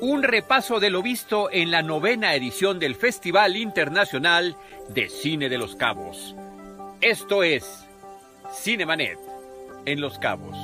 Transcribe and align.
un 0.00 0.22
repaso 0.22 0.80
de 0.80 0.90
lo 0.90 1.02
visto 1.02 1.50
en 1.52 1.70
la 1.70 1.82
novena 1.82 2.34
edición 2.34 2.78
del 2.78 2.94
Festival 2.94 3.56
Internacional 3.56 4.56
de 4.88 5.08
Cine 5.08 5.48
de 5.48 5.58
los 5.58 5.76
Cabos. 5.76 6.34
Esto 7.00 7.42
es 7.42 7.86
Cinemanet 8.62 9.18
en 9.84 10.00
Los 10.00 10.18
Cabos. 10.18 10.56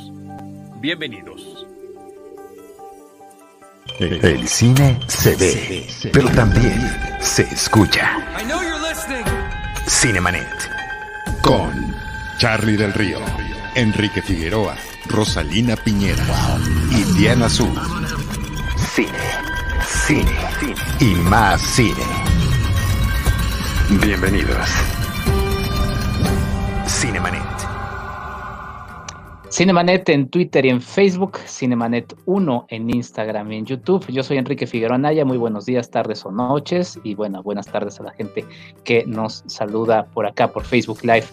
Bienvenidos. 0.80 1.66
El 3.98 4.46
cine 4.46 4.98
se 5.06 5.36
ve, 5.36 5.86
pero 6.12 6.28
también 6.30 6.78
se 7.20 7.42
escucha. 7.42 8.18
Cinemanet 9.86 10.46
con 11.40 11.94
Charlie 12.38 12.76
del 12.76 12.92
Río, 12.92 13.20
Enrique 13.74 14.20
Figueroa, 14.20 14.76
Rosalina 15.06 15.76
Piñera 15.76 16.58
y 16.90 17.04
Diana 17.18 17.46
Azul 17.46 17.95
cine, 18.96 19.10
cine, 19.84 20.74
y 21.00 21.14
más 21.28 21.60
cine. 21.60 22.02
Bienvenidos. 24.02 24.70
Cinemanet. 26.86 27.42
Cinemanet 29.50 30.08
en 30.08 30.30
Twitter 30.30 30.64
y 30.64 30.70
en 30.70 30.80
Facebook, 30.80 31.36
Cinemanet 31.46 32.16
1 32.24 32.66
en 32.70 32.88
Instagram 32.88 33.52
y 33.52 33.56
en 33.58 33.66
YouTube. 33.66 34.06
Yo 34.08 34.22
soy 34.22 34.38
Enrique 34.38 34.66
Figueroa 34.66 34.96
Naya, 34.96 35.26
muy 35.26 35.36
buenos 35.36 35.66
días, 35.66 35.90
tardes 35.90 36.24
o 36.24 36.30
noches 36.30 36.98
y 37.04 37.14
bueno, 37.14 37.42
buenas 37.42 37.66
tardes 37.66 38.00
a 38.00 38.04
la 38.04 38.12
gente 38.12 38.46
que 38.84 39.04
nos 39.06 39.44
saluda 39.46 40.06
por 40.06 40.26
acá 40.26 40.50
por 40.50 40.64
Facebook 40.64 41.00
Live. 41.02 41.26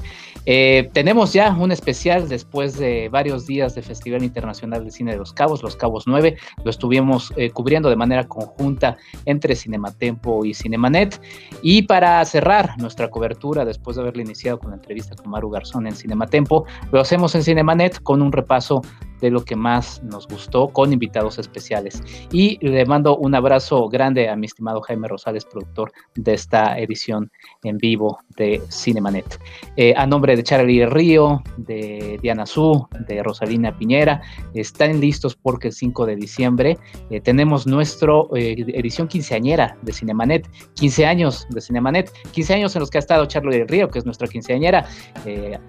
Eh, 0.45 0.89
tenemos 0.93 1.33
ya 1.33 1.51
un 1.53 1.71
especial 1.71 2.27
después 2.27 2.77
de 2.77 3.09
varios 3.09 3.47
días 3.47 3.75
de 3.75 3.81
Festival 3.81 4.23
Internacional 4.23 4.83
de 4.83 4.91
Cine 4.91 5.11
de 5.13 5.17
Los 5.17 5.33
Cabos, 5.33 5.63
Los 5.63 5.75
Cabos 5.75 6.03
9. 6.05 6.37
Lo 6.63 6.69
estuvimos 6.69 7.33
eh, 7.37 7.49
cubriendo 7.49 7.89
de 7.89 7.95
manera 7.95 8.27
conjunta 8.27 8.97
entre 9.25 9.55
Cinematempo 9.55 10.45
y 10.45 10.53
Cinemanet. 10.53 11.21
Y 11.61 11.83
para 11.83 12.23
cerrar 12.25 12.77
nuestra 12.77 13.09
cobertura, 13.09 13.65
después 13.65 13.95
de 13.95 14.01
haberle 14.01 14.23
iniciado 14.23 14.59
con 14.59 14.71
la 14.71 14.77
entrevista 14.77 15.15
con 15.15 15.31
Maru 15.31 15.49
Garzón 15.49 15.87
en 15.87 15.95
Cinematempo, 15.95 16.65
lo 16.91 16.99
hacemos 16.99 17.35
en 17.35 17.43
Cinemanet 17.43 18.01
con 18.01 18.21
un 18.21 18.31
repaso 18.31 18.81
de 19.23 19.31
lo 19.31 19.45
que 19.45 19.55
más 19.55 20.03
nos 20.03 20.27
gustó 20.27 20.67
con 20.67 20.91
invitados 20.91 21.39
especiales. 21.39 22.03
Y 22.29 22.57
le 22.59 22.85
mando 22.85 23.15
un 23.15 23.33
abrazo 23.33 23.87
grande 23.87 24.27
a 24.27 24.35
mi 24.35 24.47
estimado 24.47 24.81
Jaime 24.81 25.07
Rosales, 25.07 25.45
productor 25.45 25.93
de 26.15 26.33
esta 26.33 26.77
edición 26.77 27.31
en 27.63 27.77
vivo 27.77 28.19
de 28.35 28.61
Cinemanet. 28.69 29.39
Eh, 29.77 29.93
a 29.95 30.05
nombre 30.05 30.35
de 30.35 30.43
Charlie 30.43 30.85
Río, 30.85 31.41
de 31.55 32.19
Diana 32.21 32.45
Su, 32.45 32.85
de 33.07 33.23
Rosalina 33.23 33.77
Piñera, 33.77 34.21
están 34.53 34.99
listos 34.99 35.37
porque 35.37 35.69
el 35.69 35.73
5 35.73 36.05
de 36.05 36.17
diciembre 36.17 36.77
eh, 37.09 37.21
tenemos 37.21 37.65
nuestra 37.65 38.11
eh, 38.35 38.55
edición 38.73 39.07
quinceañera 39.07 39.77
de 39.83 39.93
Cinemanet, 39.93 40.49
15 40.73 41.05
años 41.05 41.47
de 41.49 41.61
Cinemanet, 41.61 42.11
15 42.33 42.55
años 42.55 42.75
en 42.75 42.81
los 42.81 42.89
que 42.89 42.97
ha 42.97 42.99
estado 42.99 43.25
Charlie 43.25 43.63
Río, 43.63 43.87
que 43.87 43.99
es 43.99 44.05
nuestra 44.05 44.27
quinceañera, 44.27 44.85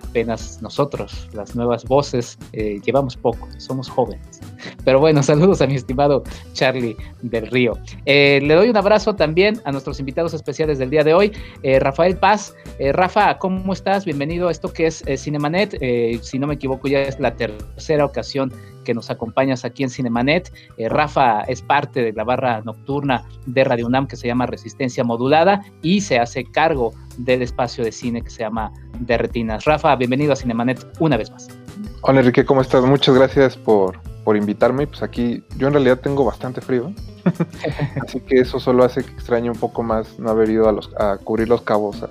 apenas 0.09 0.61
nosotros, 0.61 1.29
las 1.33 1.55
nuevas 1.55 1.85
voces, 1.85 2.37
llevamos 2.53 3.17
poco 3.17 3.44
somos 3.59 3.89
jóvenes. 3.89 4.41
Pero 4.85 5.01
bueno, 5.01 5.23
saludos 5.23 5.61
a 5.63 5.67
mi 5.67 5.75
estimado 5.75 6.23
Charlie 6.53 6.97
del 7.23 7.47
Río. 7.51 7.79
Eh, 8.07 8.41
le 8.43 8.55
doy 8.55 8.69
un 8.69 8.77
abrazo 8.77 9.15
también 9.15 9.61
a 9.65 9.73
nuestros 9.73 9.99
invitados 10.01 10.35
especiales 10.35 10.79
del 10.79 10.91
día 10.91 11.05
de 11.05 11.15
hoy, 11.15 11.33
eh, 11.63 11.79
Rafael 11.79 12.17
Paz. 12.17 12.55
Eh, 12.79 12.93
Rafa, 12.93 13.39
¿cómo 13.39 13.73
estás? 13.73 14.05
Bienvenido 14.05 14.49
a 14.49 14.51
esto 14.51 14.73
que 14.73 14.87
es 14.87 15.05
Cinemanet. 15.17 15.79
si 16.23 16.39
no 16.39 16.47
me 16.47 16.55
equivoco, 16.55 16.89
ya 16.89 17.01
es 17.01 17.19
la 17.21 17.35
tercera 17.35 18.05
ocasión 18.05 18.53
que 18.85 18.95
nos 18.95 19.11
acompañas 19.11 19.65
aquí 19.65 19.83
en 19.83 19.91
Cinemanet. 19.91 20.53
Rafa 20.91 21.43
es 21.43 21.63
parte 21.63 22.03
de 22.03 22.13
la 22.13 22.25
barra 22.25 22.61
nocturna 22.63 23.25
de 23.47 23.65
Radio 23.65 23.87
UNAM 23.87 24.07
que 24.07 24.17
se 24.17 24.27
llama 24.27 24.47
Resistencia 24.47 25.05
Modulada 25.05 25.63
y 25.83 26.03
se 26.03 26.19
hace 26.19 26.45
cargo 26.45 26.93
del 27.17 27.43
espacio 27.43 27.85
de 27.85 27.93
cine 27.93 28.23
que 28.23 28.31
se 28.31 28.41
llama 28.41 28.73
De 28.99 29.17
Retinas. 29.17 29.65
Rafa, 29.65 29.97
bienvenido 29.97 30.33
a 30.33 30.37
Cinemanet 30.37 30.87
una 31.01 31.17
vez 31.17 31.31
más. 31.31 31.64
Hola 32.03 32.21
Enrique, 32.21 32.45
¿cómo 32.45 32.61
estás? 32.61 32.85
Muchas 32.85 33.15
gracias 33.15 33.57
por, 33.57 34.01
por 34.25 34.37
invitarme. 34.37 34.87
Pues 34.87 35.03
aquí 35.03 35.45
yo 35.57 35.69
en 35.69 35.75
realidad 35.75 36.01
tengo 36.01 36.25
bastante 36.25 36.61
frío, 36.61 36.93
así 38.03 38.21
que 38.21 38.41
eso 38.41 38.61
solo 38.61 38.85
hace 38.85 39.05
que 39.05 39.13
extrañe 39.13 39.51
un 39.51 39.59
poco 39.59 39.83
más 39.83 40.19
no 40.19 40.31
haber 40.31 40.51
ido 40.51 40.69
a, 40.69 40.73
los, 40.73 40.91
a 40.99 41.19
cubrir 41.19 41.49
los 41.49 41.63
cabos 41.63 42.03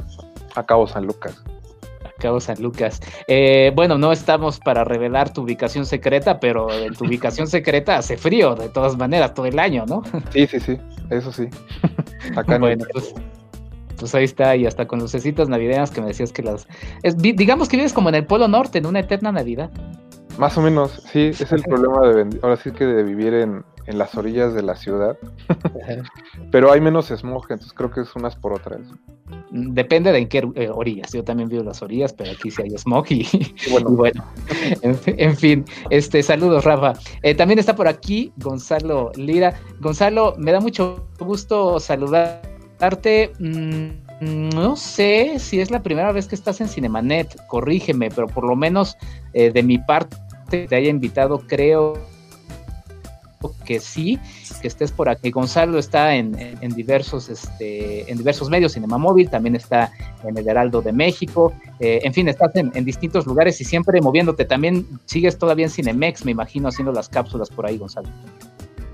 a, 0.56 0.64
Cabo 0.66 0.88
San 0.88 1.06
Lucas. 1.06 1.44
A 2.04 2.22
Cabo 2.22 2.40
San 2.40 2.62
Lucas. 2.62 3.02
Eh, 3.28 3.72
bueno, 3.76 3.98
no 3.98 4.12
estamos 4.12 4.60
para 4.60 4.84
revelar 4.84 5.34
tu 5.34 5.42
ubicación 5.42 5.86
secreta, 5.86 6.40
pero 6.40 6.72
en 6.72 6.94
tu 6.94 7.06
ubicación 7.06 7.48
secreta 7.48 7.98
hace 7.98 8.18
frío 8.18 8.56
de 8.56 8.70
todas 8.70 8.98
maneras 8.98 9.34
todo 9.34 9.48
el 9.48 9.60
año, 9.60 9.86
¿no? 9.88 10.04
sí, 10.32 10.48
sí, 10.48 10.60
sí, 10.60 10.78
eso 11.10 11.32
sí. 11.32 11.48
Acá 12.36 12.58
bueno, 12.58 12.86
pues, 12.94 13.14
pues 14.04 14.16
ahí 14.16 14.26
está, 14.26 14.54
y 14.58 14.66
hasta 14.66 14.86
con 14.86 15.00
lucecitas 15.00 15.48
navideñas 15.48 15.90
que 15.90 16.02
me 16.02 16.08
decías 16.08 16.34
que 16.34 16.44
las... 16.44 16.68
digamos 17.16 17.70
que 17.70 17.78
vives 17.78 17.94
como 17.94 18.10
en 18.10 18.16
el 18.16 18.26
Polo 18.26 18.50
Norte, 18.50 18.80
en 18.80 18.86
una 18.86 19.00
eterna 19.00 19.32
Navidad. 19.32 19.72
Más 20.38 20.58
o 20.58 20.62
menos, 20.62 21.02
sí, 21.10 21.28
es 21.28 21.50
el 21.54 21.64
problema 21.64 22.02
de 22.06 22.38
ahora 22.42 22.58
sí 22.58 22.72
que 22.72 22.86
de 22.86 23.02
vivir 23.02 23.34
en, 23.34 23.64
las 23.88 24.14
orillas 24.16 24.54
de 24.54 24.62
la 24.62 24.76
ciudad. 24.76 25.18
Pero 26.52 26.70
hay 26.74 26.82
menos 26.82 27.08
smog, 27.08 27.44
entonces 27.44 27.72
creo 27.72 27.92
que 27.92 28.02
es 28.02 28.14
unas 28.18 28.36
por 28.36 28.52
otras. 28.52 28.82
Depende 29.52 30.12
de 30.12 30.18
en 30.18 30.28
qué 30.28 30.46
eh, 30.56 30.70
orillas. 30.70 31.14
Yo 31.14 31.24
también 31.24 31.48
vivo 31.48 31.62
en 31.62 31.68
las 31.68 31.82
orillas, 31.82 32.12
pero 32.12 32.32
aquí 32.32 32.52
sí 32.52 32.62
hay 32.62 32.78
smog 32.78 33.06
y, 33.10 33.26
bueno, 33.72 34.26
en, 34.82 35.38
fin, 35.38 35.64
este 35.90 36.22
saludos, 36.24 36.66
Rafa. 36.66 36.94
Eh, 37.22 37.36
también 37.36 37.58
está 37.58 37.74
por 37.74 37.88
aquí 37.88 38.34
Gonzalo 38.36 39.14
Lira. 39.16 39.54
Gonzalo, 39.80 40.36
me 40.38 40.52
da 40.52 40.60
mucho 40.60 41.08
gusto 41.20 41.80
saludar 41.80 42.53
Mm, 43.40 44.50
no 44.54 44.76
sé 44.76 45.40
si 45.40 45.62
es 45.62 45.72
la 45.72 45.82
primera 45.82 46.12
vez 46.12 46.28
que 46.28 46.36
estás 46.36 46.60
en 46.60 46.68
Cinemanet, 46.68 47.36
corrígeme, 47.48 48.10
pero 48.10 48.28
por 48.28 48.46
lo 48.46 48.56
menos 48.56 48.98
eh, 49.34 49.52
de 49.52 49.64
mi 49.64 49.78
parte 49.78 50.18
te 50.50 50.76
haya 50.76 50.90
invitado, 50.90 51.40
creo 51.48 51.94
que 53.66 53.80
sí, 53.80 54.20
que 54.62 54.68
estés 54.68 54.92
por 54.92 55.08
aquí. 55.08 55.32
Gonzalo 55.32 55.80
está 55.80 56.16
en, 56.16 56.36
diversos, 56.76 57.30
este, 57.30 58.10
en 58.12 58.18
diversos 58.18 58.50
medios, 58.50 58.74
Cinema 58.74 58.98
Móvil, 58.98 59.30
también 59.30 59.56
está 59.56 59.92
en 60.24 60.38
el 60.38 60.48
Heraldo 60.48 60.82
de 60.82 60.92
México, 60.92 61.54
eh, 61.80 62.02
en 62.04 62.14
fin, 62.14 62.28
estás 62.28 62.56
en, 62.56 62.72
en, 62.76 62.84
distintos 62.84 63.26
lugares 63.26 63.60
y 63.62 63.66
siempre 63.66 64.02
moviéndote. 64.02 64.46
También 64.46 64.86
sigues 65.06 65.38
todavía 65.38 65.66
en 65.66 65.72
Cinemex, 65.72 66.26
me 66.26 66.32
imagino, 66.32 66.68
haciendo 66.68 66.92
las 66.92 67.10
cápsulas 67.10 67.50
por 67.50 67.66
ahí, 67.66 67.78
Gonzalo. 67.78 68.10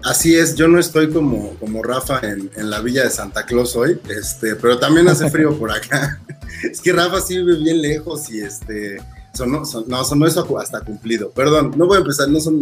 Así 0.03 0.35
es, 0.35 0.55
yo 0.55 0.67
no 0.67 0.79
estoy 0.79 1.11
como, 1.11 1.55
como 1.55 1.83
Rafa 1.83 2.21
en, 2.23 2.69
la 2.69 2.79
villa 2.79 3.03
de 3.03 3.09
Santa 3.09 3.45
Claus 3.45 3.75
hoy, 3.75 3.99
este, 4.09 4.55
pero 4.55 4.79
también 4.79 5.07
hace 5.09 5.29
frío 5.29 5.57
por 5.57 5.71
acá. 5.71 6.21
Es 6.63 6.81
que 6.81 6.91
Rafa 6.91 7.21
sí 7.21 7.37
vive 7.37 7.55
bien 7.57 7.81
lejos 7.81 8.29
y 8.29 8.41
este, 8.41 8.97
sonó, 9.33 9.63
no, 9.87 10.03
sonó 10.03 10.27
eso 10.27 10.59
hasta 10.59 10.81
cumplido. 10.81 11.29
Perdón, 11.31 11.73
no 11.77 11.87
voy 11.87 11.97
a 11.97 11.99
empezar, 12.01 12.27
no 12.27 12.41
son, 12.41 12.59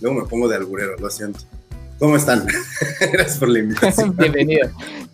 luego 0.00 0.20
me 0.20 0.28
pongo 0.28 0.46
de 0.48 0.56
alburero, 0.56 0.96
lo 0.96 1.10
siento. 1.10 1.40
¿Cómo 2.00 2.16
están? 2.16 2.46
Gracias 3.12 3.36
por 3.36 3.50
la 3.50 3.58
invitación. 3.58 4.16
Bienvenido. 4.18 4.70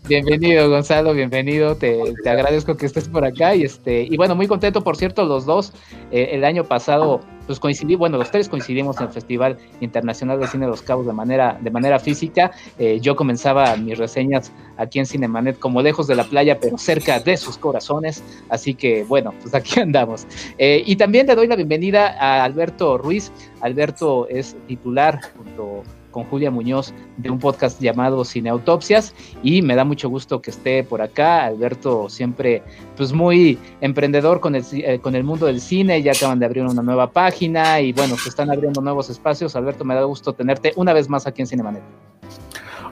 Bienvenido, 0.07 0.71
Gonzalo, 0.71 1.15
bienvenido. 1.15 1.75
Te, 1.75 2.01
agradezco 2.25 2.77
que 2.77 2.87
estés 2.87 3.09
por 3.09 3.25
acá. 3.25 3.57
Y 3.57 3.65
este, 3.65 4.03
y 4.05 4.17
bueno, 4.17 4.37
muy 4.37 4.47
contento, 4.47 4.85
por 4.85 4.97
cierto, 4.97 5.25
los 5.25 5.47
dos. 5.47 5.73
Eh, 6.13 6.29
el 6.31 6.45
año 6.45 6.63
pasado, 6.63 7.23
pues 7.47 7.59
coincidí, 7.59 7.97
bueno, 7.97 8.19
los 8.19 8.31
tres 8.31 8.49
coincidimos 8.49 8.99
en 8.99 9.09
el 9.09 9.09
Festival 9.09 9.59
Internacional 9.81 10.39
de 10.39 10.47
Cine 10.47 10.67
de 10.67 10.71
los 10.71 10.83
Cabos 10.83 11.09
de 11.09 11.13
manera, 11.13 11.59
de 11.61 11.73
manera 11.73 11.99
física. 11.99 12.53
Eh, 12.79 13.01
yo 13.01 13.17
comenzaba 13.17 13.77
mis 13.77 13.99
reseñas 13.99 14.53
aquí 14.77 15.01
en 15.01 15.07
Cinemanet 15.07 15.59
como 15.59 15.83
lejos 15.83 16.07
de 16.07 16.15
la 16.15 16.23
playa, 16.23 16.61
pero 16.61 16.79
cerca 16.79 17.19
de 17.19 17.37
sus 17.37 17.59
corazones. 17.59 18.23
Así 18.49 18.75
que 18.75 19.03
bueno, 19.03 19.35
pues 19.43 19.53
aquí 19.57 19.81
andamos. 19.81 20.25
Eh, 20.57 20.85
y 20.87 20.95
también 20.95 21.27
le 21.27 21.35
doy 21.35 21.49
la 21.49 21.57
bienvenida 21.57 22.17
a 22.21 22.45
Alberto 22.45 22.97
Ruiz. 22.97 23.33
Alberto 23.61 24.29
es 24.29 24.55
titular 24.69 25.21
junto 25.37 25.83
con 26.17 26.25
Julia 26.25 26.51
Muñoz 26.51 26.95
de 27.19 27.29
un 27.29 27.39
podcast 27.39 27.79
llamado 27.79 28.25
Cine 28.25 28.49
Autopsias 28.49 29.15
y 29.43 29.61
me 29.61 29.75
da 29.75 29.85
mucho 29.85 30.09
gusto 30.09 30.41
que 30.41 30.51
esté 30.51 30.83
por 30.83 31.03
acá. 31.03 31.45
Alberto 31.45 32.09
siempre 32.09 32.63
pues 32.97 33.13
muy 33.13 33.59
emprendedor 33.83 34.41
con 34.41 34.55
el, 34.55 34.65
eh, 34.73 34.99
con 34.99 35.15
el 35.15 35.25
mundo 35.25 35.45
del 35.45 35.61
cine, 35.61 36.01
ya 36.01 36.13
acaban 36.13 36.39
de 36.39 36.47
abrir 36.47 36.65
una 36.65 36.81
nueva 36.81 37.13
página 37.13 37.83
y 37.83 37.93
bueno, 37.93 38.17
se 38.17 38.31
están 38.31 38.51
abriendo 38.51 38.81
nuevos 38.81 39.11
espacios. 39.11 39.57
Alberto, 39.57 39.85
me 39.85 39.95
da 39.95 40.05
gusto 40.05 40.33
tenerte 40.33 40.73
una 40.77 40.95
vez 40.95 41.07
más 41.11 41.27
aquí 41.27 41.43
en 41.43 41.49
Cinemanet. 41.49 41.83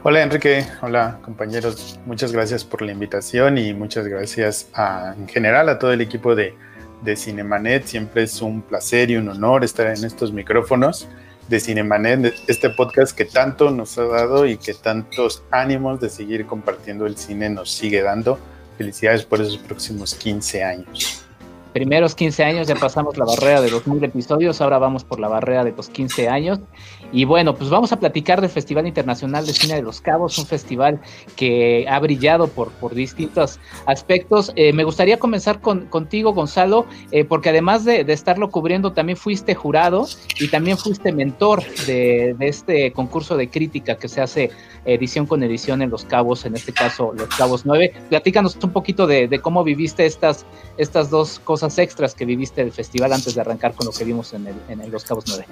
Hola 0.02 0.22
Enrique, 0.22 0.66
hola 0.82 1.18
compañeros, 1.24 1.98
muchas 2.04 2.30
gracias 2.30 2.62
por 2.62 2.82
la 2.82 2.92
invitación 2.92 3.56
y 3.56 3.72
muchas 3.72 4.06
gracias 4.06 4.68
en 5.16 5.26
general 5.28 5.70
a 5.70 5.78
todo 5.78 5.94
el 5.94 6.02
equipo 6.02 6.34
de, 6.34 6.54
de 7.02 7.16
Cinemanet. 7.16 7.86
Siempre 7.86 8.24
es 8.24 8.42
un 8.42 8.60
placer 8.60 9.10
y 9.10 9.16
un 9.16 9.30
honor 9.30 9.64
estar 9.64 9.86
en 9.86 10.04
estos 10.04 10.30
micrófonos 10.30 11.08
de 11.48 11.60
Cinemanet, 11.60 12.34
este 12.46 12.70
podcast 12.70 13.16
que 13.16 13.24
tanto 13.24 13.70
nos 13.70 13.98
ha 13.98 14.04
dado 14.04 14.46
y 14.46 14.56
que 14.56 14.74
tantos 14.74 15.42
ánimos 15.50 16.00
de 16.00 16.08
seguir 16.08 16.46
compartiendo 16.46 17.06
el 17.06 17.16
cine 17.16 17.50
nos 17.50 17.70
sigue 17.70 18.02
dando. 18.02 18.38
Felicidades 18.78 19.24
por 19.24 19.40
esos 19.40 19.58
próximos 19.58 20.14
15 20.14 20.64
años. 20.64 21.24
Primeros 21.74 22.14
15 22.14 22.44
años, 22.44 22.68
ya 22.68 22.76
pasamos 22.76 23.18
la 23.18 23.24
barrera 23.24 23.60
de 23.60 23.68
los 23.68 23.84
mil 23.88 24.02
episodios, 24.02 24.60
ahora 24.60 24.78
vamos 24.78 25.02
por 25.02 25.18
la 25.18 25.26
barrera 25.26 25.64
de 25.64 25.72
los 25.72 25.88
15 25.88 26.28
años. 26.28 26.60
Y 27.12 27.24
bueno, 27.24 27.56
pues 27.56 27.68
vamos 27.68 27.92
a 27.92 27.98
platicar 27.98 28.40
del 28.40 28.48
Festival 28.48 28.86
Internacional 28.86 29.44
de 29.44 29.52
Cine 29.52 29.74
de 29.74 29.82
los 29.82 30.00
Cabos, 30.00 30.38
un 30.38 30.46
festival 30.46 31.00
que 31.36 31.84
ha 31.88 31.98
brillado 31.98 32.46
por, 32.46 32.70
por 32.70 32.94
distintos 32.94 33.58
aspectos. 33.86 34.52
Eh, 34.54 34.72
me 34.72 34.84
gustaría 34.84 35.18
comenzar 35.18 35.60
con, 35.60 35.86
contigo, 35.86 36.32
Gonzalo, 36.32 36.86
eh, 37.10 37.24
porque 37.24 37.48
además 37.48 37.84
de, 37.84 38.04
estarlo 38.08 38.50
cubriendo, 38.50 38.92
también 38.92 39.16
fuiste 39.16 39.56
jurado 39.56 40.06
y 40.38 40.48
también 40.48 40.78
fuiste 40.78 41.10
mentor 41.10 41.64
de, 41.86 42.36
este 42.38 42.92
concurso 42.92 43.36
de 43.36 43.50
crítica 43.50 43.96
que 43.96 44.08
se 44.08 44.20
hace 44.20 44.50
edición 44.84 45.26
con 45.26 45.42
edición 45.42 45.82
en 45.82 45.90
Los 45.90 46.04
Cabos, 46.04 46.44
en 46.44 46.54
este 46.54 46.72
caso 46.72 47.12
Los 47.16 47.28
Cabos 47.34 47.66
9. 47.66 47.92
Platícanos 48.10 48.56
un 48.62 48.70
poquito 48.70 49.08
de, 49.08 49.26
de 49.26 49.40
cómo 49.40 49.64
viviste 49.64 50.06
estas, 50.06 50.46
estas 50.76 51.10
dos 51.10 51.38
cosas 51.38 51.78
extras 51.78 52.14
que 52.14 52.24
viviste 52.24 52.62
del 52.62 52.72
festival 52.72 53.12
antes 53.12 53.34
de 53.34 53.40
arrancar 53.40 53.74
con 53.74 53.86
lo 53.86 53.92
que 53.92 54.04
vimos 54.04 54.32
en, 54.32 54.46
el, 54.46 54.54
en 54.68 54.90
Los 54.90 55.04
Cabos 55.04 55.24
9. 55.28 55.46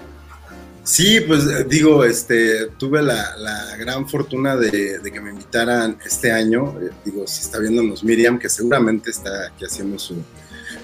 Sí, 0.85 1.21
pues 1.21 1.45
eh, 1.45 1.65
digo, 1.69 2.05
este, 2.05 2.67
tuve 2.77 3.03
la, 3.03 3.77
gran 3.79 4.09
fortuna 4.09 4.57
de, 4.57 5.01
que 5.03 5.21
me 5.21 5.31
invitaran 5.31 5.97
este 6.05 6.33
año. 6.33 6.77
Eh, 6.81 6.91
digo, 7.05 7.27
si 7.27 7.43
está 7.43 7.59
viéndonos 7.61 8.03
Miriam, 8.03 8.39
que 8.39 8.49
seguramente 8.49 9.11
está 9.11 9.47
aquí 9.47 9.65
haciendo 9.65 9.97
su, 9.99 10.25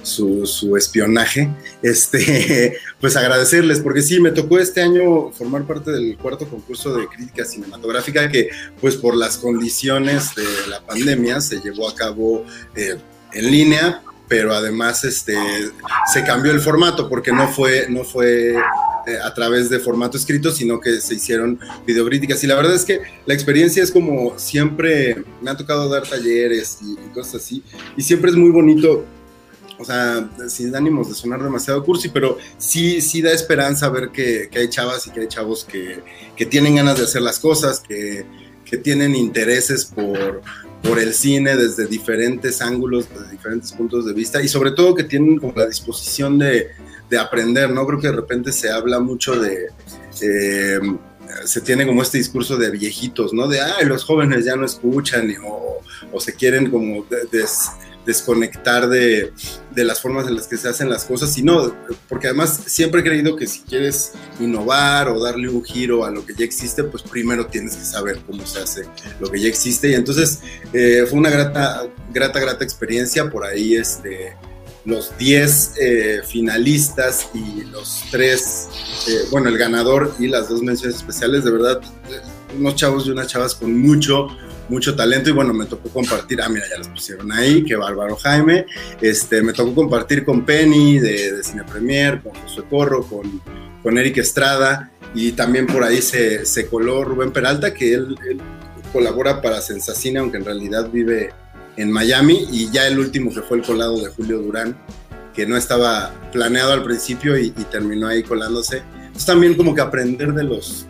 su, 0.05 0.77
espionaje, 0.77 1.51
este, 1.83 2.79
pues 3.01 3.17
agradecerles, 3.17 3.81
porque 3.81 4.03
sí, 4.03 4.21
me 4.21 4.31
tocó 4.31 4.61
este 4.61 4.83
año 4.83 5.33
formar 5.33 5.67
parte 5.67 5.91
del 5.91 6.17
cuarto 6.17 6.49
concurso 6.49 6.97
de 6.97 7.09
crítica 7.09 7.45
cinematográfica 7.45 8.29
que, 8.29 8.51
pues 8.81 8.95
por 8.95 9.17
las 9.17 9.37
condiciones 9.37 10.35
de 10.37 10.45
la 10.69 10.81
pandemia, 10.81 11.41
se 11.41 11.61
llevó 11.61 11.89
a 11.89 11.95
cabo 11.97 12.45
eh, 12.77 12.97
en 13.33 13.51
línea, 13.51 14.03
pero 14.29 14.53
además 14.53 15.03
este, 15.05 15.37
se 16.13 16.25
cambió 16.25 16.53
el 16.53 16.61
formato 16.61 17.09
porque 17.09 17.33
no 17.33 17.49
fue, 17.49 17.87
no 17.89 18.05
fue 18.05 18.55
eh, 18.55 19.19
a 19.25 19.33
través 19.33 19.71
de 19.71 19.81
formato 19.81 20.19
escrito, 20.19 20.51
sino 20.51 20.81
que 20.81 21.01
se 21.01 21.15
hicieron 21.15 21.59
videocríticas. 21.87 22.45
Y 22.45 22.47
la 22.47 22.55
verdad 22.55 22.75
es 22.75 22.85
que 22.85 23.01
la 23.25 23.35
experiencia 23.35 23.83
es 23.83 23.91
como 23.91 24.39
siempre, 24.39 25.25
me 25.41 25.51
ha 25.51 25.57
tocado 25.57 25.89
dar 25.89 26.03
talleres 26.03 26.79
y, 26.83 26.97
cosas 27.15 27.37
así, 27.37 27.63
y 27.97 28.03
siempre 28.03 28.31
es 28.31 28.37
muy 28.37 28.51
bonito. 28.51 29.05
O 29.81 29.85
sea, 29.85 30.29
sin 30.49 30.75
ánimos 30.75 31.09
de 31.09 31.15
sonar 31.15 31.41
demasiado 31.41 31.85
cursi, 31.85 32.09
pero 32.09 32.37
sí, 32.59 33.01
sí 33.01 33.23
da 33.23 33.31
esperanza 33.31 33.89
ver 33.89 34.11
que, 34.11 34.49
que 34.51 34.59
hay 34.59 34.69
chavas 34.69 35.07
y 35.07 35.11
que 35.11 35.21
hay 35.21 35.29
chavos 35.29 35.65
que, 35.65 36.03
que 36.35 36.47
tienen 36.47 36.75
ganas 36.75 36.99
de 36.99 37.05
hacer 37.05 37.23
las 37.23 37.39
cosas, 37.39 37.79
que, 37.79 38.27
que 38.65 38.77
tienen 38.77 39.15
intereses 39.15 39.85
por, 39.85 40.43
por 40.83 40.99
el 40.99 41.13
cine 41.13 41.57
desde 41.57 41.87
diferentes 41.87 42.63
ángulos, 42.63 43.09
desde 43.09 43.31
diferentes 43.31 43.73
puntos 43.73 44.07
de 44.07 44.13
vista 44.13 44.43
y 44.43 44.49
sobre 44.49 44.71
todo 44.73 44.95
que 44.95 45.05
tienen 45.05 45.39
como 45.39 45.53
la 45.57 45.67
disposición 45.67 46.39
de, 46.39 46.69
de 47.11 47.19
aprender, 47.19 47.71
¿no? 47.71 47.87
Creo 47.87 48.01
que 48.01 48.09
de 48.09 48.17
repente 48.17 48.53
se 48.53 48.71
habla 48.71 49.01
mucho 49.01 49.39
de... 49.39 49.69
Eh, 50.21 50.79
se 51.45 51.61
tiene 51.61 51.87
como 51.87 52.03
este 52.03 52.19
discurso 52.19 52.57
de 52.57 52.71
viejitos, 52.71 53.35
¿no? 53.35 53.49
De, 53.49 53.61
ay, 53.61 53.85
los 53.85 54.03
jóvenes 54.05 54.45
ya 54.47 54.57
no 54.57 54.65
escuchan 54.65 55.35
o, 55.45 55.83
o 56.11 56.21
se 56.21 56.35
quieren 56.35 56.71
como 56.71 57.05
des, 57.31 57.71
desconectar 58.09 58.89
de, 58.89 59.35
de, 59.75 59.85
las 59.85 60.01
formas 60.01 60.27
en 60.27 60.35
las 60.35 60.47
que 60.49 60.57
se 60.57 60.67
hacen 60.67 60.89
las 60.89 61.05
cosas, 61.05 61.31
sino 61.31 61.75
porque 62.09 62.29
además 62.29 62.59
siempre 62.65 63.03
he 63.03 63.05
creído 63.05 63.37
que 63.37 63.47
si 63.47 63.61
quieres 63.61 64.13
innovar 64.41 65.09
o 65.11 65.23
darle 65.23 65.51
un 65.51 65.63
giro 65.63 66.07
a 66.07 66.11
lo 66.11 66.25
que 66.25 66.35
ya 66.35 66.47
existe, 66.47 66.85
pues 66.85 67.03
primero 67.03 67.49
tienes 67.49 67.77
que 67.77 67.85
saber 67.85 68.21
cómo 68.27 68.47
se 68.47 68.61
hace 68.61 68.85
lo 69.21 69.31
que 69.31 69.39
ya 69.39 69.49
existe. 69.49 69.91
Y 69.91 69.95
entonces 69.95 70.39
eh, 70.73 71.05
fue 71.07 71.19
una 71.19 71.29
grata, 71.29 71.87
grata, 72.11 72.41
grata 72.41 72.65
experiencia. 72.65 73.29
Por 73.29 73.45
ahí 73.45 73.75
este, 73.75 74.35
los 74.87 75.13
10 75.19 75.75
eh, 75.79 76.23
finalistas 76.27 77.29
y 77.35 77.65
los 77.65 78.05
3, 78.11 78.69
eh, 79.09 79.13
bueno, 79.31 79.51
el 79.51 79.59
ganador 79.59 80.15
y 80.19 80.29
las 80.29 80.49
dos 80.49 80.63
menciones 80.63 80.97
especiales, 80.97 81.45
de 81.45 81.51
verdad, 81.51 81.83
unos 82.59 82.75
chavos 82.75 83.07
y 83.07 83.11
unas 83.11 83.27
chavas 83.27 83.55
con 83.55 83.79
mucho, 83.79 84.29
mucho 84.69 84.95
talento 84.95 85.31
y 85.31 85.33
bueno, 85.33 85.53
me 85.55 85.67
tocó 85.67 85.89
compartir, 85.89 86.41
ah, 86.43 86.49
mira, 86.49 86.67
ya 86.71 86.79
los 86.79 86.89
pusieron 86.89 87.33
ahí, 87.33 87.65
qué 87.65 87.77
bárbaro 87.77 88.17
Jaime, 88.17 88.67
este, 89.01 89.43
me 89.43 89.53
tocó 89.53 89.75
compartir 89.75 90.25
con 90.25 90.45
Penny 90.45 90.99
de, 90.99 91.43
Cine 91.43 91.65
Premier, 91.65 92.21
con 92.23 92.35
José 92.35 92.63
Corro, 92.69 93.03
con, 93.05 93.41
con 93.83 93.99
Eric 93.99 94.19
Estrada 94.19 94.91
y 95.15 95.33
también 95.33 95.67
por 95.67 95.85
ahí 95.85 96.03
se, 96.03 96.45
se 96.45 96.67
coló 96.67 97.05
Rubén 97.05 97.33
Peralta, 97.33 97.73
que 97.73 97.95
él, 97.95 98.17
colabora 98.93 99.43
para 99.43 99.61
Sensacine, 99.61 100.19
aunque 100.19 100.39
en 100.39 100.45
realidad 100.45 100.91
vive 100.91 101.31
en 101.77 101.91
Miami 101.93 102.49
y 102.51 102.71
ya 102.71 102.87
el 102.87 102.99
último 102.99 103.33
que 103.33 103.43
fue 103.43 103.59
el 103.59 103.63
colado 103.63 104.01
de 104.01 104.09
Julio 104.09 104.39
Durán, 104.39 104.77
que 105.35 105.47
no 105.47 105.57
estaba 105.57 106.13
planeado 106.33 106.73
al 106.73 106.83
principio 106.83 107.39
y, 107.39 107.49
y 107.49 107.65
terminó 107.65 108.09
ahí 108.09 108.23
colándose. 108.23 108.83
Es 109.15 109.27
también 109.27 109.55
como 109.55 109.75
que 109.75 109.81
aprender 109.81 110.33
de 110.33 110.45
los 110.45 110.87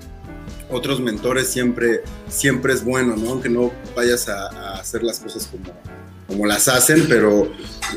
otros 0.70 1.00
mentores 1.00 1.48
siempre, 1.48 2.02
siempre 2.28 2.72
es 2.72 2.84
bueno, 2.84 3.16
¿no? 3.16 3.30
Aunque 3.30 3.48
no 3.48 3.72
vayas 3.96 4.28
a, 4.28 4.78
hacer 4.78 5.02
las 5.02 5.20
cosas 5.20 5.46
como, 5.46 5.72
como 6.26 6.46
las 6.46 6.68
hacen, 6.68 7.06
pero 7.08 7.50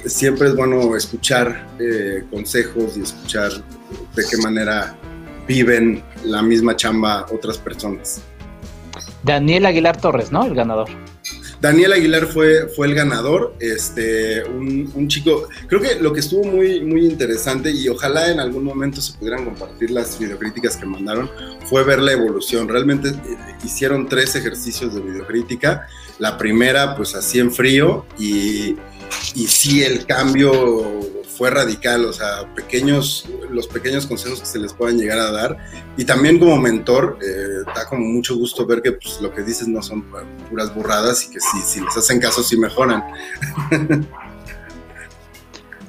siempre 0.05 0.49
es 0.49 0.55
bueno 0.55 0.95
escuchar 0.95 1.67
eh, 1.79 2.23
consejos 2.29 2.97
y 2.97 3.01
escuchar 3.01 3.51
de 3.51 4.23
qué 4.29 4.37
manera 4.37 4.97
viven 5.47 6.03
la 6.23 6.41
misma 6.41 6.75
chamba 6.75 7.25
otras 7.31 7.57
personas. 7.57 8.21
Daniel 9.23 9.65
Aguilar 9.65 9.99
Torres, 9.99 10.31
¿no? 10.31 10.45
El 10.45 10.55
ganador. 10.55 10.89
Daniel 11.61 11.93
Aguilar 11.93 12.25
fue, 12.25 12.67
fue 12.75 12.87
el 12.87 12.95
ganador, 12.95 13.53
este, 13.59 14.43
un, 14.45 15.07
chico, 15.07 15.47
creo 15.67 15.79
que 15.79 15.99
lo 15.99 16.11
que 16.11 16.21
estuvo 16.21 16.43
muy, 16.43 16.81
muy 16.81 17.05
interesante 17.05 17.69
y 17.69 17.87
ojalá 17.87 18.31
en 18.31 18.39
algún 18.39 18.63
momento 18.63 18.99
se 18.99 19.13
pudieran 19.13 19.45
compartir 19.45 19.91
las 19.91 20.17
videocríticas 20.17 20.75
que 20.75 20.87
mandaron, 20.87 21.29
fue 21.65 21.83
ver 21.83 21.99
la 21.99 22.13
evolución. 22.13 22.67
Realmente 22.67 23.09
eh, 23.09 23.37
hicieron 23.63 24.09
tres 24.09 24.35
ejercicios 24.35 24.95
de 24.95 25.01
videocrítica. 25.01 25.87
La 26.17 26.35
primera, 26.35 26.95
pues 26.95 27.13
así 27.13 27.39
en 27.39 27.51
frío 27.51 28.07
y, 28.17 28.75
y 29.35 29.47
sí 29.47 29.83
el 29.83 30.05
cambio 30.05 30.99
fue 31.37 31.49
radical, 31.49 32.05
o 32.05 32.13
sea, 32.13 32.53
pequeños, 32.53 33.27
los 33.49 33.67
pequeños 33.67 34.05
consejos 34.05 34.41
que 34.41 34.45
se 34.45 34.59
les 34.59 34.73
puedan 34.73 34.97
llegar 34.97 35.19
a 35.19 35.31
dar. 35.31 35.57
Y 35.97 36.05
también 36.05 36.39
como 36.39 36.57
mentor, 36.57 37.17
eh, 37.21 37.63
da 37.73 37.87
como 37.87 38.05
mucho 38.05 38.35
gusto 38.35 38.65
ver 38.65 38.81
que 38.81 38.91
pues, 38.91 39.19
lo 39.21 39.33
que 39.33 39.41
dices 39.41 39.67
no 39.67 39.81
son 39.81 40.05
puras 40.49 40.73
burradas 40.73 41.23
y 41.23 41.31
que 41.31 41.39
si, 41.39 41.59
si 41.61 41.81
les 41.81 41.97
hacen 41.97 42.19
caso 42.19 42.43
sí 42.43 42.57
mejoran. 42.57 43.03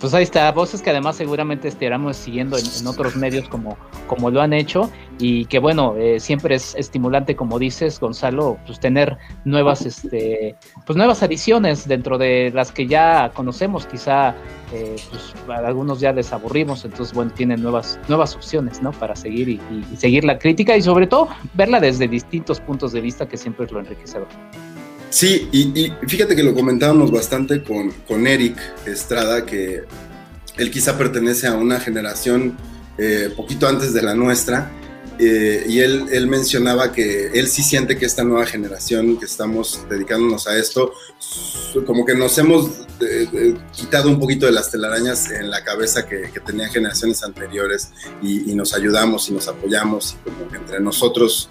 pues 0.03 0.15
ahí 0.15 0.25
está, 0.25 0.51
voces 0.51 0.83
que 0.83 0.91
además 0.91 1.15
seguramente 1.15 1.69
estaremos 1.69 2.17
siguiendo 2.17 2.59
en, 2.59 2.87
otros 2.89 3.15
medios 3.15 3.49
como, 3.49 3.79
como 4.09 4.31
lo 4.31 4.43
han 4.43 4.53
hecho 4.53 4.91
y 5.21 5.45
que 5.45 5.61
bueno, 5.61 5.95
eh, 5.97 6.19
siempre 6.19 6.57
es 6.57 6.75
estimulante, 6.75 7.37
como 7.37 7.57
dices, 7.57 8.01
Gonzalo, 8.01 8.59
pues 8.67 8.81
tener 8.81 9.17
nuevas, 9.45 9.87
este, 9.87 10.57
pues 10.85 10.97
nuevas 10.97 11.23
adiciones 11.23 11.87
dentro 11.87 12.19
de 12.19 12.51
las 12.53 12.73
que 12.73 12.89
ya 12.89 13.31
conocemos, 13.33 13.87
quizá 13.87 14.35
eh, 14.73 14.97
pues, 15.09 15.35
algunos 15.49 16.01
ya 16.01 16.13
les 16.13 16.33
aburrimos, 16.33 16.85
entonces 16.85 17.15
bueno, 17.15 17.31
tienen 17.31 17.63
nuevas, 17.63 18.01
nuevas 18.09 18.35
opciones, 18.35 18.83
¿no? 18.83 18.91
Para 18.91 19.15
seguir 19.15 19.51
y, 19.51 19.61
seguir 19.97 20.25
la 20.25 20.37
crítica 20.37 20.77
y 20.77 20.83
sobre 20.83 21.07
todo 21.07 21.29
verla 21.55 21.79
desde 21.79 22.09
distintos 22.09 22.59
puntos 22.59 22.91
de 22.93 23.03
vista 23.03 23.29
que 23.29 23.37
siempre 23.37 23.67
es 23.67 23.71
lo 23.71 23.79
enriquecedor. 23.79 24.27
Sí, 25.13 25.47
y, 25.53 25.93
fíjate 26.09 26.35
que 26.35 26.43
lo 26.43 26.55
comentábamos 26.55 27.13
bastante 27.13 27.63
con, 27.63 27.91
con 28.09 28.27
Eric 28.27 28.57
Estrada, 28.87 29.45
que 29.45 29.83
él 30.57 30.71
quizá 30.71 30.97
pertenece 30.97 31.47
a 31.47 31.53
una 31.53 31.79
generación 31.81 32.57
eh, 32.97 33.29
poquito 33.37 33.69
antes 33.69 33.93
de 33.93 34.01
la 34.01 34.15
nuestra, 34.15 34.71
eh, 35.25 35.65
y 35.69 35.81
él, 35.81 36.07
él, 36.11 36.27
mencionaba 36.27 36.93
que 36.93 37.29
él 37.29 37.49
sí 37.49 37.63
siente 37.63 37.97
que 37.97 38.07
esta 38.07 38.25
nueva 38.25 38.47
generación 38.47 39.19
que 39.19 39.27
estamos 39.27 39.85
dedicándonos 39.89 40.47
a 40.47 40.57
esto, 40.57 40.93
como 41.87 42.05
que 42.05 42.15
nos 42.15 42.37
hemos 42.39 42.71
eh, 43.01 43.57
quitado 43.73 44.09
un 44.09 44.19
poquito 44.19 44.47
de 44.47 44.53
las 44.53 44.71
telarañas 44.71 45.31
en 45.31 45.51
la 45.51 45.63
cabeza 45.65 46.07
que, 46.07 46.31
que 46.33 46.41
tenían 46.41 46.71
generaciones 46.71 47.23
anteriores 47.23 47.91
y, 48.23 48.55
nos 48.55 48.75
ayudamos 48.75 49.29
y 49.29 49.33
nos 49.33 49.49
apoyamos 49.49 50.17
y 50.27 50.31
como 50.31 50.51
que 50.51 50.57
entre 50.59 50.81
nosotros 50.81 51.49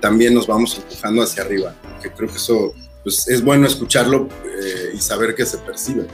también 0.00 0.34
nos 0.34 0.46
vamos 0.46 0.76
empujando 0.76 1.22
hacia 1.22 1.42
arriba 1.42 1.74
que 2.00 2.10
creo 2.10 2.28
que 2.28 2.36
eso 2.36 2.74
pues, 3.02 3.26
es 3.28 3.42
bueno 3.42 3.66
escucharlo 3.66 4.28
eh, 4.44 4.90
y 4.94 4.98
saber 4.98 5.34
que 5.34 5.46
se 5.46 5.56
percibe. 5.58 6.06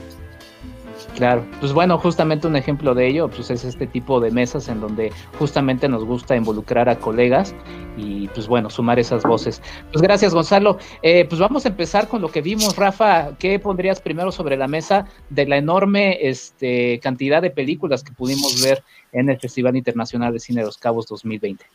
Claro, 1.15 1.45
pues 1.61 1.71
bueno, 1.71 1.97
justamente 1.97 2.45
un 2.45 2.57
ejemplo 2.57 2.93
de 2.93 3.07
ello 3.07 3.29
pues 3.29 3.49
es 3.49 3.63
este 3.63 3.87
tipo 3.87 4.19
de 4.19 4.31
mesas 4.31 4.67
en 4.67 4.81
donde 4.81 5.13
justamente 5.39 5.87
nos 5.87 6.03
gusta 6.03 6.35
involucrar 6.35 6.89
a 6.89 6.97
colegas 6.97 7.55
y 7.95 8.27
pues 8.29 8.47
bueno, 8.47 8.69
sumar 8.69 8.99
esas 8.99 9.23
voces. 9.23 9.61
Pues 9.93 10.01
gracias 10.01 10.33
Gonzalo. 10.33 10.77
Eh, 11.01 11.25
pues 11.29 11.39
vamos 11.39 11.65
a 11.65 11.69
empezar 11.69 12.09
con 12.09 12.21
lo 12.21 12.29
que 12.29 12.41
vimos. 12.41 12.75
Rafa, 12.75 13.37
¿qué 13.39 13.57
pondrías 13.59 14.01
primero 14.01 14.33
sobre 14.33 14.57
la 14.57 14.67
mesa 14.67 15.07
de 15.29 15.47
la 15.47 15.55
enorme 15.55 16.17
este, 16.27 16.99
cantidad 16.99 17.41
de 17.41 17.49
películas 17.49 18.03
que 18.03 18.11
pudimos 18.11 18.61
ver 18.61 18.83
en 19.13 19.29
el 19.29 19.39
Festival 19.39 19.77
Internacional 19.77 20.33
de 20.33 20.39
Cine 20.41 20.61
de 20.61 20.67
los 20.67 20.77
Cabos 20.77 21.07
2020? 21.07 21.65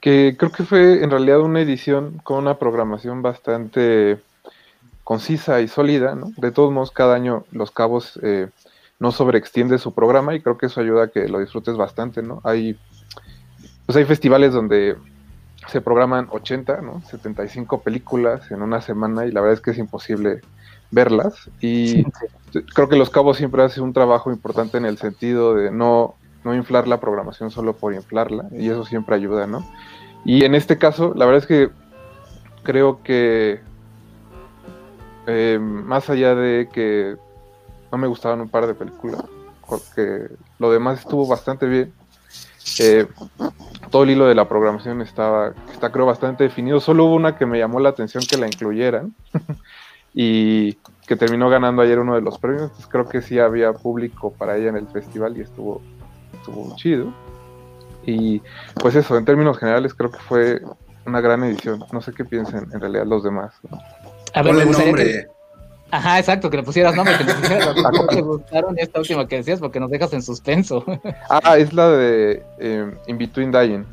que 0.00 0.34
creo 0.38 0.50
que 0.50 0.64
fue 0.64 1.04
en 1.04 1.10
realidad 1.10 1.40
una 1.40 1.60
edición 1.60 2.20
con 2.24 2.38
una 2.38 2.58
programación 2.58 3.20
bastante 3.20 4.18
concisa 5.10 5.60
y 5.60 5.66
sólida, 5.66 6.14
¿no? 6.14 6.30
De 6.36 6.52
todos 6.52 6.72
modos, 6.72 6.92
cada 6.92 7.16
año 7.16 7.44
Los 7.50 7.72
Cabos 7.72 8.16
eh, 8.22 8.48
no 9.00 9.10
sobreextiende 9.10 9.78
su 9.78 9.92
programa 9.92 10.36
y 10.36 10.40
creo 10.40 10.56
que 10.56 10.66
eso 10.66 10.80
ayuda 10.80 11.02
a 11.02 11.08
que 11.08 11.26
lo 11.26 11.40
disfrutes 11.40 11.76
bastante, 11.76 12.22
¿no? 12.22 12.40
Hay, 12.44 12.78
pues 13.86 13.96
hay 13.96 14.04
festivales 14.04 14.52
donde 14.52 14.96
se 15.66 15.80
programan 15.80 16.28
80, 16.30 16.80
¿no? 16.82 17.02
75 17.10 17.80
películas 17.80 18.52
en 18.52 18.62
una 18.62 18.80
semana 18.80 19.26
y 19.26 19.32
la 19.32 19.40
verdad 19.40 19.54
es 19.54 19.60
que 19.60 19.72
es 19.72 19.78
imposible 19.78 20.42
verlas 20.92 21.50
y 21.60 22.04
creo 22.72 22.88
que 22.88 22.94
Los 22.94 23.10
Cabos 23.10 23.36
siempre 23.36 23.64
hace 23.64 23.80
un 23.80 23.92
trabajo 23.92 24.30
importante 24.30 24.78
en 24.78 24.84
el 24.84 24.96
sentido 24.96 25.56
de 25.56 25.72
no, 25.72 26.14
no 26.44 26.54
inflar 26.54 26.86
la 26.86 27.00
programación 27.00 27.50
solo 27.50 27.72
por 27.72 27.94
inflarla 27.94 28.46
y 28.52 28.68
eso 28.68 28.84
siempre 28.84 29.16
ayuda, 29.16 29.48
¿no? 29.48 29.68
Y 30.24 30.44
en 30.44 30.54
este 30.54 30.78
caso, 30.78 31.14
la 31.16 31.26
verdad 31.26 31.42
es 31.42 31.48
que 31.48 31.70
creo 32.62 33.02
que 33.02 33.68
eh, 35.30 35.58
más 35.58 36.10
allá 36.10 36.34
de 36.34 36.68
que 36.72 37.16
no 37.90 37.98
me 37.98 38.06
gustaban 38.06 38.40
un 38.40 38.48
par 38.48 38.66
de 38.66 38.74
películas, 38.74 39.22
porque 39.68 40.28
lo 40.58 40.70
demás 40.70 41.00
estuvo 41.00 41.26
bastante 41.26 41.66
bien. 41.66 41.92
Eh, 42.78 43.06
todo 43.90 44.04
el 44.04 44.10
hilo 44.10 44.26
de 44.26 44.34
la 44.34 44.48
programación 44.48 45.00
estaba, 45.00 45.52
está 45.72 45.90
creo 45.90 46.06
bastante 46.06 46.44
definido. 46.44 46.80
Solo 46.80 47.06
hubo 47.06 47.14
una 47.14 47.36
que 47.36 47.46
me 47.46 47.58
llamó 47.58 47.80
la 47.80 47.88
atención 47.88 48.22
que 48.28 48.36
la 48.36 48.46
incluyeran 48.46 49.14
y 50.14 50.74
que 51.06 51.16
terminó 51.16 51.50
ganando 51.50 51.82
ayer 51.82 51.98
uno 51.98 52.14
de 52.14 52.20
los 52.20 52.38
premios. 52.38 52.64
Entonces 52.64 52.86
creo 52.86 53.08
que 53.08 53.22
sí 53.22 53.38
había 53.38 53.72
público 53.72 54.32
para 54.32 54.56
ella 54.56 54.68
en 54.68 54.76
el 54.76 54.86
festival 54.88 55.36
y 55.36 55.40
estuvo, 55.40 55.82
estuvo 56.34 56.76
chido. 56.76 57.12
Y 58.06 58.40
pues 58.80 58.94
eso, 58.94 59.16
en 59.16 59.24
términos 59.24 59.58
generales 59.58 59.94
creo 59.94 60.10
que 60.10 60.20
fue 60.20 60.62
una 61.06 61.20
gran 61.20 61.42
edición. 61.44 61.84
No 61.92 62.00
sé 62.00 62.12
qué 62.12 62.24
piensen 62.24 62.68
en 62.72 62.80
realidad 62.80 63.06
los 63.06 63.24
demás. 63.24 63.54
A 64.34 64.42
ver, 64.42 64.66
nombre. 64.66 65.28
Ajá, 65.92 66.18
exacto, 66.18 66.50
que 66.50 66.56
le 66.56 66.62
pusieras 66.62 66.94
nombre, 66.94 67.16
que 67.18 67.24
le 67.24 67.34
pusieras 67.34 67.76
los 67.76 68.08
que 68.08 68.16
te 68.16 68.22
gustaron 68.22 68.78
esta 68.78 69.00
última 69.00 69.26
que 69.26 69.36
decías, 69.36 69.58
porque 69.58 69.80
nos 69.80 69.90
dejas 69.90 70.12
en 70.12 70.22
suspenso. 70.22 70.84
Ah, 71.28 71.56
es 71.58 71.72
la 71.72 71.88
de 71.90 72.42
eh, 72.58 72.90
In 73.06 73.18
Between 73.18 73.50
Dying. 73.50 73.84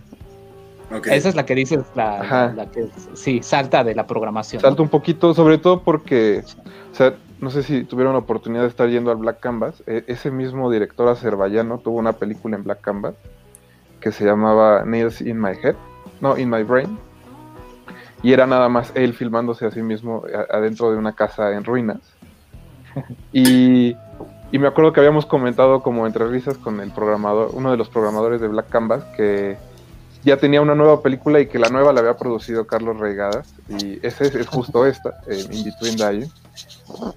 Esa 1.06 1.30
es 1.30 1.36
la 1.36 1.46
que 1.46 1.56
dices, 1.56 1.84
la, 1.96 2.54
la, 2.56 2.66
que 2.72 2.88
sí, 3.14 3.42
salta 3.44 3.84
de 3.84 3.94
la 3.94 4.08
programación. 4.08 4.62
Salta 4.62 4.82
un 4.82 4.90
poquito, 4.90 5.34
sobre 5.34 5.58
todo 5.58 5.82
porque, 5.82 6.44
o 6.92 6.96
sea, 6.96 7.14
no 7.42 7.50
sé 7.50 7.64
si 7.64 7.84
tuvieron 7.84 8.14
la 8.14 8.20
oportunidad 8.20 8.64
de 8.64 8.70
estar 8.70 8.88
yendo 8.90 9.12
al 9.12 9.18
Black 9.18 9.40
Canvas. 9.40 9.84
E, 9.86 10.04
ese 10.08 10.32
mismo 10.32 10.72
director 10.72 11.08
azerbaiyano 11.10 11.80
tuvo 11.80 11.98
una 11.98 12.14
película 12.14 12.56
en 12.56 12.64
Black 12.64 12.82
Canvas 12.82 13.16
que 14.00 14.12
se 14.12 14.24
llamaba 14.24 14.84
Nails 14.86 15.22
in 15.22 15.42
My 15.42 15.52
Head, 15.62 15.76
no, 16.22 16.38
In 16.38 16.50
My 16.50 16.64
Brain 16.64 16.98
y 18.24 18.34
era 18.34 18.48
nada 18.48 18.70
más 18.70 18.92
él 18.96 19.14
filmándose 19.14 19.66
a 19.66 19.72
sí 19.72 19.82
mismo 19.82 20.24
adentro 20.50 20.92
de 20.92 20.98
una 20.98 21.14
casa 21.14 21.54
en 21.54 21.64
ruinas. 21.64 22.00
Y, 23.32 23.96
y, 24.52 24.58
me 24.58 24.68
acuerdo 24.68 24.92
que 24.92 25.00
habíamos 25.00 25.28
comentado 25.28 25.84
como 25.84 26.08
entre 26.08 26.28
risas 26.28 26.58
con 26.58 26.80
el 26.80 26.92
programador, 26.92 27.52
uno 27.54 27.70
de 27.70 27.78
los 27.78 27.90
programadores 27.90 28.42
de 28.42 28.48
Black 28.48 28.70
Canvas, 28.70 29.04
que 29.16 29.56
ya 30.24 30.38
tenía 30.38 30.62
una 30.62 30.74
nueva 30.74 31.04
película 31.04 31.40
y 31.40 31.46
que 31.46 31.60
la 31.60 31.70
nueva 31.70 31.94
la 31.94 32.00
había 32.00 32.18
producido 32.18 32.66
Carlos 32.66 32.98
Reigadas. 32.98 33.54
Y 33.70 34.00
ese 34.04 34.26
es, 34.26 34.48
justo 34.48 34.84
esta, 34.88 35.22
In 35.30 35.64
Between 35.64 35.96
Dying. 35.96 36.32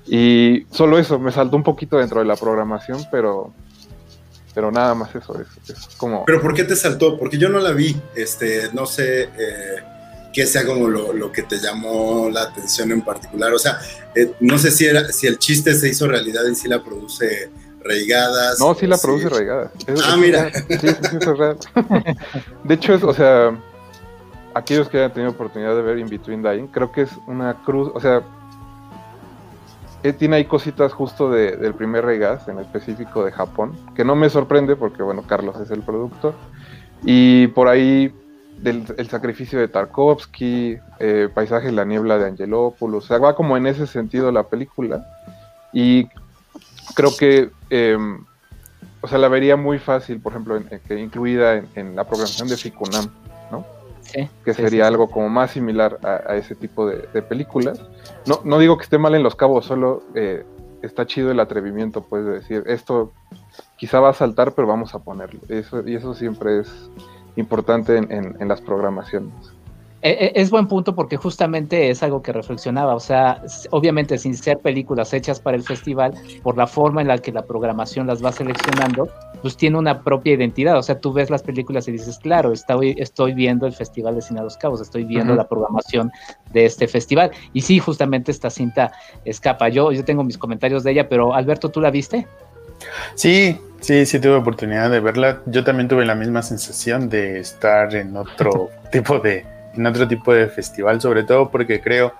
Y 0.07 0.66
solo 0.71 0.99
eso, 0.99 1.19
me 1.19 1.33
saltó 1.33 1.57
un 1.57 1.62
poquito 1.62 1.97
dentro 1.97 2.21
de 2.21 2.26
la 2.26 2.37
programación, 2.37 3.07
pero 3.11 3.54
pero 4.52 4.73
nada 4.73 4.95
más 4.97 5.14
eso, 5.14 5.40
es, 5.40 5.71
es 5.71 5.97
como... 5.97 6.25
¿Pero 6.25 6.42
por 6.42 6.52
qué 6.52 6.64
te 6.64 6.75
saltó? 6.75 7.16
Porque 7.16 7.38
yo 7.38 7.49
no 7.49 7.61
la 7.61 7.71
vi, 7.71 7.97
este, 8.16 8.69
no 8.75 8.85
sé... 8.85 9.23
Eh 9.23 10.00
que 10.33 10.47
sea 10.47 10.65
como 10.65 10.89
lo, 10.89 11.33
que 11.33 11.43
te 11.43 11.59
llamó 11.59 12.29
la 12.31 12.43
atención 12.43 12.93
en 12.93 13.03
particular. 13.03 13.53
O 13.53 13.59
sea, 13.59 13.79
eh, 14.15 14.33
no 14.41 14.59
sé 14.59 14.71
si, 14.71 14.87
era, 14.87 15.11
si 15.13 15.27
el 15.27 15.39
chiste 15.39 15.75
se 15.75 15.89
hizo 15.89 16.07
realidad 16.07 16.43
y 16.51 16.55
si 16.55 16.69
la 16.69 16.83
produce 16.83 17.51
Reigadas. 17.83 18.59
No, 18.61 18.75
sí 18.75 18.87
la 18.87 18.99
produce 18.99 19.29
Reigadas. 19.29 19.73
ah, 20.05 20.17
mira. 20.17 20.51
Sí, 20.53 20.77
sí, 20.79 20.89
sí, 21.11 21.17
es 21.17 21.39
real. 21.39 21.59
De 22.65 22.75
hecho, 22.75 22.95
es, 22.95 23.03
o 23.03 23.15
sea, 23.15 23.59
aquellos 24.55 24.89
que 24.89 24.99
hayan 24.99 25.13
tenido 25.13 25.33
oportunidad 25.33 25.75
de 25.75 25.83
ver 25.83 25.99
In 25.99 26.09
Between 26.09 26.43
Dying, 26.43 26.69
creo 26.69 26.93
que 26.93 27.03
es 27.03 27.11
una 27.27 27.63
cruz, 27.65 27.91
o 27.95 28.01
sea, 28.01 28.23
eh, 30.03 30.13
tiene 30.13 30.37
ahí 30.37 30.45
cositas 30.45 30.93
justo 30.93 31.31
de, 31.31 31.57
del 31.57 31.75
primer 31.75 32.05
Reigadas, 32.05 32.49
en 32.49 32.59
específico 32.59 33.25
de 33.25 33.33
Japón, 33.33 33.73
que 33.95 34.05
no 34.05 34.15
me 34.15 34.31
sorprende 34.31 34.77
porque, 34.77 35.03
bueno, 35.03 35.25
Carlos 35.27 35.59
es 35.61 35.71
el 35.71 35.83
productor. 35.83 36.35
Y 37.03 37.49
por 37.49 37.69
ahí 37.69 38.13
del 38.62 38.85
el 38.97 39.09
sacrificio 39.09 39.59
de 39.59 39.69
Tarkovsky, 39.69 40.79
eh, 40.99 41.29
Paisaje 41.33 41.69
en 41.69 41.76
la 41.76 41.85
niebla 41.85 42.19
de 42.19 42.26
Angelopoulos, 42.26 43.05
o 43.05 43.07
sea, 43.07 43.19
va 43.19 43.35
como 43.35 43.57
en 43.57 43.67
ese 43.67 43.87
sentido 43.87 44.31
la 44.33 44.45
película 44.45 45.07
y 45.73 46.09
creo 46.95 47.17
que, 47.17 47.50
em, 47.71 48.25
o 49.00 49.09
sea, 49.09 49.19
la 49.19 49.29
vería 49.29 49.57
muy 49.57 49.79
fácil, 49.79 50.21
por 50.21 50.33
ejemplo, 50.33 50.61
que 50.87 50.99
incluida 50.99 51.62
en, 51.75 51.97
la 51.97 52.05
programación 52.05 52.49
de 52.49 52.57
Ficunam, 52.57 53.11
¿no? 53.50 53.64
Sí, 54.02 54.29
que 54.45 54.55
sería 54.55 54.87
algo 54.87 55.09
como 55.09 55.29
más 55.29 55.52
similar 55.52 55.99
a, 56.02 56.35
ese 56.35 56.55
tipo 56.55 56.87
de, 56.87 57.23
películas. 57.23 57.81
No, 58.26 58.40
no 58.45 58.59
digo 58.59 58.76
que 58.76 58.85
esté 58.85 58.99
mal 58.99 59.14
en 59.14 59.23
los 59.23 59.37
cabos, 59.37 59.67
solo 59.67 60.02
eh, 60.14 60.45
está 60.83 61.07
chido 61.07 61.31
el 61.31 61.40
atrevimiento, 61.40 62.02
pues, 62.02 62.25
de 62.25 62.33
decir, 62.33 62.64
esto 62.67 63.12
quizá 63.76 64.00
va 64.00 64.11
a 64.11 64.14
saltar, 64.14 64.52
pero 64.52 64.67
vamos 64.67 64.95
a 64.95 64.99
ponerlo. 64.99 65.40
Eso, 65.49 65.87
y 65.87 65.95
eso 65.95 66.14
siempre 66.14 66.61
es 66.61 66.90
importante 67.37 67.97
en, 67.97 68.49
las 68.49 68.61
programaciones. 68.61 69.33
E, 70.03 70.11
e, 70.11 70.33
es 70.41 70.51
buen 70.51 70.67
punto 70.67 70.95
porque 70.95 71.17
justamente 71.17 71.91
es 71.91 72.03
algo 72.03 72.23
que 72.23 72.33
reflexionaba, 72.33 72.95
o 72.95 73.01
sea, 73.01 73.43
obviamente 73.71 74.17
sin 74.17 74.35
ser 74.35 74.59
películas 74.59 75.13
hechas 75.13 75.41
para 75.41 75.57
el 75.57 75.63
festival, 75.63 76.15
por 76.43 76.57
la 76.57 76.67
forma 76.67 77.03
en 77.03 77.09
la 77.09 77.19
que 77.19 77.33
la 77.33 77.43
programación 77.43 78.07
las 78.07 78.25
va 78.25 78.33
seleccionando, 78.33 79.09
pues 79.43 79.57
tiene 79.57 79.77
una 79.79 80.03
propia 80.03 80.35
identidad, 80.35 80.79
o 80.79 80.83
sea, 80.83 81.01
tú 81.01 81.13
ves 81.13 81.29
las 81.29 81.43
películas 81.43 81.87
y 81.89 81.93
dices, 81.93 82.19
claro, 82.19 82.53
estoy, 82.53 82.95
estoy 82.99 83.35
viendo 83.35 83.67
el 83.67 83.73
Festival 83.75 84.15
de 84.15 84.23
Cine 84.23 84.41
a 84.41 84.45
los 84.45 84.57
Cabos, 84.57 84.81
estoy 84.81 85.05
viendo 85.05 85.35
la 85.35 85.47
programación 85.47 86.11
de 86.53 86.65
este 86.65 86.89
festival, 86.89 87.31
y 87.53 87.61
sí, 87.61 87.79
justamente 87.79 88.31
esta 88.31 88.49
cinta 88.49 88.93
escapa, 89.25 89.69
yo, 89.69 89.93
yo 89.93 90.05
tengo 90.05 90.25
mis 90.25 90.39
comentarios 90.39 90.83
de 90.83 90.93
ella, 90.93 91.09
pero 91.09 91.35
Alberto, 91.35 91.69
¿tú 91.69 91.81
la 91.81 91.91
viste? 91.91 92.27
Sí, 93.14 93.61
sí, 93.80 94.06
sí 94.06 94.18
tuve 94.20 94.35
oportunidad 94.35 94.90
de 94.90 95.00
verla. 95.00 95.40
Yo 95.47 95.64
también 95.64 95.88
tuve 95.88 96.04
la 96.04 96.14
misma 96.14 96.42
sensación 96.42 97.09
de 97.09 97.40
estar 97.40 97.94
en 97.94 98.16
otro 98.16 98.70
tipo 98.92 99.18
de, 99.18 99.44
en 99.75 99.87
otro 99.87 100.06
tipo 100.06 100.32
de 100.32 100.49
festival, 100.49 101.00
sobre 101.00 101.25
todo 101.25 101.50
porque 101.50 101.80
creo 101.80 102.12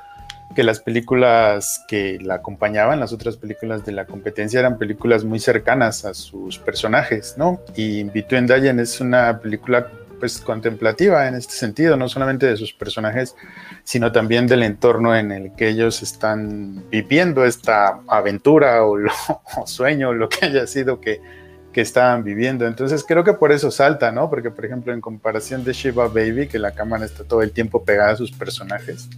que 0.55 0.65
las 0.65 0.81
películas 0.81 1.85
que 1.87 2.19
la 2.21 2.37
acompañaban, 2.37 2.99
las 2.99 3.13
otras 3.13 3.37
películas 3.37 3.85
de 3.85 3.93
la 3.93 4.07
competencia, 4.07 4.59
eran 4.59 4.79
películas 4.79 5.25
muy 5.25 5.39
cercanas 5.39 6.05
a 6.05 6.13
sus 6.13 6.59
personajes, 6.59 7.35
¿no? 7.37 7.61
Y 7.77 8.03
Between 8.05 8.47
Dayan 8.47 8.81
es 8.81 9.01
una 9.01 9.39
película 9.39 9.87
pues 10.21 10.41
contemplativa 10.41 11.27
en 11.27 11.35
este 11.35 11.55
sentido, 11.55 11.97
no 11.97 12.09
solamente 12.09 12.47
de 12.47 12.57
sus 12.57 12.73
personajes, 12.73 13.35
sino 13.83 14.13
también 14.13 14.47
del 14.47 14.63
entorno 14.63 15.17
en 15.17 15.33
el 15.33 15.53
que 15.57 15.69
ellos 15.69 16.03
están 16.03 16.85
viviendo 16.91 17.45
esta 17.45 18.01
aventura 18.07 18.85
o, 18.85 18.97
lo, 18.97 19.11
o 19.57 19.67
sueño, 19.67 20.13
lo 20.13 20.29
que 20.29 20.47
haya 20.47 20.67
sido 20.69 21.01
que, 21.01 21.21
que 21.73 21.81
estaban 21.81 22.25
viviendo. 22.25 22.67
Entonces 22.67 23.05
creo 23.07 23.25
que 23.25 23.33
por 23.33 23.53
eso 23.53 23.71
salta, 23.71 24.13
¿no? 24.13 24.29
Porque 24.29 24.51
por 24.51 24.65
ejemplo 24.65 24.93
en 24.93 25.01
comparación 25.01 25.65
de 25.65 25.73
Shiva 25.73 26.09
Baby, 26.09 26.49
que 26.49 26.59
la 26.59 26.73
cámara 26.73 27.05
está 27.05 27.25
todo 27.25 27.43
el 27.43 27.53
tiempo 27.53 27.85
pegada 27.85 28.13
a 28.13 28.17
sus 28.17 28.33
personajes, 28.33 29.09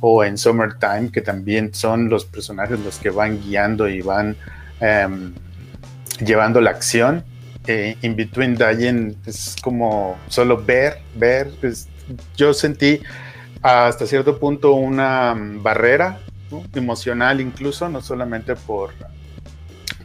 o 0.00 0.24
en 0.24 0.36
Summertime, 0.36 1.10
que 1.10 1.20
también 1.20 1.72
son 1.72 2.08
los 2.08 2.24
personajes 2.24 2.78
los 2.80 2.98
que 2.98 3.10
van 3.10 3.40
guiando 3.40 3.88
y 3.88 4.02
van 4.02 4.36
em, 4.80 5.32
llevando 6.24 6.60
la 6.60 6.70
acción, 6.70 7.24
eh, 7.66 7.96
In 8.02 8.16
Between 8.16 8.54
Dying 8.56 9.16
es 9.26 9.56
como 9.62 10.18
solo 10.28 10.62
ver, 10.62 11.00
ver. 11.14 11.50
yo 12.36 12.52
sentí 12.52 13.00
hasta 13.62 14.06
cierto 14.06 14.38
punto 14.38 14.74
una 14.74 15.34
barrera 15.36 16.18
emocional 16.74 17.40
incluso, 17.40 17.88
no 17.88 18.00
solamente 18.02 18.54
por, 18.54 18.92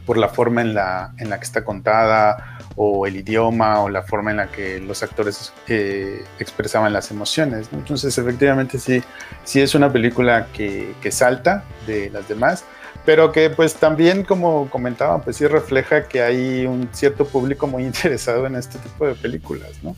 por 0.06 0.16
la 0.16 0.28
forma 0.28 0.62
en 0.62 0.74
la, 0.74 1.12
en 1.18 1.30
la 1.30 1.38
que 1.38 1.44
está 1.44 1.64
contada 1.64 2.58
o 2.76 3.06
el 3.06 3.16
idioma 3.16 3.80
o 3.80 3.88
la 3.88 4.02
forma 4.02 4.30
en 4.30 4.38
la 4.38 4.46
que 4.48 4.80
los 4.80 5.02
actores 5.02 5.52
eh, 5.68 6.24
expresaban 6.38 6.92
las 6.92 7.10
emociones. 7.10 7.68
Entonces 7.72 8.16
efectivamente 8.16 8.78
sí, 8.78 9.02
sí 9.44 9.60
es 9.60 9.74
una 9.74 9.92
película 9.92 10.46
que, 10.52 10.94
que 11.02 11.12
salta 11.12 11.64
de 11.86 12.10
las 12.10 12.26
demás 12.28 12.64
pero 13.04 13.32
que 13.32 13.50
pues 13.50 13.74
también 13.74 14.24
como 14.24 14.68
comentaba, 14.70 15.20
pues 15.22 15.36
sí 15.36 15.46
refleja 15.46 16.06
que 16.08 16.22
hay 16.22 16.66
un 16.66 16.88
cierto 16.92 17.24
público 17.24 17.66
muy 17.66 17.82
interesado 17.84 18.46
en 18.46 18.56
este 18.56 18.78
tipo 18.78 19.06
de 19.06 19.14
películas, 19.14 19.70
¿no? 19.82 19.96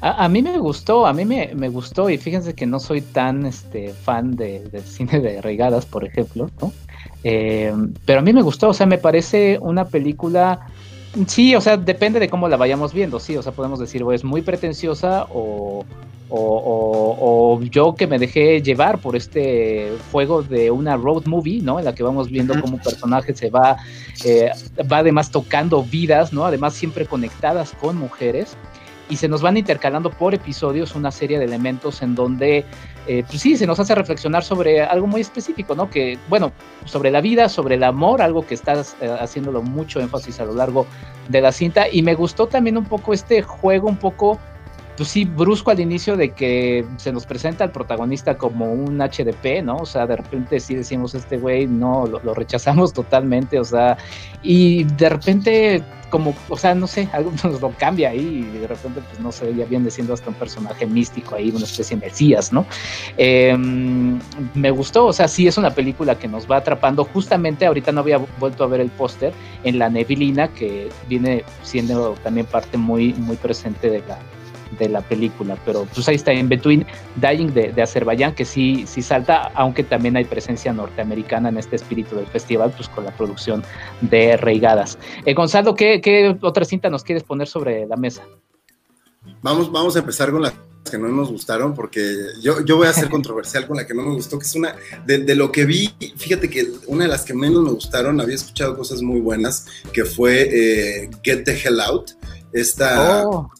A, 0.00 0.28
mí 0.28 0.42
me 0.42 0.56
gustó, 0.58 1.08
a 1.08 1.12
mí 1.12 1.24
me, 1.24 1.68
gustó 1.70 2.08
y 2.08 2.18
fíjense 2.18 2.54
que 2.54 2.66
no 2.66 2.78
soy 2.78 3.00
tan 3.00 3.44
este, 3.44 3.92
fan 3.92 4.36
de, 4.36 4.60
del 4.60 4.84
cine 4.84 5.18
de 5.18 5.42
regadas, 5.42 5.86
por 5.86 6.04
ejemplo, 6.04 6.48
¿no? 6.60 6.72
Eh, 7.24 7.72
pero 8.04 8.20
a 8.20 8.22
mí 8.22 8.32
me 8.32 8.42
gustó, 8.42 8.68
o 8.68 8.74
sea, 8.74 8.86
me 8.86 8.98
parece 8.98 9.58
una 9.60 9.86
película, 9.86 10.68
sí, 11.26 11.56
o 11.56 11.60
sea, 11.60 11.76
depende 11.76 12.20
de 12.20 12.28
cómo 12.28 12.48
la 12.48 12.56
vayamos 12.56 12.92
viendo, 12.92 13.18
sí, 13.18 13.36
o 13.36 13.42
sea, 13.42 13.50
podemos 13.50 13.80
decir 13.80 14.04
o 14.04 14.12
es 14.12 14.22
muy 14.22 14.40
pretenciosa 14.40 15.26
o, 15.30 15.84
o, 16.30 17.60
yo 17.70 17.94
que 17.94 18.06
me 18.06 18.18
dejé 18.18 18.62
llevar 18.62 18.98
por 18.98 19.16
este 19.16 19.92
juego 20.12 20.42
de 20.42 20.70
una 20.70 20.96
road 20.96 21.26
movie, 21.26 21.62
¿no? 21.62 21.78
En 21.78 21.84
la 21.84 21.94
que 21.94 22.02
vamos 22.02 22.30
viendo 22.30 22.58
cómo 22.60 22.76
un 22.76 22.82
personaje 22.82 23.34
se 23.34 23.50
va, 23.50 23.76
eh, 24.24 24.50
va 24.90 24.98
además 24.98 25.30
tocando 25.30 25.82
vidas, 25.82 26.32
¿no? 26.32 26.44
Además 26.44 26.74
siempre 26.74 27.06
conectadas 27.06 27.72
con 27.80 27.96
mujeres 27.96 28.56
y 29.10 29.16
se 29.16 29.28
nos 29.28 29.42
van 29.42 29.56
intercalando 29.56 30.10
por 30.10 30.34
episodios 30.34 30.94
una 30.94 31.10
serie 31.10 31.38
de 31.38 31.46
elementos 31.46 32.02
en 32.02 32.14
donde, 32.14 32.64
eh, 33.06 33.24
pues 33.26 33.40
sí, 33.40 33.56
se 33.56 33.66
nos 33.66 33.80
hace 33.80 33.94
reflexionar 33.94 34.44
sobre 34.44 34.82
algo 34.82 35.06
muy 35.06 35.20
específico, 35.20 35.74
¿no? 35.74 35.88
Que, 35.88 36.18
bueno, 36.28 36.52
sobre 36.84 37.10
la 37.10 37.20
vida, 37.20 37.48
sobre 37.48 37.76
el 37.76 37.84
amor, 37.84 38.20
algo 38.20 38.46
que 38.46 38.54
estás 38.54 38.96
eh, 39.00 39.08
haciéndolo 39.18 39.62
mucho 39.62 40.00
énfasis 40.00 40.40
a 40.40 40.44
lo 40.44 40.54
largo 40.54 40.86
de 41.28 41.40
la 41.40 41.52
cinta. 41.52 41.86
Y 41.90 42.02
me 42.02 42.14
gustó 42.14 42.48
también 42.48 42.76
un 42.76 42.84
poco 42.84 43.14
este 43.14 43.42
juego, 43.42 43.88
un 43.88 43.96
poco 43.96 44.38
pues 44.98 45.10
sí, 45.10 45.24
brusco 45.24 45.70
al 45.70 45.78
inicio 45.78 46.16
de 46.16 46.30
que 46.32 46.84
se 46.96 47.12
nos 47.12 47.24
presenta 47.24 47.62
al 47.62 47.70
protagonista 47.70 48.36
como 48.36 48.72
un 48.72 48.98
HDP, 48.98 49.62
¿no? 49.62 49.76
O 49.76 49.86
sea, 49.86 50.08
de 50.08 50.16
repente 50.16 50.58
sí 50.58 50.74
decimos, 50.74 51.14
este 51.14 51.38
güey, 51.38 51.68
no, 51.68 52.04
lo, 52.06 52.34
rechazamos 52.34 52.92
totalmente, 52.94 53.60
o 53.60 53.64
sea, 53.64 53.96
y 54.42 54.82
de 54.82 55.08
repente, 55.08 55.84
como, 56.10 56.34
o 56.48 56.56
sea, 56.56 56.74
no 56.74 56.88
sé, 56.88 57.08
algo 57.12 57.30
nos 57.44 57.60
lo 57.60 57.70
cambia 57.78 58.08
ahí, 58.08 58.44
y 58.52 58.58
de 58.58 58.66
repente, 58.66 59.00
pues 59.08 59.20
no 59.20 59.30
sé, 59.30 59.54
ya 59.54 59.66
viene 59.66 59.88
siendo 59.88 60.14
hasta 60.14 60.30
un 60.30 60.34
personaje 60.34 60.84
místico 60.84 61.36
ahí, 61.36 61.50
una 61.50 61.64
especie 61.64 61.96
de 61.96 62.04
mesías, 62.04 62.52
¿no? 62.52 62.66
Em, 63.16 64.18
me 64.54 64.72
gustó, 64.72 65.06
o 65.06 65.12
sea, 65.12 65.28
sí 65.28 65.46
es 65.46 65.56
una 65.58 65.70
película 65.70 66.18
que 66.18 66.26
nos 66.26 66.50
va 66.50 66.56
atrapando, 66.56 67.04
justamente 67.04 67.66
ahorita 67.66 67.92
no 67.92 68.00
había 68.00 68.18
vuelto 68.40 68.64
a 68.64 68.66
ver 68.66 68.80
el 68.80 68.90
póster 68.90 69.32
en 69.62 69.78
la 69.78 69.88
neblina, 69.90 70.48
que 70.48 70.88
viene 71.08 71.44
siendo 71.62 72.14
también 72.24 72.46
parte 72.46 72.76
muy, 72.76 73.14
muy 73.14 73.36
presente 73.36 73.90
de 73.90 74.00
la 74.00 74.18
de 74.78 74.88
la 74.88 75.00
película, 75.00 75.56
pero 75.64 75.86
pues 75.94 76.08
ahí 76.08 76.16
está 76.16 76.32
en 76.32 76.48
Between 76.48 76.86
Dying 77.16 77.52
de, 77.52 77.72
de 77.72 77.82
Azerbaiyán, 77.82 78.34
que 78.34 78.44
sí, 78.44 78.84
sí 78.86 79.02
salta, 79.02 79.50
aunque 79.54 79.82
también 79.82 80.16
hay 80.16 80.24
presencia 80.24 80.72
norteamericana 80.72 81.48
en 81.48 81.58
este 81.58 81.76
espíritu 81.76 82.16
del 82.16 82.26
festival, 82.26 82.72
pues 82.76 82.88
con 82.88 83.04
la 83.04 83.16
producción 83.16 83.62
de 84.00 84.36
Reigadas. 84.36 84.98
Eh, 85.24 85.34
Gonzalo, 85.34 85.74
¿qué, 85.74 86.00
¿qué, 86.00 86.36
otra 86.40 86.64
cinta 86.64 86.90
nos 86.90 87.04
quieres 87.04 87.24
poner 87.24 87.48
sobre 87.48 87.86
la 87.86 87.96
mesa? 87.96 88.22
Vamos, 89.42 89.70
vamos 89.70 89.96
a 89.96 90.00
empezar 90.00 90.30
con 90.30 90.42
las 90.42 90.54
que 90.90 90.98
no 90.98 91.08
nos 91.08 91.30
gustaron, 91.30 91.74
porque 91.74 92.00
yo, 92.40 92.64
yo 92.64 92.76
voy 92.76 92.86
a 92.86 92.92
ser 92.92 93.08
controversial 93.10 93.66
con 93.66 93.76
la 93.76 93.86
que 93.86 93.94
no 93.94 94.02
me 94.02 94.14
gustó, 94.14 94.38
que 94.38 94.46
es 94.46 94.54
una, 94.54 94.74
de, 95.06 95.34
lo 95.34 95.52
que 95.52 95.64
vi, 95.64 95.94
fíjate 96.16 96.48
que 96.48 96.66
una 96.86 97.04
de 97.04 97.10
las 97.10 97.24
que 97.24 97.34
menos 97.34 97.62
me 97.62 97.70
gustaron, 97.70 98.20
había 98.20 98.34
escuchado 98.34 98.76
cosas 98.76 99.02
muy 99.02 99.20
buenas, 99.20 99.66
que 99.92 100.04
fue 100.04 100.48
eh, 100.50 101.10
Get 101.22 101.44
the 101.44 101.52
Hell 101.52 101.80
Out, 101.80 102.12
esta, 102.52 103.26
oh. 103.26 103.50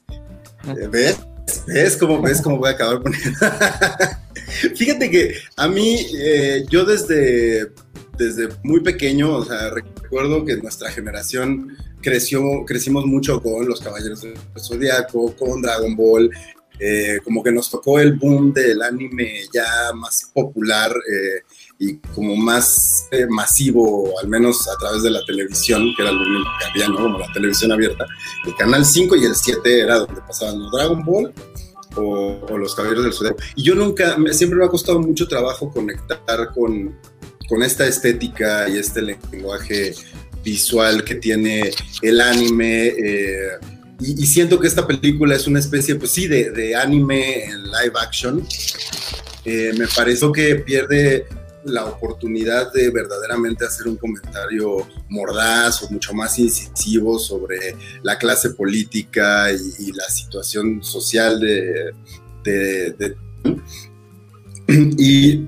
¿Ves? 0.90 1.18
¿Ves 1.66 1.96
cómo, 1.96 2.20
ves 2.20 2.42
cómo 2.42 2.58
voy 2.58 2.68
a 2.68 2.72
acabar 2.72 3.02
poniendo? 3.02 3.38
Fíjate 4.76 5.10
que 5.10 5.34
a 5.56 5.68
mí, 5.68 6.06
eh, 6.14 6.64
yo 6.68 6.84
desde, 6.84 7.72
desde 8.16 8.48
muy 8.62 8.80
pequeño, 8.80 9.36
o 9.36 9.44
sea, 9.44 9.70
recuerdo 9.70 10.44
que 10.44 10.56
nuestra 10.56 10.90
generación 10.90 11.76
creció, 12.00 12.42
crecimos 12.66 13.06
mucho 13.06 13.42
con 13.42 13.66
los 13.68 13.80
Caballeros 13.80 14.22
del 14.22 14.36
Zodiaco, 14.58 15.34
con 15.36 15.62
Dragon 15.62 15.94
Ball, 15.96 16.30
eh, 16.80 17.18
como 17.24 17.42
que 17.42 17.50
nos 17.50 17.70
tocó 17.70 17.98
el 17.98 18.14
boom 18.14 18.52
del 18.52 18.82
anime 18.82 19.42
ya 19.52 19.92
más 19.94 20.30
popular. 20.32 20.90
Eh, 20.90 21.42
y 21.78 21.96
como 22.14 22.34
más 22.36 23.06
eh, 23.12 23.26
masivo, 23.28 24.18
al 24.20 24.28
menos 24.28 24.66
a 24.68 24.76
través 24.78 25.02
de 25.02 25.10
la 25.10 25.24
televisión, 25.24 25.92
que 25.96 26.02
era 26.02 26.10
lo 26.10 26.20
único 26.20 26.50
que 26.58 26.64
había, 26.66 26.88
¿no? 26.88 26.96
Como 26.96 27.18
la 27.18 27.32
televisión 27.32 27.70
abierta. 27.70 28.04
El 28.46 28.54
canal 28.56 28.84
5 28.84 29.14
y 29.16 29.24
el 29.24 29.36
7 29.36 29.80
era 29.80 29.98
donde 29.98 30.20
pasaban 30.22 30.58
los 30.58 30.72
Dragon 30.72 31.04
Ball 31.04 31.32
o, 31.94 32.58
los 32.58 32.74
Caballeros 32.74 33.04
del 33.04 33.12
Zodiaco. 33.12 33.38
Y 33.54 33.62
yo 33.62 33.76
nunca, 33.76 34.16
siempre 34.32 34.58
me 34.58 34.64
ha 34.64 34.68
costado 34.68 34.98
mucho 34.98 35.28
trabajo 35.28 35.70
conectar 35.70 36.52
con, 36.52 36.98
con 37.48 37.62
esta 37.62 37.86
estética 37.86 38.68
y 38.68 38.78
este 38.78 39.00
lenguaje 39.02 39.94
visual 40.42 41.04
que 41.04 41.14
tiene 41.14 41.70
el 42.02 42.20
anime. 42.20 42.88
Eh, 42.88 43.50
y, 44.00 44.26
siento 44.26 44.58
que 44.58 44.66
esta 44.66 44.86
película 44.86 45.36
es 45.36 45.46
una 45.46 45.60
especie, 45.60 45.94
pues 45.94 46.10
sí, 46.10 46.26
de, 46.26 46.50
de 46.50 46.74
anime 46.74 47.44
en 47.44 47.62
live 47.64 47.92
action. 48.00 48.44
Eh, 49.44 49.72
me 49.78 49.86
pareció 49.86 50.32
que 50.32 50.56
pierde 50.56 51.26
la 51.68 51.84
oportunidad 51.84 52.72
de 52.72 52.90
verdaderamente 52.90 53.64
hacer 53.64 53.88
un 53.88 53.96
comentario 53.96 54.86
mordaz 55.08 55.82
o 55.82 55.90
mucho 55.90 56.14
más 56.14 56.38
incisivo 56.38 57.18
sobre 57.18 57.76
la 58.02 58.18
clase 58.18 58.50
política 58.50 59.50
y, 59.52 59.92
la 59.92 60.08
situación 60.08 60.82
social 60.82 61.40
de... 61.40 61.94
y, 64.98 65.46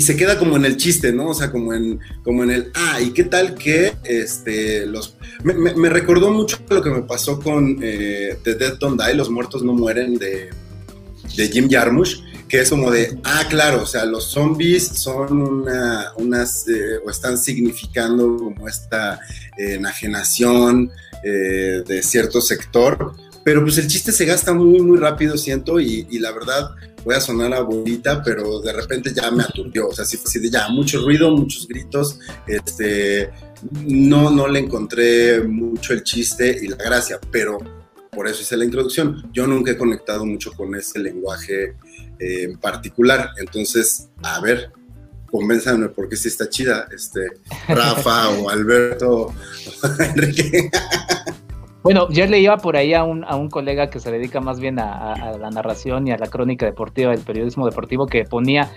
se 0.00 0.16
queda 0.16 0.38
como 0.38 0.56
en 0.56 0.64
el 0.64 0.76
chiste, 0.76 1.12
¿no? 1.12 1.30
O 1.30 1.34
sea, 1.34 1.50
como 1.50 1.74
en, 1.74 1.98
como 2.22 2.44
en 2.44 2.50
el, 2.50 2.70
ah, 2.74 3.00
¿y 3.00 3.10
qué 3.10 3.24
tal 3.24 3.54
que 3.54 3.94
este, 4.04 4.86
los... 4.86 5.16
Me, 5.42 5.88
recordó 5.88 6.30
mucho 6.30 6.58
lo 6.68 6.82
que 6.82 6.90
me 6.90 7.02
pasó 7.02 7.40
con 7.40 7.78
eh, 7.82 8.38
The 8.44 8.54
Dead 8.54 8.78
Don't 8.78 9.00
Die, 9.02 9.14
Los 9.14 9.28
Muertos 9.28 9.64
No 9.64 9.72
Mueren 9.72 10.16
de, 10.16 10.50
de 11.36 11.48
Jim 11.48 11.68
Jarmusch, 11.70 12.20
que 12.48 12.60
es 12.60 12.70
como 12.70 12.90
de, 12.90 13.18
ah, 13.24 13.44
claro, 13.48 13.82
o 13.82 13.86
sea, 13.86 14.04
los 14.06 14.24
zombies 14.24 14.88
son 14.88 15.42
una, 15.42 16.12
unas, 16.16 16.66
eh, 16.68 16.98
o 17.04 17.10
están 17.10 17.36
significando 17.36 18.36
como 18.36 18.66
esta 18.66 19.20
enajenación 19.58 20.90
eh, 21.22 21.82
de 21.86 22.02
cierto 22.02 22.40
sector, 22.40 23.12
pero 23.44 23.62
pues 23.62 23.78
el 23.78 23.86
chiste 23.86 24.12
se 24.12 24.24
gasta 24.24 24.54
muy, 24.54 24.80
muy 24.80 24.98
rápido, 24.98 25.36
siento, 25.36 25.78
y, 25.78 26.06
la 26.18 26.32
verdad, 26.32 26.70
voy 27.04 27.14
a 27.14 27.20
sonar 27.20 27.52
a 27.52 27.60
bonita, 27.60 28.22
pero 28.22 28.60
de 28.60 28.72
repente 28.72 29.12
ya 29.14 29.30
me 29.30 29.42
aturdió, 29.42 29.88
o 29.88 29.92
sea, 29.92 30.04
sí 30.04 30.16
fue 30.16 30.28
así 30.28 30.38
de 30.38 30.50
ya, 30.50 30.68
mucho 30.68 31.02
ruido, 31.02 31.30
muchos 31.30 31.68
gritos, 31.68 32.18
este, 32.46 33.30
no, 33.86 34.30
no 34.30 34.48
le 34.48 34.60
encontré 34.60 35.42
mucho 35.42 35.92
el 35.92 36.02
chiste 36.02 36.58
y 36.62 36.68
la 36.68 36.76
gracia, 36.76 37.20
pero 37.30 37.58
por 38.10 38.26
eso 38.26 38.42
hice 38.42 38.56
la 38.56 38.64
introducción. 38.64 39.30
Yo 39.32 39.46
nunca 39.46 39.70
he 39.70 39.76
conectado 39.76 40.26
mucho 40.26 40.52
con 40.52 40.74
ese 40.74 40.98
lenguaje 40.98 41.76
en 42.18 42.58
particular. 42.58 43.30
Entonces, 43.38 44.08
a 44.22 44.40
ver, 44.40 44.70
convénzame 45.30 45.88
porque 45.88 46.16
si 46.16 46.28
está 46.28 46.48
chida, 46.48 46.88
este, 46.90 47.28
Rafa 47.68 48.30
o 48.30 48.50
Alberto 48.50 49.10
o 49.26 49.34
Enrique. 50.02 50.70
Bueno, 51.82 52.08
yo 52.10 52.26
le 52.26 52.40
iba 52.40 52.56
por 52.56 52.76
ahí 52.76 52.92
a 52.92 53.04
un, 53.04 53.24
a 53.24 53.36
un 53.36 53.48
colega 53.48 53.88
que 53.88 54.00
se 54.00 54.10
dedica 54.10 54.40
más 54.40 54.58
bien 54.58 54.80
a, 54.80 55.36
la 55.38 55.50
narración 55.50 56.08
y 56.08 56.10
a 56.10 56.18
la 56.18 56.26
crónica 56.26 56.66
deportiva, 56.66 57.12
el 57.12 57.20
periodismo 57.20 57.66
deportivo, 57.66 58.06
que 58.06 58.24
ponía, 58.24 58.70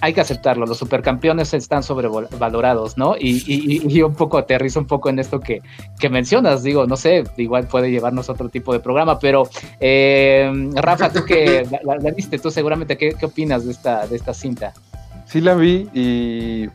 hay 0.00 0.12
que 0.12 0.20
aceptarlo, 0.20 0.64
los 0.64 0.78
supercampeones 0.78 1.52
están 1.52 1.82
sobrevalorados, 1.82 2.96
¿no? 2.96 3.16
Y, 3.18 3.42
y, 3.46 4.02
un 4.02 4.14
poco 4.14 4.38
aterrizo 4.38 4.78
un 4.78 4.86
poco 4.86 5.08
en 5.08 5.18
esto 5.18 5.40
que, 5.40 5.62
que, 5.98 6.08
mencionas, 6.08 6.62
digo, 6.62 6.86
no 6.86 6.96
sé, 6.96 7.24
igual 7.38 7.66
puede 7.66 7.90
llevarnos 7.90 8.28
a 8.28 8.32
otro 8.32 8.48
tipo 8.48 8.72
de 8.72 8.78
programa, 8.78 9.18
pero 9.18 9.48
eh, 9.80 10.70
Rafa, 10.74 11.10
tú 11.10 11.24
que 11.24 11.66
la, 11.82 12.10
viste, 12.12 12.38
tú 12.38 12.52
seguramente, 12.52 12.96
¿qué, 12.96 13.14
¿qué 13.18 13.26
opinas 13.26 13.64
de 13.64 13.72
esta, 13.72 14.06
de 14.06 14.14
esta 14.14 14.32
cinta? 14.32 14.72
Sí 15.26 15.40
la 15.40 15.54
vi 15.54 15.88
y 15.92 16.68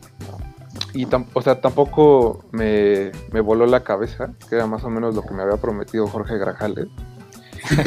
y 0.94 1.06
o 1.34 1.42
sea, 1.42 1.60
tampoco 1.60 2.44
me, 2.52 3.10
voló 3.42 3.66
la 3.66 3.84
cabeza, 3.84 4.32
que 4.48 4.56
era 4.56 4.66
más 4.66 4.84
o 4.84 4.90
menos 4.90 5.14
lo 5.14 5.22
que 5.22 5.34
me 5.34 5.42
había 5.42 5.56
prometido 5.56 6.06
Jorge 6.06 6.38
Grajales. 6.38 6.88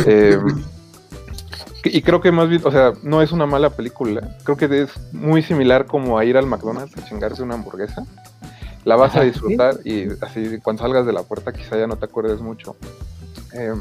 Eh, 0.05 0.37
y 1.85 2.01
creo 2.01 2.21
que 2.21 2.31
más 2.31 2.47
bien, 2.47 2.61
o 2.63 2.71
sea, 2.71 2.93
no 3.01 3.21
es 3.21 3.31
una 3.31 3.45
mala 3.45 3.71
película. 3.71 4.37
Creo 4.43 4.55
que 4.55 4.83
es 4.83 4.91
muy 5.11 5.41
similar 5.41 5.85
como 5.85 6.17
a 6.17 6.23
ir 6.23 6.37
al 6.37 6.45
McDonald's 6.45 6.97
a 6.97 7.05
chingarse 7.05 7.43
una 7.43 7.55
hamburguesa. 7.55 8.05
La 8.85 8.95
vas 8.95 9.15
a 9.15 9.21
disfrutar 9.21 9.75
y 9.83 10.07
así 10.21 10.59
cuando 10.61 10.83
salgas 10.83 11.05
de 11.05 11.11
la 11.11 11.23
puerta 11.23 11.51
quizá 11.51 11.77
ya 11.77 11.87
no 11.87 11.97
te 11.97 12.05
acuerdes 12.05 12.39
mucho. 12.39 12.77
Eh, 13.53 13.73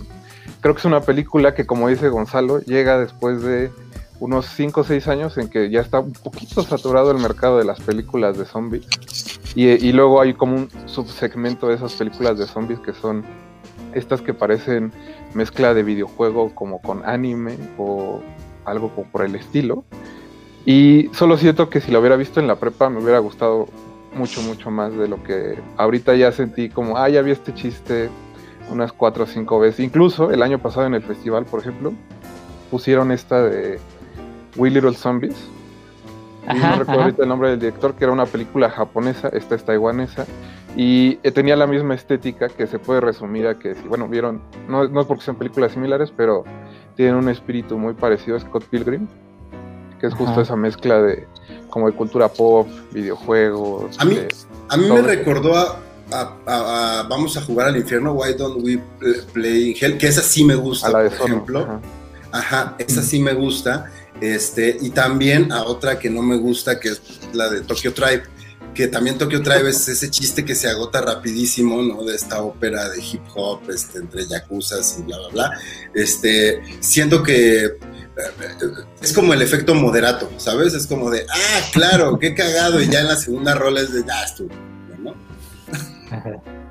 creo 0.61 0.74
que 0.74 0.80
es 0.80 0.85
una 0.85 1.02
película 1.02 1.54
que, 1.54 1.66
como 1.66 1.88
dice 1.88 2.08
Gonzalo, 2.08 2.61
llega 2.61 2.98
después 2.98 3.42
de 3.42 3.70
unos 4.22 4.46
5 4.46 4.82
o 4.82 4.85
6 4.85 5.08
años 5.08 5.37
en 5.37 5.48
que 5.48 5.68
ya 5.68 5.80
está 5.80 5.98
un 5.98 6.12
poquito 6.12 6.62
saturado 6.62 7.11
el 7.11 7.18
mercado 7.18 7.58
de 7.58 7.64
las 7.64 7.80
películas 7.80 8.38
de 8.38 8.44
zombies. 8.44 8.87
Y, 9.56 9.92
luego 9.92 10.20
hay 10.20 10.32
como 10.32 10.54
un 10.54 10.68
subsegmento 10.87 11.66
de 11.66 11.74
esas 11.74 11.94
películas 11.94 12.38
de 12.38 12.46
zombies 12.46 12.78
que 12.78 12.92
son 12.92 13.24
estas 13.94 14.22
que 14.22 14.32
parecen 14.32 14.92
mezcla 15.35 15.74
de 15.74 15.82
videojuego 15.82 16.54
como 16.54 16.80
con 16.80 17.04
anime 17.04 17.58
o 17.76 18.20
algo 18.64 18.90
por 18.90 19.24
el 19.24 19.35
estilo. 19.35 19.82
Y 20.64 21.11
solo 21.12 21.37
siento 21.37 21.68
que 21.68 21.80
si 21.80 21.90
lo 21.90 21.98
hubiera 21.98 22.14
visto 22.14 22.38
en 22.38 22.46
la 22.46 22.54
prepa 22.54 22.88
me 22.90 23.02
hubiera 23.02 23.18
gustado 23.18 23.66
mucho, 24.14 24.40
mucho 24.40 24.70
más 24.70 24.96
de 24.96 25.08
lo 25.08 25.20
que 25.24 25.58
ahorita 25.76 26.14
ya 26.14 26.30
sentí 26.30 26.68
como, 26.68 26.96
ah, 26.96 27.08
ya 27.08 27.22
vi 27.22 27.32
este 27.32 27.52
chiste 27.54 28.08
unas 28.70 28.92
cuatro 28.92 29.24
o 29.24 29.26
cinco 29.26 29.58
veces. 29.58 29.80
Incluso 29.80 30.30
el 30.30 30.44
año 30.44 30.61
pasado 30.61 30.87
en 30.87 30.94
el 30.94 31.02
festival, 31.02 31.44
por 31.44 31.58
ejemplo, 31.58 31.92
pusieron 32.70 33.11
esta 33.11 33.42
de 33.42 33.80
We 34.56 34.70
Little 34.70 34.94
Zombies. 34.94 35.36
no 36.46 36.76
recuerdo 36.76 37.02
ahorita 37.02 37.22
el 37.22 37.28
nombre 37.28 37.50
del 37.50 37.60
director, 37.60 37.94
que 37.94 38.04
era 38.04 38.12
una 38.12 38.26
película 38.26 38.68
japonesa, 38.70 39.28
esta 39.28 39.54
es 39.54 39.64
taiwanesa, 39.64 40.26
Y 40.76 41.18
eh, 41.22 41.30
tenía 41.30 41.54
la 41.54 41.66
misma 41.66 41.94
estética 41.94 42.48
que 42.48 42.66
se 42.66 42.78
puede 42.78 43.00
resumir 43.02 43.46
a 43.46 43.58
que, 43.58 43.74
bueno, 43.88 44.08
vieron, 44.08 44.40
no, 44.68 44.88
no 44.88 45.00
es 45.02 45.06
porque 45.06 45.22
sean 45.22 45.36
películas 45.36 45.72
similares, 45.72 46.10
pero 46.16 46.44
tienen 46.96 47.14
un 47.16 47.28
espíritu 47.28 47.76
muy 47.78 47.92
parecido 47.94 48.36
a 48.38 48.40
Scott 48.40 48.64
Pilgrim, 48.64 49.06
que 50.00 50.06
es 50.06 50.14
justo 50.14 50.32
Ajá. 50.32 50.42
esa 50.42 50.56
mezcla 50.56 51.00
de 51.02 51.26
como 51.68 51.86
de 51.88 51.92
cultura 51.94 52.28
pop, 52.28 52.66
videojuegos. 52.90 53.98
A 54.00 54.04
mí, 54.06 54.14
de- 54.14 54.28
a 54.68 54.76
mí 54.78 54.88
me 54.90 55.02
recordó 55.02 55.54
a, 55.56 55.78
a- 56.10 56.32
a- 56.46 57.00
a 57.00 57.02
Vamos 57.04 57.36
a 57.36 57.42
jugar 57.42 57.68
al 57.68 57.76
infierno, 57.76 58.12
Why 58.12 58.34
Don't 58.34 58.62
We 58.64 58.80
Play 59.32 59.70
in 59.70 59.76
Hell, 59.80 59.98
que 59.98 60.08
esa 60.08 60.22
sí 60.22 60.42
me 60.44 60.54
gusta, 60.54 60.88
a 60.88 60.90
la 60.90 60.98
de 61.00 61.08
por 61.10 61.18
Sono. 61.18 61.34
ejemplo. 61.34 61.60
ajá. 61.60 61.80
Ajá, 62.32 62.74
esa 62.78 63.02
sí 63.02 63.20
me 63.20 63.34
gusta. 63.34 63.90
Este, 64.22 64.78
y 64.80 64.90
también 64.90 65.50
a 65.50 65.64
otra 65.64 65.98
que 65.98 66.08
no 66.08 66.22
me 66.22 66.37
gusta, 66.37 66.78
que 66.78 66.90
es 66.90 67.02
la 67.32 67.48
de 67.48 67.62
Tokyo 67.62 67.92
Tribe, 67.92 68.22
que 68.72 68.87
también 68.87 69.18
Tokyo 69.18 69.42
Tribe 69.42 69.68
es 69.68 69.88
ese 69.88 70.11
chiste 70.11 70.44
que 70.44 70.54
se 70.54 70.68
agota 70.68 71.00
rapidísimo, 71.00 71.82
¿no? 71.82 72.04
De 72.04 72.14
esta 72.14 72.40
ópera 72.40 72.88
de 72.88 73.02
hip 73.02 73.22
hop, 73.35 73.68
este, 73.68 73.98
entre 73.98 74.28
yakuzas 74.28 74.96
y 75.00 75.02
bla, 75.02 75.18
bla, 75.18 75.28
bla. 75.28 75.61
Este, 75.92 76.62
siento 76.78 77.24
que 77.24 77.64
eh, 77.64 77.72
es 79.00 79.12
como 79.12 79.35
el 79.35 79.42
efecto 79.42 79.74
moderato, 79.74 80.30
¿sabes? 80.37 80.72
Es 80.74 80.87
como 80.87 81.11
de, 81.11 81.26
ah, 81.28 81.61
claro, 81.72 82.16
qué 82.20 82.32
cagado, 82.32 82.80
y 82.80 82.88
ya 82.88 83.00
en 83.00 83.08
la 83.08 83.16
segunda 83.16 83.56
rola 83.56 83.80
es 83.80 83.92
de, 83.92 84.04
ah, 84.08 84.24
estuvo, 84.24 84.50
¿no? 85.00 85.14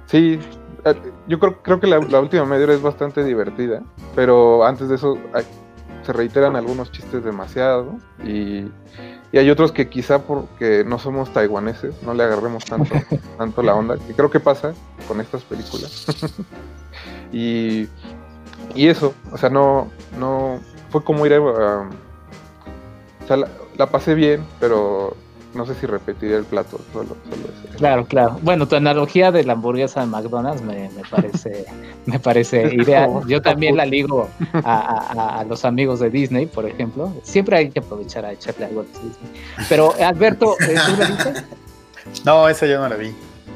Sí, 0.07 0.39
eh, 0.85 0.95
yo 1.27 1.37
creo, 1.37 1.61
creo 1.61 1.81
que 1.81 1.87
la, 1.87 1.99
última 1.99 2.45
media 2.45 2.73
es 2.73 2.81
bastante 2.81 3.25
divertida, 3.25 3.83
pero 4.15 4.65
antes 4.65 4.87
de 4.87 4.95
eso 4.95 5.17
se 6.03 6.13
reiteran 6.13 6.55
algunos 6.55 6.91
chistes 6.91 7.23
demasiado 7.23 7.97
y, 8.23 8.65
y 9.31 9.37
hay 9.37 9.49
otros 9.49 9.71
que 9.71 9.89
quizá 9.89 10.19
porque 10.19 10.83
no 10.85 10.99
somos 10.99 11.31
taiwaneses 11.31 12.01
no 12.03 12.13
le 12.13 12.23
agarremos 12.23 12.65
tanto, 12.65 12.93
tanto 13.37 13.61
la 13.61 13.75
onda, 13.75 13.97
que 13.97 14.13
creo 14.13 14.29
que 14.29 14.39
pasa 14.39 14.73
con 15.07 15.21
estas 15.21 15.43
películas. 15.43 16.05
y, 17.31 17.87
y 18.75 18.87
eso, 18.87 19.13
o 19.31 19.37
sea, 19.37 19.49
no, 19.49 19.89
no 20.19 20.59
fue 20.89 21.03
como 21.03 21.25
ir 21.25 21.33
a... 21.33 21.39
o 21.39 21.89
sea, 23.27 23.37
la, 23.37 23.47
la 23.77 23.87
pasé 23.87 24.15
bien, 24.15 24.45
pero 24.59 25.15
no 25.53 25.65
sé 25.65 25.75
si 25.75 25.85
repetiría 25.85 26.37
el 26.37 26.45
plato, 26.45 26.79
solo, 26.93 27.09
solo. 27.29 27.77
Claro, 27.77 28.05
claro. 28.05 28.39
Bueno, 28.41 28.67
tu 28.67 28.75
analogía 28.75 29.31
de 29.31 29.43
la 29.43 29.53
hamburguesa 29.53 29.99
de 30.01 30.05
McDonald's 30.07 30.61
me, 30.61 30.89
me 30.89 31.01
parece, 31.09 31.65
me 32.05 32.19
parece 32.19 32.73
ideal. 32.75 33.09
Yo 33.27 33.41
también 33.41 33.75
la 33.75 33.85
ligo 33.85 34.29
a, 34.53 34.59
a- 35.35 35.39
a- 35.39 35.43
los 35.45 35.65
amigos 35.65 35.99
de 35.99 36.09
Disney, 36.09 36.45
por 36.45 36.65
ejemplo. 36.65 37.11
Siempre 37.23 37.57
hay 37.57 37.69
que 37.69 37.79
aprovechar 37.79 38.25
a 38.25 38.31
echarle 38.33 38.65
algo 38.65 38.81
a 38.81 38.83
los 38.83 38.93
Disney. 38.93 39.41
Pero 39.67 39.93
Alberto, 39.99 40.55
eh, 40.61 40.75
¿tú 40.85 40.97
la 40.97 41.05
viste? 41.09 41.33
No, 42.25 42.47
esa 42.49 42.65
yo 42.65 42.79
no 42.79 42.87
la 42.89 42.95
vi. 42.95 43.13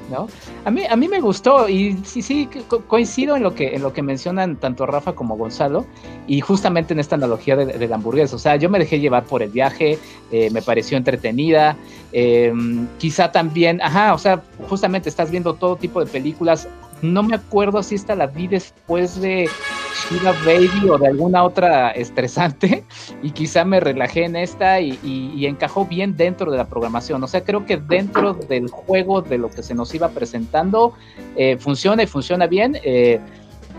¿No? 0.10 0.28
A 0.66 0.72
mí, 0.72 0.84
a 0.90 0.96
mí 0.96 1.08
me 1.08 1.20
gustó 1.20 1.68
y 1.70 1.98
sí, 2.04 2.22
sí, 2.22 2.50
co- 2.68 2.82
coincido 2.82 3.36
en 3.36 3.44
lo 3.44 3.54
que, 3.56 3.76
en 3.76 3.82
lo 3.82 3.94
que 3.94 4.02
mencionan 4.02 4.56
tanto 4.58 4.86
Rafa 4.86 5.14
como 5.14 5.36
Gonzalo 5.38 5.86
y 6.28 6.42
justamente 6.42 6.94
en 6.94 7.00
esta 7.00 7.16
analogía 7.16 7.56
de, 7.56 7.66
de 7.66 7.88
la 7.88 7.96
hamburguesa. 7.96 8.36
O 8.36 8.40
sea, 8.40 8.56
yo 8.56 8.70
me 8.70 8.80
dejé 8.80 9.00
llevar 9.00 9.24
por 9.26 9.42
el 9.44 9.50
viaje, 9.50 9.98
eh, 10.32 10.50
me 10.52 10.62
pareció 10.62 10.98
entretenida, 10.98 11.76
eh, 12.12 12.54
quizá 12.98 13.32
también, 13.32 13.82
ajá, 13.82 14.14
o 14.14 14.18
sea, 14.18 14.42
justamente 14.70 15.10
estás 15.10 15.32
viendo 15.32 15.54
todo 15.54 15.76
tipo 15.76 16.00
de 16.04 16.12
películas. 16.12 16.68
No 17.02 17.24
me 17.24 17.36
acuerdo 17.36 17.84
si 17.84 17.96
esta 17.96 18.16
la 18.16 18.28
vi 18.28 18.48
después 18.48 19.20
de 19.20 19.50
Shiva 19.96 20.34
Baby 20.46 20.90
o 20.90 20.98
de 20.98 21.08
alguna 21.08 21.44
otra 21.44 21.92
estresante 21.92 22.84
y 23.24 23.32
quizá 23.32 23.66
me 23.66 23.80
relajé 23.80 24.26
en 24.26 24.36
esta 24.36 24.80
y, 24.82 25.46
encajó 25.46 25.86
bien 25.86 26.18
dentro 26.18 26.52
de 26.52 26.58
la 26.58 26.66
programación. 26.66 27.24
O 27.24 27.28
sea, 27.28 27.44
creo 27.44 27.66
que 27.66 27.78
dentro 27.78 28.34
del 28.34 28.70
juego 28.70 29.22
de 29.22 29.38
lo 29.38 29.50
que 29.50 29.64
se 29.64 29.76
nos 29.76 29.94
iba 29.94 30.10
presentando 30.10 30.94
eh, 31.36 31.58
funciona 31.58 32.04
y 32.04 32.08
funciona 32.08 32.48
bien. 32.48 32.78
Eh, 32.84 33.20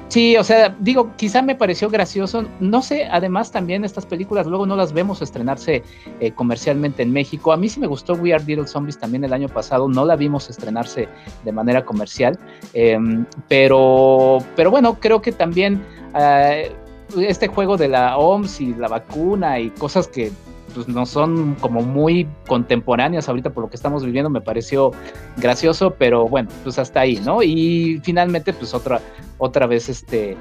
sí, 0.09 0.37
o 0.37 0.45
sea, 0.45 0.75
digo, 0.81 1.13
quizá 1.17 1.43
me 1.43 1.55
pareció 1.55 1.89
gracioso. 1.91 2.45
No 2.61 2.83
sé, 2.83 3.07
además 3.11 3.51
también 3.51 3.85
estas 3.85 4.07
películas 4.07 4.47
luego 4.47 4.67
no 4.67 4.77
las 4.77 4.93
vemos 4.93 5.23
estrenarse 5.23 5.83
eh, 6.21 6.33
comercialmente 6.33 7.03
en 7.03 7.13
México. 7.13 7.53
A 7.53 7.57
mí 7.57 7.69
sí 7.69 7.81
me 7.81 7.87
gustó 7.87 8.15
We 8.15 8.35
Are 8.35 8.45
Little 8.45 8.67
Zombies 8.67 8.99
también 8.99 9.25
el 9.25 9.33
año 9.33 9.49
pasado. 9.49 9.89
No 9.89 10.05
la 10.05 10.17
vimos 10.17 10.51
estrenarse 10.51 11.09
de 11.45 11.53
manera 11.53 11.85
comercial. 11.85 12.39
Eh, 12.75 12.99
pero, 13.49 14.39
pero 14.55 14.71
bueno, 14.71 14.99
creo 15.01 15.21
que 15.23 15.33
también 15.33 15.83
eh, 16.19 16.73
este 17.17 17.49
juego 17.49 17.77
de 17.77 17.89
la 17.89 18.17
OMS 18.17 18.61
y 18.61 18.75
la 18.75 18.89
vacuna 18.89 19.61
y 19.61 19.71
cosas 19.71 20.09
que 20.09 20.33
pues, 20.77 20.89
no 20.89 21.07
son 21.07 21.55
como 21.55 21.81
muy 21.81 22.29
contemporáneas 22.47 23.29
ahorita 23.29 23.49
por 23.51 23.65
lo 23.65 23.71
que 23.71 23.77
estamos 23.77 24.05
viviendo 24.05 24.29
me 24.29 24.43
pareció 24.43 24.93
gracioso, 25.39 25.95
pero 25.99 26.29
bueno, 26.29 26.51
pues 26.63 26.79
hasta 26.79 27.01
ahí, 27.01 27.17
¿no? 27.25 27.43
Y 27.43 27.99
finalmente, 28.05 28.53
pues 28.53 28.75
otra, 28.75 29.01
otra 29.39 29.67
vez 29.67 29.89
este, 29.89 30.37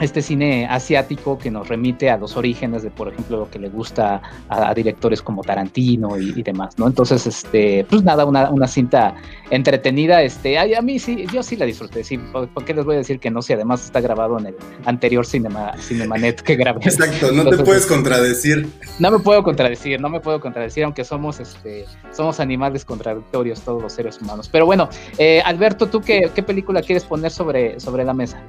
este 0.00 0.22
cine 0.22 0.66
asiático 0.66 1.38
que 1.38 1.50
nos 1.50 1.68
remite 1.68 2.10
a 2.10 2.16
los 2.16 2.36
orígenes 2.36 2.82
de, 2.82 2.90
por 2.90 3.08
ejemplo, 3.08 3.38
lo 3.38 3.50
que 3.50 3.58
le 3.58 3.68
gusta 3.68 4.22
a, 4.48 4.70
a 4.70 4.74
directores 4.74 5.22
como 5.22 5.42
Tarantino 5.42 6.18
y, 6.18 6.32
y, 6.36 6.42
demás, 6.42 6.78
¿no? 6.78 6.86
Entonces, 6.86 7.26
este, 7.26 7.84
pues 7.88 8.02
nada, 8.02 8.24
una, 8.24 8.50
una 8.50 8.66
cinta 8.66 9.14
entretenida, 9.50 10.22
este, 10.22 10.58
a, 10.58 10.78
a, 10.78 10.82
mí 10.82 10.98
sí, 10.98 11.26
yo 11.32 11.42
sí 11.42 11.56
la 11.56 11.66
disfruté, 11.66 12.02
sí, 12.02 12.18
¿por, 12.18 12.48
¿por, 12.48 12.64
qué 12.64 12.74
les 12.74 12.84
voy 12.84 12.94
a 12.94 12.98
decir 12.98 13.20
que 13.20 13.30
no? 13.30 13.42
Si 13.42 13.52
además 13.52 13.84
está 13.84 14.00
grabado 14.00 14.38
en 14.38 14.46
el 14.46 14.56
anterior 14.86 15.26
cinema, 15.26 15.72
Cinemanet 15.78 16.40
que 16.40 16.56
grabé. 16.56 16.80
Exacto, 16.82 17.26
no 17.32 17.42
Entonces, 17.42 17.58
te 17.58 17.64
puedes 17.64 17.86
contradecir. 17.86 18.68
No 18.98 19.10
me 19.10 19.18
puedo 19.18 19.42
contradecir, 19.42 20.00
no 20.00 20.08
me 20.08 20.20
puedo 20.20 20.40
contradecir, 20.40 20.84
aunque 20.84 21.04
somos, 21.04 21.40
este, 21.40 21.84
somos 22.10 22.40
animales 22.40 22.84
contradictorios 22.84 23.60
todos 23.60 23.82
los 23.82 23.92
seres 23.92 24.20
humanos. 24.20 24.48
Pero 24.50 24.66
bueno, 24.66 24.88
eh, 25.18 25.42
Alberto, 25.44 25.88
¿tú 25.88 26.00
qué, 26.00 26.30
qué 26.34 26.42
película 26.42 26.80
quieres 26.80 27.04
poner 27.04 27.30
sobre, 27.30 27.78
sobre 27.80 28.04
la 28.04 28.14
mesa? 28.14 28.42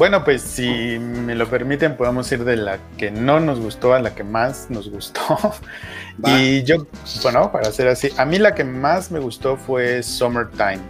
Bueno, 0.00 0.24
pues 0.24 0.40
si 0.40 0.98
me 0.98 1.34
lo 1.34 1.46
permiten, 1.50 1.94
podemos 1.94 2.32
ir 2.32 2.42
de 2.44 2.56
la 2.56 2.78
que 2.96 3.10
no 3.10 3.38
nos 3.38 3.60
gustó 3.60 3.92
a 3.92 4.00
la 4.00 4.14
que 4.14 4.24
más 4.24 4.70
nos 4.70 4.88
gustó. 4.88 5.20
Va. 6.24 6.40
Y 6.40 6.62
yo, 6.62 6.86
bueno, 7.22 7.52
para 7.52 7.68
hacer 7.68 7.86
así, 7.86 8.08
a 8.16 8.24
mí 8.24 8.38
la 8.38 8.54
que 8.54 8.64
más 8.64 9.10
me 9.10 9.18
gustó 9.18 9.58
fue 9.58 10.02
Summertime. 10.02 10.80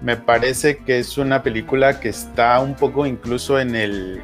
Me 0.00 0.16
parece 0.16 0.76
que 0.76 1.00
es 1.00 1.18
una 1.18 1.42
película 1.42 1.98
que 1.98 2.08
está 2.08 2.60
un 2.60 2.76
poco 2.76 3.04
incluso 3.04 3.58
en 3.58 3.74
el 3.74 4.22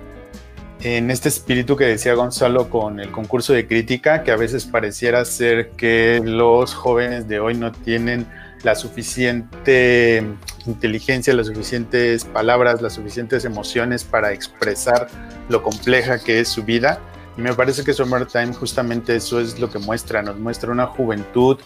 en 0.84 1.10
este 1.10 1.28
espíritu 1.28 1.74
que 1.76 1.86
decía 1.86 2.14
Gonzalo 2.14 2.70
con 2.70 3.00
el 3.00 3.10
concurso 3.10 3.52
de 3.52 3.66
crítica, 3.66 4.22
que 4.22 4.30
a 4.30 4.36
veces 4.36 4.66
pareciera 4.66 5.24
ser 5.24 5.70
que 5.70 6.22
los 6.24 6.74
jóvenes 6.74 7.26
de 7.26 7.40
hoy 7.40 7.54
no 7.54 7.72
tienen 7.72 8.28
la 8.62 8.74
suficiente 8.74 10.24
inteligencia, 10.66 11.34
las 11.34 11.48
suficientes 11.48 12.24
palabras, 12.24 12.80
las 12.80 12.94
suficientes 12.94 13.44
emociones 13.44 14.04
para 14.04 14.32
expresar 14.32 15.08
lo 15.48 15.62
compleja 15.62 16.18
que 16.18 16.40
es 16.40 16.48
su 16.48 16.62
vida. 16.62 17.00
Y 17.36 17.40
me 17.40 17.54
parece 17.54 17.82
que 17.82 17.94
Summertime 17.94 18.52
justamente 18.52 19.16
eso 19.16 19.40
es 19.40 19.58
lo 19.58 19.70
que 19.70 19.78
muestra, 19.78 20.22
nos 20.22 20.38
muestra 20.38 20.70
una 20.70 20.86
juventud 20.86 21.58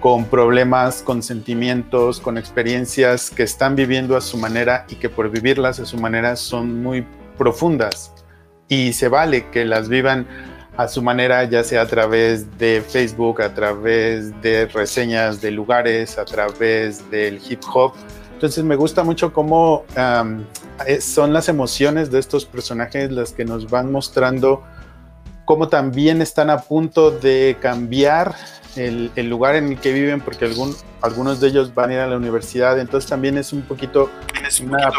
con 0.00 0.24
problemas, 0.24 1.02
con 1.02 1.22
sentimientos, 1.22 2.18
con 2.18 2.36
experiencias 2.36 3.30
que 3.30 3.44
están 3.44 3.76
viviendo 3.76 4.16
a 4.16 4.20
su 4.20 4.36
manera 4.36 4.84
y 4.88 4.96
que 4.96 5.08
por 5.08 5.30
vivirlas 5.30 5.78
a 5.78 5.86
su 5.86 5.96
manera 5.96 6.34
son 6.34 6.82
muy 6.82 7.06
profundas. 7.38 8.12
Y 8.68 8.94
se 8.94 9.08
vale 9.08 9.48
que 9.50 9.64
las 9.64 9.88
vivan 9.88 10.26
a 10.76 10.88
su 10.88 11.02
manera, 11.02 11.44
ya 11.44 11.62
sea 11.64 11.82
a 11.82 11.86
través 11.86 12.58
de 12.58 12.82
Facebook, 12.86 13.42
a 13.42 13.52
través 13.54 14.40
de 14.40 14.66
reseñas 14.66 15.40
de 15.40 15.50
lugares, 15.50 16.18
a 16.18 16.24
través 16.24 17.10
del 17.10 17.40
hip 17.46 17.60
hop. 17.72 17.92
Entonces 18.32 18.64
me 18.64 18.76
gusta 18.76 19.04
mucho 19.04 19.32
cómo 19.32 19.84
um, 19.96 20.44
son 21.00 21.32
las 21.32 21.48
emociones 21.48 22.10
de 22.10 22.18
estos 22.18 22.44
personajes 22.44 23.12
las 23.12 23.32
que 23.32 23.44
nos 23.44 23.70
van 23.70 23.92
mostrando 23.92 24.64
cómo 25.44 25.68
también 25.68 26.22
están 26.22 26.50
a 26.50 26.58
punto 26.58 27.10
de 27.10 27.56
cambiar 27.60 28.34
el, 28.76 29.10
el 29.16 29.28
lugar 29.28 29.54
en 29.56 29.68
el 29.68 29.78
que 29.78 29.92
viven, 29.92 30.20
porque 30.20 30.46
algún, 30.46 30.74
algunos 31.02 31.40
de 31.40 31.48
ellos 31.48 31.74
van 31.74 31.90
a 31.90 31.94
ir 31.94 31.98
a 32.00 32.06
la 32.06 32.16
universidad, 32.16 32.78
entonces 32.80 33.08
también 33.10 33.36
es 33.36 33.52
un 33.52 33.62
poquito 33.62 34.08
una, 34.62 34.90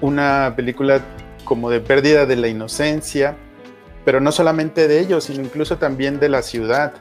una 0.00 0.52
película 0.54 1.00
como 1.44 1.70
de 1.70 1.80
pérdida 1.80 2.26
de 2.26 2.36
la 2.36 2.48
inocencia, 2.48 3.36
pero 4.04 4.20
no 4.20 4.32
solamente 4.32 4.88
de 4.88 5.00
ellos, 5.00 5.24
sino 5.24 5.42
incluso 5.42 5.76
también 5.76 6.18
de 6.20 6.28
la 6.28 6.42
ciudad, 6.42 6.94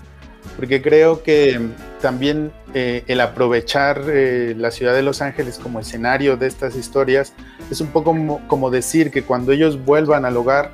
porque 0.56 0.82
creo 0.82 1.24
que 1.24 1.60
también 2.02 2.52
eh, 2.74 3.04
el 3.08 3.22
aprovechar 3.22 4.02
eh, 4.08 4.54
la 4.58 4.72
ciudad 4.72 4.94
de 4.94 5.04
Los 5.04 5.22
Ángeles 5.22 5.60
como 5.60 5.80
escenario 5.80 6.38
de 6.38 6.48
estas 6.48 6.76
historias 6.76 7.34
es 7.72 7.82
un 7.82 7.88
poco 7.88 8.12
como, 8.12 8.48
como 8.48 8.70
decir 8.70 9.12
que 9.12 9.24
cuando 9.24 9.52
ellos 9.52 9.84
vuelvan 9.84 10.26
al 10.26 10.38
hogar, 10.38 10.72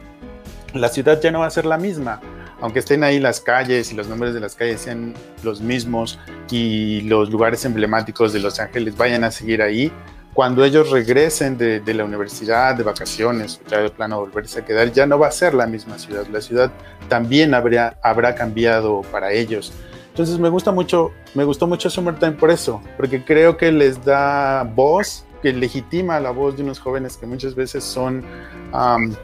la 0.73 0.89
ciudad 0.89 1.21
ya 1.21 1.31
no 1.31 1.39
va 1.39 1.47
a 1.47 1.51
ser 1.51 1.65
la 1.65 1.77
misma, 1.77 2.21
aunque 2.61 2.79
estén 2.79 3.03
ahí 3.03 3.19
las 3.19 3.41
calles 3.41 3.91
y 3.91 3.95
los 3.95 4.07
nombres 4.07 4.33
de 4.33 4.39
las 4.39 4.55
calles 4.55 4.81
sean 4.81 5.13
los 5.43 5.61
mismos 5.61 6.19
y 6.49 7.01
los 7.01 7.29
lugares 7.29 7.63
emblemáticos 7.65 8.33
de 8.33 8.39
Los 8.39 8.59
Ángeles 8.59 8.95
vayan 8.97 9.23
a 9.23 9.31
seguir 9.31 9.61
ahí, 9.61 9.91
cuando 10.35 10.65
ellos 10.65 10.91
regresen 10.91 11.57
de, 11.57 11.79
de, 11.79 11.93
la 11.93 12.03
universidad, 12.03 12.75
de 12.75 12.83
vacaciones, 12.83 13.61
ya 13.69 13.79
de 13.79 13.89
plano 13.89 14.19
volverse 14.19 14.59
a 14.59 14.65
quedar, 14.65 14.91
ya 14.91 15.05
no 15.05 15.17
va 15.17 15.27
a 15.27 15.31
ser 15.31 15.53
la 15.53 15.65
misma 15.65 15.97
ciudad. 15.97 16.27
La 16.27 16.41
ciudad 16.41 16.71
también 17.07 17.53
habría, 17.53 17.97
habrá 18.03 18.35
cambiado 18.35 19.01
para 19.13 19.31
ellos. 19.31 19.71
Entonces 20.09 20.37
me 20.37 20.49
gusta 20.49 20.73
mucho, 20.73 21.11
me 21.33 21.45
gustó 21.45 21.67
mucho 21.67 21.89
Summertime 21.89 22.33
por 22.33 22.51
eso, 22.51 22.81
porque 22.97 23.23
creo 23.23 23.55
que 23.55 23.71
les 23.71 24.03
da 24.03 24.63
voz, 24.63 25.25
que 25.41 25.53
legitima 25.53 26.19
la 26.19 26.31
voz 26.31 26.57
de 26.57 26.63
unos 26.63 26.79
jóvenes 26.79 27.15
que 27.17 27.25
muchas 27.25 27.55
veces 27.55 27.83
son 27.83 28.25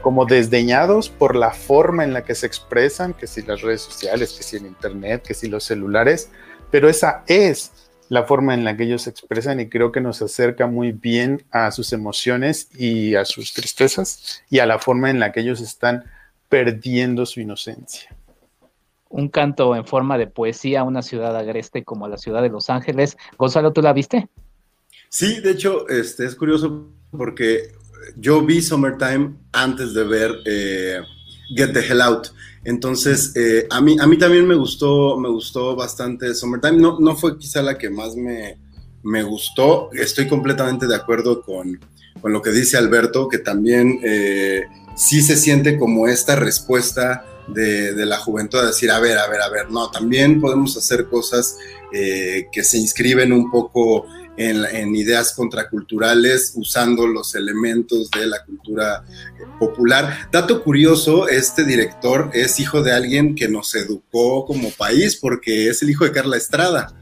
como 0.00 0.24
desdeñados 0.24 1.10
por 1.10 1.36
la 1.36 1.50
forma 1.50 2.04
en 2.04 2.14
la 2.14 2.24
que 2.24 2.34
se 2.34 2.46
expresan, 2.46 3.12
que 3.12 3.26
si 3.26 3.42
las 3.42 3.60
redes 3.60 3.82
sociales, 3.82 4.32
que 4.32 4.42
si 4.42 4.56
el 4.56 4.66
internet, 4.66 5.22
que 5.26 5.34
si 5.34 5.48
los 5.48 5.64
celulares, 5.64 6.30
pero 6.70 6.88
esa 6.88 7.22
es 7.26 7.71
la 8.12 8.24
forma 8.24 8.52
en 8.52 8.62
la 8.62 8.76
que 8.76 8.84
ellos 8.84 9.00
se 9.00 9.10
expresan 9.10 9.58
y 9.58 9.70
creo 9.70 9.90
que 9.90 10.02
nos 10.02 10.20
acerca 10.20 10.66
muy 10.66 10.92
bien 10.92 11.44
a 11.50 11.70
sus 11.70 11.94
emociones 11.94 12.68
y 12.78 13.14
a 13.14 13.24
sus 13.24 13.54
tristezas 13.54 14.42
y 14.50 14.58
a 14.58 14.66
la 14.66 14.78
forma 14.78 15.08
en 15.08 15.18
la 15.18 15.32
que 15.32 15.40
ellos 15.40 15.62
están 15.62 16.04
perdiendo 16.50 17.24
su 17.24 17.40
inocencia. 17.40 18.14
Un 19.08 19.30
canto 19.30 19.74
en 19.74 19.86
forma 19.86 20.18
de 20.18 20.26
poesía 20.26 20.80
a 20.80 20.84
una 20.84 21.00
ciudad 21.00 21.34
agreste 21.34 21.84
como 21.84 22.06
la 22.06 22.18
ciudad 22.18 22.42
de 22.42 22.50
Los 22.50 22.68
Ángeles. 22.68 23.16
Gonzalo, 23.38 23.72
¿tú 23.72 23.80
la 23.80 23.94
viste? 23.94 24.28
Sí, 25.08 25.40
de 25.40 25.52
hecho, 25.52 25.88
este, 25.88 26.26
es 26.26 26.34
curioso 26.34 26.90
porque 27.16 27.72
yo 28.16 28.42
vi 28.44 28.60
Summertime 28.60 29.36
antes 29.52 29.94
de 29.94 30.04
ver 30.04 30.34
eh, 30.44 31.00
Get 31.56 31.72
the 31.72 31.80
Hell 31.80 32.02
Out. 32.02 32.28
Entonces, 32.64 33.32
eh, 33.34 33.66
a, 33.70 33.80
mí, 33.80 33.96
a 34.00 34.06
mí 34.06 34.18
también 34.18 34.46
me 34.46 34.54
gustó, 34.54 35.16
me 35.16 35.28
gustó 35.28 35.74
bastante 35.74 36.34
Summertime. 36.34 36.78
No, 36.78 36.98
no 37.00 37.16
fue 37.16 37.38
quizá 37.38 37.62
la 37.62 37.76
que 37.76 37.90
más 37.90 38.14
me, 38.14 38.58
me 39.02 39.22
gustó. 39.22 39.90
Estoy 39.92 40.28
completamente 40.28 40.86
de 40.86 40.94
acuerdo 40.94 41.42
con, 41.42 41.80
con 42.20 42.32
lo 42.32 42.40
que 42.40 42.50
dice 42.50 42.76
Alberto, 42.76 43.28
que 43.28 43.38
también 43.38 43.98
eh, 44.04 44.62
sí 44.94 45.22
se 45.22 45.36
siente 45.36 45.78
como 45.78 46.06
esta 46.06 46.36
respuesta 46.36 47.24
de, 47.48 48.06
la 48.06 48.18
juventud 48.18 48.58
a 48.58 48.66
decir, 48.66 48.90
a 48.90 49.00
ver, 49.00 49.18
a 49.18 49.28
ver, 49.28 49.40
a 49.42 49.48
ver, 49.48 49.70
no, 49.70 49.90
también 49.90 50.40
podemos 50.40 50.76
hacer 50.76 51.08
cosas 51.08 51.58
eh, 51.92 52.46
que 52.52 52.62
se 52.64 52.78
inscriben 52.78 53.32
un 53.32 53.50
poco 53.50 54.06
en, 54.36 54.94
ideas 54.94 55.32
contraculturales 55.34 56.52
usando 56.56 57.06
los 57.06 57.34
elementos 57.34 58.10
de 58.10 58.26
la 58.26 58.44
cultura 58.44 59.04
popular. 59.58 60.28
Dato 60.30 60.62
curioso, 60.62 61.28
este 61.28 61.64
director 61.64 62.30
es 62.32 62.58
hijo 62.60 62.82
de 62.82 62.92
alguien 62.92 63.34
que 63.34 63.48
nos 63.48 63.74
educó 63.74 64.44
como 64.46 64.70
país 64.70 65.16
porque 65.16 65.68
es 65.68 65.82
el 65.82 65.90
hijo 65.90 66.04
de 66.04 66.12
Carla 66.12 66.36
Estrada. 66.36 66.94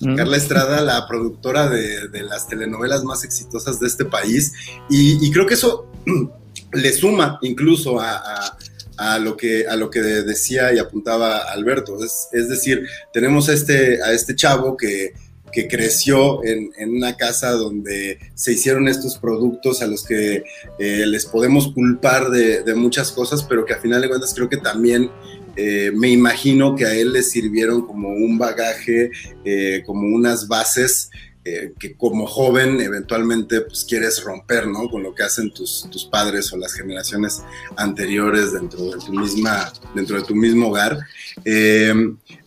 Mm. 0.00 0.16
Carla 0.16 0.36
Estrada, 0.36 0.80
la 0.82 1.06
productora 1.08 1.68
de, 1.68 2.22
las 2.22 2.48
telenovelas 2.48 3.04
más 3.04 3.24
exitosas 3.24 3.80
de 3.80 3.86
este 3.86 4.04
país, 4.04 4.52
y 4.90 5.30
creo 5.30 5.46
que 5.46 5.54
eso 5.54 5.90
le 6.72 6.92
suma 6.92 7.38
incluso 7.42 7.98
a, 8.00 9.18
lo 9.18 9.36
que, 9.36 9.66
a 9.66 9.76
lo 9.76 9.90
que 9.90 10.00
decía 10.00 10.72
y 10.72 10.78
apuntaba 10.78 11.38
Alberto. 11.52 11.98
Es, 12.02 12.48
decir, 12.48 12.86
tenemos 13.12 13.48
a 13.48 13.52
este, 13.52 14.02
a 14.02 14.12
este 14.12 14.34
chavo 14.34 14.76
que, 14.76 15.14
creció 15.64 16.44
en, 16.44 16.70
una 16.88 17.16
casa 17.16 17.52
donde 17.52 18.18
se 18.34 18.52
hicieron 18.52 18.88
estos 18.88 19.18
productos 19.18 19.82
a 19.82 19.86
los 19.86 20.04
que 20.04 20.44
eh, 20.78 21.06
les 21.06 21.26
podemos 21.26 21.72
culpar 21.72 22.30
de, 22.30 22.74
muchas 22.74 23.10
cosas, 23.10 23.42
pero 23.42 23.64
que 23.64 23.72
a 23.72 23.78
final 23.78 24.02
de 24.02 24.08
cuentas 24.08 24.34
creo 24.34 24.48
que 24.48 24.58
también 24.58 25.10
eh, 25.56 25.90
me 25.94 26.10
imagino 26.10 26.76
que 26.76 26.84
a 26.84 26.94
él 26.94 27.12
le 27.12 27.22
sirvieron 27.22 27.86
como 27.86 28.10
un 28.10 28.36
bagaje, 28.36 29.10
eh, 29.44 29.82
como 29.86 30.14
unas 30.14 30.46
bases 30.46 31.10
eh, 31.48 31.74
que 31.78 31.94
como 31.94 32.26
joven 32.26 32.80
eventualmente 32.80 33.60
pues 33.60 33.84
quieres 33.84 34.24
romper, 34.24 34.66
¿no? 34.66 34.88
Con 34.88 35.04
lo 35.04 35.14
que 35.14 35.22
hacen 35.22 35.52
tus, 35.52 35.88
tus 35.92 36.04
padres 36.04 36.52
o 36.52 36.56
las 36.56 36.72
generaciones 36.72 37.40
anteriores 37.76 38.52
dentro 38.52 38.86
de 38.86 38.98
tu, 38.98 39.12
misma, 39.12 39.72
dentro 39.94 40.16
de 40.16 40.24
tu 40.24 40.34
mismo 40.34 40.70
hogar. 40.70 40.98
Eh, 41.44 41.94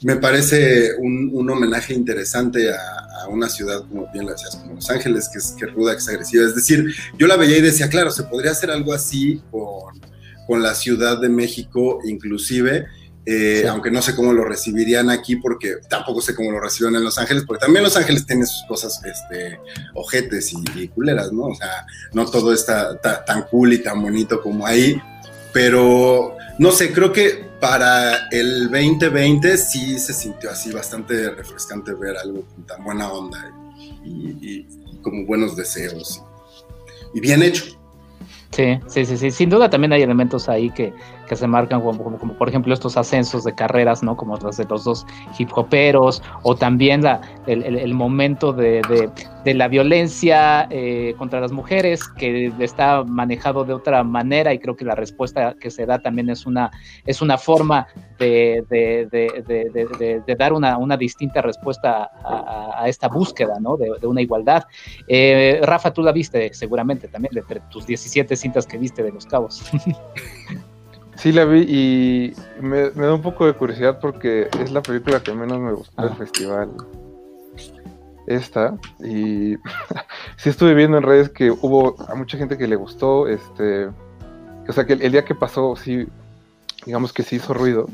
me 0.02 0.18
parece 0.18 0.96
un, 0.98 1.50
homenaje 1.50 1.94
interesante 1.94 2.74
a, 2.74 3.28
una 3.30 3.48
ciudad, 3.48 3.88
como 3.88 4.12
bien 4.12 4.26
lo 4.26 4.34
decías, 4.34 4.58
como 4.58 4.74
Los 4.76 4.90
Ángeles, 4.90 5.30
que 5.32 5.40
es, 5.40 5.56
que 5.58 5.68
ruda, 5.68 5.94
que 5.94 6.00
es 6.00 6.10
agresiva. 6.10 6.46
Es 6.46 6.56
decir, 6.56 6.94
yo 7.18 7.26
la 7.26 7.38
veía 7.38 7.58
y 7.58 7.62
decía, 7.62 7.88
claro, 7.88 8.12
se 8.12 8.24
podría 8.24 8.52
hacer 8.52 8.70
algo 8.70 8.92
así 8.92 9.42
con, 9.50 9.98
con 10.46 10.62
la 10.62 10.76
Ciudad 10.76 11.22
de 11.22 11.30
México, 11.30 12.02
inclusive, 12.04 12.86
eh, 13.32 13.68
aunque 13.68 13.92
no 13.92 14.02
sé 14.02 14.16
cómo 14.16 14.34
lo 14.34 14.44
recibirían 14.44 15.12
aquí, 15.12 15.36
porque 15.36 15.76
tampoco 15.88 16.20
sé 16.20 16.34
cómo 16.34 16.52
lo 16.52 16.60
reciben 16.60 16.96
en 16.96 17.04
Los 17.04 17.20
Ángeles, 17.20 17.44
porque 17.46 17.64
también 17.64 17.84
Los 17.84 17.96
Ángeles 17.96 18.26
tiene 18.26 18.44
sus 18.48 18.66
cosas 18.68 19.00
este, 19.06 19.60
ojetes 19.94 20.52
y, 20.52 20.88
culeras, 20.88 21.32
¿no? 21.32 21.44
O 21.44 21.54
sea, 21.54 21.86
no 22.12 22.26
todo 22.26 22.52
está 22.52 23.00
tan 23.00 23.44
cool 23.44 23.74
y 23.74 23.84
tan 23.84 24.02
bonito 24.02 24.42
como 24.42 24.66
ahí, 24.66 25.00
pero 25.54 26.38
no 26.58 26.72
sé, 26.72 26.92
creo 26.92 27.14
que 27.14 27.46
para 27.60 28.30
el 28.32 28.64
2020 28.64 29.58
sí 29.58 30.00
se 30.00 30.12
sintió 30.12 30.50
así 30.50 30.72
bastante 30.72 31.30
refrescante 31.30 31.94
ver 31.94 32.18
algo 32.18 32.46
con 32.46 32.66
tan 32.66 32.84
buena 32.84 33.12
onda 33.12 33.54
y, 34.04 34.66
como 35.04 35.28
buenos 35.28 35.56
deseos 35.56 36.24
y 37.14 37.20
bien 37.20 37.44
hecho. 37.44 37.66
Sí, 38.52 38.80
sí, 38.88 39.06
sí, 39.06 39.18
sí. 39.18 39.30
Sin 39.30 39.52
duda 39.52 39.70
también 39.70 39.94
hay 39.94 40.02
elementos 40.02 40.50
ahí 40.50 40.72
que, 40.72 40.92
que 41.30 41.36
se 41.36 41.48
marcan 41.48 41.82
como, 41.82 42.18
por 42.34 42.50
ejemplo 42.50 42.74
estos 42.74 42.98
ascensos 42.98 43.44
de 43.44 43.54
carreras, 43.54 44.02
¿no? 44.02 44.18
Como 44.18 44.36
los 44.38 44.58
de 44.58 44.66
los 44.66 44.84
dos 44.84 45.06
hip 45.38 45.50
hoperos, 45.56 46.22
o 46.42 46.56
también 46.56 47.04
la, 47.04 47.22
el, 47.46 47.64
el, 47.64 47.94
momento 47.94 48.52
de, 48.52 48.82
de, 49.46 49.54
la 49.54 49.68
violencia 49.68 50.68
eh, 50.72 51.14
contra 51.18 51.40
las 51.40 51.52
mujeres, 51.52 52.08
que 52.18 52.52
está 52.60 53.04
manejado 53.04 53.64
de 53.64 53.74
otra 53.74 54.04
manera, 54.04 54.54
y 54.54 54.60
creo 54.60 54.76
que 54.76 54.86
la 54.86 54.96
respuesta 54.96 55.56
que 55.60 55.70
se 55.70 55.86
da 55.86 56.00
también 56.00 56.30
es 56.30 56.46
una, 56.48 56.72
es 57.06 57.22
una 57.22 57.38
forma 57.38 57.88
de, 58.18 58.64
de 58.70 60.36
dar 60.38 60.54
una, 60.54 60.78
una, 60.78 60.98
distinta 60.98 61.42
respuesta 61.42 62.10
a, 62.24 62.88
esta 62.88 63.08
búsqueda, 63.08 63.60
¿no? 63.60 63.78
De, 63.78 64.08
una 64.08 64.22
igualdad. 64.22 64.64
Eh, 65.08 65.60
Rafa, 65.62 65.94
tú 65.94 66.02
la 66.02 66.12
viste 66.12 66.52
seguramente 66.54 67.08
también, 67.08 67.34
de 67.34 67.62
tus 67.70 67.86
17 67.86 68.36
cintas 68.36 68.66
que 68.66 68.80
viste 68.80 69.04
de 69.04 69.12
Los 69.12 69.28
Cabos. 69.28 69.64
Sí, 71.20 71.34
la 71.34 71.44
vi 71.44 71.66
y 71.68 72.34
me, 72.62 72.92
da 72.92 73.14
un 73.14 73.22
poco 73.22 73.46
de 73.46 73.52
curiosidad 73.52 74.00
porque 74.00 74.48
es 74.58 74.72
la 74.72 74.82
película 74.82 75.22
que 75.22 75.34
menos 75.34 75.60
me 75.60 75.74
gustó 75.74 76.02
del 76.02 76.14
ah. 76.14 76.16
festival. 76.16 76.70
Esta. 78.26 78.78
Y 79.02 79.56
sí 80.38 80.50
estuve 80.50 80.74
viendo 80.74 80.98
en 80.98 81.04
redes 81.04 81.28
que 81.30 81.52
hubo 81.52 82.02
a 82.08 82.16
mucha 82.16 82.38
gente 82.38 82.58
que 82.58 82.70
le 82.70 82.78
gustó. 82.78 83.28
Este. 83.28 83.90
O 84.66 84.72
sea 84.72 84.86
que 84.86 84.94
el, 84.94 85.12
día 85.12 85.26
que 85.26 85.36
pasó, 85.36 85.76
sí, 85.76 86.08
digamos 86.86 87.12
que 87.12 87.24
sí 87.24 87.36
hizo 87.36 87.54
ruido. 87.54 87.90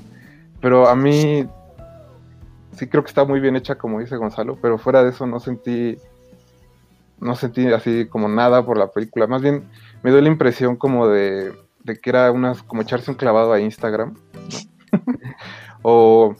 Pero 0.61 0.87
a 0.87 0.95
mí 0.95 1.47
sí 2.73 2.87
creo 2.87 3.03
que 3.03 3.09
está 3.09 3.25
muy 3.25 3.39
bien 3.39 3.55
hecha, 3.55 3.73
como 3.73 4.01
dice 4.01 4.17
Gonzalo, 4.17 4.59
pero 4.61 4.77
fuera 4.77 5.03
de 5.03 5.09
eso 5.09 5.25
no 5.25 5.39
sentí. 5.39 5.97
No 7.19 7.35
sentí 7.35 7.73
así 7.73 8.05
como 8.05 8.27
nada 8.27 8.63
por 8.63 8.77
la 8.77 8.91
película. 8.91 9.25
Más 9.25 9.41
bien 9.41 9.63
me 10.03 10.11
dio 10.11 10.21
la 10.21 10.27
impresión 10.27 10.75
como 10.75 11.07
de 11.07 11.64
de 11.85 11.97
que 11.97 12.09
era 12.09 12.31
unas 12.31 12.63
como 12.63 12.81
echarse 12.81 13.11
un 13.11 13.17
clavado 13.17 13.53
a 13.53 13.61
Instagram 13.61 14.15
o 15.83 16.35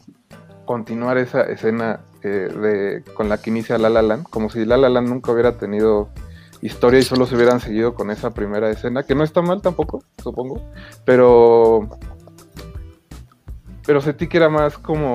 continuar 0.65 1.17
esa 1.19 1.43
escena 1.43 2.01
eh, 2.23 2.49
de, 2.49 3.03
con 3.13 3.29
la 3.29 3.37
que 3.37 3.51
inicia 3.51 3.77
La 3.77 3.89
La 3.89 4.23
como 4.23 4.49
si 4.49 4.65
La 4.65 4.77
La 4.77 5.01
nunca 5.01 5.31
hubiera 5.31 5.57
tenido 5.57 6.09
historia 6.61 6.99
y 6.99 7.03
solo 7.03 7.27
se 7.27 7.35
hubieran 7.35 7.59
seguido 7.59 7.93
con 7.93 8.09
esa 8.09 8.33
primera 8.33 8.71
escena, 8.71 9.03
que 9.03 9.13
no 9.13 9.23
está 9.23 9.43
mal 9.43 9.61
tampoco, 9.61 10.03
supongo, 10.23 10.59
pero 11.05 11.87
pero 13.85 14.01
sentí 14.01 14.27
que 14.27 14.37
era 14.37 14.49
más 14.49 14.79
como 14.79 15.13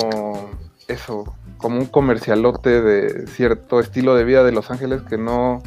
eso, 0.86 1.34
como 1.56 1.78
un 1.78 1.86
comercialote 1.86 2.80
de 2.80 3.26
cierto 3.26 3.80
estilo 3.80 4.14
de 4.14 4.22
vida 4.22 4.44
de 4.44 4.52
Los 4.52 4.70
Ángeles 4.70 5.02
que 5.02 5.18
no 5.18 5.60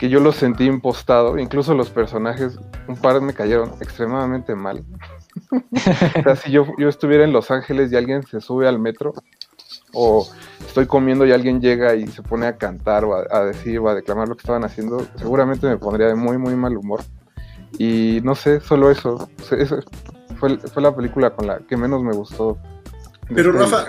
que 0.00 0.08
yo 0.08 0.18
lo 0.18 0.32
sentí 0.32 0.64
impostado, 0.64 1.38
incluso 1.38 1.74
los 1.74 1.90
personajes, 1.90 2.58
un 2.88 2.96
par 2.96 3.20
me 3.20 3.34
cayeron 3.34 3.74
extremadamente 3.82 4.54
mal. 4.54 4.82
o 5.52 6.22
sea, 6.22 6.36
si 6.36 6.50
yo, 6.50 6.64
yo 6.78 6.88
estuviera 6.88 7.22
en 7.22 7.34
Los 7.34 7.50
Ángeles 7.50 7.92
y 7.92 7.96
alguien 7.96 8.22
se 8.22 8.40
sube 8.40 8.66
al 8.66 8.78
metro, 8.78 9.12
o 9.92 10.26
estoy 10.66 10.86
comiendo 10.86 11.26
y 11.26 11.32
alguien 11.32 11.60
llega 11.60 11.94
y 11.96 12.06
se 12.06 12.22
pone 12.22 12.46
a 12.46 12.56
cantar 12.56 13.04
o 13.04 13.14
a, 13.14 13.44
decir 13.44 13.78
o 13.78 13.90
a 13.90 13.94
declamar 13.94 14.26
lo 14.26 14.36
que 14.36 14.40
estaban 14.40 14.64
haciendo, 14.64 15.06
seguramente 15.16 15.66
me 15.66 15.76
pondría 15.76 16.06
de 16.06 16.14
muy, 16.14 16.38
muy 16.38 16.56
mal 16.56 16.78
humor. 16.78 17.02
Y 17.76 18.20
no 18.24 18.34
sé, 18.34 18.60
solo 18.60 18.90
eso. 18.90 19.28
eso 19.50 19.80
fue, 20.38 20.56
fue 20.56 20.82
la 20.82 20.96
película 20.96 21.28
con 21.28 21.46
la 21.46 21.58
que 21.58 21.76
menos 21.76 22.02
me 22.02 22.14
gustó. 22.14 22.56
Pero 23.34 23.52
Rafa, 23.52 23.84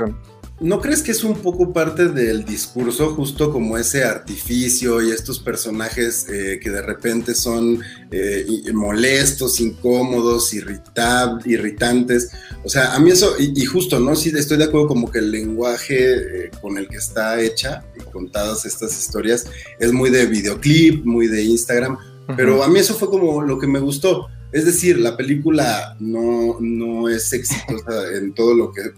¿No 0.61 0.79
crees 0.79 1.01
que 1.01 1.09
es 1.09 1.23
un 1.23 1.39
poco 1.39 1.73
parte 1.73 2.09
del 2.09 2.45
discurso, 2.45 3.15
justo 3.15 3.51
como 3.51 3.79
ese 3.79 4.03
artificio 4.03 5.01
y 5.01 5.09
estos 5.09 5.39
personajes 5.39 6.27
eh, 6.29 6.59
que 6.61 6.69
de 6.69 6.83
repente 6.83 7.33
son 7.33 7.81
eh, 8.11 8.45
molestos, 8.71 9.59
incómodos, 9.59 10.53
irritantes? 10.53 12.29
O 12.63 12.69
sea, 12.69 12.93
a 12.93 12.99
mí 12.99 13.09
eso, 13.09 13.33
y, 13.39 13.65
justo, 13.65 13.99
¿no? 13.99 14.15
Sí, 14.15 14.31
estoy 14.35 14.59
de 14.59 14.65
acuerdo 14.65 14.85
como 14.85 15.09
que 15.09 15.17
el 15.17 15.31
lenguaje 15.31 16.45
eh, 16.45 16.51
con 16.61 16.77
el 16.77 16.87
que 16.87 16.97
está 16.97 17.41
hecha 17.41 17.83
y 17.99 18.03
contadas 18.11 18.63
estas 18.63 18.95
historias 18.99 19.47
es 19.79 19.91
muy 19.91 20.11
de 20.11 20.27
videoclip, 20.27 21.03
muy 21.03 21.25
de 21.25 21.41
Instagram, 21.41 21.97
pero 22.37 22.63
a 22.63 22.67
mí 22.67 22.77
eso 22.77 22.93
fue 22.93 23.09
como 23.09 23.41
lo 23.41 23.57
que 23.57 23.65
me 23.65 23.79
gustó. 23.79 24.27
Es 24.51 24.65
decir, 24.65 24.99
la 24.99 25.17
película 25.17 25.95
no, 25.99 26.57
no 26.59 27.09
es 27.09 27.33
exitosa 27.33 28.15
en 28.15 28.35
todo 28.35 28.53
lo 28.53 28.71
que 28.71 28.91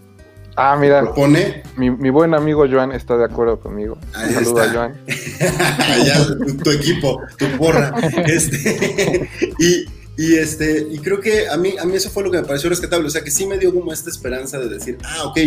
Ah, 0.56 0.76
mira, 0.78 1.00
propone. 1.00 1.62
mi, 1.76 1.90
mi 1.90 2.10
buen 2.10 2.34
amigo 2.34 2.66
Joan 2.70 2.92
está 2.92 3.16
de 3.16 3.24
acuerdo 3.24 3.58
conmigo. 3.58 3.98
Ahí 4.14 4.32
Saluda, 4.32 4.66
está. 4.66 4.74
Joan. 4.74 5.00
ya, 6.06 6.26
tu, 6.26 6.56
tu 6.58 6.70
equipo, 6.70 7.20
tu 7.36 7.46
porra. 7.56 7.92
Este, 8.26 9.28
y, 9.58 9.84
y 10.16 10.36
este, 10.36 10.86
y 10.90 10.98
creo 10.98 11.20
que 11.20 11.48
a 11.48 11.56
mí, 11.56 11.74
a 11.80 11.84
mí 11.84 11.96
eso 11.96 12.08
fue 12.08 12.22
lo 12.22 12.30
que 12.30 12.40
me 12.40 12.46
pareció 12.46 12.70
rescatable. 12.70 13.08
O 13.08 13.10
sea, 13.10 13.24
que 13.24 13.32
sí 13.32 13.46
me 13.46 13.58
dio 13.58 13.74
como 13.74 13.92
esta 13.92 14.10
esperanza 14.10 14.60
de 14.60 14.68
decir, 14.68 14.96
ah, 15.02 15.24
ok, 15.24 15.38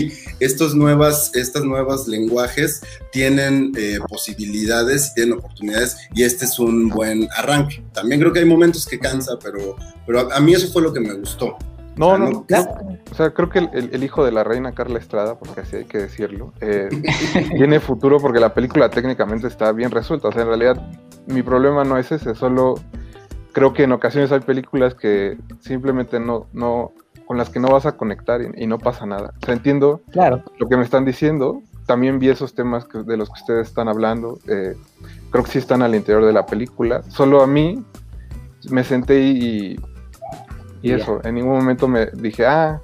estos 0.41 0.75
nuevas, 0.75 1.31
estas 1.35 1.63
nuevas 1.63 2.07
lenguajes 2.07 2.81
tienen 3.13 3.71
eh, 3.77 3.99
posibilidades, 4.09 5.13
tienen 5.13 5.37
oportunidades, 5.37 5.95
y 6.13 6.23
este 6.23 6.43
es 6.45 6.59
un 6.59 6.89
buen 6.89 7.29
arranque. 7.35 7.81
También 7.93 8.19
creo 8.19 8.33
que 8.33 8.39
hay 8.39 8.45
momentos 8.45 8.85
que 8.85 8.99
cansa, 8.99 9.39
pero, 9.41 9.77
pero 10.05 10.31
a, 10.31 10.35
a 10.35 10.39
mí 10.41 10.53
eso 10.53 10.67
fue 10.67 10.81
lo 10.81 10.91
que 10.91 10.99
me 10.99 11.13
gustó. 11.13 11.57
No, 11.97 12.11
Ah, 12.11 12.17
no, 12.17 12.25
no, 12.25 12.31
no. 12.31 12.45
Claro. 12.45 12.71
O 13.11 13.15
sea, 13.15 13.31
creo 13.33 13.49
que 13.49 13.59
el, 13.59 13.69
el- 13.73 13.89
el 13.93 14.03
hijo 14.03 14.23
de 14.23 14.31
la 14.31 14.43
reina 14.43 14.71
Carla 14.73 14.99
Estrada, 14.99 15.35
porque 15.39 15.61
así 15.61 15.77
hay 15.77 15.85
que 15.85 15.97
decirlo, 15.97 16.53
eh, 16.61 16.89
tiene 17.57 17.79
futuro 17.79 18.19
porque 18.19 18.39
la 18.39 18.53
película 18.53 18.89
técnicamente 18.89 19.47
está 19.47 19.71
bien 19.71 19.91
resuelta. 19.91 20.27
O 20.27 20.31
sea, 20.31 20.43
en 20.43 20.47
realidad 20.49 20.81
mi 21.27 21.41
problema 21.41 21.83
no 21.83 21.97
es 21.97 22.11
ese, 22.11 22.35
solo 22.35 22.75
creo 23.53 23.73
que 23.73 23.83
en 23.83 23.91
ocasiones 23.91 24.31
hay 24.31 24.41
películas 24.41 24.93
que 24.93 25.37
simplemente 25.61 26.19
no, 26.19 26.45
no, 26.53 26.91
con 27.25 27.37
las 27.37 27.49
que 27.49 27.59
no 27.59 27.69
vas 27.69 27.85
a 27.87 27.93
conectar 27.97 28.41
y, 28.41 28.63
y 28.63 28.67
no 28.67 28.77
pasa 28.77 29.05
nada. 29.05 29.33
O 29.41 29.45
sea, 29.45 29.53
entiendo 29.55 30.01
Claro. 30.11 30.43
lo 30.59 30.67
que 30.69 30.77
me 30.77 30.83
están 30.83 31.03
diciendo. 31.05 31.61
También 31.87 32.19
vi 32.19 32.29
esos 32.29 32.53
temas 32.53 32.85
que- 32.85 32.99
de 33.03 33.15
los 33.17 33.29
que 33.29 33.39
ustedes 33.39 33.67
están 33.69 33.87
hablando. 33.87 34.37
eh, 34.47 34.75
creo 35.31 35.43
que 35.43 35.51
sí 35.51 35.57
están 35.57 35.81
al 35.81 35.95
interior 35.95 36.25
de 36.25 36.33
la 36.33 36.45
película. 36.45 37.01
Solo 37.09 37.41
a 37.41 37.47
mí 37.47 37.83
me 38.69 38.83
senté 38.83 39.21
y, 39.21 39.31
y 39.73 39.79
Y 40.87 40.93
eso. 40.93 41.19
En 41.23 41.35
ningún 41.35 41.57
momento 41.57 41.87
me 41.87 42.07
dije, 42.13 42.45
ah, 42.45 42.79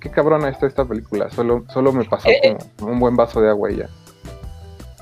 qué 0.00 0.10
cabrona 0.10 0.48
está 0.48 0.66
esta 0.66 0.84
película. 0.84 1.30
Solo, 1.30 1.64
solo 1.72 1.92
me 1.92 2.04
pasó 2.04 2.28
Eh, 2.28 2.40
eh. 2.42 2.56
como 2.78 2.92
un 2.92 3.00
buen 3.00 3.16
vaso 3.16 3.40
de 3.40 3.48
agua 3.50 3.70
y 3.70 3.76
ya. 3.78 3.88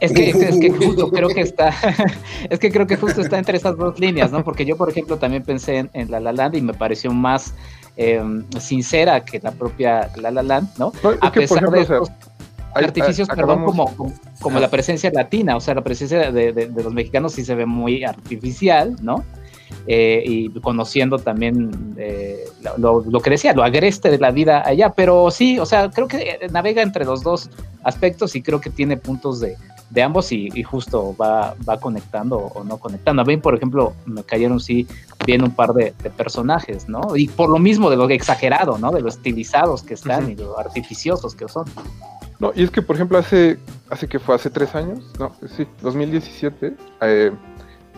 Es 0.01 0.13
que, 0.13 0.29
es, 0.31 0.37
es 0.37 0.59
que 0.61 0.71
justo 0.87 1.11
creo 1.11 1.29
que 1.29 1.41
está, 1.41 1.71
es 2.51 2.59
que 2.59 2.71
creo 2.71 2.87
que 2.87 2.97
justo 2.97 3.21
está 3.23 3.39
entre 3.39 3.57
esas 3.57 3.77
dos 3.77 3.99
líneas, 3.99 4.31
¿no? 4.31 4.45
Porque 4.45 4.65
yo, 4.67 4.77
por 4.77 4.91
ejemplo, 4.91 5.17
también 5.17 5.43
pensé 5.43 5.79
en, 5.79 5.91
en 5.95 6.11
La 6.11 6.21
La 6.21 6.33
Land 6.33 6.55
y 6.57 6.61
me 6.61 6.75
pareció 6.75 7.13
más 7.13 7.55
eh, 7.97 8.23
sincera 8.59 9.25
que 9.25 9.39
la 9.41 9.53
propia 9.53 10.11
La 10.17 10.31
La 10.31 10.43
Land, 10.43 10.69
¿no? 10.79 10.93
A 11.23 11.33
que, 11.33 11.41
pesar 11.41 11.59
ejemplo, 11.59 11.79
de 11.79 11.83
o 11.83 11.87
sea, 11.87 11.97
estos 11.97 12.11
hay- 12.75 12.85
artificios, 12.85 13.31
hay- 13.31 13.37
perdón, 13.37 13.61
acabamos- 13.63 13.71
como, 13.95 13.97
como, 13.97 14.15
como 14.43 14.61
la 14.61 14.69
presencia 14.69 15.11
latina, 15.11 15.57
o 15.57 15.61
sea, 15.61 15.75
la 15.75 15.83
presencia 15.83 16.31
de, 16.31 16.53
de- 16.53 16.67
de 16.67 16.83
los 16.85 16.93
mexicanos 16.93 17.33
sí 17.33 17.43
se 17.43 17.55
ve 17.55 17.65
muy 17.65 18.05
artificial, 18.05 18.97
¿no? 19.01 19.25
Eh, 19.87 20.23
y 20.27 20.51
conociendo 20.61 21.19
también 21.19 21.95
eh, 21.97 22.45
lo, 22.77 23.21
que 23.21 23.31
decía, 23.31 23.53
lo 23.53 23.63
agreste 23.63 24.11
de 24.11 24.19
la 24.19 24.33
vida 24.33 24.67
allá, 24.67 24.91
pero 24.91 25.31
sí, 25.31 25.59
o 25.61 25.67
sea, 25.67 25.91
creo 25.91 26.09
que 26.09 26.17
eh, 26.19 26.49
navega 26.51 26.83
entre 26.83 27.05
los 27.05 27.23
dos 27.23 27.51
aspectos 27.85 28.35
y 28.35 28.43
creo 28.43 28.61
que 28.61 28.71
tiene 28.71 28.97
puntos 28.97 29.39
de, 29.39 29.57
de 29.91 30.03
ambos 30.03 30.33
y, 30.33 30.49
y 30.55 30.63
justo 30.65 31.15
va, 31.17 31.55
va 31.69 31.79
conectando 31.79 32.37
o 32.37 32.65
no 32.65 32.79
conectando. 32.79 33.23
A 33.23 33.25
mí, 33.25 33.37
por 33.37 33.55
ejemplo, 33.55 33.93
me 34.07 34.25
cayeron 34.25 34.59
sí 34.59 34.89
bien 35.25 35.43
un 35.43 35.53
par 35.53 35.73
de, 35.73 35.95
de 36.03 36.11
personajes, 36.11 36.89
¿no? 36.89 37.17
Y 37.17 37.29
por 37.29 37.49
lo 37.49 37.59
mismo 37.59 37.89
de 37.89 37.97
lo 37.97 38.09
exagerado, 38.11 38.79
¿no? 38.79 38.91
De 38.91 39.01
lo 39.01 39.09
estilizados 39.09 39.83
que 39.83 39.95
están 39.95 40.31
y 40.31 40.35
lo 40.35 40.59
artificiosos 40.59 41.35
que 41.35 41.49
son. 41.49 41.67
No, 42.39 42.53
y 42.55 42.65
es 42.65 42.71
que, 42.71 42.83
por 42.83 42.97
ejemplo, 42.97 43.19
hace, 43.19 43.59
hace 43.89 44.09
que 44.09 44.19
fue 44.19 44.35
hace 44.35 44.51
tres 44.51 44.75
años, 44.75 45.01
no, 45.19 45.33
sí, 45.57 45.67
2017, 45.81 46.77
eh, 47.01 47.33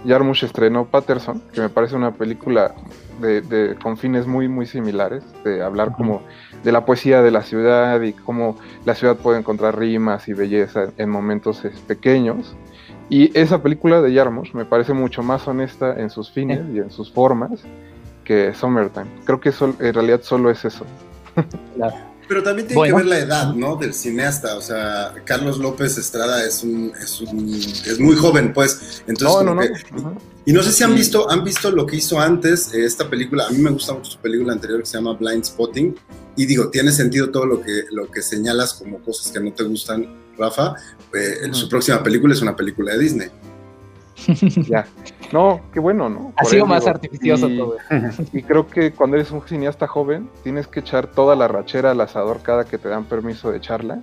Jarmusch 0.06 0.44
estrenó 0.44 0.84
Patterson, 0.86 1.42
que 1.52 1.60
me 1.60 1.68
parece 1.68 1.96
una 1.96 2.12
película 2.12 2.74
de, 3.20 3.40
de- 3.40 3.74
con 3.82 3.96
fines 3.96 4.26
muy, 4.26 4.48
muy 4.48 4.66
similares, 4.66 5.24
de 5.44 5.62
hablar 5.62 5.92
como 5.96 6.22
de 6.62 6.72
la 6.72 6.84
poesía 6.84 7.22
de 7.22 7.30
la 7.30 7.42
ciudad 7.42 8.00
y 8.02 8.12
cómo 8.12 8.56
la 8.84 8.94
ciudad 8.94 9.16
puede 9.16 9.38
encontrar 9.38 9.78
rimas 9.78 10.28
y 10.28 10.34
belleza 10.34 10.86
en 10.96 11.08
momentos 11.10 11.62
pequeños. 11.86 12.54
Y 13.10 13.36
esa 13.38 13.62
película 13.62 14.00
de 14.02 14.14
Jarmusch 14.14 14.52
me 14.54 14.64
parece 14.64 14.92
mucho 14.92 15.22
más 15.22 15.46
honesta 15.48 15.98
en 15.98 16.10
sus 16.10 16.30
fines 16.30 16.60
y 16.72 16.78
en 16.78 16.90
sus 16.90 17.10
formas 17.12 17.62
que 18.24 18.52
Summertime. 18.54 19.06
Creo 19.24 19.40
que 19.40 19.50
sol- 19.52 19.76
en 19.80 19.94
realidad 19.94 20.20
solo 20.22 20.50
es 20.50 20.64
eso. 20.64 20.84
Pero 22.28 22.42
también 22.42 22.68
tiene 22.68 22.78
Bueno. 22.78 22.96
que 22.96 23.02
ver 23.02 23.06
la 23.10 23.18
edad, 23.18 23.54
¿no? 23.54 23.76
Del 23.76 23.94
cineasta. 23.94 24.56
O 24.56 24.60
sea, 24.60 25.14
Carlos 25.24 25.58
López 25.58 25.96
Estrada 25.96 26.44
es 26.44 26.62
un, 26.62 26.92
es 27.02 27.20
un, 27.22 27.54
es 27.54 27.98
muy 27.98 28.14
joven, 28.16 28.52
pues. 28.52 29.02
Entonces, 29.06 29.44
No, 29.44 29.54
no, 29.54 29.54
no. 29.54 30.20
y 30.44 30.52
no 30.52 30.62
sé 30.62 30.72
si 30.72 30.84
han 30.84 30.94
visto, 30.94 31.30
han 31.30 31.42
visto 31.42 31.70
lo 31.70 31.86
que 31.86 31.96
hizo 31.96 32.20
antes 32.20 32.72
eh, 32.74 32.84
esta 32.84 33.08
película. 33.08 33.46
A 33.46 33.50
mí 33.50 33.58
me 33.58 33.70
gusta 33.70 33.94
mucho 33.94 34.10
su 34.12 34.18
película 34.18 34.52
anterior 34.52 34.80
que 34.80 34.86
se 34.86 34.98
llama 34.98 35.14
Blind 35.14 35.44
Spotting. 35.44 35.96
Y 36.36 36.46
digo, 36.46 36.68
tiene 36.68 36.92
sentido 36.92 37.30
todo 37.30 37.46
lo 37.46 37.60
que, 37.62 37.84
lo 37.90 38.10
que 38.10 38.22
señalas 38.22 38.74
como 38.74 38.98
cosas 39.00 39.32
que 39.32 39.40
no 39.40 39.52
te 39.52 39.64
gustan, 39.64 40.06
Rafa. 40.38 40.74
Eh. 41.14 41.48
Su 41.52 41.68
próxima 41.68 42.02
película 42.02 42.34
es 42.34 42.42
una 42.42 42.54
película 42.54 42.92
de 42.92 42.98
Disney. 42.98 43.28
Ya. 44.68 44.86
No, 45.32 45.60
qué 45.72 45.80
bueno, 45.80 46.08
¿no? 46.08 46.32
Ha 46.36 46.44
sido 46.44 46.64
él, 46.64 46.70
más 46.70 46.80
digo, 46.84 46.94
artificioso 46.94 47.48
y- 47.48 47.58
todo. 47.58 47.76
Y 48.32 48.42
creo 48.42 48.66
que 48.66 48.92
cuando 48.92 49.16
eres 49.16 49.30
un 49.30 49.42
cineasta 49.42 49.86
joven, 49.86 50.28
tienes 50.42 50.66
que 50.66 50.80
echar 50.80 51.06
toda 51.06 51.36
la 51.36 51.48
rachera 51.48 51.90
al 51.92 52.00
asador 52.00 52.40
cada 52.42 52.64
que 52.64 52.78
te 52.78 52.88
dan 52.88 53.04
permiso 53.04 53.50
de 53.50 53.58
echarla. 53.58 54.00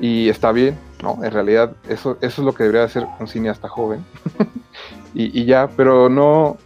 Y 0.00 0.28
está 0.30 0.52
bien, 0.52 0.78
¿no? 1.02 1.22
En 1.22 1.30
realidad, 1.32 1.72
eso, 1.88 2.16
eso 2.22 2.42
es 2.42 2.46
lo 2.46 2.54
que 2.54 2.62
debería 2.64 2.84
hacer 2.84 3.06
un 3.20 3.26
cineasta 3.28 3.68
joven. 3.68 4.04
y, 5.14 5.38
y 5.38 5.44
ya, 5.44 5.68
pero 5.76 6.08
no, 6.08 6.56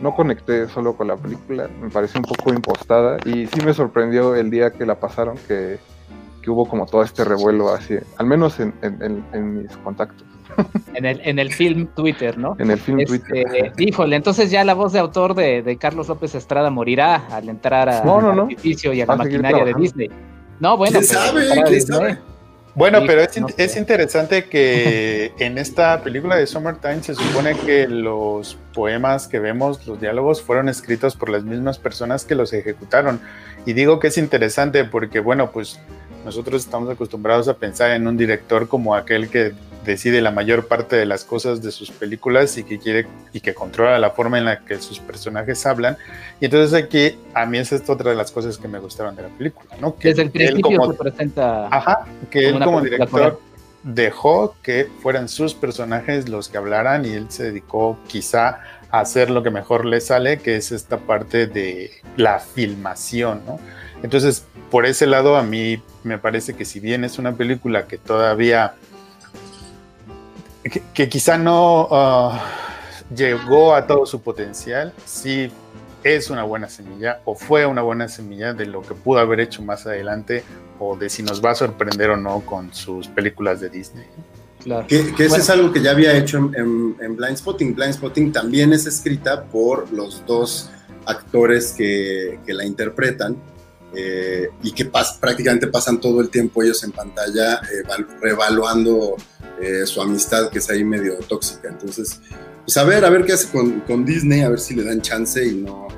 no 0.00 0.14
conecté 0.14 0.68
solo 0.68 0.96
con 0.96 1.06
la 1.08 1.16
película. 1.16 1.68
Me 1.80 1.88
pareció 1.90 2.18
un 2.18 2.24
poco 2.26 2.52
impostada. 2.52 3.18
Y 3.24 3.46
sí 3.46 3.60
me 3.64 3.72
sorprendió 3.74 4.34
el 4.34 4.50
día 4.50 4.72
que 4.72 4.84
la 4.86 4.96
pasaron, 4.98 5.36
que, 5.46 5.78
que 6.42 6.50
hubo 6.50 6.66
como 6.66 6.86
todo 6.86 7.02
este 7.04 7.24
revuelo 7.24 7.72
así, 7.72 7.94
al 8.16 8.26
menos 8.26 8.58
en, 8.58 8.74
en- 8.82 9.00
en- 9.02 9.24
en 9.32 9.62
mis 9.62 9.76
contactos, 9.78 10.26
En 10.94 11.06
el, 11.06 11.20
en 11.24 11.38
el 11.38 11.52
film 11.52 11.86
Twitter, 11.96 12.36
¿no? 12.36 12.54
en 12.58 12.70
el 12.70 12.78
film 12.78 13.00
Este, 13.00 13.18
Twitter. 13.18 13.72
híjole, 13.78 14.14
entonces 14.14 14.50
ya 14.50 14.62
la 14.62 14.74
voz 14.74 14.92
de 14.92 14.98
autor 14.98 15.34
de, 15.34 15.62
de 15.62 15.76
Carlos 15.78 16.08
López 16.08 16.34
Estrada 16.34 16.68
morirá 16.70 17.26
al 17.30 17.48
entrar 17.48 17.88
a- 17.88 18.04
No, 18.04 18.20
no, 18.20 18.30
al 18.30 18.36
no. 18.36 18.42
artificio 18.42 18.92
y 18.92 19.00
a 19.00 19.06
la 19.06 19.16
maquinaria 19.16 19.64
de. 19.64 19.72
Disney. 19.74 20.10
No, 20.60 20.76
bueno, 20.76 20.98
¿Quién 21.00 21.08
pero 21.10 21.24
sabe? 21.26 21.46
¿Quién 21.50 21.64
Disney. 21.64 21.98
sabe? 21.98 22.18
Bueno, 22.74 23.00
Sí, 23.00 23.04
pero 23.06 23.20
es, 23.22 23.40
no 23.40 23.48
in- 23.48 23.54
sé. 23.54 23.64
es 23.64 23.76
interesante 23.76 24.44
que 24.44 25.32
en 25.38 25.58
esta 25.58 26.02
película 26.02 26.36
de 26.36 26.46
Summertime 26.46 27.02
se 27.02 27.14
supone 27.14 27.54
que 27.54 27.88
los 27.88 28.56
poemas 28.74 29.28
que 29.28 29.38
vemos, 29.38 29.86
los 29.86 30.00
diálogos, 30.00 30.40
fueron 30.42 30.68
escritos 30.68 31.16
por 31.16 31.30
las 31.30 31.42
mismas 31.44 31.78
personas 31.78 32.24
que 32.24 32.34
los 32.34 32.52
ejecutaron. 32.52 33.20
Y 33.66 33.72
digo 33.72 33.98
que 33.98 34.08
es 34.08 34.18
interesante 34.18 34.84
porque, 34.84 35.20
bueno, 35.20 35.50
pues 35.50 35.80
nosotros 36.24 36.64
estamos 36.64 36.88
acostumbrados 36.90 37.48
a 37.48 37.54
pensar 37.54 37.90
en 37.92 38.06
un 38.06 38.16
director 38.16 38.68
como 38.68 38.94
aquel 38.94 39.28
que 39.28 39.52
decide 39.84 40.20
la 40.20 40.30
mayor 40.30 40.66
parte 40.68 40.96
de 40.96 41.06
las 41.06 41.24
cosas 41.24 41.62
de 41.62 41.70
sus 41.72 41.90
películas 41.90 42.56
y 42.58 42.64
que 42.64 42.78
quiere 42.78 43.06
y 43.32 43.40
que 43.40 43.54
controla 43.54 43.98
la 43.98 44.10
forma 44.10 44.38
en 44.38 44.44
la 44.44 44.60
que 44.64 44.78
sus 44.80 44.98
personajes 45.00 45.64
hablan. 45.66 45.96
Y 46.40 46.44
entonces 46.46 46.72
aquí 46.80 47.18
a 47.34 47.46
mí 47.46 47.58
esa 47.58 47.76
es 47.76 47.88
otra 47.90 48.10
de 48.10 48.16
las 48.16 48.30
cosas 48.30 48.58
que 48.58 48.68
me 48.68 48.78
gustaron 48.78 49.16
de 49.16 49.22
la 49.22 49.28
película, 49.28 49.70
¿no? 49.80 49.96
Que 49.96 50.08
Desde 50.08 50.22
el 50.22 50.28
él 50.28 50.32
principio 50.32 50.78
como- 50.78 50.92
se 50.92 50.98
presenta. 50.98 51.66
Ajá, 51.68 52.06
que 52.30 52.48
él 52.48 52.60
como 52.62 52.80
director 52.80 53.40
dejó 53.82 54.54
que 54.62 54.88
fueran 55.02 55.28
sus 55.28 55.54
personajes 55.54 56.28
los 56.28 56.48
que 56.48 56.56
hablaran 56.58 57.04
y 57.04 57.10
él 57.10 57.26
se 57.30 57.44
dedicó 57.44 57.98
quizá 58.06 58.60
a 58.90 59.00
hacer 59.00 59.30
lo 59.30 59.42
que 59.42 59.50
mejor 59.50 59.84
le 59.86 60.00
sale, 60.00 60.38
que 60.38 60.54
es 60.56 60.70
esta 60.70 60.98
parte 60.98 61.46
de 61.46 61.90
la 62.16 62.38
filmación, 62.38 63.42
¿no? 63.46 63.58
Entonces, 64.02 64.44
por 64.70 64.84
ese 64.86 65.06
lado, 65.06 65.36
a 65.36 65.42
mí 65.42 65.82
me 66.04 66.18
parece 66.18 66.54
que 66.54 66.64
si 66.64 66.78
bien 66.80 67.04
es 67.04 67.18
una 67.18 67.32
película 67.36 67.86
que 67.86 67.98
todavía, 67.98 68.74
que, 70.62 70.82
que 70.94 71.08
quizá 71.08 71.36
no 71.38 71.88
ah, 71.90 72.40
llegó 73.14 73.74
a 73.74 73.86
todo 73.86 74.06
su 74.06 74.20
potencial, 74.20 74.92
sí 75.04 75.50
es 76.04 76.30
una 76.30 76.42
buena 76.42 76.68
semilla 76.68 77.20
o 77.24 77.34
fue 77.34 77.64
una 77.66 77.82
buena 77.82 78.08
semilla 78.08 78.54
de 78.54 78.66
lo 78.66 78.82
que 78.82 78.94
pudo 78.94 79.20
haber 79.20 79.40
hecho 79.40 79.62
más 79.62 79.86
adelante 79.86 80.42
o 80.78 80.96
de 80.96 81.08
si 81.08 81.22
nos 81.22 81.44
va 81.44 81.52
a 81.52 81.54
sorprender 81.54 82.10
o 82.10 82.16
no 82.16 82.40
con 82.40 82.74
sus 82.74 83.06
películas 83.08 83.60
de 83.60 83.68
Disney. 83.70 84.06
Claro. 84.62 84.86
Que, 84.86 85.12
que 85.14 85.24
eso 85.24 85.30
Bueno. 85.30 85.42
es 85.42 85.50
algo 85.50 85.72
que 85.72 85.80
ya 85.80 85.90
había 85.92 86.16
hecho 86.16 86.38
en, 86.38 86.54
en, 86.54 86.96
en 87.00 87.16
Blind 87.16 87.36
Spotting. 87.36 87.74
Blind 87.74 87.94
Spotting 87.94 88.32
también 88.32 88.72
es 88.72 88.86
escrita 88.86 89.44
por 89.44 89.92
los 89.92 90.24
dos 90.26 90.70
actores 91.06 91.72
que, 91.72 92.38
que 92.46 92.54
la 92.54 92.64
interpretan 92.64 93.36
eh, 93.94 94.48
y 94.62 94.72
que 94.72 94.90
pas- 94.90 95.18
prácticamente 95.20 95.66
pasan 95.66 96.00
todo 96.00 96.20
el 96.20 96.28
tiempo 96.30 96.62
ellos 96.62 96.82
en 96.84 96.92
pantalla 96.92 97.56
eh, 97.56 97.82
val- 97.88 98.06
reevaluando 98.20 99.16
eh, 99.60 99.84
su 99.86 100.00
amistad 100.00 100.50
que 100.50 100.58
es 100.58 100.70
ahí 100.70 100.82
medio 100.84 101.14
tóxica. 101.28 101.68
Entonces, 101.68 102.20
pues 102.64 102.76
a 102.76 102.84
ver, 102.84 103.04
a 103.04 103.10
ver 103.10 103.24
qué 103.24 103.32
hace 103.34 103.48
con, 103.48 103.80
con 103.80 104.04
Disney, 104.04 104.40
a 104.42 104.48
ver 104.48 104.60
si 104.60 104.74
le 104.74 104.84
dan 104.84 105.00
chance 105.02 105.44
y 105.44 105.56
no, 105.56 105.88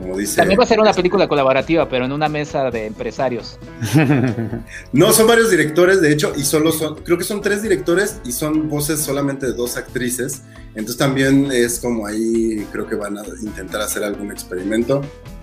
como 0.00 0.18
dice... 0.18 0.36
También 0.36 0.60
va 0.60 0.64
a 0.64 0.66
ser 0.66 0.78
una 0.80 0.92
película 0.92 1.26
colaborativa, 1.26 1.88
pero 1.88 2.04
en 2.04 2.12
una 2.12 2.28
mesa 2.28 2.70
de 2.70 2.86
empresarios. 2.86 3.58
No, 4.92 5.12
son 5.12 5.26
varios 5.26 5.50
directores, 5.50 6.00
de 6.00 6.12
hecho, 6.12 6.32
y 6.36 6.42
solo 6.44 6.72
son, 6.72 6.96
creo 6.96 7.16
que 7.18 7.24
son 7.24 7.40
tres 7.40 7.62
directores 7.62 8.16
y 8.24 8.32
son 8.32 8.68
voces 8.68 9.00
solamente 9.00 9.46
de 9.46 9.52
dos 9.52 9.76
actrices. 9.76 10.42
Entonces 10.70 10.96
también 10.96 11.50
es 11.52 11.78
como 11.78 12.06
ahí, 12.06 12.66
creo 12.72 12.86
que 12.86 12.94
van 12.94 13.16
a 13.18 13.22
intentar 13.42 13.80
hacer 13.80 14.04
algún 14.04 14.30
experimento, 14.30 15.02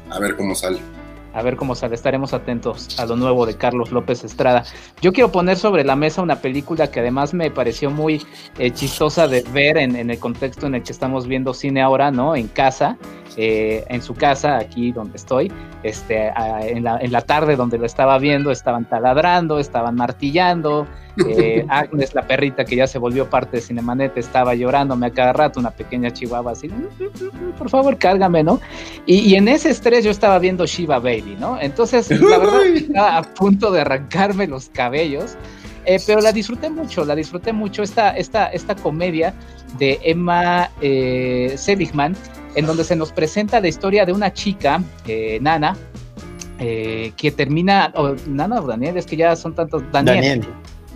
a 0.10 0.20
ver 0.20 0.36
cómo 0.36 0.54
sale. 0.56 0.80
A 1.34 1.42
ver 1.42 1.56
cómo 1.56 1.76
sale. 1.76 1.96
Estaremos 1.96 2.34
atentos 2.34 3.00
a 3.00 3.06
lo 3.06 3.16
nuevo 3.16 3.46
de 3.46 3.56
Carlos 3.56 3.92
López 3.92 4.24
Estrada. 4.24 4.64
Yo 5.02 5.12
quiero 5.12 5.32
poner 5.32 5.58
sobre 5.58 5.84
la 5.84 5.96
mesa 5.96 6.22
una 6.22 6.38
película 6.38 6.90
que 6.90 7.00
además 7.00 7.34
me 7.34 7.52
pareció 7.52 7.90
muy 7.90 8.22
eh, 8.58 8.72
chistosa 8.72 9.28
de 9.28 9.44
ver 9.54 9.78
en, 9.78 9.96
el 9.96 10.20
contexto 10.20 10.68
en 10.68 10.76
el 10.76 10.84
que 10.84 10.92
estamos 10.92 11.28
viendo 11.28 11.54
cine 11.54 11.82
ahora, 11.82 12.12
¿no? 12.12 12.36
En 12.36 12.48
casa, 12.48 12.98
eh, 13.38 13.84
en 13.90 14.02
su 14.02 14.14
casa, 14.14 14.58
aquí 14.58 14.92
donde 14.92 15.18
estoy, 15.18 15.52
este, 15.84 16.32
en, 16.62 16.84
la, 16.84 16.98
en 17.00 17.12
la 17.12 17.22
tarde 17.22 17.56
donde 17.56 17.78
lo 17.78 17.86
estaba 17.86 18.18
viendo, 18.18 18.52
estaban 18.52 18.86
taladrando, 18.86 19.60
estaban 19.60 19.96
martillando, 19.96 20.88
eh, 21.28 21.66
Agnes, 21.70 22.14
la 22.14 22.26
perrita 22.26 22.66
que 22.66 22.76
ya 22.76 22.88
se 22.88 22.98
volvió 22.98 23.30
parte 23.30 23.58
de 23.58 23.62
Cinemanet, 23.62 24.18
estaba 24.18 24.56
llorándome 24.56 25.08
a 25.08 25.12
cada 25.12 25.34
rato, 25.34 25.60
una 25.60 25.72
pequeña 25.72 26.12
chihuahua 26.12 26.52
así, 26.52 26.68
mm, 26.68 26.74
mm, 26.74 27.50
mm, 27.50 27.52
por 27.58 27.70
favor, 27.70 27.98
cárgame, 27.98 28.44
¿no? 28.44 28.60
Y, 29.06 29.36
en 29.36 29.48
ese 29.48 29.70
estrés 29.70 30.04
yo 30.04 30.12
estaba 30.12 30.40
viendo 30.40 30.66
Shiva 30.66 31.00
Baby, 31.00 31.38
¿no? 31.40 31.60
Entonces, 31.60 32.10
la 32.10 32.38
verdad, 32.38 32.66
estaba 32.76 33.18
a 33.18 33.22
punto 33.24 33.72
de 33.72 33.82
arrancarme 33.82 34.48
los 34.48 34.70
cabellos. 34.70 35.36
Eh, 35.86 36.00
pero 36.08 36.22
la 36.22 36.32
disfruté 36.32 36.70
mucho, 36.70 37.04
la 37.04 37.14
disfruté 37.14 37.52
mucho 37.52 37.84
esta, 37.84 38.12
esta, 38.12 38.48
esta 38.48 38.74
comedia 38.74 39.34
de 39.78 40.00
Emma 40.02 40.70
eh, 40.80 41.56
Seligman, 41.58 42.16
en 42.56 42.66
donde 42.66 42.86
se 42.86 42.96
nos 42.96 43.12
presenta 43.12 43.60
la 43.60 43.68
historia 43.68 44.06
de 44.06 44.14
una 44.14 44.32
chica, 44.32 44.82
eh, 45.06 45.40
Nana, 45.42 45.76
que 46.58 47.34
termina, 47.36 47.92
Nana 48.26 48.62
o 48.62 48.66
Daniel, 48.66 48.96
es 48.96 49.06
que 49.06 49.18
ya 49.18 49.36
son 49.36 49.54
tantos, 49.54 49.84
Daniel 49.92 50.46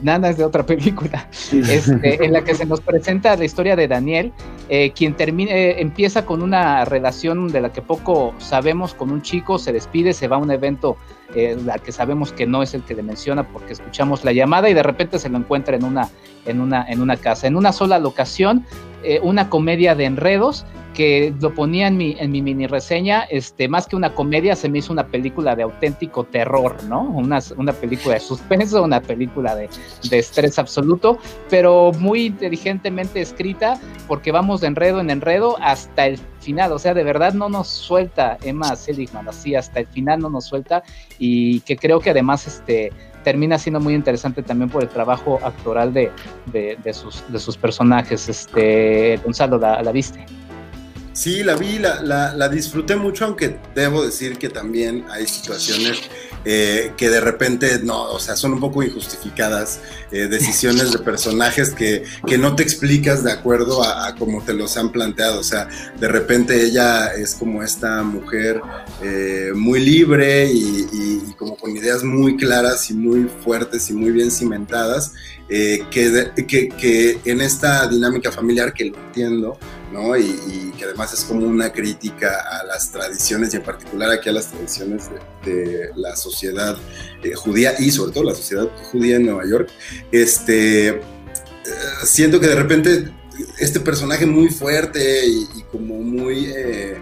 Nana 0.01 0.29
es 0.29 0.37
de 0.37 0.45
otra 0.45 0.65
película, 0.65 1.27
este, 1.51 2.23
en 2.23 2.33
la 2.33 2.43
que 2.43 2.55
se 2.55 2.65
nos 2.65 2.81
presenta 2.81 3.35
la 3.35 3.45
historia 3.45 3.75
de 3.75 3.87
Daniel, 3.87 4.31
eh, 4.69 4.91
quien 4.91 5.15
termina, 5.15 5.51
eh, 5.51 5.81
empieza 5.81 6.25
con 6.25 6.41
una 6.41 6.85
relación 6.85 7.47
de 7.47 7.61
la 7.61 7.71
que 7.71 7.81
poco 7.81 8.33
sabemos 8.37 8.93
con 8.93 9.11
un 9.11 9.21
chico, 9.21 9.57
se 9.57 9.73
despide, 9.73 10.13
se 10.13 10.27
va 10.27 10.35
a 10.35 10.39
un 10.39 10.51
evento 10.51 10.97
eh, 11.35 11.57
la 11.65 11.77
que 11.79 11.91
sabemos 11.91 12.31
que 12.31 12.45
no 12.45 12.63
es 12.63 12.73
el 12.73 12.83
que 12.83 12.95
le 12.95 13.03
menciona 13.03 13.43
porque 13.43 13.73
escuchamos 13.73 14.23
la 14.23 14.31
llamada 14.31 14.69
y 14.69 14.73
de 14.73 14.83
repente 14.83 15.19
se 15.19 15.29
lo 15.29 15.37
encuentra 15.37 15.75
en 15.75 15.83
una, 15.83 16.09
en 16.45 16.61
una, 16.61 16.85
en 16.87 17.01
una 17.01 17.17
casa, 17.17 17.47
en 17.47 17.55
una 17.55 17.73
sola 17.73 17.99
locación, 17.99 18.65
una 19.21 19.49
comedia 19.49 19.95
de 19.95 20.05
enredos 20.05 20.65
que 20.97 21.31
lo 21.39 21.53
ponía 21.53 21.85
en 21.85 21.95
mi, 21.95 22.15
en 22.17 22.31
mi 22.31 22.41
mini 22.41 22.65
reseña, 22.65 23.21
este, 23.29 23.67
más 23.67 23.85
que 23.85 23.95
una 23.95 24.15
comedia, 24.15 24.55
se 24.55 24.67
me 24.67 24.79
hizo 24.79 24.91
una 24.91 25.05
película 25.05 25.55
de 25.55 25.61
auténtico 25.61 26.23
terror, 26.23 26.83
¿no? 26.85 27.03
Una, 27.03 27.37
una 27.55 27.71
película 27.71 28.15
de 28.15 28.19
suspenso, 28.19 28.81
una 28.81 28.99
película 28.99 29.55
de, 29.55 29.69
de, 30.09 30.17
estrés 30.17 30.57
absoluto, 30.57 31.19
pero 31.51 31.91
muy 31.99 32.25
inteligentemente 32.25 33.21
escrita, 33.21 33.79
porque 34.07 34.31
vamos 34.31 34.61
de 34.61 34.67
enredo 34.67 34.99
en 34.99 35.11
enredo 35.11 35.55
hasta 35.61 36.07
el 36.07 36.17
final, 36.39 36.71
o 36.71 36.79
sea, 36.79 36.95
de 36.95 37.03
verdad 37.03 37.31
no 37.35 37.47
nos 37.47 37.67
suelta 37.67 38.39
Emma 38.41 38.75
Seligman, 38.75 39.29
así 39.29 39.53
hasta 39.53 39.81
el 39.81 39.87
final 39.87 40.19
no 40.19 40.31
nos 40.31 40.45
suelta, 40.45 40.81
y 41.19 41.59
que 41.59 41.77
creo 41.77 41.99
que 41.99 42.09
además 42.09 42.47
este 42.47 42.91
termina 43.27 43.59
siendo 43.59 43.81
muy 43.81 43.93
interesante 43.93 44.41
también 44.41 44.69
por 44.69 44.83
el 44.83 44.87
trabajo 44.87 45.37
actoral 45.43 45.91
de, 45.91 46.09
de, 46.45 46.93
sus, 46.93 47.25
de 47.27 47.37
sus 47.39 47.57
personajes. 47.57 48.29
Este, 48.29 49.19
Gonzalo, 49.21 49.57
¿la, 49.57 49.83
la 49.83 49.91
viste? 49.91 50.25
Sí, 51.17 51.43
la 51.43 51.55
vi, 51.55 51.79
la, 51.79 52.03
la, 52.03 52.47
disfruté 52.47 52.95
mucho, 52.95 53.25
aunque 53.25 53.57
debo 53.73 54.05
decir 54.05 54.37
que 54.37 54.49
también 54.49 55.03
hay 55.09 55.25
situaciones 55.25 55.97
eh, 56.45 56.91
que 56.95 57.09
de 57.09 57.19
repente 57.19 57.79
no, 57.83 58.03
o 58.03 58.19
sea, 58.19 58.35
son 58.35 58.53
un 58.53 58.59
poco 58.59 58.83
injustificadas, 58.83 59.79
eh, 60.11 60.27
decisiones 60.27 60.91
de 60.91 60.99
personajes 60.99 61.71
que, 61.71 62.03
que, 62.27 62.37
no 62.37 62.55
te 62.55 62.61
explicas 62.61 63.23
de 63.23 63.31
acuerdo 63.31 63.83
a, 63.83 64.13
cómo 64.15 64.43
te 64.43 64.53
los 64.53 64.77
han 64.77 64.91
planteado. 64.91 65.39
O 65.39 65.43
sea, 65.43 65.67
de 65.99 66.07
repente 66.07 66.63
ella 66.63 67.07
es 67.07 67.33
como 67.33 67.63
esta 67.63 68.03
mujer 68.03 68.61
eh, 69.01 69.53
muy 69.55 69.83
libre 69.83 70.51
y, 70.53 71.33
como 71.35 71.57
con 71.57 71.75
ideas 71.75 72.03
muy 72.03 72.37
claras 72.37 72.91
y 72.91 72.93
muy 72.93 73.27
fuertes 73.43 73.89
y 73.89 73.93
muy 73.93 74.11
bien 74.11 74.29
cimentadas, 74.29 75.13
que, 75.49 75.83
que, 76.47 76.69
que 76.69 77.19
en 77.25 77.41
esta 77.41 77.87
dinámica 77.87 78.31
familiar, 78.31 78.71
que 78.71 78.85
lo 78.85 78.97
entiendo, 78.97 79.57
Y, 80.19 80.71
que 80.77 80.85
además 80.85 81.13
es 81.13 81.23
como 81.23 81.45
una 81.47 81.71
crítica 81.71 82.45
a 82.51 82.63
las 82.65 82.91
tradiciones 82.91 83.53
y 83.53 83.57
en 83.57 83.63
particular 83.63 84.11
aquí 84.11 84.29
a 84.29 84.33
las 84.33 84.51
tradiciones 84.51 85.09
de, 85.43 85.89
la 85.95 86.15
sociedad 86.15 86.77
eh, 87.23 87.33
judía 87.33 87.73
y 87.79 87.89
sobre 87.89 88.11
todo 88.11 88.25
la 88.25 88.35
sociedad 88.35 88.67
judía 88.91 89.15
en 89.15 89.25
Nueva 89.25 89.47
York. 89.47 89.69
Este, 90.11 90.89
eh, 90.89 90.99
siento 92.03 92.39
que 92.39 92.47
de 92.47 92.55
repente 92.55 93.11
este 93.59 93.79
personaje 93.79 94.25
muy 94.25 94.49
fuerte 94.49 95.25
y, 95.25 95.63
como 95.71 95.95
muy 95.95 96.51
eh, 96.55 96.97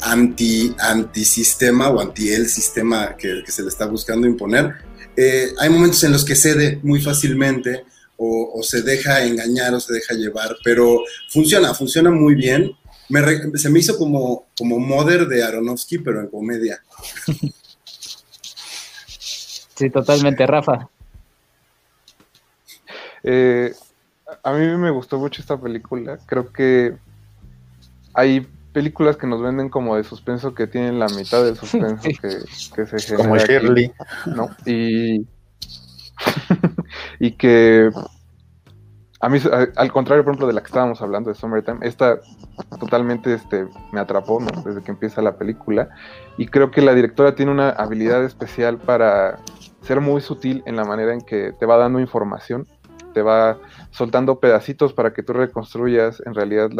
anti, 0.00 0.74
antisistema 0.78 1.90
o 1.90 2.00
anti 2.00 2.30
el 2.30 2.48
sistema 2.48 3.16
que, 3.16 3.42
se 3.48 3.62
le 3.62 3.68
está 3.68 3.86
buscando 3.86 4.26
imponer, 4.26 4.74
hay 5.58 5.68
momentos 5.68 6.02
en 6.04 6.12
los 6.12 6.24
que 6.24 6.34
cede 6.34 6.78
muy 6.82 7.02
fácilmente 7.02 7.84
o, 8.22 8.62
se 8.62 8.82
deja 8.82 9.24
engañar 9.24 9.72
o 9.72 9.80
se 9.80 9.94
deja 9.94 10.14
llevar, 10.14 10.54
pero 10.62 11.00
funciona, 11.30 11.72
funciona 11.72 12.10
muy 12.10 12.34
bien. 12.34 12.70
se 13.54 13.70
me 13.70 13.78
hizo 13.78 13.96
como, 13.96 14.46
como 14.56 14.78
Mother 14.78 15.26
de 15.26 15.42
Aronofsky, 15.42 15.98
pero 15.98 16.20
en 16.20 16.26
comedia. 16.26 16.82
Sí, 19.74 19.88
totalmente, 19.88 20.46
Rafa. 20.46 20.90
Eh, 23.22 23.72
a 24.42 24.52
mí 24.52 24.66
me 24.76 24.90
gustó 24.90 25.18
mucho 25.18 25.40
esta 25.40 25.58
película. 25.58 26.18
Creo 26.26 26.52
que 26.52 26.96
hay 28.12 28.46
películas 28.74 29.16
que 29.16 29.26
nos 29.26 29.40
venden 29.40 29.70
como 29.70 29.96
de 29.96 30.04
suspenso 30.04 30.54
que 30.54 30.66
tienen 30.66 30.98
la 30.98 31.08
mitad 31.08 31.42
del 31.42 31.56
suspenso 31.56 32.02
que, 32.20 32.86
se 32.86 32.98
genera. 32.98 33.16
Como 33.16 33.38
Shirley. 33.38 33.90
¿no? 34.26 34.54
Y 34.66 35.26
y 37.18 37.32
que 37.32 37.90
a 39.22 39.28
mí, 39.28 39.38
al 39.76 39.92
contrario, 39.92 40.24
por 40.24 40.32
ejemplo, 40.32 40.46
de 40.46 40.54
la 40.54 40.62
que 40.62 40.68
estábamos 40.68 41.02
hablando 41.02 41.28
de 41.28 41.36
Summertime, 41.36 41.80
esta 41.82 42.20
totalmente 42.78 43.34
este, 43.34 43.66
me 43.92 44.00
atrapó 44.00 44.42
desde 44.64 44.82
que 44.82 44.90
empieza 44.90 45.20
la 45.20 45.36
película. 45.36 45.90
Y 46.38 46.46
creo 46.46 46.70
que 46.70 46.80
la 46.80 46.94
directora 46.94 47.34
tiene 47.34 47.52
una 47.52 47.68
habilidad 47.68 48.24
especial 48.24 48.78
para 48.78 49.38
ser 49.82 50.00
muy 50.00 50.22
sutil 50.22 50.62
en 50.64 50.76
la 50.76 50.84
manera 50.84 51.12
en 51.12 51.20
que 51.20 51.52
te 51.52 51.66
va 51.66 51.76
dando 51.76 52.00
información, 52.00 52.66
te 53.12 53.20
va 53.20 53.58
soltando 53.90 54.40
pedacitos 54.40 54.94
para 54.94 55.12
que 55.12 55.22
tú 55.22 55.34
reconstruyas 55.34 56.22
en 56.24 56.32
realidad 56.34 56.70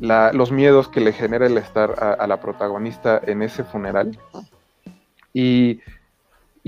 la, 0.00 0.32
los 0.32 0.50
miedos 0.50 0.88
que 0.88 1.00
le 1.00 1.12
genera 1.12 1.46
el 1.46 1.56
estar 1.56 2.02
a, 2.02 2.14
a 2.14 2.26
la 2.26 2.40
protagonista 2.40 3.20
en 3.24 3.42
ese 3.42 3.62
funeral. 3.62 4.18
Y 5.32 5.82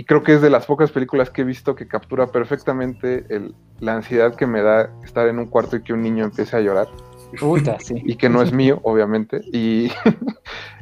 y 0.01 0.05
creo 0.05 0.23
que 0.23 0.33
es 0.33 0.41
de 0.41 0.49
las 0.49 0.65
pocas 0.65 0.91
películas 0.91 1.29
que 1.29 1.43
he 1.43 1.45
visto 1.45 1.75
que 1.75 1.87
captura 1.87 2.29
perfectamente 2.29 3.23
la 3.81 3.97
ansiedad 3.97 4.35
que 4.35 4.47
me 4.47 4.63
da 4.63 4.91
estar 5.05 5.29
en 5.29 5.39
un 5.39 5.45
cuarto 5.45 5.77
y 5.77 5.83
que 5.83 5.93
un 5.93 6.01
niño 6.01 6.25
empiece 6.25 6.57
a 6.57 6.61
llorar. 6.61 6.89
Y 8.07 8.17
que 8.17 8.31
no 8.31 8.41
es 8.41 8.51
mío, 8.51 8.81
obviamente, 8.83 9.43
y, 9.53 9.93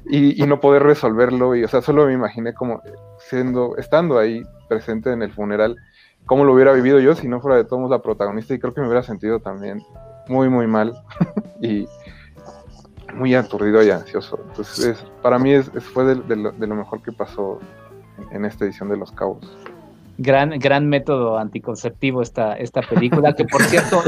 y, 0.08 0.46
no 0.46 0.60
poder 0.60 0.84
resolverlo. 0.84 1.56
Y, 1.56 1.64
o 1.64 1.68
sea, 1.68 1.82
solo 1.82 2.06
me 2.06 2.12
imaginé 2.12 2.54
como 2.54 2.80
siendo, 3.18 3.76
estando 3.76 4.20
ahí 4.20 4.40
presente 4.68 5.10
en 5.10 5.22
el 5.22 5.32
funeral, 5.32 5.74
cómo 6.24 6.44
lo 6.44 6.54
hubiera 6.54 6.72
vivido 6.72 7.00
yo 7.00 7.16
si 7.16 7.26
no 7.26 7.40
fuera 7.40 7.56
de 7.56 7.64
todos 7.64 7.90
la 7.90 8.00
protagonista. 8.00 8.54
Y 8.54 8.60
creo 8.60 8.72
que 8.72 8.82
me 8.82 8.86
hubiera 8.86 9.02
sentido 9.02 9.40
también 9.40 9.82
muy, 10.28 10.48
muy 10.48 10.68
mal 10.68 10.94
y 11.60 11.88
muy 13.14 13.34
aturdido 13.34 13.82
y 13.82 13.90
ansioso. 13.90 14.38
Entonces, 14.46 15.04
para 15.22 15.40
mí 15.40 15.54
es, 15.54 15.68
fue 15.92 16.04
de, 16.04 16.36
lo, 16.36 16.52
de, 16.52 16.66
lo, 16.68 16.76
mejor 16.76 17.02
que 17.02 17.10
pasó 17.10 17.58
en 18.30 18.44
esta 18.44 18.64
edición 18.64 18.88
de 18.88 18.96
Los 18.96 19.12
Cabos. 19.12 19.44
Gran, 20.18 20.50
gran 20.58 20.88
método 20.88 21.38
anticonceptivo 21.38 22.22
esta, 22.22 22.54
esta 22.54 22.82
película, 22.82 23.34
que 23.34 23.44
por 23.44 23.62
cierto... 23.62 24.02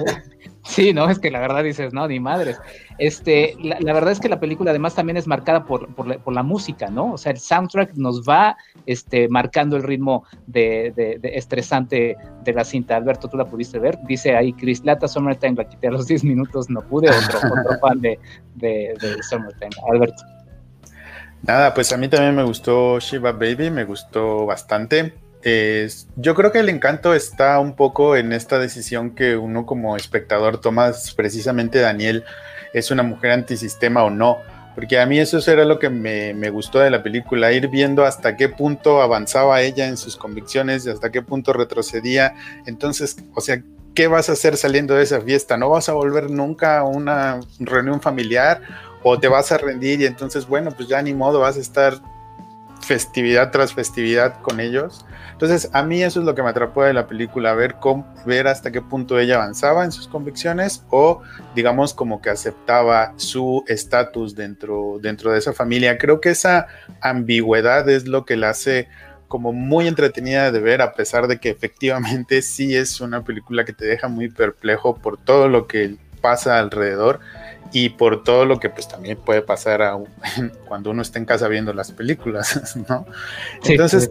sí, 0.64 0.94
no, 0.94 1.10
es 1.10 1.18
que 1.18 1.30
la 1.30 1.40
verdad 1.40 1.62
dices, 1.62 1.92
no, 1.92 2.08
ni 2.08 2.20
madres. 2.20 2.58
Este, 2.96 3.54
la, 3.62 3.92
verdad 3.92 4.12
es 4.12 4.20
que 4.20 4.30
la 4.30 4.40
película 4.40 4.70
además 4.70 4.94
también 4.94 5.18
es 5.18 5.26
marcada 5.26 5.64
por, 5.64 5.94
por, 5.94 6.32
la, 6.32 6.42
música, 6.42 6.88
¿no? 6.88 7.12
O 7.12 7.18
sea, 7.18 7.32
el 7.32 7.38
soundtrack 7.38 7.94
nos 7.96 8.26
va 8.26 8.56
este, 8.86 9.28
marcando 9.28 9.76
el 9.76 9.82
ritmo 9.82 10.24
de, 10.46 11.20
estresante 11.22 12.16
de 12.44 12.52
la 12.54 12.64
cinta. 12.64 12.96
Alberto, 12.96 13.28
tú 13.28 13.36
la 13.36 13.44
pudiste 13.44 13.78
ver. 13.78 13.98
Dice 14.06 14.34
ahí, 14.34 14.54
Chris 14.54 14.82
Lata 14.84 15.06
Summertime, 15.06 15.56
la 15.56 15.68
quité 15.68 15.88
a 15.88 15.90
los 15.90 16.06
10 16.06 16.24
minutos, 16.24 16.70
no 16.70 16.80
pude. 16.80 17.10
Otro, 17.10 17.38
otro 17.38 17.78
fan 17.80 18.00
de, 18.00 18.18
de, 18.54 18.94
de 19.00 19.22
Summertime. 19.22 19.72
Alberto. 19.92 20.22
Nada, 21.42 21.74
pues 21.74 21.92
a 21.92 21.96
mí 21.96 22.08
también 22.08 22.36
me 22.36 22.44
gustó 22.44 23.00
Shiva 23.00 23.32
Baby, 23.32 23.70
me 23.70 23.84
gustó 23.84 24.46
bastante. 24.46 25.14
yo 26.16 26.34
creo 26.36 26.52
que 26.52 26.60
el 26.60 26.68
encanto 26.68 27.14
está 27.14 27.58
un 27.58 27.74
poco 27.74 28.16
en 28.16 28.32
esta 28.32 28.60
decisión 28.60 29.14
que 29.14 29.36
uno 29.36 29.66
como 29.66 29.96
espectador 29.96 30.60
toma, 30.60 30.92
precisamente 31.16 31.80
Daniel, 31.80 32.24
es 32.72 32.92
una 32.92 33.02
mujer 33.02 33.32
antisistema 33.32 34.04
o 34.04 34.10
no, 34.10 34.38
porque 34.76 35.00
a 35.00 35.06
mí 35.06 35.18
eso 35.18 35.38
era 35.50 35.64
lo 35.64 35.80
que 35.80 35.90
me, 35.90 36.32
me, 36.32 36.48
gustó 36.48 36.78
de 36.78 36.90
la 36.90 37.02
película, 37.02 37.52
ir 37.52 37.68
viendo 37.68 38.04
hasta 38.04 38.36
qué 38.36 38.48
punto 38.48 39.02
avanzaba 39.02 39.60
ella 39.62 39.88
en 39.88 39.96
sus 39.96 40.16
convicciones 40.16 40.86
y 40.86 40.90
hasta 40.90 41.10
qué 41.10 41.22
punto 41.22 41.52
retrocedía. 41.52 42.34
Entonces, 42.66 43.16
o 43.34 43.40
sea, 43.40 43.62
¿qué 43.94 44.06
vas 44.06 44.28
a 44.28 44.32
hacer 44.32 44.56
saliendo 44.56 44.94
de 44.94 45.02
esa 45.02 45.20
fiesta? 45.20 45.56
¿No 45.56 45.68
vas 45.68 45.88
a 45.88 45.92
volver 45.92 46.30
nunca 46.30 46.78
a 46.78 46.84
una 46.84 47.40
reunión 47.58 48.00
familiar? 48.00 48.62
¿O 49.02 49.18
te 49.18 49.28
vas 49.28 49.52
a 49.52 49.58
rendir 49.58 50.00
y 50.00 50.06
entonces, 50.06 50.46
bueno, 50.46 50.70
pues 50.70 50.88
ya 50.88 51.02
ni 51.02 51.14
modo, 51.14 51.40
vas 51.40 51.56
a 51.56 51.60
estar 51.60 51.94
festividad 52.80 53.50
tras 53.50 53.72
festividad 53.72 54.40
con 54.40 54.60
ellos? 54.60 55.04
Entonces, 55.32 55.70
a 55.72 55.82
mí 55.82 56.00
eso 56.02 56.20
es 56.20 56.26
lo 56.26 56.36
que 56.36 56.42
me 56.42 56.50
atrapó 56.50 56.84
de 56.84 56.92
la 56.92 57.08
película, 57.08 57.52
ver, 57.54 57.74
cómo, 57.80 58.06
ver 58.24 58.46
hasta 58.46 58.70
qué 58.70 58.80
punto 58.80 59.18
ella 59.18 59.34
avanzaba 59.34 59.84
en 59.84 59.90
sus 59.90 60.06
convicciones 60.06 60.84
o, 60.88 61.20
digamos, 61.56 61.94
como 61.94 62.22
que 62.22 62.30
aceptaba 62.30 63.12
su 63.16 63.64
estatus 63.66 64.36
dentro, 64.36 64.98
dentro 65.00 65.32
de 65.32 65.40
esa 65.40 65.52
familia. 65.52 65.98
Creo 65.98 66.20
que 66.20 66.30
esa 66.30 66.68
ambigüedad 67.00 67.88
es 67.88 68.06
lo 68.06 68.24
que 68.24 68.36
la 68.36 68.50
hace 68.50 68.88
como 69.26 69.52
muy 69.52 69.88
entretenida 69.88 70.52
de 70.52 70.60
ver, 70.60 70.80
a 70.80 70.92
pesar 70.92 71.26
de 71.26 71.40
que 71.40 71.50
efectivamente 71.50 72.42
sí 72.42 72.76
es 72.76 73.00
una 73.00 73.24
película 73.24 73.64
que 73.64 73.72
te 73.72 73.86
deja 73.86 74.06
muy 74.06 74.28
perplejo 74.28 74.94
por 74.94 75.16
todo 75.16 75.48
lo 75.48 75.66
que 75.66 75.96
pasa 76.20 76.58
alrededor 76.58 77.18
y 77.70 77.90
por 77.90 78.24
todo 78.24 78.44
lo 78.44 78.58
que 78.58 78.68
pues 78.68 78.88
también 78.88 79.18
puede 79.18 79.42
pasar 79.42 79.82
a, 79.82 79.98
cuando 80.66 80.90
uno 80.90 81.02
está 81.02 81.18
en 81.18 81.24
casa 81.24 81.48
viendo 81.48 81.72
las 81.72 81.92
películas, 81.92 82.76
¿no? 82.88 83.06
Entonces, 83.64 84.10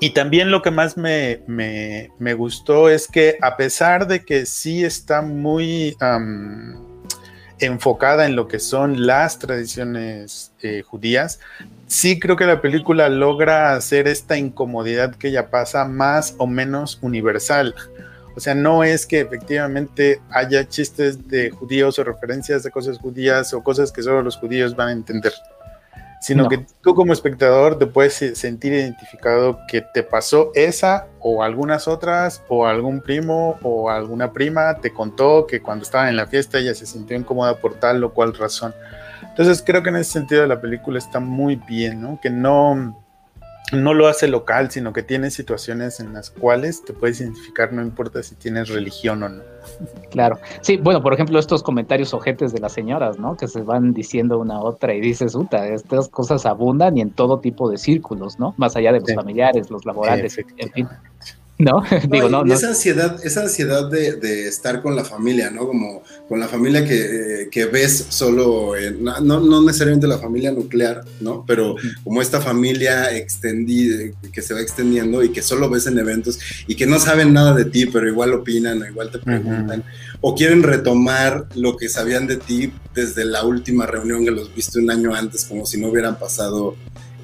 y 0.00 0.10
también 0.10 0.50
lo 0.50 0.62
que 0.62 0.72
más 0.72 0.96
me, 0.96 2.08
gustó 2.34 2.88
es 2.88 3.06
que 3.06 3.38
a 3.40 3.56
pesar 3.56 4.08
de 4.08 4.24
que 4.24 4.46
sí 4.46 4.84
está 4.84 5.22
muy 5.22 5.96
enfocada 7.60 8.26
en 8.26 8.34
lo 8.34 8.48
que 8.48 8.58
son 8.58 9.06
las 9.06 9.38
tradiciones 9.38 10.52
eh, 10.60 10.82
judías, 10.82 11.38
sí 11.86 12.18
creo 12.18 12.34
que 12.34 12.46
la 12.46 12.60
película 12.60 13.08
logra 13.08 13.74
hacer 13.74 14.08
esta 14.08 14.36
incomodidad 14.36 15.14
que 15.14 15.28
ella 15.28 15.50
pasa 15.50 15.84
más 15.84 16.34
o 16.38 16.48
menos 16.48 16.98
universal. 17.00 17.74
O 18.36 18.40
sea, 18.40 18.54
no 18.54 18.84
es 18.84 19.06
que 19.06 19.20
efectivamente 19.20 20.20
haya 20.30 20.66
chistes 20.68 21.28
de 21.28 21.50
judíos 21.50 21.98
o 21.98 22.04
referencias 22.04 22.62
de 22.62 22.70
cosas 22.70 22.98
judías 22.98 23.52
o 23.54 23.62
cosas 23.62 23.92
que 23.92 24.02
solo 24.02 24.22
los 24.22 24.36
judíos 24.36 24.74
van 24.74 24.88
a 24.88 24.92
entender 24.92 25.32
sino 26.22 26.48
que 26.48 26.64
tú 26.80 26.94
como 26.94 27.12
espectador 27.12 27.78
te 27.80 27.86
puedes 27.86 28.14
sentir 28.38 28.72
identificado 28.72 29.58
que 29.66 29.82
te 29.82 30.04
pasó 30.04 30.52
esa 30.54 31.08
o 31.18 31.42
algunas 31.42 31.88
otras 31.88 32.44
o 32.46 32.64
algún 32.64 33.00
primo 33.00 33.58
o 33.62 33.90
alguna 33.90 34.32
prima 34.32 34.76
te 34.76 34.92
contó 34.92 35.48
que 35.48 35.60
cuando 35.60 35.82
estaba 35.82 36.08
en 36.08 36.16
la 36.16 36.28
fiesta 36.28 36.58
ella 36.58 36.76
se 36.76 36.86
sintió 36.86 37.16
incómoda 37.16 37.56
por 37.56 37.74
tal 37.74 38.04
o 38.04 38.14
cual 38.14 38.34
razón. 38.34 38.72
Entonces 39.22 39.64
creo 39.66 39.82
que 39.82 39.88
en 39.88 39.96
ese 39.96 40.12
sentido 40.12 40.46
la 40.46 40.60
película 40.60 40.98
está 40.98 41.18
muy 41.18 41.56
bien, 41.56 42.00
¿no? 42.00 42.20
Que 42.22 42.30
no, 42.30 43.01
no 43.72 43.94
lo 43.94 44.06
hace 44.06 44.28
local, 44.28 44.70
sino 44.70 44.92
que 44.92 45.02
tiene 45.02 45.30
situaciones 45.30 45.98
en 46.00 46.12
las 46.12 46.30
cuales 46.30 46.84
te 46.84 46.92
puedes 46.92 47.20
identificar, 47.20 47.72
no 47.72 47.82
importa 47.82 48.22
si 48.22 48.34
tienes 48.34 48.68
religión 48.68 49.22
o 49.22 49.28
no. 49.28 49.42
Claro. 50.10 50.38
Sí, 50.60 50.76
bueno, 50.76 51.02
por 51.02 51.14
ejemplo, 51.14 51.38
estos 51.38 51.62
comentarios 51.62 52.12
ojetes 52.12 52.52
de 52.52 52.60
las 52.60 52.72
señoras, 52.72 53.18
¿no? 53.18 53.36
Que 53.36 53.48
se 53.48 53.62
van 53.62 53.94
diciendo 53.94 54.38
una 54.38 54.56
a 54.56 54.60
otra 54.60 54.94
y 54.94 55.00
dices, 55.00 55.34
uta, 55.34 55.66
estas 55.68 56.08
cosas 56.08 56.44
abundan 56.46 56.96
y 56.96 57.00
en 57.00 57.10
todo 57.10 57.40
tipo 57.40 57.70
de 57.70 57.78
círculos, 57.78 58.38
¿no? 58.38 58.54
Más 58.58 58.76
allá 58.76 58.92
de 58.92 59.00
los 59.00 59.14
familiares, 59.14 59.70
los 59.70 59.84
laborales, 59.86 60.38
en 60.38 60.72
fin. 60.72 60.88
¿no? 61.62 61.82
Digo, 62.08 62.28
no, 62.28 62.44
Esa 62.52 62.68
ansiedad, 62.68 63.24
esa 63.24 63.42
ansiedad 63.42 63.88
de, 63.88 64.48
estar 64.48 64.82
con 64.82 64.96
la 64.96 65.04
familia, 65.04 65.50
¿no? 65.50 65.66
Como 65.66 66.02
con 66.28 66.40
la 66.40 66.48
familia 66.48 66.84
que, 66.84 67.68
ves 67.70 68.06
solo, 68.08 68.72
no, 69.00 69.40
no, 69.40 69.62
necesariamente 69.62 70.06
la 70.06 70.18
familia 70.18 70.50
nuclear, 70.50 71.04
¿no? 71.20 71.44
Pero 71.46 71.76
como 72.04 72.22
esta 72.22 72.40
familia 72.40 73.14
extendida, 73.14 74.10
que 74.32 74.42
se 74.42 74.54
va 74.54 74.60
extendiendo 74.60 75.22
y 75.22 75.30
que 75.30 75.42
solo 75.42 75.68
ves 75.68 75.86
en 75.86 75.98
eventos 75.98 76.38
y 76.66 76.74
que 76.74 76.86
no 76.86 76.98
saben 76.98 77.32
nada 77.32 77.54
de 77.54 77.66
ti, 77.66 77.86
pero 77.86 78.08
igual 78.08 78.32
opinan 78.32 78.80
o 78.82 78.86
igual 78.86 79.10
te 79.10 79.18
preguntan, 79.18 79.84
o 80.20 80.34
quieren 80.34 80.62
retomar 80.62 81.46
lo 81.54 81.76
que 81.76 81.88
sabían 81.88 82.26
de 82.26 82.36
ti 82.36 82.72
desde 82.94 83.24
la 83.24 83.44
última 83.44 83.86
reunión 83.86 84.24
que 84.24 84.30
los 84.30 84.54
viste 84.54 84.78
un 84.78 84.90
año 84.90 85.14
antes, 85.14 85.44
como 85.44 85.66
si 85.66 85.78
no 85.78 85.88
hubieran 85.88 86.18
pasado 86.18 86.76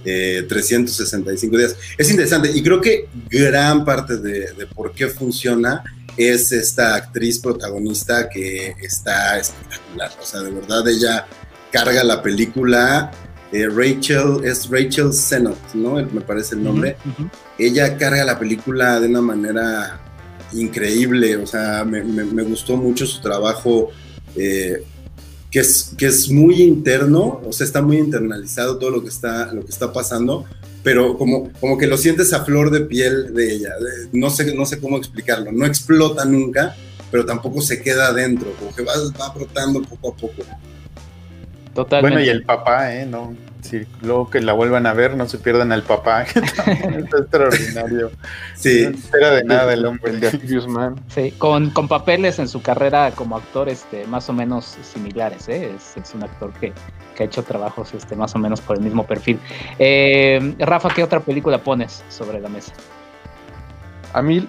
365 0.05 1.57
días. 1.57 1.77
Es 1.97 2.11
interesante 2.11 2.51
y 2.55 2.63
creo 2.63 2.81
que 2.81 3.09
gran 3.29 3.85
parte 3.85 4.17
de, 4.17 4.67
por 4.75 4.93
qué 4.93 5.09
funciona 5.09 5.83
es 6.17 6.53
esta 6.53 6.95
actriz 6.97 7.39
protagonista 7.39 8.29
que 8.29 8.75
está 8.83 9.39
espectacular. 9.39 10.11
O 10.21 10.25
sea, 10.25 10.41
de 10.41 10.51
verdad 10.51 10.87
ella 10.89 11.27
carga 11.71 12.03
la 12.05 12.23
película. 12.23 13.11
Eh, 13.51 13.67
Rachel, 13.67 14.45
es 14.45 14.69
Rachel 14.69 15.13
Sennott, 15.13 15.75
¿no? 15.75 15.95
Me 15.95 16.21
parece 16.21 16.55
el 16.55 16.65
nombre. 16.65 16.97
Ella 17.59 17.97
carga 17.97 18.25
la 18.25 18.39
película 18.39 19.01
de 19.01 19.09
una 19.09 19.23
manera 19.23 20.01
increíble. 20.53 21.37
O 21.37 21.47
sea, 21.47 21.85
me, 21.85 22.03
gustó 22.43 22.77
mucho 22.77 23.07
su 23.07 23.21
trabajo. 23.21 23.91
Eh, 24.37 24.85
que 25.51 25.61
es, 25.61 25.95
que 25.97 26.07
es 26.07 26.31
muy 26.31 26.63
interno, 26.63 27.41
o 27.45 27.53
sea, 27.53 27.67
está 27.67 27.81
muy 27.81 27.99
internalizado 27.99 28.79
todo 28.79 28.91
lo 28.91 29.03
que 29.03 29.09
está, 29.09 29.53
lo 29.53 29.65
que 29.65 29.71
está 29.71 29.93
pasando, 29.93 30.45
pero 30.83 31.17
como, 31.17 31.51
como 31.61 31.79
que 31.79 31.87
lo 31.87 31.97
sientes 31.97 32.33
a 32.33 32.45
flor 32.45 32.71
de 32.71 32.81
piel 32.81 33.35
de 33.35 33.55
ella. 33.55 33.71
No 34.13 34.31
sé, 34.31 34.55
no 34.55 34.67
sé 34.67 34.81
cómo 34.81 34.97
explicarlo. 34.97 35.53
No 35.53 35.67
explota 35.67 36.25
nunca, 36.25 36.77
pero 37.11 37.25
tampoco 37.25 37.61
se 37.61 37.83
queda 37.83 38.09
adentro, 38.09 38.53
como 38.59 38.75
que 38.75 38.83
va, 38.83 38.93
va 39.19 39.33
brotando 39.35 39.83
poco 39.83 40.13
a 40.13 40.17
poco. 40.17 40.43
Totalmente. 41.75 42.17
Bueno, 42.17 42.27
y 42.27 42.29
el 42.29 42.45
papá, 42.45 42.95
¿eh? 42.95 43.07
No, 43.07 43.35
si 43.69 43.87
luego 44.03 44.31
que 44.31 44.41
la 44.41 44.53
vuelvan 44.53 44.87
a 44.87 44.95
ver, 44.95 45.17
no 45.17 45.29
se 45.29 45.39
pierdan 45.39 45.73
al 45.73 45.83
papá, 45.83 46.25
que 46.33 46.39
está 46.39 47.19
extraordinario. 47.19 48.11
Sí. 48.57 48.85
No 48.85 48.97
espera 48.97 49.31
de 49.33 49.45
nada 49.45 49.73
el 49.75 49.85
hombre. 49.85 50.13
El 50.13 50.21
de 50.21 50.67
Man. 50.69 50.97
Sí, 51.09 51.33
con, 51.33 51.71
con, 51.71 51.89
papeles 51.89 52.39
en 52.39 52.49
su 52.49 52.63
carrera 52.63 53.13
como 53.13 53.37
actor 53.37 53.69
este, 53.69 54.07
más 54.07 54.29
o 54.29 54.33
menos 54.33 54.77
similares, 54.83 55.49
¿eh? 55.49 55.73
es, 55.77 55.97
es, 55.97 56.15
un 56.15 56.23
actor 56.23 56.53
que, 56.55 56.73
que, 57.15 57.23
ha 57.23 57.27
hecho 57.27 57.43
trabajos 57.43 57.93
este, 57.95 58.17
más 58.17 58.35
o 58.35 58.39
menos 58.39 58.61
por 58.61 58.77
el 58.77 58.83
mismo 58.83 59.07
perfil. 59.07 59.39
Eh, 59.79 60.55
Rafa, 60.59 60.89
¿qué 60.95 61.03
otra 61.03 61.21
película 61.21 61.59
pones 61.59 62.03
sobre 62.09 62.41
la 62.41 62.49
mesa? 62.49 62.73
A 64.15 64.23
mí, 64.23 64.47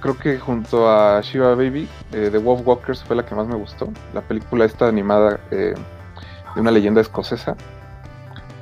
creo 0.00 0.16
que 0.18 0.38
junto 0.38 0.88
a 0.88 1.20
Shiva 1.20 1.54
Baby, 1.54 1.88
eh, 2.12 2.28
The 2.30 2.38
Wolf 2.38 2.66
Walkers 2.66 3.02
fue 3.04 3.16
la 3.16 3.24
que 3.24 3.34
más 3.34 3.46
me 3.46 3.56
gustó. 3.56 3.88
La 4.14 4.20
película 4.22 4.64
esta 4.64 4.88
animada 4.88 5.40
eh, 5.50 5.74
de 6.54 6.60
una 6.60 6.70
leyenda 6.70 7.00
escocesa. 7.00 7.56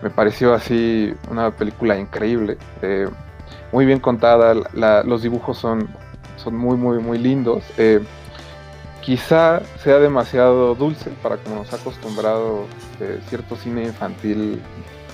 Me 0.03 0.11
pareció 0.11 0.55
así 0.55 1.13
una 1.31 1.51
película 1.51 1.99
increíble, 1.99 2.57
eh, 2.83 3.09
muy 3.73 3.85
bien 3.85 4.01
contada, 4.01 4.55
los 5.05 5.23
dibujos 5.23 5.59
son, 5.59 5.89
son 6.37 6.57
muy, 6.57 6.77
muy, 6.77 6.99
muy 6.99 7.19
lindos. 7.19 7.65
Eh, 7.77 8.01
quizá 9.01 9.61
sea 9.83 9.99
demasiado 9.99 10.75
dulce 10.75 11.11
para 11.23 11.37
como 11.39 11.57
nos 11.57 11.73
ha 11.73 11.77
acostumbrado 11.77 12.67
eh, 13.01 13.21
cierto 13.29 13.57
cine 13.57 13.85
infantil 13.85 14.61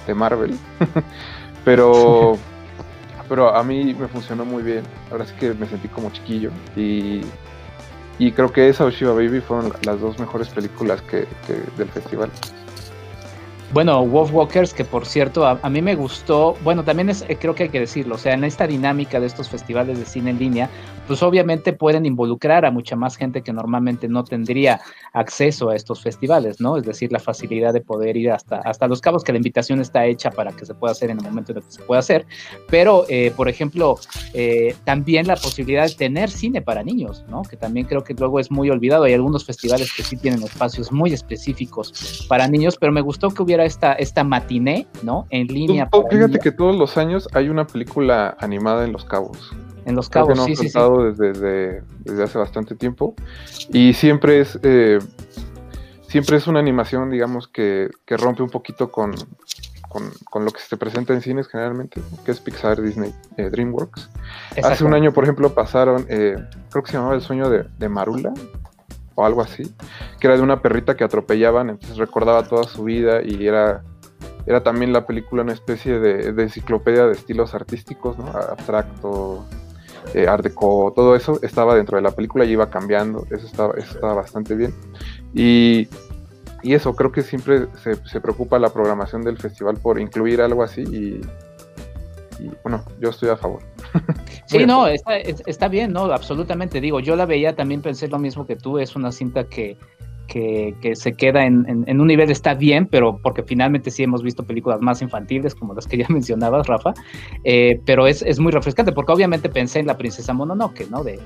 de 0.06 0.14
Marvel, 0.14 0.58
pero, 1.64 2.36
pero 3.28 3.54
a 3.54 3.62
mí 3.64 3.94
me 3.94 4.08
funcionó 4.08 4.44
muy 4.44 4.62
bien. 4.62 4.84
Ahora 5.10 5.26
sí 5.26 5.34
que 5.38 5.54
me 5.54 5.66
sentí 5.66 5.88
como 5.88 6.10
chiquillo 6.10 6.50
y, 6.76 7.22
y 8.18 8.32
creo 8.32 8.52
que 8.52 8.68
esa 8.68 8.84
Oshiba 8.84 9.12
Baby 9.14 9.40
fueron 9.40 9.72
las 9.84 10.00
dos 10.00 10.18
mejores 10.18 10.48
películas 10.48 11.00
que 11.02 11.26
del 11.76 11.88
festival. 11.88 12.30
Bueno, 13.74 14.06
Wolf 14.06 14.32
Walkers, 14.32 14.72
que 14.72 14.84
por 14.84 15.04
cierto, 15.04 15.44
a, 15.44 15.68
mí 15.68 15.82
me 15.82 15.96
gustó, 15.96 16.56
bueno, 16.62 16.84
también 16.84 17.10
es, 17.10 17.24
eh, 17.28 17.36
creo 17.36 17.56
que 17.56 17.64
hay 17.64 17.68
que 17.70 17.80
decirlo, 17.80 18.14
o 18.14 18.18
sea, 18.18 18.34
en 18.34 18.44
esta 18.44 18.68
dinámica 18.68 19.18
de 19.18 19.26
estos 19.26 19.48
festivales 19.48 19.98
de 19.98 20.04
cine 20.04 20.30
en 20.30 20.38
línea, 20.38 20.70
pues 21.08 21.24
obviamente 21.24 21.72
pueden 21.72 22.06
involucrar 22.06 22.64
a 22.64 22.70
mucha 22.70 22.94
más 22.94 23.16
gente 23.16 23.42
que 23.42 23.52
normalmente 23.52 24.06
no 24.06 24.22
tendría 24.22 24.80
acceso 25.12 25.70
a 25.70 25.74
estos 25.74 26.00
festivales, 26.00 26.60
¿no? 26.60 26.76
Es 26.76 26.84
decir, 26.84 27.10
la 27.10 27.18
facilidad 27.18 27.72
de 27.72 27.80
poder 27.80 28.16
ir 28.16 28.30
hasta, 28.30 28.58
hasta 28.58 28.86
los 28.86 29.00
cabos, 29.00 29.24
que 29.24 29.32
la 29.32 29.38
invitación 29.38 29.80
está 29.80 30.06
hecha 30.06 30.30
para 30.30 30.52
que 30.52 30.64
se 30.64 30.74
pueda 30.74 30.92
hacer 30.92 31.10
en 31.10 31.18
el 31.18 31.24
momento 31.24 31.50
en 31.50 31.58
el 31.58 31.64
que 31.64 31.72
se 31.72 31.82
pueda 31.82 31.98
hacer, 31.98 32.26
pero, 32.68 33.06
eh, 33.08 33.32
por 33.36 33.48
ejemplo, 33.48 33.98
eh, 34.34 34.76
también 34.84 35.26
la 35.26 35.34
posibilidad 35.34 35.88
de 35.88 35.94
tener 35.96 36.30
cine 36.30 36.62
para 36.62 36.84
niños, 36.84 37.24
¿no? 37.28 37.42
Que 37.42 37.56
también 37.56 37.86
creo 37.88 38.04
que 38.04 38.14
luego 38.14 38.38
es 38.38 38.52
muy 38.52 38.70
olvidado, 38.70 39.02
hay 39.02 39.14
algunos 39.14 39.44
festivales 39.44 39.92
que 39.92 40.04
sí 40.04 40.16
tienen 40.16 40.44
espacios 40.44 40.92
muy 40.92 41.12
específicos 41.12 42.24
para 42.28 42.46
niños, 42.46 42.76
pero 42.78 42.92
me 42.92 43.00
gustó 43.00 43.30
que 43.30 43.42
hubiera 43.42 43.63
esta, 43.64 43.92
esta 43.94 44.24
matiné, 44.24 44.86
¿no? 45.02 45.26
En 45.30 45.46
línea. 45.46 45.88
fíjate 46.10 46.38
que 46.38 46.52
todos 46.52 46.76
los 46.76 46.96
años 46.96 47.28
hay 47.32 47.48
una 47.48 47.66
película 47.66 48.36
animada 48.40 48.84
en 48.84 48.92
Los 48.92 49.04
Cabos. 49.04 49.52
En 49.84 49.94
Los 49.94 50.08
Cabos, 50.08 50.42
sí, 50.44 50.56
sí, 50.56 50.68
Desde, 51.18 51.82
desde, 52.00 52.22
hace 52.22 52.38
bastante 52.38 52.74
tiempo. 52.74 53.14
Y 53.70 53.92
siempre 53.92 54.40
es, 54.40 54.58
eh, 54.62 54.98
siempre 56.08 56.36
es 56.36 56.46
una 56.46 56.60
animación, 56.60 57.10
digamos, 57.10 57.48
que, 57.48 57.90
rompe 58.08 58.42
un 58.42 58.50
poquito 58.50 58.90
con, 58.90 59.12
con, 59.88 60.44
lo 60.44 60.50
que 60.50 60.60
se 60.60 60.76
presenta 60.76 61.12
en 61.12 61.20
cines 61.20 61.48
generalmente, 61.48 62.00
que 62.24 62.30
es 62.30 62.40
Pixar, 62.40 62.80
Disney, 62.80 63.12
eh, 63.36 63.50
DreamWorks. 63.50 64.10
Hace 64.62 64.84
un 64.84 64.94
año, 64.94 65.12
por 65.12 65.24
ejemplo, 65.24 65.54
pasaron, 65.54 66.06
eh, 66.08 66.36
creo 66.70 66.82
que 66.82 66.90
se 66.90 66.96
llamaba 66.96 67.14
El 67.14 67.20
sueño 67.20 67.50
de, 67.50 67.64
de 67.78 67.88
Marula, 67.88 68.32
o 69.14 69.24
algo 69.24 69.42
así, 69.42 69.64
que 70.20 70.26
era 70.26 70.36
de 70.36 70.42
una 70.42 70.60
perrita 70.60 70.96
que 70.96 71.04
atropellaban, 71.04 71.70
entonces 71.70 71.98
recordaba 71.98 72.48
toda 72.48 72.64
su 72.64 72.84
vida 72.84 73.22
y 73.22 73.46
era, 73.46 73.82
era 74.46 74.62
también 74.62 74.92
la 74.92 75.06
película 75.06 75.42
una 75.42 75.52
especie 75.52 75.98
de, 75.98 76.42
enciclopedia 76.42 77.06
de 77.06 77.12
estilos 77.12 77.54
artísticos, 77.54 78.18
¿no? 78.18 78.26
Abstracto, 78.26 79.44
eh, 80.14 80.26
Art 80.26 80.44
Deco, 80.44 80.92
todo 80.94 81.16
eso 81.16 81.38
estaba 81.42 81.74
dentro 81.74 81.96
de 81.96 82.02
la 82.02 82.10
película 82.10 82.44
y 82.44 82.50
iba 82.50 82.70
cambiando, 82.70 83.26
eso 83.30 83.46
estaba, 83.46 83.74
eso 83.74 83.94
estaba 83.94 84.14
bastante 84.14 84.54
bien. 84.54 84.74
Y, 85.32 85.88
y 86.62 86.74
eso, 86.74 86.94
creo 86.94 87.12
que 87.12 87.22
siempre 87.22 87.66
se, 87.82 87.96
se, 88.06 88.20
preocupa 88.20 88.58
la 88.58 88.70
programación 88.70 89.22
del 89.22 89.38
festival 89.38 89.76
por 89.76 90.00
incluir 90.00 90.40
algo 90.40 90.62
así 90.62 90.82
y, 90.82 91.20
y 92.44 92.52
bueno, 92.62 92.84
yo 93.00 93.10
estoy 93.10 93.30
a 93.30 93.36
favor. 93.36 93.62
Sí, 94.46 94.66
no, 94.66 94.86
está, 94.86 95.16
está, 95.16 95.68
bien, 95.68 95.92
no, 95.92 96.04
absolutamente. 96.04 96.80
Digo, 96.80 97.00
yo 97.00 97.16
la 97.16 97.24
veía, 97.24 97.56
también 97.56 97.80
pensé 97.80 98.08
lo 98.08 98.18
mismo 98.18 98.46
que 98.46 98.56
tú, 98.56 98.78
es 98.78 98.94
una 98.94 99.10
cinta 99.10 99.44
que, 99.44 99.78
que, 100.26 100.92
se 100.94 101.12
queda 101.12 101.44
en, 101.44 102.00
un 102.00 102.06
nivel 102.06 102.30
está 102.30 102.54
bien, 102.54 102.86
pero 102.86 103.18
porque 103.18 103.42
finalmente 103.42 103.90
sí 103.90 104.02
hemos 104.02 104.22
visto 104.22 104.44
películas 104.44 104.80
más 104.80 105.02
infantiles, 105.02 105.54
como 105.54 105.74
las 105.74 105.86
que 105.86 105.98
ya 105.98 106.06
mencionabas, 106.10 106.66
Rafa, 106.66 106.94
eh, 107.44 107.80
pero 107.84 108.06
es, 108.06 108.22
es, 108.22 108.38
muy 108.38 108.52
refrescante, 108.52 108.92
porque 108.92 109.12
obviamente 109.12 109.48
pensé 109.48 109.80
en 109.80 109.86
la 109.86 109.96
princesa 109.96 110.32
Mononoke, 110.32 110.88
¿no? 110.90 111.04
De, 111.04 111.18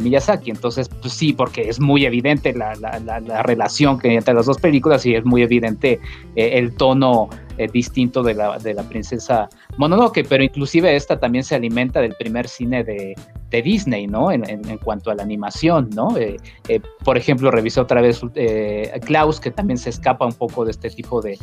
Miyazaki, 0.00 0.50
entonces, 0.50 0.88
pues 0.88 1.12
sí, 1.12 1.32
porque 1.32 1.68
es 1.68 1.80
muy 1.80 2.04
evidente 2.04 2.52
la, 2.52 2.74
la, 2.76 3.00
la, 3.00 3.42
relación 3.42 3.98
que 3.98 4.10
hay 4.10 4.16
entre 4.16 4.32
las 4.32 4.46
dos 4.46 4.58
películas 4.58 5.04
y 5.04 5.14
es 5.14 5.24
muy 5.24 5.42
evidente 5.42 5.98
eh, 6.36 6.50
el 6.54 6.76
tono 6.76 7.28
eh, 7.56 7.66
distinto 7.72 8.22
de 8.22 8.34
la, 8.34 8.58
de 8.58 8.74
la 8.74 8.84
princesa 8.84 9.48
Mononoke, 9.76 10.24
pero 10.28 10.44
inclusive 10.44 10.94
esta 10.94 11.18
también 11.18 11.42
se 11.42 11.56
alimenta 11.56 12.00
del 12.00 12.14
primer 12.14 12.46
cine 12.46 12.84
de, 12.84 13.16
de 13.50 13.62
Disney, 13.62 14.06
¿no? 14.06 14.30
En, 14.30 14.42
cuanto 14.84 15.10
a 15.10 15.14
la 15.14 15.22
animación, 15.22 15.88
¿no? 15.94 16.16
Eh, 16.16 16.36
eh, 16.68 16.80
por 17.04 17.16
ejemplo, 17.16 17.50
revisé 17.50 17.80
otra 17.80 18.00
vez 18.00 18.20
eh, 18.34 19.00
Klaus, 19.04 19.40
que 19.40 19.50
también 19.50 19.78
se 19.78 19.90
escapa 19.90 20.26
un 20.26 20.32
poco 20.32 20.64
de 20.64 20.72
este 20.72 20.90
tipo 20.90 21.22
de, 21.22 21.38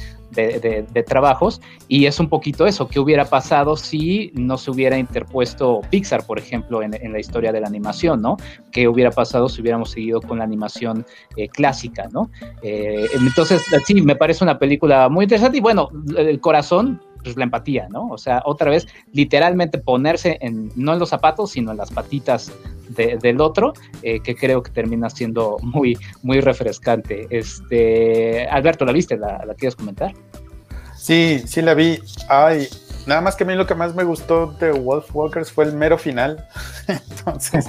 trabajos, 1.07 1.61
y 1.87 2.05
es 2.05 2.19
un 2.19 2.29
poquito 2.29 2.67
eso, 2.67 2.87
¿qué 2.87 2.99
hubiera 2.99 3.25
pasado 3.25 3.75
si 3.75 4.31
no 4.35 4.57
se 4.57 4.71
hubiera 4.71 4.97
interpuesto 4.97 5.81
Pixar, 5.89 6.25
por 6.25 6.37
ejemplo, 6.37 6.83
en, 6.83 6.93
en 6.93 7.11
la 7.11 7.19
historia 7.19 7.51
de 7.51 7.61
la 7.61 7.67
animación, 7.67 8.21
¿no? 8.21 8.37
¿Qué 8.71 8.87
hubiera 8.87 9.11
pasado 9.11 9.49
si 9.49 9.61
hubiéramos 9.61 9.91
seguido 9.91 10.21
con 10.21 10.37
la 10.39 10.43
animación 10.43 11.05
clásica, 11.53 12.07
¿no? 12.11 12.29
entonces, 12.61 13.63
sí, 13.85 14.01
me 14.01 14.15
parece 14.15 14.43
una 14.43 14.57
película 14.57 15.09
muy 15.09 15.23
interesante, 15.23 15.57
y 15.57 15.61
bueno, 15.61 15.89
el 16.17 16.39
corazón 16.39 17.01
pues, 17.25 17.37
la 17.37 17.43
empatía, 17.43 17.87
¿no? 17.89 18.07
O 18.09 18.17
sea, 18.17 18.41
otra 18.45 18.69
vez, 18.69 18.87
literalmente 19.11 19.79
ponerse 19.79 20.37
en, 20.41 20.71
no 20.75 20.93
en 20.93 20.99
los 20.99 21.09
zapatos, 21.09 21.51
sino 21.51 21.71
en 21.71 21.77
las 21.77 21.91
patitas 21.91 22.51
del 22.89 23.41
otro, 23.41 23.73
eh, 24.03 24.19
que 24.19 24.35
creo 24.35 24.61
que 24.61 24.69
termina 24.69 25.09
siendo 25.09 25.57
muy, 25.63 25.97
muy 26.21 26.39
refrescante. 26.39 27.25
Este, 27.31 28.47
Alberto, 28.47 28.85
¿la 28.85 28.91
viste? 28.91 29.17
¿La, 29.17 29.43
quieres 29.57 29.75
comentar? 29.75 30.13
Sí, 30.95 31.41
sí 31.47 31.63
la 31.63 31.73
vi. 31.73 31.99
Ay, 32.29 32.67
nada 33.07 33.21
más 33.21 33.35
que 33.35 33.43
a 33.43 33.47
mí 33.47 33.55
lo 33.55 33.65
que 33.65 33.73
más 33.73 33.95
me 33.95 34.03
gustó 34.03 34.55
de 34.59 34.71
Wolf 34.71 35.13
Walkers 35.15 35.51
fue 35.51 35.65
el 35.65 35.73
mero 35.73 35.97
final. 35.97 36.47
Entonces, 36.87 37.65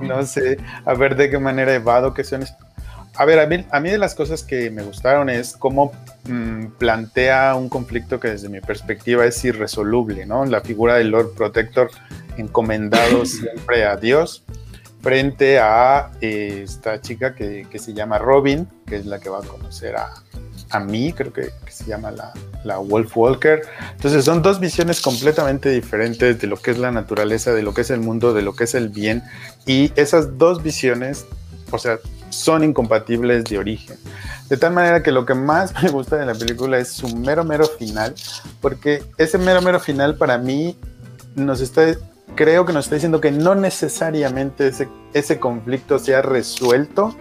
no 0.00 0.22
sé, 0.24 0.58
a 0.84 0.92
ver 0.92 1.16
de 1.16 1.30
qué 1.30 1.38
manera 1.38 1.74
evado 1.74 2.12
que 2.12 2.24
son 2.24 2.44
a 3.18 3.24
ver, 3.24 3.40
a 3.40 3.80
mí, 3.80 3.90
de 3.90 3.98
las 3.98 4.14
cosas 4.14 4.44
que 4.44 4.70
me 4.70 4.84
gustaron 4.84 5.28
es 5.28 5.56
cómo 5.56 5.90
mm, 6.28 6.66
plantea 6.78 7.54
un 7.56 7.68
conflicto 7.68 8.20
que 8.20 8.28
desde 8.28 8.48
mi 8.48 8.60
perspectiva 8.60 9.24
es 9.24 9.44
irresoluble, 9.44 10.26
¿no? 10.26 10.44
La 10.44 10.60
figura 10.60 10.94
del 10.96 11.10
Lord 11.10 11.34
Protector 11.34 11.90
encomendado 12.36 13.26
siempre 13.26 13.84
a 13.84 13.96
Dios 13.96 14.44
frente 15.00 15.58
a 15.58 16.10
eh, 16.20 16.62
esta 16.64 17.00
chica 17.00 17.34
que, 17.34 17.66
se 17.78 17.94
llama 17.94 18.18
Robin, 18.18 18.68
que 18.86 18.96
es 18.96 19.06
la 19.06 19.20
que 19.20 19.28
va 19.28 19.38
a 19.38 19.42
conocer 19.42 19.96
a, 19.96 20.10
a 20.70 20.80
mí, 20.80 21.12
creo 21.12 21.32
que, 21.32 21.50
se 21.68 21.84
llama 21.84 22.10
la, 22.10 22.32
la, 22.64 22.78
Wolf 22.78 23.16
Walker. 23.16 23.62
Entonces 23.92 24.24
son 24.24 24.42
dos 24.42 24.58
visiones 24.58 25.00
completamente 25.00 25.70
diferentes 25.70 26.40
de 26.40 26.46
lo 26.46 26.56
que 26.56 26.72
es 26.72 26.78
la 26.78 26.90
naturaleza, 26.90 27.52
de 27.52 27.62
lo 27.62 27.72
que 27.74 27.82
es 27.82 27.90
el 27.90 28.00
mundo, 28.00 28.34
de 28.34 28.42
lo 28.42 28.54
que 28.54 28.64
es 28.64 28.74
el 28.74 28.88
bien. 28.88 29.22
Y 29.66 29.92
esas 29.94 30.36
dos 30.36 30.62
visiones, 30.62 31.26
o 31.70 31.78
sea, 31.78 31.98
son 32.30 32.64
incompatibles 32.64 33.44
de 33.44 33.58
origen. 33.58 33.96
De 34.48 34.56
tal 34.56 34.72
manera 34.72 35.02
que 35.02 35.12
lo 35.12 35.26
que 35.26 35.34
más 35.34 35.74
me 35.82 35.90
gusta 35.90 36.16
de 36.16 36.26
la 36.26 36.34
película 36.34 36.78
es 36.78 36.88
su 36.88 37.14
mero 37.16 37.44
mero 37.44 37.66
final, 37.66 38.14
porque 38.60 39.02
ese 39.16 39.38
mero 39.38 39.62
mero 39.62 39.80
final 39.80 40.16
para 40.16 40.38
mí 40.38 40.76
nos 41.34 41.60
está, 41.60 41.94
creo 42.34 42.64
que 42.64 42.72
nos 42.72 42.86
está 42.86 42.96
diciendo 42.96 43.20
que 43.20 43.30
no 43.30 43.54
necesariamente 43.54 44.68
ese, 44.68 44.88
ese 45.12 45.38
conflicto 45.38 45.98
se 45.98 46.14
ha 46.14 46.22
resuelto, 46.22 47.14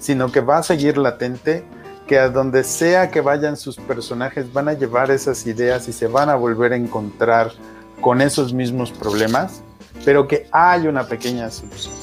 sino 0.00 0.32
que 0.32 0.40
va 0.40 0.58
a 0.58 0.62
seguir 0.62 0.98
latente, 0.98 1.64
que 2.06 2.18
a 2.18 2.28
donde 2.28 2.64
sea 2.64 3.10
que 3.10 3.20
vayan 3.20 3.56
sus 3.56 3.76
personajes 3.76 4.52
van 4.52 4.68
a 4.68 4.72
llevar 4.72 5.10
esas 5.10 5.46
ideas 5.46 5.88
y 5.88 5.92
se 5.92 6.08
van 6.08 6.28
a 6.28 6.34
volver 6.34 6.72
a 6.72 6.76
encontrar 6.76 7.52
con 8.00 8.20
esos 8.20 8.52
mismos 8.52 8.90
problemas, 8.90 9.62
pero 10.04 10.26
que 10.26 10.48
hay 10.50 10.88
una 10.88 11.06
pequeña 11.06 11.50
solución. 11.50 12.01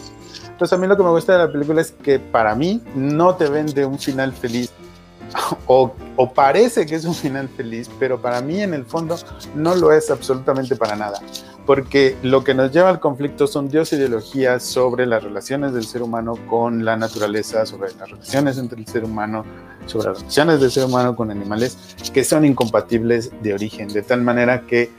Entonces 0.59 0.77
a 0.77 0.81
mí 0.81 0.87
lo 0.87 0.97
que 0.97 1.03
me 1.03 1.09
gusta 1.11 1.31
de 1.31 1.39
la 1.45 1.49
película 1.49 1.79
es 1.79 1.93
que 1.93 2.19
para 2.19 2.53
mí 2.53 2.83
no 2.93 3.33
te 3.33 3.47
vende 3.47 3.85
un 3.85 3.97
final 3.97 4.33
feliz. 4.33 4.69
O, 5.67 5.93
parece 6.35 6.85
que 6.85 6.95
es 6.95 7.05
un 7.05 7.15
final 7.15 7.47
feliz, 7.47 7.89
pero 7.97 8.19
para 8.19 8.41
mí 8.41 8.61
en 8.61 8.73
el 8.73 8.83
fondo 8.83 9.15
no 9.55 9.73
lo 9.73 9.93
es 9.93 10.11
absolutamente 10.11 10.75
para 10.75 10.97
nada. 10.97 11.21
Porque 11.65 12.17
lo 12.23 12.43
que 12.43 12.53
nos 12.53 12.73
lleva 12.73 12.89
al 12.89 12.99
conflicto 12.99 13.47
son 13.47 13.69
dos 13.69 13.93
ideologías 13.93 14.63
sobre 14.63 15.05
las 15.05 15.23
relaciones 15.23 15.71
del 15.71 15.85
ser 15.85 16.01
humano 16.01 16.33
con 16.49 16.83
la 16.83 16.97
naturaleza, 16.97 17.65
sobre 17.65 17.93
las 17.93 18.09
relaciones 18.09 18.57
entre 18.57 18.81
el 18.81 18.87
ser 18.87 19.05
humano, 19.05 19.45
sobre 19.85 20.09
las 20.09 20.19
relaciones 20.19 20.59
del 20.59 20.71
ser 20.71 20.83
humano 20.83 21.15
con 21.15 21.31
animales, 21.31 21.77
que 22.11 22.25
son 22.25 22.43
incompatibles 22.43 23.31
de 23.41 23.53
origen, 23.53 23.87
de 23.87 24.01
tal 24.01 24.21
manera 24.21 24.65
que 24.67 24.91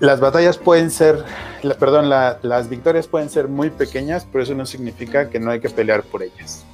las 0.00 0.20
batallas 0.20 0.58
pueden 0.58 0.90
ser, 0.90 1.24
perdón, 1.78 2.08
las 2.08 2.68
victorias 2.68 3.08
pueden 3.08 3.30
ser 3.30 3.48
muy 3.48 3.70
pequeñas, 3.70 4.26
pero 4.30 4.44
eso 4.44 4.54
no 4.54 4.66
significa 4.66 5.28
que 5.28 5.40
no 5.40 5.50
hay 5.50 5.60
que 5.60 5.70
pelear 5.70 6.02
por 6.02 6.22
ellas. 6.22 6.64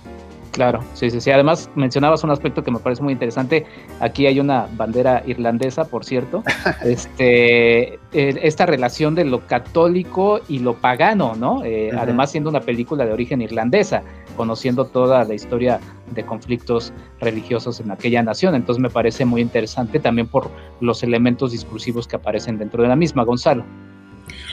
Claro, 0.55 0.85
sí, 0.95 1.11
sí, 1.11 1.21
sí. 1.21 1.33
Además, 1.33 1.69
mencionabas 1.75 2.23
un 2.23 2.31
aspecto 2.31 2.63
que 2.63 2.71
me 2.71 2.79
parece 2.79 3.03
muy 3.03 3.13
interesante. 3.13 3.67
Aquí 3.99 4.29
hay 4.29 4.39
una 4.39 4.69
bandera 4.77 5.21
irlandesa, 5.27 5.85
por 5.85 6.05
cierto. 6.05 6.45
este, 6.85 7.99
esta 8.13 8.65
relación 8.65 9.17
de 9.17 9.25
lo 9.25 9.49
católico 9.49 10.39
y 10.49 10.61
lo 10.61 10.75
pagano, 10.75 11.35
¿no? 11.35 11.65
Eh, 11.65 11.91
además, 11.99 12.31
siendo 12.31 12.51
una 12.51 12.61
película 12.61 13.05
de 13.05 13.13
origen 13.13 13.43
irlandesa, 13.43 14.05
conociendo 14.37 14.85
toda 14.85 15.25
la 15.25 15.35
historia 15.35 15.81
de 16.15 16.25
conflictos 16.25 16.93
religiosos 17.19 17.81
en 17.81 17.91
aquella 17.91 18.23
nación. 18.23 18.55
Entonces, 18.55 18.81
me 18.81 18.91
parece 18.91 19.25
muy 19.25 19.41
interesante 19.41 19.99
también 19.99 20.29
por 20.29 20.53
los 20.81 21.03
elementos 21.03 21.51
discursivos 21.51 22.07
que 22.07 22.15
aparecen 22.15 22.59
dentro 22.59 22.81
de 22.81 22.89
la 22.89 22.95
misma, 22.95 23.25
Gonzalo. 23.25 23.65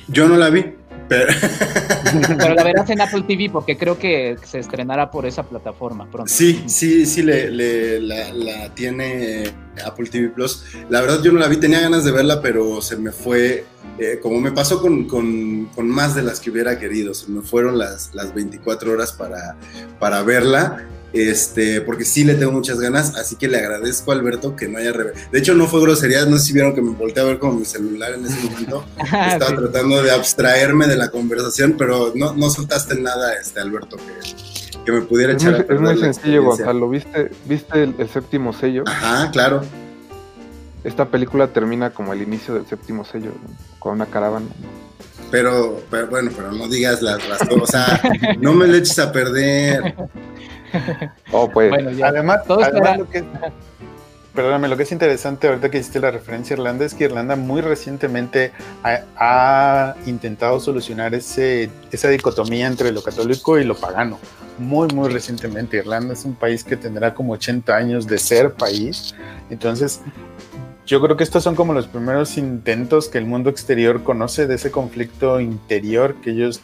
Yo 0.08 0.28
no 0.28 0.36
la 0.36 0.50
vi, 0.50 0.66
pero... 2.38 2.56
la 2.56 2.64
verás 2.64 2.90
en 2.90 3.02
Apple 3.02 3.24
TV 3.28 3.50
porque 3.52 3.78
creo 3.78 3.98
que 3.98 4.38
se 4.44 4.60
estrenará 4.60 5.12
por 5.12 5.26
esa 5.26 5.44
plataforma 5.44 6.10
pronto. 6.10 6.32
Sí, 6.32 6.64
sí, 6.68 7.06
sí, 7.06 7.22
le, 7.22 8.00
la, 8.00 8.74
tiene 8.74 9.52
Apple 9.86 10.08
TV 10.10 10.30
Plus. 10.30 10.64
La 10.90 11.02
verdad 11.02 11.22
yo 11.22 11.32
no 11.32 11.40
la 11.40 11.48
vi, 11.48 11.58
tenía 11.58 11.82
ganas 11.82 12.06
de 12.06 12.12
verla, 12.12 12.42
pero 12.42 12.82
se 12.82 12.98
me 12.98 13.12
fue, 13.12 13.66
eh, 14.00 14.20
como 14.22 14.40
me 14.40 14.52
pasó 14.52 14.82
con, 14.82 15.08
con, 15.08 15.66
con, 15.68 15.90
más 15.90 16.16
de 16.16 16.24
las 16.24 16.40
que 16.40 16.50
hubiera 16.50 16.80
querido, 16.80 17.14
se 17.14 17.30
me 17.30 17.42
fueron 17.42 17.78
las, 17.78 18.14
las 18.14 18.34
24 18.34 18.92
horas 18.92 19.12
para, 19.14 19.56
para 20.00 20.24
verla 20.24 20.88
este, 21.14 21.82
porque 21.82 22.06
sí 22.06 22.24
le 22.24 22.36
tengo 22.36 22.52
muchas 22.52 22.80
ganas, 22.80 23.16
así 23.16 23.36
que 23.36 23.48
le 23.48 23.58
agradezco 23.58 24.12
a 24.12 24.16
Alberto 24.16 24.56
que 24.56 24.68
no 24.68 24.78
haya 24.78 24.94
De 24.94 25.40
hecho, 25.40 25.54
no 25.54 25.68
fue 25.68 25.82
grosería, 25.82 26.26
no 26.26 26.38
sé 26.38 26.48
si 26.48 26.54
vieron 26.54 26.74
que 26.74 26.82
me 26.82 26.92
volteé 26.92 27.24
a 27.24 27.26
ver 27.26 27.40
con 27.40 27.60
mi 27.60 27.66
celular 27.66 28.14
en 28.14 28.26
ese 28.26 28.40
momento. 28.50 28.86
Estaba 28.98 29.56
tratando 29.56 30.02
de 30.02 30.12
abstraerme 30.12 30.88
de 30.88 30.96
la 30.96 31.10
conversación, 31.10 31.76
pero 31.78 32.14
no, 32.16 32.34
no 32.34 32.50
soltaste 32.50 32.96
nada, 32.96 33.34
este, 33.34 33.60
Alberto, 33.60 33.98
que, 33.98 34.84
que 34.86 34.92
me 34.92 35.02
pudiera 35.02 35.34
echar 35.34 35.66
Es 35.70 35.80
muy 35.80 35.98
sencillo, 35.98 36.44
Gonzalo. 36.44 36.90
¿Viste, 36.90 37.32
viste 37.46 37.84
el, 37.84 38.10
séptimo 38.10 38.54
sello? 38.54 38.84
Ajá, 38.88 39.32
claro. 39.32 39.62
Esta 40.84 41.06
película 41.06 41.48
termina 41.48 41.92
como 41.92 42.14
el 42.14 42.22
inicio 42.22 42.54
del 42.54 42.66
séptimo 42.66 43.06
sello, 43.06 43.32
con 43.80 43.94
una 43.94 44.06
caravana. 44.06 44.48
Pero, 45.30 45.82
pero 45.90 46.08
bueno, 46.08 46.32
pero 46.36 46.52
no 46.52 46.68
digas 46.68 47.02
las, 47.02 47.28
las 47.30 47.42
o 47.50 47.66
sea, 47.66 48.02
no 48.40 48.54
me 48.54 48.68
le 48.68 48.80
eches 48.80 49.00
a 49.00 49.12
perder. 49.12 49.96
Oh, 51.32 51.50
pues. 51.50 51.74
Además, 52.02 52.42
lo 52.48 53.10
que, 53.10 53.24
perdóname, 54.34 54.68
lo 54.68 54.78
que 54.78 54.84
es 54.84 54.92
interesante 54.92 55.48
ahorita 55.48 55.70
que 55.70 55.78
hiciste 55.80 56.00
la 56.00 56.12
referencia 56.12 56.56
a 56.56 56.60
Irlanda 56.60 56.86
es 56.86 56.94
que 56.94 57.06
Irlanda 57.06 57.36
muy 57.36 57.62
recientemente 57.62 58.52
ha, 58.84 59.96
intentado 60.06 60.60
solucionar 60.60 61.14
ese, 61.14 61.70
esa 61.92 62.10
dicotomía 62.10 62.68
entre 62.68 62.92
lo 62.92 63.04
católico 63.04 63.60
y 63.60 63.64
lo 63.64 63.76
pagano. 63.76 64.20
Muy, 64.58 64.88
muy 64.90 65.10
recientemente. 65.10 65.78
Irlanda 65.78 66.14
es 66.14 66.26
un 66.26 66.36
país 66.36 66.64
que 66.64 66.78
tendrá 66.78 67.14
como 67.14 67.34
80 67.34 67.76
años 67.76 68.08
de 68.08 68.18
ser 68.18 68.54
país. 68.54 69.16
Entonces, 69.50 70.02
yo 70.86 71.02
creo 71.02 71.18
que 71.18 71.24
estos 71.24 71.44
son 71.44 71.56
como 71.56 71.74
los 71.74 71.88
primeros 71.88 72.38
intentos 72.38 73.08
que 73.08 73.18
el 73.18 73.26
mundo 73.26 73.50
exterior 73.50 74.04
conoce 74.04 74.46
de 74.48 74.56
ese 74.56 74.72
conflicto 74.72 75.40
interior 75.40 76.16
que 76.22 76.32
ellos 76.32 76.62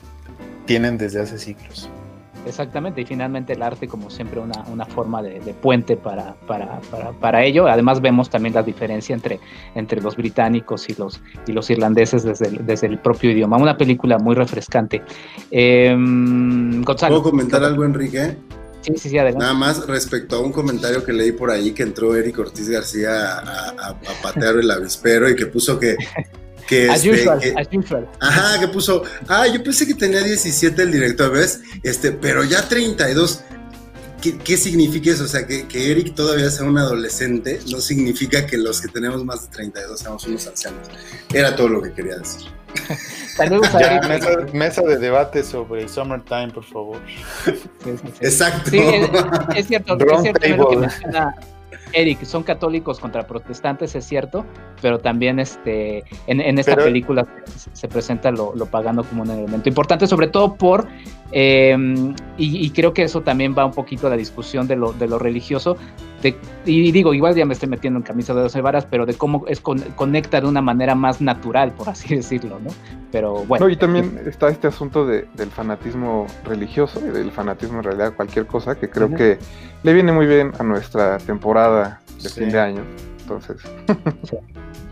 tienen 0.66 0.97
desde 0.97 1.22
hace 1.22 1.39
siglos. 1.39 1.89
Exactamente, 2.46 3.02
y 3.02 3.06
finalmente 3.06 3.54
el 3.54 3.62
arte 3.62 3.88
como 3.88 4.10
siempre 4.10 4.40
una, 4.40 4.64
una 4.72 4.86
forma 4.86 5.22
de, 5.22 5.40
puente 5.62 5.98
para, 5.98 6.34
para, 6.48 6.80
para, 7.20 7.44
ello. 7.44 7.68
Además 7.68 8.00
vemos 8.02 8.30
también 8.30 8.54
la 8.54 8.64
diferencia 8.64 9.14
entre, 9.14 9.40
entre 9.76 10.02
los 10.02 10.16
británicos 10.16 10.88
y 10.90 10.96
los, 10.96 11.22
y 11.46 11.52
los 11.52 11.70
irlandeses 11.70 12.24
desde 12.24 12.48
el, 12.48 12.66
desde 12.66 12.88
el 12.88 13.00
propio 13.00 13.32
idioma. 13.32 13.58
Una 13.58 13.78
película 13.78 14.18
muy 14.18 14.36
refrescante. 14.36 15.02
Eh, 15.52 15.96
¿Puedo 16.86 17.24
comentar 17.24 17.64
algo, 17.64 17.84
Enrique? 17.84 18.38
Sí, 18.82 18.94
sí, 18.96 19.10
sí, 19.10 19.18
adelante. 19.18 19.44
Nada 19.44 19.54
más 19.54 19.86
respecto 19.86 20.38
a 20.38 20.42
un 20.42 20.52
comentario 20.54 21.04
que 21.04 21.12
leí 21.12 21.34
por 21.34 21.52
ahí 21.52 21.72
que 21.72 21.84
entró 21.84 22.16
Eric 22.16 22.40
Ortiz 22.40 22.70
García 22.70 23.40
a, 23.40 23.70
a, 23.70 23.90
a 23.90 23.96
patear 24.24 24.56
el 24.56 24.72
avispero 24.72 25.30
y 25.30 25.36
que 25.36 25.48
puso 25.48 25.78
que 25.78 25.98
que, 26.68 26.89
as, 26.89 26.97
este, 27.03 27.22
usual, 27.22 27.39
as 27.55 27.68
usual. 27.72 28.09
Ajá, 28.20 28.59
que 28.59 28.68
puso, 28.68 29.03
ah, 29.28 29.47
yo 29.47 29.63
pensé 29.63 29.88
que 29.88 29.93
tenía 29.93 30.22
17 30.22 30.82
el 30.82 30.91
director, 30.91 31.32
¿ves? 31.32 31.61
Este, 31.82 32.11
pero 32.11 32.43
ya 32.43 32.68
32. 32.68 33.43
¿Qué, 34.22 34.38
¿Qué, 34.39 34.57
significa 34.57 35.11
eso? 35.11 35.26
O 35.26 35.28
sea, 35.28 35.45
que, 35.45 35.68
que, 35.68 35.91
Eric 35.91 36.15
todavía 36.15 36.49
sea 36.49 36.65
un 36.65 36.78
adolescente 36.78 37.59
no 37.72 37.80
significa 37.80 38.47
que 38.47 38.57
los 38.57 38.82
que 38.82 38.88
tenemos 38.88 39.24
más 39.24 39.43
de 39.43 39.55
32 39.55 39.99
seamos 39.99 40.26
unos 40.26 40.47
ancianos. 40.47 40.88
Era 41.32 41.55
todo 41.55 41.70
lo 41.70 41.82
que 41.82 41.93
quería 41.93 42.18
decir. 42.18 42.47
ya, 43.80 44.01
mesa, 44.07 44.30
mesa, 44.53 44.82
de 44.82 44.97
debate 44.97 45.43
sobre 45.43 45.88
Summertime, 45.88 46.49
por 46.49 46.65
favor. 46.65 46.99
Exacto. 48.20 48.72
Sí, 48.72 48.80
es, 48.80 49.09
es, 49.55 49.68
cierto, 49.68 49.97
es 49.97 50.22
cierto 50.22 50.38
que 50.39 50.76
menciona, 50.78 51.36
Eric, 51.94 52.24
son 52.24 52.44
católicos 52.44 53.00
contra 53.00 53.26
protestantes, 53.26 53.96
es 53.96 54.06
cierto, 54.06 54.46
pero 54.82 55.00
también 55.00 55.40
este, 55.40 56.04
en, 56.28 56.60
esta 56.60 56.76
película 56.76 57.26
se, 57.74 57.88
presenta 57.88 58.32
lo, 58.32 58.54
pagano 58.66 59.04
como 59.04 59.24
un 59.24 59.32
elemento 59.32 59.70
importante, 59.70 60.08
sobre 60.08 60.28
todo 60.28 60.56
por, 60.56 60.88
em, 61.32 62.14
y, 62.38 62.70
creo 62.72 62.94
que 62.94 63.04
eso 63.04 63.22
también 63.22 63.56
va 63.58 63.66
un 63.66 63.74
poquito 63.74 64.08
a 64.08 64.10
la 64.10 64.18
discusión 64.18 64.68
de 64.68 64.76
lo, 64.76 64.94
de 64.94 65.08
lo 65.08 65.20
religioso, 65.20 65.78
y 66.66 66.92
digo, 66.92 67.14
igual 67.14 67.36
ya 67.36 67.46
me 67.46 67.54
estoy 67.54 67.70
metiendo 67.70 68.00
en 68.00 68.04
camisa 68.04 68.34
de 68.34 68.42
dos 68.42 68.56
varas, 68.62 68.86
pero 68.90 69.06
de 69.06 69.14
cómo 69.14 69.46
es 69.48 69.62
conecta 69.62 70.42
de 70.42 70.48
una 70.48 70.62
manera 70.62 70.96
más 70.96 71.22
natural, 71.22 71.72
por 71.74 71.90
así 71.90 72.16
decirlo, 72.16 72.60
¿no? 72.60 72.72
Pero 73.12 73.46
bueno. 73.46 73.70
y 73.70 73.78
también 73.78 74.20
está 74.26 74.50
este 74.50 74.68
asunto 74.68 75.06
del 75.06 75.52
fanatismo 75.52 76.28
religioso 76.44 77.00
y 77.00 77.10
del 77.10 77.32
fanatismo 77.32 77.78
en 77.78 77.84
realidad 77.84 78.14
cualquier 78.16 78.48
cosa 78.48 78.76
que 78.76 78.90
creo 78.90 79.10
que 79.14 79.40
le 79.84 79.94
viene 79.94 80.12
muy 80.12 80.26
bien 80.26 80.52
a 80.60 80.64
nuestra 80.64 81.18
temporada 81.20 81.76
de 82.22 82.30
fin 82.30 82.49
de 82.49 82.59
año. 82.59 82.84
Entonces. 83.22 83.57
sí, 84.30 84.38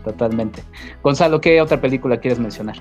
totalmente. 0.04 0.62
Gonzalo, 1.02 1.40
¿qué 1.40 1.60
otra 1.60 1.80
película 1.80 2.18
quieres 2.18 2.38
mencionar? 2.38 2.76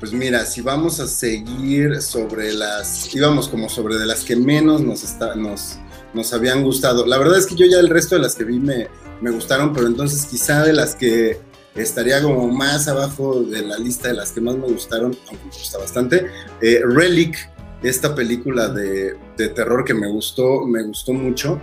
Pues 0.00 0.12
mira, 0.12 0.44
si 0.44 0.60
vamos 0.60 1.00
a 1.00 1.06
seguir 1.06 2.00
sobre 2.02 2.52
las, 2.52 3.14
íbamos 3.14 3.48
como 3.48 3.68
sobre 3.68 3.96
de 3.96 4.06
las 4.06 4.24
que 4.24 4.36
menos 4.36 4.80
nos 4.80 5.02
está, 5.02 5.34
nos 5.34 5.78
nos 6.14 6.32
habían 6.32 6.62
gustado. 6.62 7.06
La 7.06 7.18
verdad 7.18 7.38
es 7.38 7.46
que 7.46 7.54
yo 7.54 7.66
ya 7.66 7.78
el 7.78 7.88
resto 7.88 8.14
de 8.16 8.22
las 8.22 8.34
que 8.34 8.44
vi 8.44 8.58
me, 8.58 8.88
me 9.20 9.30
gustaron, 9.30 9.72
pero 9.72 9.86
entonces 9.86 10.26
quizá 10.26 10.64
de 10.64 10.72
las 10.72 10.94
que 10.94 11.40
estaría 11.74 12.22
como 12.22 12.48
más 12.48 12.88
abajo 12.88 13.42
de 13.42 13.62
la 13.62 13.78
lista 13.78 14.08
de 14.08 14.14
las 14.14 14.32
que 14.32 14.40
más 14.40 14.56
me 14.56 14.66
gustaron, 14.66 15.16
aunque 15.28 15.44
me 15.44 15.50
gusta 15.52 15.78
bastante, 15.78 16.26
eh, 16.60 16.80
Relic, 16.84 17.50
esta 17.82 18.14
película 18.14 18.68
de, 18.68 19.16
de, 19.36 19.48
terror 19.48 19.84
que 19.84 19.94
me 19.94 20.08
gustó, 20.08 20.66
me 20.66 20.82
gustó 20.82 21.12
mucho, 21.12 21.60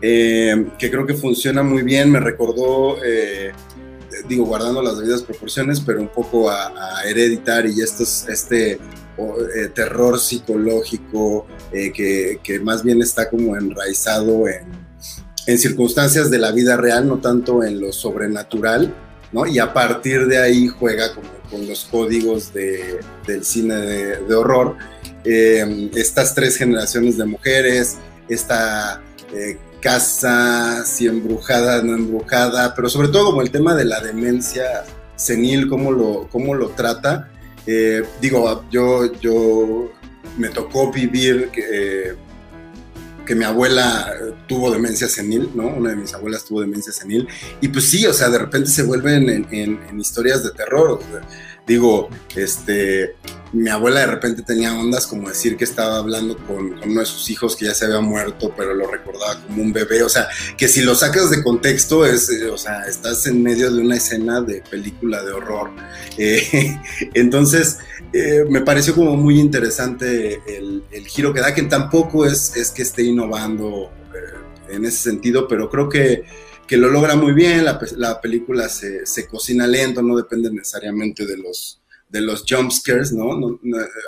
eh, 0.00 0.66
que 0.78 0.90
creo 0.90 1.06
que 1.06 1.14
funciona 1.14 1.62
muy 1.62 1.82
bien, 1.82 2.10
me 2.10 2.20
recordó, 2.20 2.96
eh, 3.04 3.52
digo, 4.28 4.46
guardando 4.46 4.80
las 4.80 4.98
debidas 4.98 5.22
proporciones, 5.22 5.80
pero 5.80 6.00
un 6.00 6.08
poco 6.08 6.50
a, 6.50 6.68
a 6.68 7.04
Hereditary 7.04 7.74
y 7.76 7.80
estos, 7.82 8.28
este 8.28 8.72
eh, 9.18 9.68
terror 9.74 10.20
psicológico 10.20 11.44
que, 11.72 12.60
más 12.62 12.84
bien 12.84 13.02
está 13.02 13.28
como 13.28 13.56
enraizado 13.56 14.44
en, 14.46 15.58
circunstancias 15.58 16.30
de 16.30 16.38
la 16.38 16.52
vida 16.52 16.76
real, 16.76 17.08
no 17.08 17.18
tanto 17.18 17.64
en 17.64 17.80
lo 17.80 17.90
sobrenatural, 17.90 18.94
¿no? 19.32 19.46
Y 19.46 19.58
a 19.58 19.72
partir 19.72 20.26
de 20.26 20.38
ahí 20.38 20.68
juega 20.68 21.14
con 21.14 21.66
los 21.66 21.86
códigos 21.86 22.52
del 22.52 23.44
cine 23.44 23.74
de, 23.76 24.34
horror. 24.34 24.76
Eh, 25.24 25.90
estas 25.94 26.34
tres 26.34 26.56
generaciones 26.56 27.16
de 27.16 27.24
mujeres, 27.26 27.98
esta 28.28 29.02
casa, 29.80 30.84
si 30.84 31.06
embrujada, 31.06 31.82
no 31.82 31.94
embrujada, 31.94 32.74
pero 32.74 32.88
sobre 32.88 33.08
todo 33.08 33.26
como 33.26 33.42
el 33.42 33.50
tema 33.50 33.74
de 33.74 33.84
la 33.84 34.00
demencia 34.00 34.84
senil, 35.16 35.68
cómo 35.68 35.92
lo, 35.92 36.28
cómo 36.30 36.54
lo 36.54 36.70
trata, 36.70 37.30
eh, 37.66 38.02
digo, 38.20 38.64
yo, 38.70 39.12
yo 39.20 39.92
me 40.38 40.48
tocó 40.48 40.90
vivir 40.90 41.50
que, 41.50 42.14
que 43.26 43.34
mi 43.34 43.44
abuela 43.44 44.10
tuvo 44.46 44.70
demencia 44.70 45.06
senil, 45.08 45.50
¿no? 45.54 45.66
Una 45.66 45.90
de 45.90 45.96
mis 45.96 46.14
abuelas 46.14 46.44
tuvo 46.44 46.62
demencia 46.62 46.94
senil. 46.94 47.28
Y 47.60 47.68
pues 47.68 47.84
sí, 47.90 48.06
o 48.06 48.12
sea, 48.14 48.30
de 48.30 48.38
repente 48.38 48.70
se 48.70 48.84
vuelven 48.84 49.46
en, 49.50 50.00
historias 50.00 50.42
de 50.42 50.50
terror. 50.52 50.98
Digo, 51.68 52.08
este, 52.34 53.14
mi 53.52 53.68
abuela 53.68 54.00
de 54.00 54.06
repente 54.06 54.42
tenía 54.42 54.72
ondas 54.72 55.06
como 55.06 55.28
decir 55.28 55.56
que 55.56 55.64
estaba 55.64 55.98
hablando 55.98 56.36
con, 56.46 56.80
uno 56.82 57.00
de 57.00 57.06
sus 57.06 57.30
hijos 57.30 57.54
que 57.54 57.66
ya 57.66 57.74
se 57.74 57.84
había 57.84 58.00
muerto, 58.00 58.52
pero 58.56 58.74
lo 58.74 58.90
recordaba 58.90 59.40
como 59.42 59.62
un 59.62 59.72
bebé. 59.72 60.02
O 60.02 60.08
sea, 60.08 60.28
que 60.56 60.66
si 60.66 60.82
lo 60.82 60.94
sacas 60.94 61.30
de 61.30 61.42
contexto, 61.42 62.04
es, 62.06 62.30
eh, 62.30 62.48
o 62.48 62.58
sea, 62.58 62.82
estás 62.84 63.26
en 63.26 63.42
medio 63.42 63.70
de 63.70 63.82
una 63.82 63.96
escena 63.96 64.40
de 64.40 64.62
película 64.68 65.22
de 65.22 65.32
horror. 65.32 65.70
Eh, 66.20 66.76
entonces, 67.14 67.78
eh, 68.12 68.44
me 68.50 68.62
pareció 68.62 68.92
como 68.92 69.14
muy 69.14 69.38
interesante 69.38 70.42
el, 70.48 70.82
giro 71.06 71.32
que 71.32 71.40
da, 71.40 71.54
que 71.54 71.62
tampoco 71.62 72.26
es, 72.26 72.56
es 72.56 72.72
que 72.72 72.82
esté 72.82 73.04
innovando 73.04 73.92
en 74.68 74.84
ese 74.84 74.98
sentido, 74.98 75.46
pero 75.46 75.70
creo 75.70 75.88
que 75.88 76.24
que 76.68 76.76
lo 76.76 76.90
logra 76.90 77.16
muy 77.16 77.32
bien, 77.32 77.64
la, 77.64 77.80
la 77.96 78.20
película 78.20 78.68
se, 78.68 79.06
se, 79.06 79.26
cocina 79.26 79.66
lento, 79.66 80.02
no 80.02 80.16
depende 80.16 80.50
necesariamente 80.50 81.26
de 81.26 81.38
los, 81.38 81.80
de 82.08 82.20
los 82.20 82.44
jumpscares, 82.48 83.12
¿no? 83.12 83.38
¿no? 83.38 83.58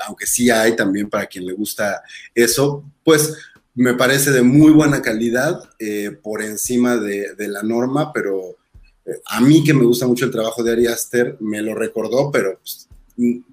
Aunque 0.06 0.26
sí 0.26 0.50
hay 0.50 0.76
también 0.76 1.08
para 1.08 1.26
quien 1.26 1.46
le 1.46 1.54
gusta 1.54 2.02
eso, 2.34 2.84
pues 3.02 3.34
me 3.74 3.94
parece 3.94 4.30
de 4.30 4.42
muy 4.42 4.72
buena 4.72 5.00
calidad, 5.00 5.70
eh, 5.78 6.10
por 6.22 6.42
encima 6.42 6.96
de, 6.96 7.34
la 7.48 7.62
norma, 7.62 8.12
pero 8.12 8.58
eh, 9.06 9.20
a 9.26 9.40
mí 9.40 9.64
que 9.64 9.72
me 9.72 9.84
gusta 9.84 10.06
mucho 10.06 10.26
el 10.26 10.30
trabajo 10.30 10.62
de 10.62 10.72
Ari 10.72 10.86
Aster, 10.86 11.36
me 11.40 11.62
lo 11.62 11.74
recordó, 11.74 12.30
pero 12.30 12.58
pues, 12.58 12.88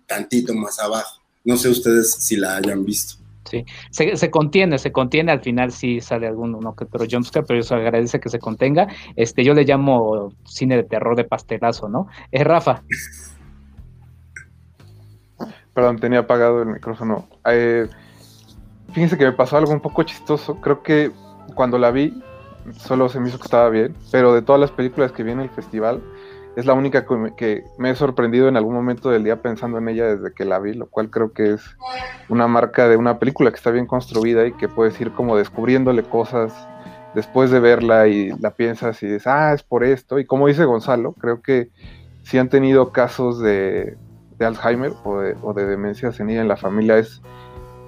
tantito 0.06 0.54
más 0.54 0.80
abajo. 0.80 1.22
No 1.46 1.56
sé 1.56 1.70
ustedes 1.70 2.12
si 2.12 2.36
la 2.36 2.58
hayan 2.58 2.84
visto. 2.84 3.16
Sí, 3.50 3.66
se, 3.92 4.30
contiene, 4.30 4.78
se 4.78 4.92
contiene, 4.92 5.32
al 5.32 5.42
final 5.42 5.72
sí 5.72 6.02
sale 6.02 6.28
algún 6.28 6.54
uno 6.56 6.76
que 6.76 6.84
otro 6.84 7.06
jumpscare, 7.10 7.46
pero 7.46 7.60
eso 7.60 7.76
agradece 7.76 8.20
que 8.20 8.30
se 8.30 8.40
contenga. 8.40 8.88
Este, 9.16 9.44
yo 9.44 9.54
le 9.54 9.64
llamo 9.64 10.34
cine 10.46 10.76
de 10.76 10.84
terror 10.84 11.16
de 11.16 11.24
pastelazo, 11.24 11.88
¿no? 11.88 12.08
Es 12.32 12.44
Rafa. 12.46 12.84
Perdón, 15.74 16.00
tenía 16.00 16.20
apagado 16.20 16.62
el 16.62 16.68
micrófono. 16.70 17.28
Eh, 17.46 17.88
fíjense 18.92 19.18
que 19.18 19.26
me 19.26 19.32
pasó 19.32 19.58
algo 19.58 19.72
un 19.72 19.80
poco 19.80 20.04
chistoso. 20.04 20.60
Creo 20.60 20.82
que 20.84 21.12
cuando 21.56 21.78
la 21.78 21.92
vi, 21.92 22.22
solo 22.74 23.08
se 23.10 23.20
me 23.20 23.30
hizo 23.30 23.38
que 23.38 23.46
estaba 23.46 23.70
bien, 23.70 23.96
pero 24.12 24.34
de 24.34 24.42
todas 24.42 24.60
las 24.60 24.72
películas 24.72 25.12
que 25.12 25.24
vi 25.24 25.32
en 25.32 25.40
el 25.40 25.50
festival, 25.50 26.02
es 26.58 26.66
la 26.66 26.74
única 26.74 27.06
que 27.36 27.66
me, 27.78 27.92
he 27.92 27.96
sorprendido 27.96 28.48
en 28.48 28.58
algún 28.58 28.74
momento 28.74 29.12
del 29.12 29.24
día 29.24 29.44
pensando 29.44 29.78
en 29.78 29.90
ella 29.90 30.16
desde 30.16 30.34
que 30.34 30.44
la 30.44 30.58
vi, 30.58 30.74
lo 30.74 30.88
cual 30.88 31.12
creo 31.12 31.32
que 31.32 31.54
es 31.54 31.62
una 32.30 32.48
marca 32.48 32.90
de 32.90 32.98
una 32.98 33.20
película 33.20 33.52
que 33.52 33.58
está 33.58 33.70
bien 33.70 33.86
construida 33.86 34.48
y 34.48 34.54
que 34.54 34.68
puedes 34.68 35.00
ir 35.00 35.12
como 35.12 35.38
descubriéndole 35.38 36.02
cosas 36.02 36.52
después 37.14 37.52
de 37.52 37.60
verla 37.60 38.08
y 38.08 38.32
la 38.40 38.56
piensas 38.56 39.04
y 39.04 39.06
dices, 39.06 39.28
ah, 39.28 39.54
es 39.54 39.62
por 39.62 39.84
esto. 39.84 40.18
Y 40.18 40.26
como 40.26 40.48
dice 40.48 40.66
Gonzalo, 40.66 41.14
creo 41.14 41.44
que 41.44 41.70
si 42.24 42.40
han 42.40 42.50
tenido 42.50 42.92
casos 42.92 43.40
de, 43.40 43.96
Alzheimer 44.40 44.94
o 45.04 45.20
de, 45.20 45.36
o 45.44 45.54
de, 45.54 45.68
demencia 45.68 46.12
senil 46.12 46.40
en 46.40 46.48
la 46.48 46.58
familia 46.58 46.98
es, 46.98 47.22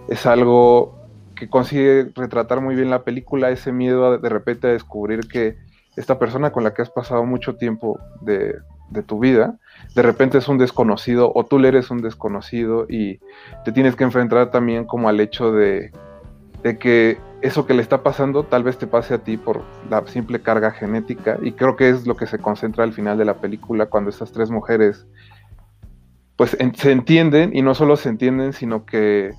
es 0.09 0.27
algo 0.27 0.95
que 1.35 1.49
consigue 1.49 2.11
retratar 2.13 2.61
muy 2.61 2.75
bien 2.75 2.91
la 2.91 3.01
película, 3.01 3.49
ese 3.49 3.71
miedo 3.71 4.19
de 4.19 4.29
repente 4.29 4.67
a 4.67 4.71
descubrir 4.73 5.21
que 5.27 5.57
esta 5.99 6.17
persona 6.17 6.51
con 6.51 6.63
la 6.63 6.73
que 6.73 6.81
has 6.81 6.89
pasado 6.89 7.25
mucho 7.25 7.57
tiempo 7.57 7.99
de, 8.21 8.55
de, 8.89 9.03
tu 9.03 9.19
vida, 9.19 9.57
de 9.93 10.01
repente 10.01 10.37
es 10.37 10.47
un 10.47 10.57
desconocido 10.57 11.31
o 11.35 11.43
tú 11.43 11.59
le 11.59 11.67
eres 11.67 11.91
un 11.91 12.01
desconocido 12.01 12.85
y 12.87 13.19
te 13.65 13.73
tienes 13.73 13.97
que 13.97 14.05
enfrentar 14.05 14.49
también 14.49 14.85
como 14.85 15.09
al 15.09 15.19
hecho 15.19 15.51
de, 15.51 15.91
de 16.63 16.77
que 16.77 17.17
eso 17.41 17.65
que 17.65 17.73
le 17.73 17.81
está 17.81 18.01
pasando 18.01 18.43
tal 18.43 18.63
vez 18.63 18.77
te 18.77 18.87
pase 18.87 19.13
a 19.13 19.17
ti 19.17 19.35
por 19.35 19.61
la 19.89 20.07
simple 20.07 20.41
carga 20.41 20.71
genética 20.71 21.37
y 21.41 21.51
creo 21.51 21.75
que 21.75 21.89
es 21.89 22.07
lo 22.07 22.15
que 22.15 22.27
se 22.27 22.39
concentra 22.39 22.85
al 22.85 22.93
final 22.93 23.17
de 23.17 23.25
la 23.25 23.35
película 23.35 23.87
cuando 23.87 24.09
estas 24.09 24.31
tres 24.31 24.49
mujeres 24.49 25.05
pues 26.37 26.55
se 26.75 26.91
entienden 26.93 27.53
y 27.53 27.61
no 27.61 27.75
solo 27.75 27.97
se 27.97 28.07
entienden, 28.07 28.53
sino 28.53 28.85
que 28.85 29.33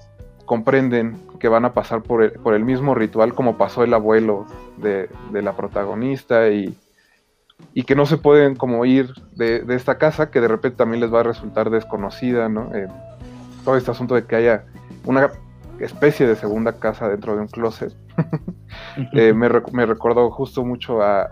comprenden 0.45 1.17
que 1.41 1.49
van 1.49 1.65
a 1.65 1.73
pasar 1.73 2.03
por 2.03 2.23
el, 2.23 2.33
por 2.33 2.55
el 2.55 2.65
mismo 2.65 2.95
ritual 2.95 3.35
como 3.35 3.57
pasó 3.57 3.83
el 3.83 3.93
abuelo 3.93 4.47
de, 4.77 5.09
la 5.33 5.57
protagonista 5.57 6.49
y, 6.51 6.77
y, 7.75 7.83
que 7.83 7.97
no 7.97 8.07
se 8.07 8.19
pueden 8.19 8.55
como 8.55 8.85
ir 8.85 9.13
de, 9.35 9.65
esta 9.71 9.99
casa 9.99 10.31
que 10.31 10.41
de 10.41 10.47
repente 10.47 10.77
también 10.77 11.01
les 11.01 11.13
va 11.13 11.21
a 11.21 11.25
resultar 11.25 11.71
desconocida, 11.71 12.49
¿no? 12.49 12.73
Eh, 12.75 12.87
todo 13.65 13.77
este 13.77 13.91
asunto 13.91 14.15
de 14.15 14.25
que 14.25 14.37
haya 14.37 14.65
una 15.05 15.31
especie 15.81 16.27
de 16.27 16.37
segunda 16.37 16.75
casa 16.75 17.09
dentro 17.09 17.35
de 17.35 17.43
un 17.43 17.49
closet. 17.49 17.93
Eh, 19.15 19.33
me, 19.33 19.49
me, 19.73 19.85
recordó 19.85 20.31
justo 20.31 20.65
mucho 20.65 21.03
a, 21.03 21.31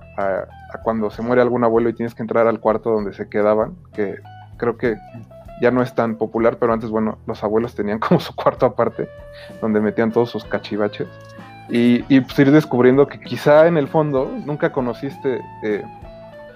cuando 0.83 1.09
se 1.09 1.23
muere 1.23 1.41
algún 1.41 1.63
abuelo 1.63 1.89
y 1.89 1.95
tienes 1.95 2.15
que 2.15 2.23
entrar 2.23 2.49
al 2.49 2.59
cuarto 2.59 2.91
donde 2.91 3.13
se 3.13 3.29
quedaban, 3.29 3.77
que 3.93 4.17
creo 4.57 4.77
que 4.77 4.97
ya 5.61 5.71
no 5.71 5.83
es 5.83 5.95
tan 5.95 6.17
popular, 6.17 6.59
pero 6.59 6.73
antes, 6.73 6.91
bueno, 6.91 7.19
los 7.27 7.43
abuelos 7.43 7.75
tenían 7.75 7.99
como 8.01 8.21
su 8.21 8.35
cuarto 8.35 8.67
aparte, 8.67 9.09
donde 9.61 9.81
metían 9.81 10.13
todos 10.13 10.31
sus 10.31 10.45
cachivaches. 10.45 11.09
Y, 11.69 12.05
y 12.09 12.21
pues 12.21 12.39
ir 12.39 12.51
descubriendo 12.51 13.07
que 13.09 13.21
quizá 13.21 13.67
en 13.67 13.77
el 13.77 13.89
fondo 13.89 14.33
nunca 14.47 14.73
conociste 14.73 15.43
eh, 15.63 15.85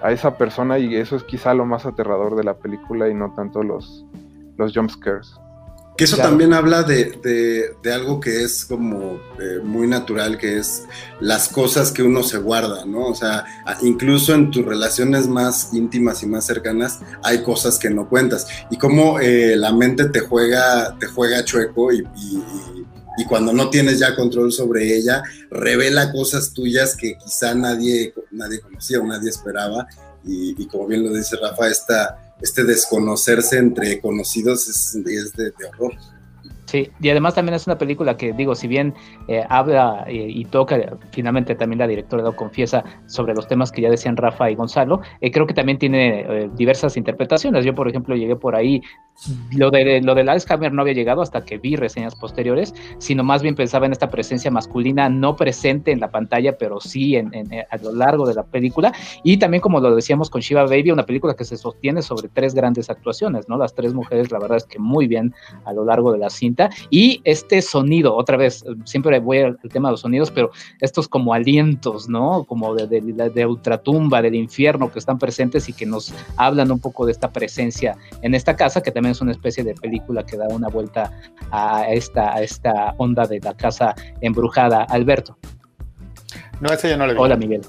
a 0.03 0.11
esa 0.11 0.39
persona 0.39 0.79
y 0.79 0.97
eso 0.97 1.17
es 1.17 1.25
quizá 1.25 1.53
lo 1.53 1.67
más 1.67 1.85
aterrador 1.85 2.35
de 2.35 2.45
la 2.45 2.55
película 2.55 3.09
y 3.09 3.15
no 3.15 3.33
tanto 3.35 3.63
los, 3.63 4.07
los 4.57 4.73
jump. 4.75 4.91
Que 6.03 6.07
eso 6.07 6.17
también 6.17 6.53
habla 6.53 6.83
de, 6.83 7.77
algo 7.85 8.19
que 8.19 8.43
es 8.43 8.65
como 8.65 9.21
eh, 9.39 9.61
muy 9.63 9.87
natural, 9.87 10.37
que 10.37 10.59
es 10.59 10.83
las 11.21 11.47
cosas 11.49 11.93
que 11.93 12.03
uno 12.03 12.25
se 12.25 12.39
guarda, 12.39 12.85
¿no? 12.85 13.07
O 13.07 13.15
sea, 13.15 13.45
incluso 13.83 14.35
en 14.35 14.51
tus 14.51 14.65
relaciones 14.65 15.29
más 15.29 15.73
íntimas 15.73 16.25
y 16.25 16.27
más 16.27 16.45
cercanas 16.45 16.99
hay 17.23 17.45
cosas 17.45 17.79
que 17.79 17.89
no 17.89 18.09
cuentas. 18.09 18.49
Y 18.69 18.79
cómo 18.79 19.21
eh, 19.21 19.55
la 19.55 19.73
mente 19.73 20.07
te 20.07 20.19
juega, 20.19 20.99
te 20.99 21.07
juega 21.07 21.45
chueco 21.45 21.93
y, 21.93 22.01
y, 23.17 23.25
cuando 23.29 23.53
no 23.53 23.71
tienes 23.71 24.01
ya 24.01 24.17
control 24.17 24.51
sobre 24.51 24.97
ella, 24.97 25.23
revela 25.53 26.11
cosas 26.11 26.53
tuyas 26.53 26.97
que 26.97 27.17
quizá 27.17 27.55
nadie, 27.55 28.13
nadie 28.33 28.59
conocía 28.59 28.99
o 28.99 29.07
nadie 29.07 29.31
esperaba. 29.31 29.87
Y, 30.25 30.61
y 30.61 30.67
como 30.67 30.89
bien 30.89 31.05
lo 31.05 31.13
dice 31.13 31.37
Rafa, 31.41 31.69
esta 31.69 32.32
este 32.43 32.65
desconocerse 32.65 33.59
entre 33.59 34.01
conocidos 34.01 34.69
es, 34.69 35.33
de, 35.33 35.53
horror. 35.69 35.95
Sí, 36.73 36.91
y 37.03 37.11
además 37.11 37.35
también 37.35 37.55
es 37.55 37.67
una 37.67 37.77
película 37.77 38.17
que, 38.17 38.33
digo, 38.33 38.55
si 38.55 38.67
bien 38.67 38.95
eh, 39.29 39.45
habla 39.51 40.07
eh, 40.07 40.27
y 40.27 40.47
toca, 40.47 40.97
finalmente 41.11 41.55
también 41.55 41.81
la 41.81 41.87
directora 41.87 42.23
lo 42.23 42.35
confiesa 42.35 42.83
sobre 43.05 43.35
los 43.35 43.47
temas 43.47 43.71
que 43.71 43.83
ya 43.83 43.91
decían 43.91 44.17
Rafa 44.17 44.51
y 44.51 44.55
Gonzalo, 44.55 45.03
eh, 45.21 45.31
creo 45.31 45.47
que 45.47 45.53
también 45.53 45.77
tiene 45.77 46.49
diversas 46.57 46.97
interpretaciones. 46.97 47.67
Yo, 47.67 47.75
por 47.75 47.89
ejemplo, 47.89 48.17
llegué 48.17 48.37
por 48.37 48.57
ahí 48.57 48.81
lo 49.55 49.71
de 49.71 50.01
lo 50.01 50.15
del 50.15 50.29
Alzheimer 50.29 50.73
no 50.73 50.83
había 50.83 50.95
llegado 50.95 51.21
hasta 51.21 51.45
que 51.45 51.59
vi 51.59 51.77
reseñas 51.77 52.15
posteriores, 52.15 52.75
sino 52.99 53.23
más 53.23 53.43
bien 53.43 53.55
pensaba 53.55 53.87
en 53.87 53.93
esta 53.93 54.09
presencia 54.11 54.51
masculina 54.51 55.09
no 55.09 55.37
presente 55.37 55.93
en 55.93 56.01
la 56.01 56.11
pantalla, 56.11 56.57
pero 56.57 56.81
sí 56.81 57.17
en, 57.17 57.31
a 57.71 57.77
lo 57.77 57.93
largo 57.93 58.27
de 58.27 58.35
la 58.35 58.45
película. 58.45 58.93
Y 59.23 59.37
también, 59.37 59.61
como 59.61 59.81
lo 59.81 59.95
decíamos 59.95 60.31
con 60.31 60.41
Shiva 60.41 60.65
Baby, 60.65 60.91
una 60.91 61.05
película 61.05 61.35
que 61.35 61.45
se 61.45 61.57
sostiene 61.57 62.03
sobre 62.03 62.29
tres 62.29 62.55
grandes 62.55 62.89
actuaciones, 62.91 63.49
¿no? 63.49 63.59
Las 63.59 63.75
tres 63.75 63.93
mujeres, 63.93 64.33
la 64.33 64.39
verdad 64.39 64.57
es 64.57 64.65
que 64.65 64.79
muy 64.79 65.07
bien 65.07 65.35
a 65.67 65.73
lo 65.73 65.85
largo 65.85 66.11
de 66.13 66.19
la 66.19 66.31
cinta. 66.31 66.62
Y 66.91 67.21
este 67.25 67.63
sonido, 67.63 68.15
otra 68.15 68.37
vez, 68.37 68.65
siempre 68.85 69.19
voy 69.19 69.39
al, 69.39 69.59
tema 69.71 69.89
de 69.89 69.93
los 69.93 70.01
sonidos, 70.01 70.31
pero 70.31 70.51
estos 70.81 71.09
como 71.09 71.35
alientos, 71.35 72.09
¿no? 72.09 72.45
Como 72.45 72.75
de, 72.75 72.87
de, 72.87 73.31
de 73.31 73.47
ultratumba, 73.47 74.23
del 74.23 74.35
infierno 74.35 74.91
que 74.91 74.99
están 74.99 75.19
presentes 75.19 75.69
y 75.69 75.73
que 75.73 75.87
nos 75.87 76.13
hablan 76.37 76.71
un 76.71 76.81
poco 76.81 77.07
de 77.07 77.13
esta 77.13 77.31
presencia 77.31 77.97
en 78.23 78.35
esta 78.35 78.57
casa, 78.57 78.83
que 78.83 78.91
también 78.91 79.13
es 79.13 79.21
una 79.21 79.33
especie 79.33 79.65
de 79.65 79.75
película 79.75 80.25
que 80.25 80.37
da 80.37 80.47
una 80.49 80.69
vuelta 80.69 81.13
a 81.51 81.87
esta, 81.91 82.35
a 82.35 82.43
esta 82.43 82.95
onda 82.99 83.27
de 83.27 83.41
la 83.41 83.55
casa 83.55 83.95
embrujada. 84.21 84.85
Alberto. 84.85 85.37
No, 86.61 86.73
ese 86.73 86.91
yo 86.91 86.97
no 86.97 87.07
le 87.07 87.15
vi. 87.15 87.21
Hola, 87.21 87.37
Miguel. 87.37 87.63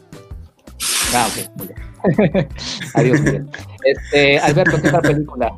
Ah, 1.16 1.28
ok, 1.28 1.68
Adiós, 2.96 3.22
Miguel. 3.22 3.48
Este, 3.84 4.40
Alberto, 4.40 4.82
¿qué 4.82 4.90
tal 4.90 5.02
película? 5.02 5.54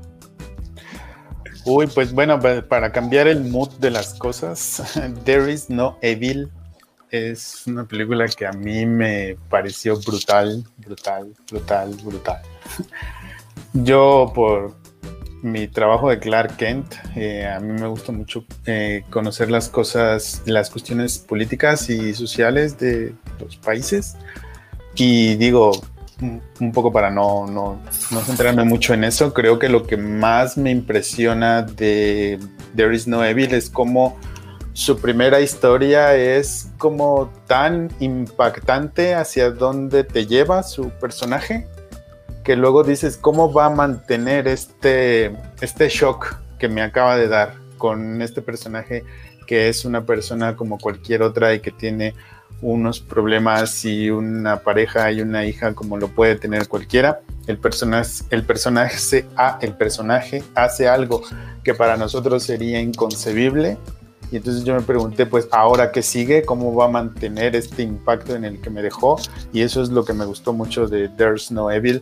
Uy, 1.65 1.87
pues 1.87 2.13
bueno, 2.13 2.39
para 2.39 2.91
cambiar 2.91 3.27
el 3.27 3.43
mood 3.43 3.69
de 3.79 3.89
las 3.89 4.13
cosas, 4.13 4.83
There 5.25 5.51
is 5.51 5.69
no 5.69 5.97
evil 6.01 6.51
es 7.15 7.63
una 7.67 7.85
película 7.85 8.27
que 8.27 8.45
a 8.45 8.51
mí 8.51 8.85
me 8.85 9.37
pareció 9.49 9.97
brutal, 9.99 10.63
brutal, 10.77 11.33
brutal, 11.49 11.95
brutal. 12.03 12.41
Yo 13.73 14.31
por 14.33 14.75
mi 15.41 15.67
trabajo 15.67 16.09
de 16.09 16.19
Clark 16.19 16.57
Kent, 16.57 16.95
eh, 17.15 17.45
a 17.45 17.59
mí 17.59 17.79
me 17.79 17.87
gusta 17.87 18.11
mucho 18.11 18.45
eh, 18.65 19.03
conocer 19.09 19.51
las 19.51 19.69
cosas, 19.69 20.41
las 20.45 20.69
cuestiones 20.69 21.19
políticas 21.19 21.89
y 21.89 22.13
sociales 22.13 22.79
de 22.79 23.13
los 23.39 23.57
países. 23.57 24.15
Y 24.95 25.35
digo, 25.35 25.71
un 26.21 26.71
poco 26.71 26.93
para 26.93 27.09
no, 27.09 27.45
no, 27.47 27.81
no, 28.11 28.21
centrarme 28.21 28.63
mucho 28.63 28.93
en 28.93 29.03
eso, 29.03 29.33
creo 29.33 29.59
que 29.59 29.69
lo 29.69 29.85
que 29.85 29.97
más 29.97 30.57
me 30.57 30.71
impresiona 30.71 31.61
de 31.61 32.39
There 32.75 32.95
is 32.95 33.07
no 33.07 33.23
Evil 33.23 33.53
es 33.53 33.69
como 33.69 34.17
su 34.73 34.99
primera 34.99 35.39
historia 35.39 36.15
es 36.15 36.69
como 36.77 37.31
tan 37.47 37.89
impactante 37.99 39.15
hacia 39.15 39.51
dónde 39.51 40.03
te 40.03 40.25
lleva 40.25 40.63
su 40.63 40.89
personaje 40.89 41.67
que 42.43 42.55
luego 42.55 42.83
dices, 42.83 43.17
¿cómo 43.17 43.51
va 43.51 43.65
a 43.65 43.69
mantener 43.69 44.47
este, 44.47 45.35
este 45.61 45.89
shock 45.89 46.37
que 46.59 46.69
me 46.69 46.81
acaba 46.81 47.17
de 47.17 47.27
dar 47.27 47.55
con 47.77 48.21
este 48.21 48.41
personaje 48.41 49.03
que 49.47 49.69
es 49.69 49.85
una 49.85 50.05
persona 50.05 50.55
como 50.55 50.77
cualquier 50.77 51.21
otra 51.21 51.53
y 51.53 51.59
que 51.59 51.71
tiene 51.71 52.13
unos 52.61 52.99
problemas 52.99 53.85
y 53.85 54.09
una 54.09 54.61
pareja 54.61 55.11
y 55.11 55.21
una 55.21 55.45
hija 55.45 55.73
como 55.73 55.97
lo 55.97 56.09
puede 56.09 56.35
tener 56.35 56.67
cualquiera? 56.67 57.21
El 57.47 57.57
personaje, 57.57 58.23
el 58.29 58.43
personaje, 58.43 59.25
el 59.61 59.73
personaje 59.73 60.43
hace 60.55 60.87
algo 60.87 61.21
que 61.63 61.73
para 61.73 61.97
nosotros 61.97 62.43
sería 62.43 62.79
inconcebible 62.79 63.77
y 64.31 64.37
entonces 64.37 64.63
yo 64.63 64.73
me 64.73 64.81
pregunté, 64.81 65.25
pues, 65.25 65.47
ahora 65.51 65.91
qué 65.91 66.01
sigue, 66.01 66.43
cómo 66.43 66.73
va 66.73 66.85
a 66.85 66.89
mantener 66.89 67.55
este 67.55 67.83
impacto 67.83 68.35
en 68.35 68.43
el 68.43 68.59
que 68.59 68.69
me 68.69 68.81
dejó. 68.81 69.17
Y 69.53 69.61
eso 69.61 69.81
es 69.81 69.89
lo 69.89 70.03
que 70.03 70.13
me 70.13 70.25
gustó 70.25 70.53
mucho 70.53 70.87
de 70.87 71.09
There's 71.09 71.51
No 71.51 71.71
Evil, 71.71 72.01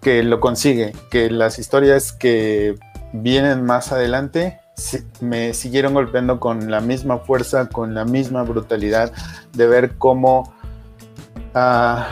que 0.00 0.22
lo 0.22 0.40
consigue, 0.40 0.92
que 1.10 1.30
las 1.30 1.58
historias 1.58 2.12
que 2.12 2.74
vienen 3.12 3.64
más 3.64 3.92
adelante 3.92 4.58
me 5.20 5.54
siguieron 5.54 5.94
golpeando 5.94 6.40
con 6.40 6.70
la 6.70 6.80
misma 6.80 7.18
fuerza, 7.18 7.68
con 7.68 7.94
la 7.94 8.04
misma 8.04 8.42
brutalidad 8.42 9.12
de 9.52 9.66
ver 9.66 9.96
cómo 9.98 10.52
ah, 11.54 12.08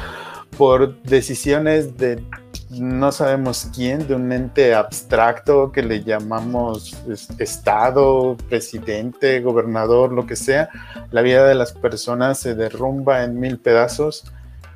por 0.57 1.01
decisiones 1.03 1.97
de 1.97 2.23
no 2.71 3.11
sabemos 3.11 3.69
quién, 3.75 4.07
de 4.07 4.15
un 4.15 4.31
ente 4.31 4.75
abstracto 4.75 5.73
que 5.73 5.83
le 5.83 6.05
llamamos 6.05 6.97
Estado, 7.39 8.37
presidente, 8.49 9.41
gobernador, 9.41 10.13
lo 10.13 10.25
que 10.25 10.37
sea, 10.37 10.69
la 11.11 11.23
vida 11.23 11.47
de 11.49 11.57
las 11.57 11.73
personas 11.73 12.39
se 12.39 12.55
derrumba 12.55 13.25
en 13.25 13.41
mil 13.41 13.59
pedazos 13.59 14.25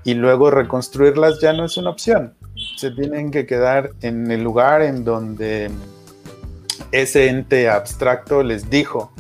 y 0.03 0.15
luego 0.15 0.51
reconstruirlas 0.51 1.41
ya 1.41 1.53
no 1.53 1.65
es 1.65 1.77
una 1.77 1.91
opción. 1.91 2.35
Se 2.77 2.91
tienen 2.91 3.31
que 3.31 3.47
quedar 3.47 3.91
en 4.01 4.29
el 4.31 4.43
lugar 4.43 4.83
en 4.83 5.05
donde 5.05 5.71
ese 6.93 7.29
ente 7.29 7.69
abstracto 7.69 8.43
les 8.43 8.71
dijo 8.71 9.13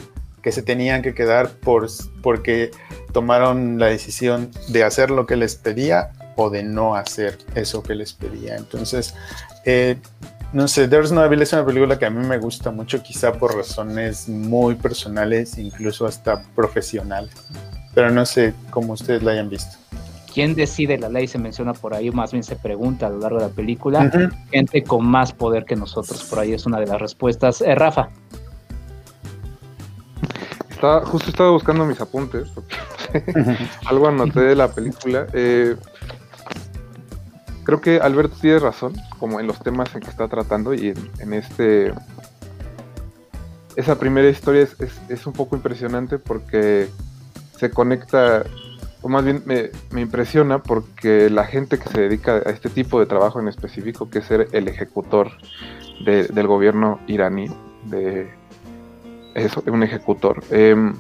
que 0.42 0.52
se 0.52 0.62
tenían 0.62 1.02
que 1.02 1.14
quedar 1.14 1.48
por, 1.48 1.88
porque 2.22 2.70
tomaron 3.12 3.78
la 3.78 3.86
decisión 3.86 4.50
de 4.68 4.84
hacer 4.84 5.11
lo 5.11 5.26
que 5.26 5.36
les 5.36 5.57
pedía 5.57 6.12
o 6.36 6.50
de 6.50 6.62
no 6.62 6.94
hacer 6.94 7.38
eso 7.55 7.82
que 7.82 7.94
les 7.94 8.12
pedía. 8.12 8.57
Entonces, 8.57 9.14
eh, 9.64 9.96
no 10.52 10.68
sé, 10.68 10.86
There's 10.86 11.12
No 11.12 11.24
Evil 11.24 11.42
es 11.42 11.52
una 11.52 11.64
película 11.64 11.98
que 11.98 12.07
a 12.07 12.11
mí 12.11 12.24
me 12.26 12.38
gusta 12.38 12.70
mucho, 12.70 13.02
quizá 13.02 13.32
por 13.32 13.57
razones 13.57 14.28
muy 14.28 14.74
personales, 14.74 15.59
incluso 15.59 16.07
hasta 16.07 16.42
profesionales. 16.55 17.34
Pero 17.94 18.11
no 18.11 18.26
sé 18.26 18.55
cómo 18.70 18.92
ustedes 18.92 19.22
la 19.22 19.32
hayan 19.32 19.48
visto. 19.48 19.76
¿Quién 20.35 20.57
decide 20.57 20.99
la 20.99 21.09
ley? 21.09 21.28
Se 21.28 21.39
menciona 21.39 21.74
por 21.74 21.95
ahí, 21.95 22.11
más 22.11 22.32
bien 22.32 22.43
se 22.43 22.57
pregunta 22.57 23.07
a 23.07 23.11
lo 23.11 23.20
largo 23.20 23.39
de 23.39 23.47
la 23.47 23.53
película. 23.53 24.11
Gente 24.51 24.82
con 24.82 25.07
más 25.07 25.32
poder 25.32 25.64
que 25.64 25.76
nosotros, 25.76 26.24
por 26.24 26.41
ahí 26.41 26.53
es 26.53 26.66
una 26.66 26.80
de 26.80 26.89
las 26.89 27.01
respuestas. 27.01 27.61
Eh, 27.61 27.76
Rafa. 27.76 28.09
justo 31.05 31.30
estaba 31.30 31.51
buscando 31.51 31.87
mis 31.87 32.01
apuntes, 32.01 32.49
porque 32.53 32.74
algo 33.87 34.09
anoté 34.09 34.41
de 34.41 34.57
la 34.57 34.66
película. 34.72 35.28
Eh, 35.32 35.76
creo 37.62 37.80
que 37.80 38.01
Alberto 38.01 38.37
tiene 38.41 38.59
razón, 38.59 38.93
como 39.20 39.39
en 39.39 39.47
los 39.47 39.61
temas 39.61 39.95
en 39.95 40.01
que 40.01 40.11
está 40.11 40.26
tratando 40.26 40.74
y 40.74 40.95
en, 41.20 41.32
este... 41.32 41.95
Esa 43.76 43.99
primera 44.01 44.28
historia 44.28 44.68
es 45.09 45.26
un 45.26 45.32
poco 45.32 45.55
impresionante 45.55 46.18
porque 46.18 46.89
se 47.57 47.70
conecta 47.70 48.45
o 49.05 49.09
más 49.11 49.22
bien 49.22 49.42
me, 49.44 50.00
impresiona 50.00 50.62
porque 50.62 51.28
la 51.28 51.44
gente 51.44 51.78
que 51.78 51.90
se 51.90 52.00
dedica 52.00 52.36
a 52.36 52.50
este 52.50 52.70
tipo 52.70 52.98
de 52.98 53.05
trabajo 53.05 53.38
en 53.38 53.48
específico, 53.48 54.09
que 54.09 54.20
es 54.20 54.24
ser 54.24 54.48
el 54.52 54.66
ejecutor 54.66 55.30
del 56.07 56.46
gobierno 56.46 56.98
iraní, 57.07 57.48
de 57.84 58.30
eso, 59.34 59.62
un 59.66 59.82
ejecutor, 59.82 60.42
em, 60.50 60.94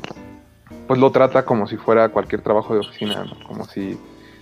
pues 0.86 1.00
lo 1.00 1.12
trata 1.12 1.46
como 1.46 1.66
si 1.66 1.78
fuera 1.78 2.10
cualquier 2.10 2.42
trabajo 2.42 2.74
de 2.74 2.80
oficina, 2.80 3.24
como 3.48 3.64
si 3.64 3.98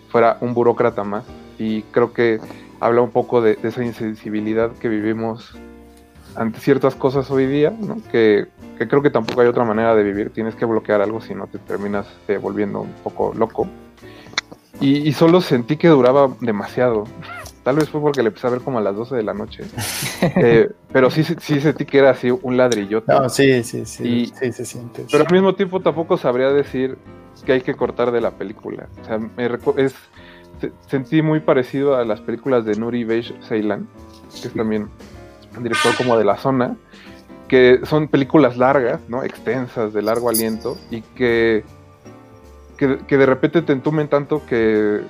fuera 0.09 0.39
un 0.41 0.55
burócrata 0.55 1.05
más. 1.05 1.25
Y 1.57 1.83
creo 1.83 2.13
que 2.13 2.41
habla 2.81 3.01
un 3.01 3.13
poco 3.13 3.43
de, 3.43 3.61
esa 3.63 3.85
insensibilidad 3.85 4.73
que 4.73 4.89
vivimos 4.89 5.55
ante 6.35 6.59
ciertas 6.59 6.97
cosas 6.97 7.31
hoy 7.31 7.47
día, 7.47 7.71
¿no? 7.71 7.99
que, 8.11 8.49
creo 8.89 9.03
que 9.03 9.11
tampoco 9.11 9.41
hay 9.41 9.49
otra 9.49 9.65
manera 9.65 9.95
de 9.95 10.03
vivir, 10.03 10.31
tienes 10.31 10.55
que 10.55 10.65
bloquear 10.65 11.01
algo 11.01 11.21
si 11.21 11.35
no 11.35 11.47
te 11.47 11.59
terminas 11.59 12.07
eh, 12.29 12.39
volviendo 12.39 12.81
un 12.81 12.93
poco 13.03 13.33
loco. 13.35 13.69
Y, 14.81 15.09
y, 15.09 15.13
solo 15.13 15.41
sentí 15.41 15.77
que 15.77 15.89
duraba 15.89 16.35
demasiado. 16.41 17.05
Tal 17.63 17.77
vez 17.77 17.89
fue 17.89 18.01
porque 18.01 18.23
le 18.23 18.29
empecé 18.29 18.49
a 18.49 18.51
ver 18.51 18.61
como 18.61 18.79
a 18.79 18.81
las 18.81 18.97
12 18.97 19.15
de 19.15 19.23
la 19.23 19.35
noche. 19.35 19.63
eh, 20.23 20.69
pero 20.93 21.11
sí, 21.11 21.23
sí 21.23 21.61
sentí 21.61 21.85
que 21.85 21.99
era 21.99 22.11
así 22.11 22.31
un 22.31 22.57
ladrillote. 22.57 23.13
No, 23.13 23.29
sí, 23.29 23.63
sí, 23.63 23.85
sí. 23.87 24.09
Y, 24.09 24.27
sí 24.27 24.53
se 24.53 24.65
siente. 24.65 25.07
Pero 25.11 25.25
al 25.25 25.33
mismo 25.33 25.55
tiempo 25.55 25.81
tampoco 25.81 26.17
sabría 26.17 26.51
decir 26.51 26.99
que 27.47 27.53
hay 27.53 27.61
que 27.61 27.75
cortar 27.75 28.11
de 28.11 28.21
la 28.21 28.33
película. 28.33 28.89
O 29.03 29.05
sea, 29.05 29.19
me 29.19 29.51
es, 29.77 29.95
sentí 30.89 31.23
muy 31.23 31.41
parecido 31.41 31.97
a 31.97 32.05
las 32.05 32.21
películas 32.21 32.65
de 32.65 32.77
Nuri 32.77 33.05
Beige 33.05 33.35
Ceylan, 33.43 33.89
que 34.41 34.49
es 34.49 34.55
también 34.55 34.89
un 35.57 35.63
director 35.63 35.95
como 35.97 36.17
de 36.17 36.25
la 36.25 36.37
zona, 36.37 36.77
que 37.53 37.81
son 37.85 38.09
películas 38.09 38.57
largas, 38.57 38.99
¿no? 39.11 39.25
Extensas, 39.25 39.93
de 39.93 40.01
largo 40.01 40.31
aliento, 40.31 40.79
y 40.91 41.03
que, 41.03 41.65
que, 42.79 43.19
de 43.19 43.27
repente 43.27 43.61
te 43.61 43.75
entumen 43.75 44.09
tanto 44.09 44.47
que 44.47 45.03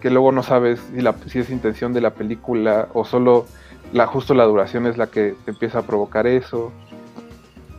que 0.00 0.10
luego 0.10 0.32
no 0.32 0.42
sabes 0.42 0.80
si, 0.92 1.00
la, 1.00 1.14
si 1.28 1.38
es 1.38 1.50
intención 1.50 1.92
de 1.92 2.00
la 2.00 2.14
película 2.14 2.88
o 2.94 3.04
solo 3.04 3.46
la, 3.92 4.08
justo 4.08 4.34
la 4.34 4.42
duración 4.42 4.86
es 4.86 4.98
la 4.98 5.06
que 5.06 5.36
te 5.44 5.52
empieza 5.52 5.78
a 5.78 5.82
provocar 5.82 6.26
eso. 6.26 6.72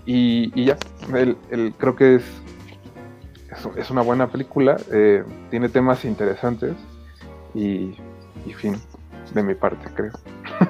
Y, 0.05 0.57
y 0.57 0.67
ya, 0.67 0.77
el, 1.13 1.35
el, 1.51 1.73
creo 1.77 1.97
que 1.97 2.15
es, 2.15 2.23
es, 3.51 3.67
es, 3.75 3.91
una 3.91 4.01
buena 4.01 4.27
película, 4.27 4.77
eh, 4.93 5.25
tiene 5.49 5.67
temas 5.67 6.05
interesantes 6.05 6.73
y, 7.53 7.97
y 8.45 8.53
fin, 8.53 8.77
de 9.33 9.43
mi 9.43 9.55
parte 9.55 9.89
creo. 9.93 10.13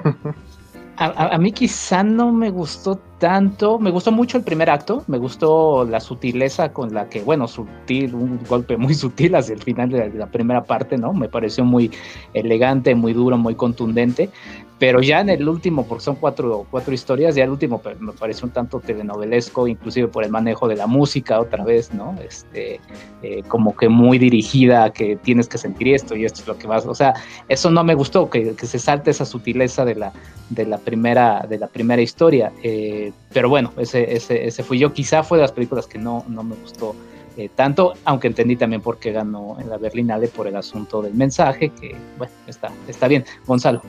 A, 0.96 1.38
mí 1.38 1.50
quizá 1.50 2.04
no 2.04 2.30
me 2.30 2.50
gustó 2.50 3.00
tanto, 3.18 3.80
me 3.80 3.90
gustó 3.90 4.12
mucho 4.12 4.38
el 4.38 4.44
primer 4.44 4.70
acto, 4.70 5.02
me 5.08 5.18
gustó 5.18 5.84
la 5.84 5.98
sutileza 5.98 6.72
con 6.72 6.94
la 6.94 7.08
que, 7.08 7.22
bueno, 7.22 7.48
sutil, 7.48 8.14
un 8.14 8.38
golpe 8.48 8.76
muy 8.76 8.94
sutil 8.94 9.34
hacia 9.34 9.54
el 9.54 9.62
final 9.62 9.90
de 9.90 9.98
la, 9.98 10.08
de 10.08 10.18
la 10.18 10.26
primera 10.26 10.62
parte, 10.62 10.96
¿no? 10.96 11.12
Me 11.12 11.28
pareció 11.28 11.64
muy 11.64 11.90
elegante, 12.32 12.94
muy 12.94 13.12
duro, 13.12 13.36
muy 13.36 13.56
contundente, 13.56 14.30
pero 14.78 15.00
ya 15.00 15.20
en 15.20 15.28
el 15.28 15.48
último, 15.48 15.86
porque 15.86 16.04
son 16.04 16.16
cuatro, 16.16 16.66
cuatro 16.70 16.92
historias, 16.92 17.34
ya 17.34 17.44
el 17.44 17.50
último 17.50 17.80
me 18.00 18.12
pareció 18.12 18.46
un 18.46 18.52
tanto 18.52 18.80
telenovelesco, 18.80 19.68
inclusive 19.68 20.08
por 20.08 20.24
el 20.24 20.30
manejo 20.30 20.66
de 20.66 20.76
la 20.76 20.86
música 20.86 21.40
otra 21.40 21.64
vez, 21.64 21.94
¿no? 21.94 22.16
Este, 22.26 22.80
eh, 23.22 23.42
como 23.46 23.76
que 23.76 23.88
muy 23.88 24.18
dirigida 24.18 24.92
que 24.92 25.16
tienes 25.16 25.48
que 25.48 25.58
sentir 25.58 25.94
esto 25.94 26.16
y 26.16 26.24
esto 26.24 26.40
es 26.40 26.48
lo 26.48 26.58
que 26.58 26.66
vas, 26.66 26.86
o 26.86 26.94
sea, 26.94 27.14
eso 27.48 27.70
no 27.70 27.84
me 27.84 27.94
gustó, 27.94 28.28
que, 28.28 28.54
que 28.56 28.66
se 28.66 28.78
salte 28.78 29.12
esa 29.12 29.24
sutileza 29.24 29.84
de 29.84 29.94
la, 29.94 30.12
de 30.50 30.66
la, 30.66 30.78
primera, 30.78 31.46
de 31.48 31.58
la 31.58 31.68
primera 31.68 32.02
historia, 32.02 32.52
eh, 32.62 33.12
pero 33.32 33.48
bueno, 33.48 33.72
ese, 33.76 34.14
ese, 34.14 34.46
ese 34.46 34.62
fui 34.64 34.78
yo, 34.78 34.92
quizá 34.92 35.22
fue 35.22 35.38
de 35.38 35.42
las 35.42 35.52
películas 35.52 35.86
que 35.86 35.98
no, 35.98 36.24
no 36.28 36.42
me 36.42 36.56
gustó. 36.56 36.94
Eh, 37.36 37.48
tanto, 37.52 37.94
aunque 38.04 38.28
entendí 38.28 38.54
también 38.54 38.80
por 38.80 38.98
qué 38.98 39.10
ganó 39.10 39.56
en 39.58 39.68
la 39.68 39.76
Berlinale 39.76 40.28
por 40.28 40.46
el 40.46 40.54
asunto 40.54 41.02
del 41.02 41.14
mensaje, 41.14 41.70
que 41.70 41.96
bueno, 42.16 42.32
está, 42.46 42.70
está 42.86 43.08
bien. 43.08 43.24
Gonzalo. 43.44 43.82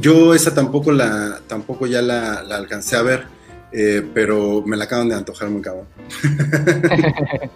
Yo 0.00 0.34
esa 0.34 0.54
tampoco 0.54 0.92
la, 0.92 1.40
tampoco 1.46 1.86
ya 1.86 2.02
la, 2.02 2.42
la 2.42 2.56
alcancé 2.56 2.96
a 2.96 3.02
ver, 3.02 3.26
eh, 3.72 4.06
pero 4.14 4.62
me 4.64 4.76
la 4.76 4.84
acaban 4.84 5.08
de 5.08 5.14
antojar 5.14 5.48
muy 5.50 5.62
cabrón. 5.62 5.86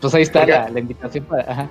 pues 0.00 0.14
ahí 0.14 0.22
está 0.22 0.46
la, 0.46 0.68
la, 0.68 0.80
invitación 0.80 1.24
para. 1.24 1.50
Ajá. 1.50 1.68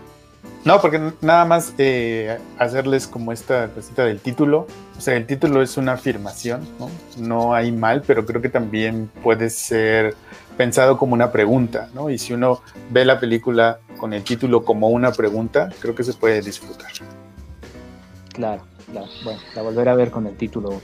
No, 0.64 0.80
porque 0.80 1.02
nada 1.22 1.46
más 1.46 1.74
eh, 1.78 2.38
hacerles 2.58 3.08
como 3.08 3.32
esta 3.32 3.68
cosita 3.70 4.06
del 4.06 4.20
título. 4.20 4.68
O 4.98 5.02
sea, 5.02 5.16
el 5.16 5.26
título 5.26 5.62
es 5.62 5.78
una 5.78 5.94
afirmación, 5.94 6.68
¿no? 6.80 6.90
No 7.18 7.54
hay 7.56 7.72
mal, 7.72 8.04
pero 8.06 8.26
creo 8.26 8.42
que 8.42 8.50
también 8.50 9.10
puede 9.24 9.50
ser 9.50 10.16
pensado 10.58 10.98
como 10.98 11.14
una 11.14 11.32
pregunta, 11.32 11.90
¿no? 11.96 12.12
Y 12.12 12.20
si 12.20 12.34
uno 12.34 12.62
ve 12.92 13.06
la 13.06 13.20
película 13.20 13.80
con 13.98 14.14
el 14.14 14.24
título 14.24 14.64
como 14.64 14.90
una 14.90 15.12
pregunta, 15.12 15.70
creo 15.80 15.96
que 15.96 16.04
se 16.04 16.14
puede 16.14 16.42
disfrutar. 16.42 16.92
Claro 18.34 18.71
la, 18.94 19.06
bueno, 19.24 19.40
la 19.56 19.62
volveré 19.62 19.90
a 19.90 19.96
ver 19.96 20.12
con 20.12 20.28
el 20.28 20.36
título. 20.36 20.82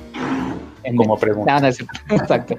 En 0.83 0.95
Como 0.95 1.15
el, 1.15 1.19
pregunta. 1.19 1.59
No, 1.59 1.61
no, 1.61 1.67
exacto. 2.15 2.55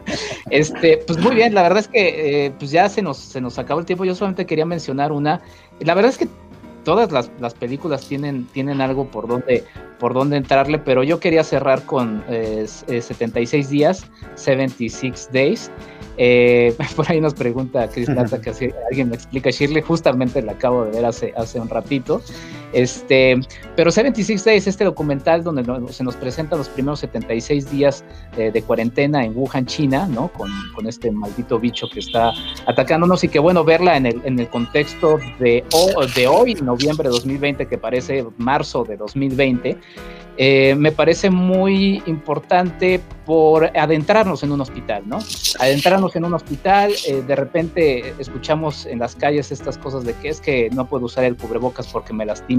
Este, 0.50 0.98
pues 1.06 1.18
muy 1.18 1.34
bien, 1.34 1.54
la 1.54 1.62
verdad 1.62 1.78
es 1.78 1.88
que 1.88 2.46
eh, 2.46 2.50
pues 2.58 2.70
ya 2.70 2.88
se 2.88 3.02
nos, 3.02 3.18
se 3.18 3.40
nos 3.40 3.58
acabó 3.58 3.80
el 3.80 3.86
tiempo. 3.86 4.04
Yo 4.04 4.14
solamente 4.14 4.46
quería 4.46 4.66
mencionar 4.66 5.12
una. 5.12 5.40
La 5.80 5.94
verdad 5.94 6.10
es 6.10 6.18
que 6.18 6.28
todas 6.88 7.12
las, 7.12 7.30
las 7.38 7.52
películas 7.52 8.06
tienen, 8.06 8.46
tienen 8.46 8.80
algo 8.80 9.10
por 9.10 9.28
donde, 9.28 9.62
por 9.98 10.14
donde 10.14 10.38
entrarle, 10.38 10.78
pero 10.78 11.02
yo 11.02 11.20
quería 11.20 11.44
cerrar 11.44 11.82
con 11.82 12.24
eh, 12.28 12.66
76 12.66 13.68
días, 13.68 14.06
76 14.36 15.28
Days. 15.30 15.70
Eh, 16.16 16.74
por 16.96 17.10
ahí 17.10 17.20
nos 17.20 17.34
pregunta 17.34 17.88
Chris 17.88 18.06
Plata 18.06 18.40
que 18.40 18.54
si 18.54 18.70
alguien 18.88 19.10
me 19.10 19.16
explica 19.16 19.50
Shirley, 19.50 19.82
justamente 19.82 20.40
la 20.40 20.52
acabo 20.52 20.84
de 20.84 20.92
ver 20.92 21.04
hace, 21.04 21.34
hace 21.36 21.60
un 21.60 21.68
ratito. 21.68 22.22
Este, 22.72 23.40
pero 23.76 23.90
76 23.90 24.44
Days, 24.44 24.66
este 24.66 24.84
documental 24.84 25.42
donde 25.42 25.64
se 25.92 26.04
nos 26.04 26.16
presenta 26.16 26.56
los 26.56 26.68
primeros 26.68 27.00
76 27.00 27.70
días 27.70 28.04
de, 28.36 28.50
de 28.50 28.62
cuarentena 28.62 29.24
en 29.24 29.36
Wuhan, 29.36 29.66
China, 29.66 30.06
¿no? 30.06 30.28
Con, 30.28 30.50
con, 30.74 30.86
este 30.86 31.10
maldito 31.10 31.58
bicho 31.58 31.86
que 31.88 32.00
está 32.00 32.32
atacándonos 32.66 33.24
y 33.24 33.28
que 33.28 33.38
bueno, 33.38 33.64
verla 33.64 33.96
en 33.96 34.06
el, 34.06 34.20
en 34.24 34.38
el 34.38 34.48
contexto 34.48 35.18
de, 35.38 35.64
de 36.14 36.26
hoy, 36.26 36.54
noviembre 36.54 37.08
de 37.08 37.14
2020, 37.14 37.66
que 37.66 37.78
parece 37.78 38.26
marzo 38.36 38.84
de 38.84 38.96
2020. 38.96 39.78
Eh, 40.40 40.76
me 40.76 40.92
parece 40.92 41.30
muy 41.30 42.00
importante 42.06 43.00
por 43.26 43.76
adentrarnos 43.76 44.44
en 44.44 44.52
un 44.52 44.60
hospital, 44.60 45.02
¿no? 45.06 45.18
Adentrarnos 45.58 46.14
en 46.14 46.24
un 46.24 46.32
hospital, 46.32 46.92
eh, 47.08 47.22
de 47.26 47.36
repente 47.36 48.14
escuchamos 48.20 48.86
en 48.86 49.00
las 49.00 49.16
calles 49.16 49.50
estas 49.50 49.76
cosas 49.76 50.04
de 50.04 50.14
que 50.14 50.28
es 50.28 50.40
que 50.40 50.70
no 50.70 50.86
puedo 50.86 51.06
usar 51.06 51.24
el 51.24 51.36
cubrebocas 51.36 51.88
porque 51.88 52.12
me 52.12 52.24
lastima, 52.24 52.57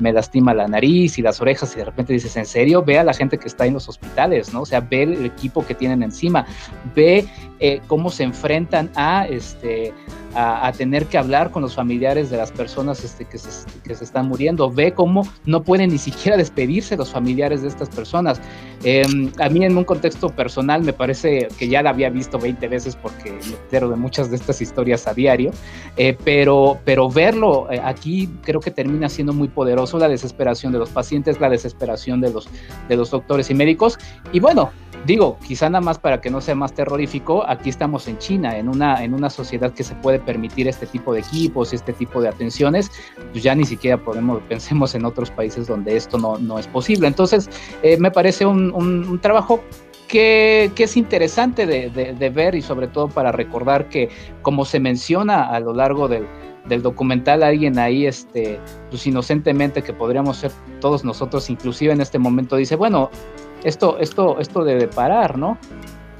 me 0.00 0.12
lastima 0.12 0.54
la 0.54 0.66
nariz 0.66 1.18
y 1.18 1.22
las 1.22 1.40
orejas 1.40 1.74
y 1.74 1.78
de 1.78 1.84
repente 1.84 2.12
dices, 2.12 2.36
¿en 2.36 2.46
serio? 2.46 2.82
Ve 2.82 2.98
a 2.98 3.04
la 3.04 3.12
gente 3.12 3.38
que 3.38 3.46
está 3.46 3.66
en 3.66 3.74
los 3.74 3.88
hospitales, 3.88 4.52
¿no? 4.52 4.62
O 4.62 4.66
sea, 4.66 4.80
ve 4.80 5.02
el 5.02 5.24
equipo 5.24 5.64
que 5.64 5.74
tienen 5.74 6.02
encima, 6.02 6.46
ve 6.94 7.26
eh, 7.60 7.80
cómo 7.86 8.10
se 8.10 8.24
enfrentan 8.24 8.90
a, 8.94 9.26
este, 9.26 9.92
a, 10.34 10.66
a, 10.66 10.72
tener 10.72 11.06
que 11.06 11.18
hablar 11.18 11.50
con 11.50 11.62
los 11.62 11.74
familiares 11.74 12.30
de 12.30 12.38
las 12.38 12.50
personas 12.50 13.04
este, 13.04 13.26
que, 13.26 13.38
se, 13.38 13.66
que 13.82 13.94
se 13.94 14.04
están 14.04 14.28
muriendo, 14.28 14.70
ve 14.70 14.92
cómo 14.92 15.26
no 15.44 15.62
pueden 15.62 15.90
ni 15.90 15.98
siquiera 15.98 16.36
despedirse 16.36 16.96
los 16.96 17.10
familiares 17.10 17.62
de 17.62 17.68
estas 17.68 17.88
personas. 17.88 18.40
Eh, 18.82 19.04
a 19.38 19.48
mí 19.50 19.64
en 19.64 19.76
un 19.76 19.84
contexto 19.84 20.30
personal 20.30 20.82
me 20.82 20.94
parece 20.94 21.48
que 21.58 21.68
ya 21.68 21.82
la 21.82 21.90
había 21.90 22.08
visto 22.08 22.38
20 22.38 22.66
veces 22.68 22.96
porque 22.96 23.30
me 23.30 23.56
entero 23.56 23.90
de 23.90 23.96
muchas 23.96 24.30
de 24.30 24.36
estas 24.36 24.62
historias 24.62 25.06
a 25.06 25.12
diario, 25.12 25.50
eh, 25.96 26.16
pero, 26.24 26.78
pero 26.84 27.10
verlo 27.10 27.70
eh, 27.70 27.80
aquí 27.82 28.30
creo 28.42 28.60
que 28.60 28.70
termina 28.70 29.08
siendo 29.08 29.34
muy 29.34 29.48
poderoso 29.48 29.98
la 29.98 30.08
desesperación 30.08 30.72
de 30.72 30.78
los 30.78 30.88
pacientes, 30.90 31.40
la 31.40 31.50
desesperación 31.50 32.20
de 32.22 32.32
los, 32.32 32.48
de 32.88 32.96
los 32.96 33.10
doctores 33.10 33.50
y 33.50 33.54
médicos. 33.54 33.98
Y 34.32 34.40
bueno, 34.40 34.70
digo, 35.06 35.38
quizá 35.46 35.68
nada 35.68 35.80
más 35.80 35.98
para 35.98 36.20
que 36.20 36.30
no 36.30 36.40
sea 36.40 36.54
más 36.54 36.72
terrorífico, 36.72 37.44
aquí 37.46 37.70
estamos 37.70 38.06
en 38.08 38.18
China, 38.18 38.56
en 38.56 38.68
una, 38.68 39.02
en 39.02 39.14
una 39.14 39.30
sociedad 39.30 39.72
que 39.72 39.84
se 39.84 39.94
puede 39.96 40.18
permitir 40.18 40.68
este 40.68 40.86
tipo 40.86 41.12
de 41.12 41.20
equipos, 41.20 41.72
este 41.72 41.92
tipo 41.92 42.20
de 42.20 42.28
atenciones, 42.28 42.90
pues 43.32 43.42
ya 43.42 43.54
ni 43.54 43.64
siquiera 43.64 43.96
podemos, 43.98 44.42
pensemos 44.48 44.94
en 44.94 45.04
otros 45.04 45.30
países 45.30 45.66
donde 45.66 45.96
esto 45.96 46.18
no, 46.18 46.38
no 46.38 46.58
es 46.58 46.66
posible. 46.66 47.06
Entonces, 47.06 47.48
eh, 47.82 47.96
me 47.98 48.10
parece 48.10 48.46
un, 48.46 48.72
un, 48.72 49.18
trabajo 49.20 49.62
que, 50.08 50.70
que, 50.74 50.84
es 50.84 50.96
interesante 50.96 51.66
de, 51.66 51.90
de, 51.90 52.14
de, 52.14 52.30
ver 52.30 52.54
y 52.54 52.62
sobre 52.62 52.88
todo 52.88 53.08
para 53.08 53.32
recordar 53.32 53.88
que, 53.88 54.08
como 54.42 54.64
se 54.64 54.80
menciona 54.80 55.44
a 55.44 55.60
lo 55.60 55.74
largo 55.74 56.08
del, 56.08 56.26
del 56.66 56.82
documental, 56.82 57.42
alguien 57.42 57.78
ahí, 57.78 58.06
este, 58.06 58.58
pues 58.90 59.06
inocentemente 59.06 59.82
que 59.82 59.92
podríamos 59.92 60.38
ser 60.38 60.52
todos 60.80 61.04
nosotros, 61.04 61.50
inclusive 61.50 61.92
en 61.92 62.00
este 62.00 62.18
momento, 62.18 62.56
dice, 62.56 62.76
bueno, 62.76 63.10
esto, 63.64 63.98
esto, 63.98 64.38
esto 64.38 64.64
debe 64.64 64.88
parar, 64.88 65.38
¿no? 65.38 65.58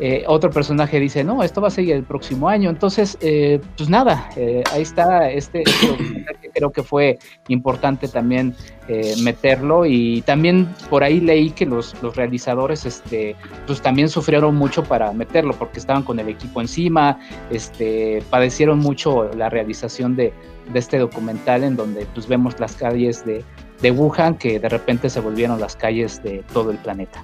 Eh, 0.02 0.24
otro 0.26 0.50
personaje 0.50 0.98
dice, 0.98 1.22
no, 1.22 1.42
esto 1.42 1.60
va 1.60 1.68
a 1.68 1.70
seguir 1.70 1.94
el 1.94 2.04
próximo 2.04 2.48
año. 2.48 2.70
Entonces, 2.70 3.18
eh, 3.20 3.60
pues 3.76 3.90
nada, 3.90 4.30
eh, 4.34 4.64
ahí 4.72 4.80
está 4.80 5.30
este, 5.30 5.62
este 5.62 6.50
creo 6.52 6.70
que 6.70 6.82
fue 6.82 7.18
importante 7.48 8.08
también 8.08 8.54
eh, 8.88 9.14
meterlo 9.22 9.86
y 9.86 10.22
también 10.22 10.68
por 10.88 11.04
ahí 11.04 11.20
leí 11.20 11.50
que 11.50 11.66
los, 11.66 11.94
los, 12.02 12.16
realizadores 12.16 12.86
este, 12.86 13.36
pues 13.66 13.80
también 13.80 14.08
sufrieron 14.08 14.56
mucho 14.56 14.82
para 14.84 15.12
meterlo 15.12 15.54
porque 15.54 15.78
estaban 15.78 16.02
con 16.02 16.18
el 16.18 16.28
equipo 16.28 16.60
encima, 16.60 17.18
este, 17.50 18.22
padecieron 18.30 18.78
mucho 18.78 19.30
la 19.34 19.48
realización 19.48 20.16
de, 20.16 20.32
de 20.72 20.78
este 20.78 20.98
documental 20.98 21.64
en 21.64 21.76
donde 21.76 22.06
pues 22.14 22.26
vemos 22.26 22.58
las 22.58 22.74
calles 22.74 23.24
de, 23.24 23.44
de 23.80 23.90
Wuhan 23.90 24.36
que 24.36 24.58
de 24.58 24.68
repente 24.68 25.08
se 25.08 25.20
volvieron 25.20 25.60
las 25.60 25.76
calles 25.76 26.22
de 26.22 26.44
todo 26.52 26.70
el 26.70 26.78
planeta. 26.78 27.22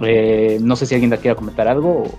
Eh, 0.00 0.58
no 0.60 0.76
sé 0.76 0.86
si 0.86 0.94
alguien 0.94 1.10
quiera 1.16 1.34
comentar 1.34 1.68
algo. 1.68 2.04
O... 2.04 2.18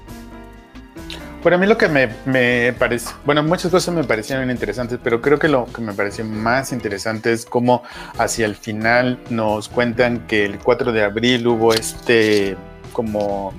Bueno, 1.41 1.57
a 1.57 1.59
mí 1.59 1.65
lo 1.65 1.75
que 1.75 1.87
me, 1.87 2.73
parece, 2.73 3.09
bueno, 3.25 3.41
muchas 3.41 3.71
cosas 3.71 3.95
me 3.95 4.03
parecieron 4.03 4.51
interesantes, 4.51 4.99
pero 5.03 5.21
creo 5.21 5.39
que 5.39 5.47
lo 5.47 5.65
que 5.65 5.81
me 5.81 5.91
pareció 5.91 6.23
más 6.23 6.71
interesante 6.71 7.33
es 7.33 7.47
cómo 7.47 7.81
hacia 8.19 8.45
el 8.45 8.55
final 8.55 9.17
nos 9.31 9.67
cuentan 9.67 10.27
que 10.27 10.45
el 10.45 10.59
4 10.59 10.91
de 10.91 11.03
abril 11.03 11.47
hubo 11.47 11.73
este 11.73 12.55
como 12.93 13.53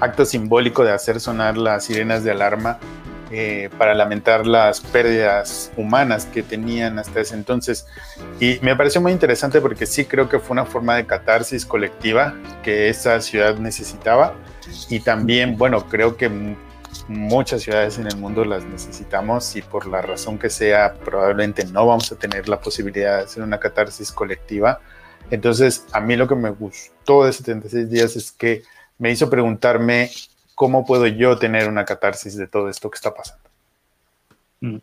acto 0.00 0.24
simbólico 0.24 0.82
de 0.82 0.92
hacer 0.92 1.20
sonar 1.20 1.58
las 1.58 1.84
sirenas 1.84 2.24
de 2.24 2.30
alarma 2.30 2.78
eh, 3.30 3.70
para 3.76 3.94
lamentar 3.94 4.46
las 4.46 4.80
pérdidas 4.80 5.72
humanas 5.76 6.26
que 6.26 6.42
tenían 6.42 6.98
hasta 6.98 7.20
ese 7.20 7.34
entonces. 7.34 7.86
Y 8.38 8.58
me 8.62 8.76
pareció 8.76 9.00
muy 9.00 9.12
interesante 9.12 9.60
porque 9.60 9.86
sí 9.86 10.04
creo 10.04 10.28
que 10.28 10.38
fue 10.38 10.54
una 10.54 10.64
forma 10.64 10.94
de 10.96 11.06
catarsis 11.06 11.66
colectiva 11.66 12.34
que 12.62 12.88
esa 12.88 13.20
ciudad 13.20 13.56
necesitaba. 13.58 14.34
Y 14.88 15.00
también, 15.00 15.56
bueno, 15.56 15.88
creo 15.88 16.16
que 16.16 16.30
muchas 17.08 17.62
ciudades 17.62 17.98
en 17.98 18.06
el 18.06 18.16
mundo 18.16 18.44
las 18.44 18.64
necesitamos 18.64 19.54
y 19.56 19.62
por 19.62 19.86
la 19.86 20.02
razón 20.02 20.38
que 20.38 20.50
sea, 20.50 20.94
probablemente 20.94 21.64
no 21.64 21.86
vamos 21.86 22.10
a 22.12 22.16
tener 22.16 22.48
la 22.48 22.60
posibilidad 22.60 23.18
de 23.18 23.24
hacer 23.24 23.42
una 23.42 23.58
catarsis 23.58 24.12
colectiva. 24.12 24.80
Entonces, 25.30 25.84
a 25.92 26.00
mí 26.00 26.16
lo 26.16 26.28
que 26.28 26.36
me 26.36 26.50
gustó 26.50 27.24
de 27.24 27.32
76 27.32 27.90
días 27.90 28.16
es 28.16 28.30
que 28.30 28.62
me 28.98 29.10
hizo 29.10 29.28
preguntarme 29.28 30.10
cómo 30.56 30.84
puedo 30.84 31.06
yo 31.06 31.38
tener 31.38 31.68
una 31.68 31.84
catarsis 31.84 32.36
de 32.36 32.48
todo 32.48 32.68
esto 32.68 32.90
que 32.90 32.96
está 32.96 33.14
pasando. 33.14 33.44
Mm. 34.62 34.78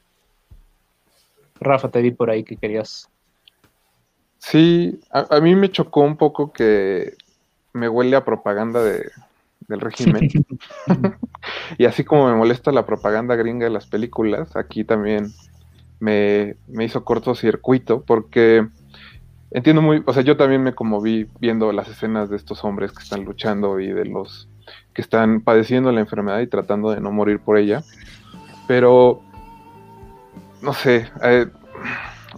Rafa, 1.59 1.89
te 1.89 2.01
vi 2.01 2.11
por 2.11 2.30
ahí 2.30 2.43
que 2.43 2.55
querías. 2.55 3.09
Sí, 4.38 4.99
a, 5.09 5.39
mí 5.39 5.55
me 5.55 5.71
chocó 5.71 6.01
un 6.01 6.15
poco 6.15 6.53
que 6.53 7.15
me 7.74 7.89
huele 7.89 8.15
a 8.15 8.24
propaganda 8.24 8.84
de, 8.84 9.09
del 9.67 9.82
régimen. 9.82 10.30
y 11.78 11.86
así 11.86 12.03
como 12.03 12.30
me 12.30 12.36
molesta 12.36 12.71
la 12.71 12.86
propaganda 12.86 13.36
gringa 13.36 13.65
de 13.65 13.71
las 13.71 13.88
películas, 13.88 14.55
aquí 14.55 14.84
también 14.84 15.34
me, 15.99 16.55
me 16.67 16.86
hizo 16.86 17.03
cortocircuito 17.03 18.03
porque 18.03 18.67
entiendo 19.49 19.82
muy, 19.82 20.03
o 20.05 20.13
sea, 20.13 20.21
yo 20.21 20.38
también 20.38 20.61
me 20.61 20.76
conmoví 20.76 21.28
viendo 21.39 21.71
las 21.71 21.88
escenas 21.88 22.30
de 22.30 22.36
estos 22.36 22.63
hombres 22.63 22.91
que 22.91 23.01
están 23.01 23.26
luchando 23.26 23.80
y 23.80 23.91
de 23.91 24.05
los 24.05 24.49
que 24.93 25.01
están 25.01 25.41
padeciendo 25.41 25.91
la 25.91 25.99
enfermedad 25.99 26.39
y 26.39 26.47
tratando 26.47 26.91
de 26.91 27.01
no 27.01 27.11
morir 27.11 27.39
por 27.39 27.57
ella. 27.57 27.84
Pero, 28.68 29.22
no 30.61 30.74
sé, 30.74 31.09
eh, 31.24 31.47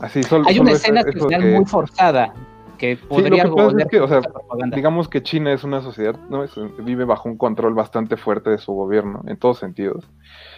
así 0.02 0.24
solo... 0.24 0.46
Hay 0.48 0.60
una 0.60 0.72
escena 0.72 1.04
que 1.04 1.18
está 1.18 1.40
muy 1.40 1.66
forzada, 1.66 2.34
que 2.78 2.98
podría 2.98 3.46
digamos 4.74 5.08
que 5.08 5.24
China 5.24 5.54
es 5.54 5.64
una 5.64 5.82
sociedad, 5.82 6.16
¿no? 6.30 6.46
vive 6.80 7.06
bajo 7.06 7.30
un 7.30 7.38
control 7.38 7.74
bastante 7.74 8.18
fuerte 8.18 8.50
de 8.50 8.58
su 8.58 8.74
gobierno, 8.74 9.22
en 9.28 9.38
todos 9.38 9.60
sentidos. 9.60 10.06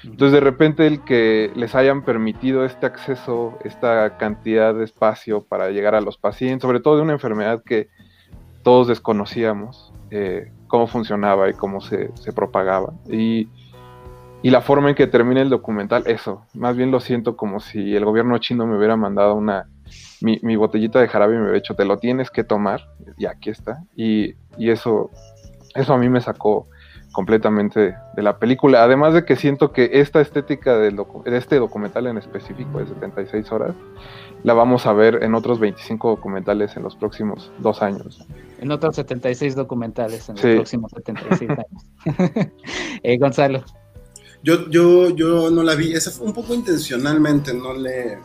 Entonces, 0.03 0.33
de 0.33 0.39
repente, 0.39 0.87
el 0.87 1.03
que 1.03 1.51
les 1.55 1.75
hayan 1.75 2.03
permitido 2.03 2.65
este 2.65 2.85
acceso, 2.85 3.57
esta 3.63 4.17
cantidad 4.17 4.73
de 4.73 4.83
espacio 4.83 5.43
para 5.43 5.69
llegar 5.69 5.95
a 5.95 6.01
los 6.01 6.17
pacientes, 6.17 6.61
sobre 6.61 6.79
todo 6.79 6.97
de 6.97 7.01
una 7.03 7.13
enfermedad 7.13 7.63
que 7.63 7.89
todos 8.63 8.87
desconocíamos 8.87 9.93
eh, 10.11 10.51
cómo 10.67 10.87
funcionaba 10.87 11.49
y 11.49 11.53
cómo 11.53 11.81
se, 11.81 12.11
propagaba. 12.35 12.93
Y, 13.09 13.47
y, 14.41 14.49
la 14.49 14.61
forma 14.61 14.89
en 14.89 14.95
que 14.95 15.07
termina 15.07 15.41
el 15.41 15.49
documental, 15.49 16.03
eso, 16.07 16.45
más 16.53 16.75
bien 16.75 16.91
lo 16.91 16.99
siento 16.99 17.35
como 17.35 17.59
si 17.59 17.95
el 17.95 18.05
gobierno 18.05 18.37
chino 18.37 18.67
me 18.67 18.77
hubiera 18.77 18.95
mandado 18.95 19.35
una 19.35 19.67
mi, 20.21 20.55
botellita 20.55 20.99
de 20.99 21.07
jarabe 21.07 21.33
y 21.33 21.37
me 21.37 21.43
hubiera 21.43 21.59
dicho, 21.59 21.75
te 21.75 21.85
lo 21.85 21.97
tienes 21.97 22.29
que 22.29 22.43
tomar, 22.43 22.87
y 23.17 23.25
aquí 23.25 23.49
está. 23.49 23.83
Y, 23.95 24.35
y 24.57 24.69
eso, 24.69 25.11
eso 25.75 25.93
a 25.93 25.97
mí 25.97 26.09
me 26.09 26.21
sacó 26.21 26.67
completamente 27.11 27.95
de 28.15 28.21
la 28.21 28.37
película. 28.37 28.83
Además 28.83 29.13
de 29.13 29.25
que 29.25 29.35
siento 29.35 29.71
que 29.71 29.89
esta 29.93 30.21
estética 30.21 30.77
de 30.77 30.93
este 31.25 31.57
documental 31.57 32.07
en 32.07 32.17
específico 32.17 32.79
de 32.79 32.87
76 32.87 33.51
horas, 33.51 33.75
la 34.43 34.53
vamos 34.53 34.85
a 34.85 34.93
ver 34.93 35.23
en 35.23 35.35
otros 35.35 35.59
25 35.59 36.09
documentales 36.09 36.75
en 36.77 36.83
los 36.83 36.95
próximos 36.95 37.51
dos 37.59 37.81
años. 37.81 38.25
En 38.59 38.71
otros 38.71 38.95
76 38.95 39.55
documentales 39.55 40.29
en 40.29 40.35
los 40.35 40.41
próximos 40.41 40.91
76 40.95 41.49
años. 41.51 42.51
eh, 43.03 43.17
Gonzalo. 43.17 43.63
Yo, 44.43 44.69
yo, 44.69 45.09
yo 45.15 45.49
no 45.49 45.63
la 45.63 45.75
vi, 45.75 45.93
esa 45.93 46.11
fue 46.11 46.27
un 46.27 46.33
poco 46.33 46.53
intencionalmente, 46.53 47.53
no 47.53 47.73
le, 47.73 48.19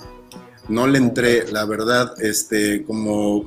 no 0.69 0.87
le 0.87 0.99
entré, 0.99 1.51
la 1.51 1.65
verdad, 1.65 2.15
este, 2.21 2.85
como 2.85 3.45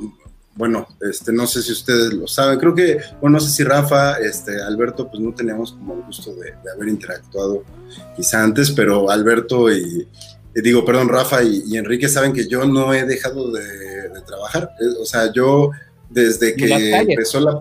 bueno, 0.56 0.88
este, 1.02 1.34
no 1.34 1.48
sé 1.48 1.62
si 1.62 1.74
ustedes 1.74 2.14
lo 2.14 2.28
saben, 2.28 2.58
creo 2.58 2.74
que, 2.74 3.00
bueno, 3.20 3.38
no 3.38 3.40
sé 3.42 3.52
si 3.52 3.64
Rafa, 3.64 4.18
este, 4.20 4.62
Alberto, 4.62 5.10
pues 5.10 5.22
no 5.22 5.34
teníamos 5.34 5.74
como 5.74 5.96
el 5.96 6.04
gusto 6.04 6.34
de, 6.34 6.54
haber 6.74 6.88
interactuado 6.88 7.64
quizá 8.16 8.42
antes, 8.42 8.72
pero 8.72 9.10
Alberto 9.10 9.70
y, 9.70 10.08
digo, 10.62 10.86
perdón, 10.86 11.10
Rafa 11.10 11.44
y, 11.44 11.76
Enrique 11.76 12.08
saben 12.08 12.34
que 12.34 12.48
yo 12.48 12.66
no 12.66 12.94
he 12.94 13.06
dejado 13.06 13.52
de, 13.52 13.64
trabajar, 14.26 14.72
eh, 14.82 14.96
o 15.00 15.06
sea, 15.06 15.32
yo 15.32 15.72
desde 16.10 16.56
que 16.56 16.96
empezó 16.96 17.40
la... 17.40 17.60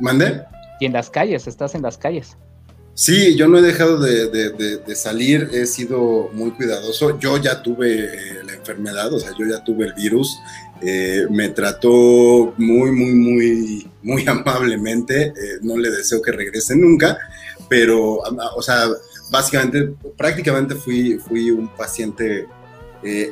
¿Mandé? 0.00 0.42
Y 0.80 0.86
en 0.86 0.92
las 0.92 1.08
calles, 1.08 1.46
estás 1.46 1.74
en 1.74 1.82
las 1.82 1.96
calles. 1.98 2.36
Sí, 2.94 3.34
yo 3.36 3.48
no 3.48 3.58
he 3.58 3.62
dejado 3.62 3.98
de, 3.98 4.82
salir, 4.94 5.50
he 5.52 5.66
sido 5.66 6.30
muy 6.32 6.52
cuidadoso. 6.52 7.18
Yo 7.18 7.38
ya 7.38 7.60
tuve 7.60 8.04
eh, 8.04 8.44
la 8.46 8.54
enfermedad, 8.54 9.12
o 9.12 9.18
sea, 9.18 9.32
yo 9.36 9.46
ya 9.46 9.64
tuve 9.64 9.86
el 9.86 9.94
virus. 9.94 10.38
Eh, 10.80 11.26
me 11.28 11.48
trató 11.48 12.54
muy, 12.56 12.92
muy, 12.92 13.12
muy, 13.14 13.90
muy 14.02 14.24
amablemente. 14.28 15.26
Eh, 15.26 15.58
no 15.62 15.76
le 15.76 15.90
deseo 15.90 16.22
que 16.22 16.30
regrese 16.30 16.76
nunca, 16.76 17.18
pero, 17.68 18.20
o 18.56 18.62
sea, 18.62 18.86
básicamente, 19.34 19.92
prácticamente 20.16 20.76
fui, 20.76 21.18
fui 21.18 21.50
un 21.50 21.68
paciente 21.68 22.46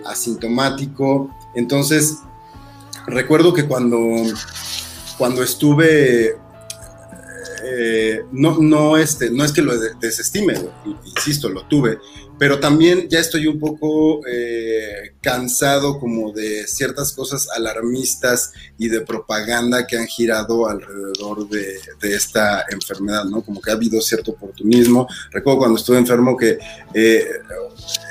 asintomático. 0.04 1.30
Entonces, 1.54 2.18
recuerdo 3.06 3.54
que 3.54 3.66
cuando, 3.66 3.98
cuando 5.16 5.42
estuve 5.42 6.36
eh, 7.64 8.24
no, 8.32 8.58
no, 8.58 8.96
este, 8.96 9.30
no 9.30 9.44
es 9.44 9.52
que 9.52 9.62
lo 9.62 9.78
desestime, 9.78 10.54
insisto, 11.04 11.48
lo 11.48 11.64
tuve, 11.66 11.98
pero 12.42 12.58
también 12.58 13.08
ya 13.08 13.20
estoy 13.20 13.46
un 13.46 13.60
poco 13.60 14.26
eh, 14.26 15.12
cansado 15.20 16.00
como 16.00 16.32
de 16.32 16.66
ciertas 16.66 17.12
cosas 17.12 17.46
alarmistas 17.54 18.52
y 18.76 18.88
de 18.88 19.02
propaganda 19.02 19.86
que 19.86 19.96
han 19.96 20.08
girado 20.08 20.68
alrededor 20.68 21.48
de, 21.48 21.78
esta 22.02 22.64
enfermedad, 22.68 23.26
¿no? 23.26 23.42
Como 23.42 23.60
que 23.60 23.70
ha 23.70 23.74
habido 23.74 24.00
cierto 24.00 24.32
oportunismo. 24.32 25.06
Recuerdo 25.30 25.60
cuando 25.60 25.78
estuve 25.78 25.98
enfermo 25.98 26.36
que 26.36 26.58
eh, 26.92 27.28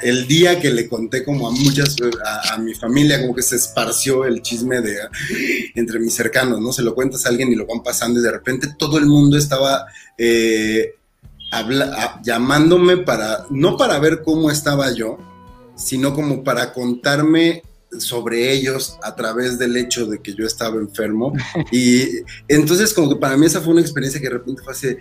el 0.01 0.25
día 0.29 0.61
que 0.61 0.71
le 0.71 0.87
conté 0.87 1.25
como 1.25 1.49
a 1.49 1.51
muchas, 1.51 1.97
a, 2.53 2.57
mi 2.57 2.73
familia, 2.73 3.19
como 3.19 3.35
que 3.35 3.41
se 3.41 3.57
esparció 3.57 4.23
el 4.23 4.41
chisme 4.41 4.79
de 4.79 4.97
entre 5.75 5.99
mis 5.99 6.13
cercanos, 6.13 6.61
¿no? 6.61 6.71
Se 6.71 6.83
lo 6.83 6.95
cuentas 6.95 7.25
a 7.25 7.29
alguien 7.29 7.51
y 7.51 7.55
lo 7.55 7.65
van 7.65 7.83
pasando 7.83 8.21
y 8.21 8.23
de 8.23 8.31
repente 8.31 8.69
todo 8.79 8.97
el 8.97 9.07
mundo 9.07 9.37
estaba... 9.37 9.87
Eh, 10.17 10.95
llamándome 12.23 12.97
para, 12.97 13.45
no 13.49 13.77
para 13.77 13.99
ver 13.99 14.21
cómo 14.23 14.49
estaba 14.49 14.91
yo, 14.91 15.17
sino 15.75 16.13
como 16.13 16.43
para 16.43 16.73
contarme 16.73 17.63
sobre 17.99 18.53
ellos 18.53 18.97
a 19.03 19.15
través 19.15 19.59
del 19.59 19.75
hecho 19.75 20.05
de 20.05 20.21
que 20.21 20.33
yo 20.33 20.45
estaba 20.45 20.77
enfermo. 20.77 21.33
Y 21.71 22.07
entonces 22.47 22.93
como 22.93 23.09
que 23.09 23.15
para 23.15 23.37
mí 23.37 23.45
esa 23.45 23.61
fue 23.61 23.73
una 23.73 23.81
experiencia 23.81 24.19
que 24.19 24.27
de 24.27 24.33
repente 24.33 24.61
fue 24.63 24.73
así, 24.73 24.95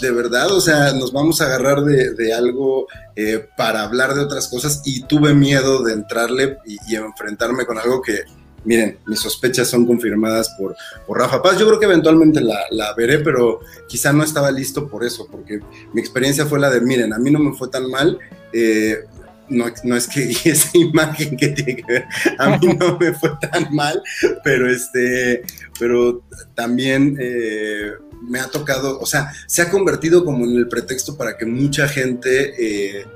de, 0.00 0.10
verdad, 0.10 0.50
o 0.52 0.60
sea, 0.60 0.92
nos 0.92 1.12
vamos 1.12 1.40
a 1.40 1.46
agarrar 1.46 1.82
de, 1.82 2.34
algo 2.34 2.86
eh, 3.16 3.46
para 3.56 3.82
hablar 3.82 4.14
de 4.14 4.20
otras 4.20 4.48
cosas 4.48 4.82
y 4.84 5.02
tuve 5.04 5.34
miedo 5.34 5.82
de 5.82 5.92
entrarle 5.92 6.58
y 6.66 6.94
enfrentarme 6.94 7.64
con 7.66 7.78
algo 7.78 8.02
que 8.02 8.24
miren, 8.64 8.98
mis 9.06 9.20
sospechas 9.20 9.68
son 9.68 9.86
confirmadas 9.86 10.50
por, 10.58 10.76
Rafa 11.08 11.42
Paz. 11.42 11.58
Yo 11.58 11.66
creo 11.66 11.78
que 11.78 11.86
eventualmente 11.86 12.40
la, 12.40 12.94
veré, 12.96 13.18
pero 13.18 13.60
quizá 13.88 14.12
no 14.12 14.24
estaba 14.24 14.50
listo 14.50 14.88
por 14.88 15.04
eso, 15.04 15.28
porque 15.30 15.60
mi 15.92 16.00
experiencia 16.00 16.46
fue 16.46 16.58
la 16.58 16.70
de, 16.70 16.80
miren, 16.80 17.12
a 17.12 17.18
mí 17.18 17.30
no 17.30 17.38
me 17.38 17.56
fue 17.56 17.68
tan 17.68 17.90
mal. 17.90 18.18
Eh, 18.52 19.04
no, 19.48 19.66
es 19.96 20.08
que 20.08 20.30
esa 20.44 20.70
imagen 20.76 21.36
que 21.36 21.48
tiene 21.48 21.76
que 21.76 21.92
ver, 21.92 22.06
a 22.38 22.56
mí 22.56 22.68
no 22.78 22.98
me 22.98 23.12
fue 23.12 23.30
tan 23.50 23.74
mal, 23.74 24.02
pero 24.42 24.70
este, 24.70 25.42
pero 25.78 26.22
también 26.54 27.16
eh, 27.20 27.92
me 28.22 28.40
ha 28.40 28.48
tocado, 28.48 28.98
o 29.00 29.06
sea, 29.06 29.32
se 29.46 29.62
ha 29.62 29.70
convertido 29.70 30.24
como 30.24 30.44
en 30.44 30.56
el 30.56 30.68
pretexto 30.68 31.16
para 31.16 31.36
que 31.36 31.44
mucha 31.44 31.88
gente 31.88 32.54
eh, 32.58 33.06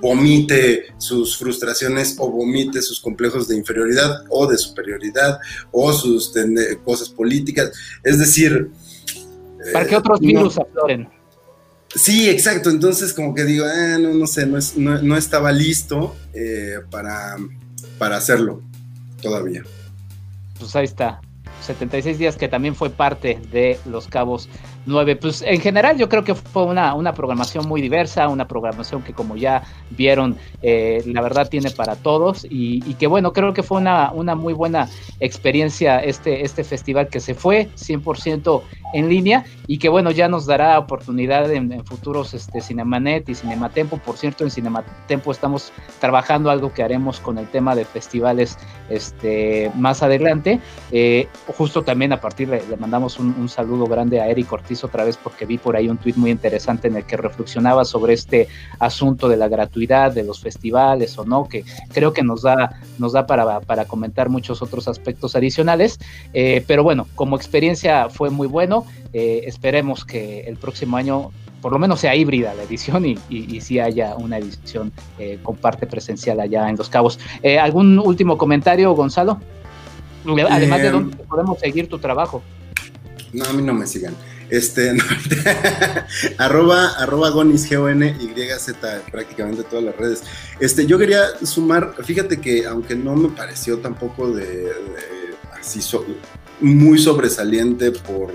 vomite 0.00 0.94
sus 0.98 1.38
frustraciones 1.38 2.16
o 2.18 2.30
vomite 2.30 2.82
sus 2.82 3.00
complejos 3.00 3.48
de 3.48 3.56
inferioridad 3.56 4.24
o 4.28 4.46
de 4.46 4.58
superioridad 4.58 5.38
o 5.70 5.92
sus 5.92 6.32
cosas 6.84 7.08
políticas. 7.08 7.72
Es 8.02 8.18
decir... 8.18 8.70
Para 9.72 9.86
que 9.86 9.96
otros 9.96 10.20
virus 10.20 10.58
afloren. 10.58 11.08
Sí, 11.94 12.28
exacto. 12.28 12.70
Entonces, 12.70 13.12
como 13.12 13.34
que 13.34 13.44
digo, 13.44 13.64
ah, 13.64 13.98
no, 13.98 14.12
no 14.12 14.26
sé, 14.26 14.46
no, 14.46 15.16
estaba 15.16 15.52
listo 15.52 16.14
eh, 16.32 16.80
para, 16.90 17.36
para 17.98 18.16
hacerlo 18.16 18.62
todavía. 19.22 19.62
Pues 20.58 20.74
ahí 20.76 20.84
está. 20.84 21.20
76 21.62 22.18
días 22.18 22.36
que 22.36 22.48
también 22.48 22.74
fue 22.74 22.90
parte 22.90 23.40
de 23.50 23.78
Los 23.86 24.06
Cabos 24.06 24.48
9. 24.86 25.16
Pues 25.16 25.42
en 25.42 25.60
general 25.60 25.96
yo 25.96 26.08
creo 26.08 26.24
que 26.24 26.34
fue 26.34 26.64
una, 26.64 26.94
una 26.94 27.14
programación 27.14 27.66
muy 27.66 27.80
diversa, 27.80 28.28
una 28.28 28.46
programación 28.46 29.02
que 29.02 29.12
como 29.12 29.36
ya 29.36 29.62
vieron, 29.90 30.36
eh, 30.62 31.02
la 31.06 31.22
verdad 31.22 31.48
tiene 31.48 31.70
para 31.70 31.96
todos 31.96 32.46
y, 32.48 32.80
que 32.94 33.06
bueno, 33.06 33.32
creo 33.32 33.52
que 33.54 33.62
fue 33.62 33.78
una, 33.78 34.12
una 34.12 34.34
muy 34.34 34.52
buena 34.52 34.88
experiencia 35.20 35.98
este, 35.98 36.44
este 36.44 36.64
festival 36.64 37.08
que 37.08 37.20
se 37.20 37.34
fue 37.34 37.68
100% 37.76 38.62
en 38.92 39.08
línea 39.08 39.44
y 39.66 39.78
que 39.78 39.88
bueno, 39.88 40.10
ya 40.10 40.28
nos 40.28 40.46
dará 40.46 40.78
oportunidad 40.78 41.50
en, 41.50 41.84
futuros 41.84 42.34
este, 42.34 42.60
Cinemanet 42.60 43.28
y 43.28 43.34
Cinematempo. 43.34 43.98
Por 43.98 44.16
cierto, 44.16 44.44
en 44.44 44.50
Cinematempo 44.50 45.32
estamos 45.32 45.72
trabajando 46.00 46.50
algo 46.50 46.72
que 46.72 46.82
haremos 46.82 47.20
con 47.20 47.38
el 47.38 47.48
tema 47.48 47.74
de 47.74 47.84
festivales 47.84 48.58
este, 48.88 49.70
más 49.74 50.02
adelante. 50.02 50.60
Eh, 50.92 51.28
justo 51.56 51.82
también 51.82 52.12
a 52.12 52.20
partir 52.20 52.48
de, 52.48 52.62
le 52.68 52.76
mandamos 52.76 53.18
un, 53.18 53.34
un 53.38 53.48
saludo 53.48 53.86
grande 53.86 54.20
a 54.20 54.28
Eric 54.28 54.52
Ortiz 54.52 54.73
otra 54.82 55.04
vez 55.04 55.16
porque 55.16 55.46
vi 55.46 55.58
por 55.58 55.76
ahí 55.76 55.88
un 55.88 55.98
tuit 55.98 56.16
muy 56.16 56.30
interesante 56.30 56.88
en 56.88 56.96
el 56.96 57.04
que 57.04 57.16
reflexionaba 57.16 57.84
sobre 57.84 58.14
este 58.14 58.48
asunto 58.78 59.28
de 59.28 59.36
la 59.36 59.48
gratuidad 59.48 60.12
de 60.12 60.24
los 60.24 60.40
festivales 60.40 61.16
o 61.18 61.24
no, 61.24 61.48
que 61.48 61.64
creo 61.92 62.12
que 62.12 62.22
nos 62.22 62.42
da, 62.42 62.80
nos 62.98 63.12
da 63.12 63.26
para, 63.26 63.60
para 63.60 63.84
comentar 63.84 64.28
muchos 64.28 64.62
otros 64.62 64.88
aspectos 64.88 65.36
adicionales. 65.36 65.98
Eh, 66.32 66.64
pero 66.66 66.82
bueno, 66.82 67.06
como 67.14 67.36
experiencia 67.36 68.08
fue 68.08 68.30
muy 68.30 68.48
bueno. 68.48 68.84
Eh, 69.12 69.42
esperemos 69.46 70.04
que 70.04 70.40
el 70.40 70.56
próximo 70.56 70.96
año 70.96 71.30
por 71.60 71.72
lo 71.72 71.78
menos 71.78 72.00
sea 72.00 72.14
híbrida 72.14 72.52
la 72.52 72.64
edición 72.64 73.06
y, 73.06 73.18
y, 73.30 73.58
si 73.62 73.80
haya 73.80 74.16
una 74.16 74.36
edición 74.36 74.92
eh, 75.18 75.38
con 75.42 75.56
parte 75.56 75.86
presencial 75.86 76.38
allá 76.40 76.68
en 76.68 76.76
Los 76.76 76.90
Cabos. 76.90 77.18
¿Algún 77.58 77.98
último 77.98 78.36
comentario, 78.36 78.92
Gonzalo? 78.92 79.40
Además 80.50 80.82
de 80.82 80.90
dónde 80.90 81.16
podemos 81.16 81.58
seguir 81.58 81.88
tu 81.88 81.98
trabajo. 81.98 82.42
No, 83.32 83.44
a 83.44 83.52
mí 83.52 83.62
no 83.62 83.74
me 83.74 83.86
sigan. 83.86 84.14
Este, 84.50 84.94
arroba, 86.38 86.90
arroba 86.98 87.30
gonis, 87.30 87.68
g 87.68 87.76
o 87.76 87.88
n 87.88 88.16
y 88.20 88.28
z 88.58 89.02
prácticamente 89.10 89.62
todas 89.64 89.84
las 89.84 89.96
redes. 89.96 90.22
Este, 90.60 90.86
yo 90.86 90.98
quería 90.98 91.22
sumar, 91.42 91.94
fíjate 92.02 92.40
que 92.40 92.66
aunque 92.66 92.94
no 92.94 93.16
me 93.16 93.28
pareció 93.30 93.78
tampoco 93.78 94.30
de, 94.30 94.70
así 95.58 95.80
muy 96.60 96.98
sobresaliente 96.98 97.90
por 97.90 98.32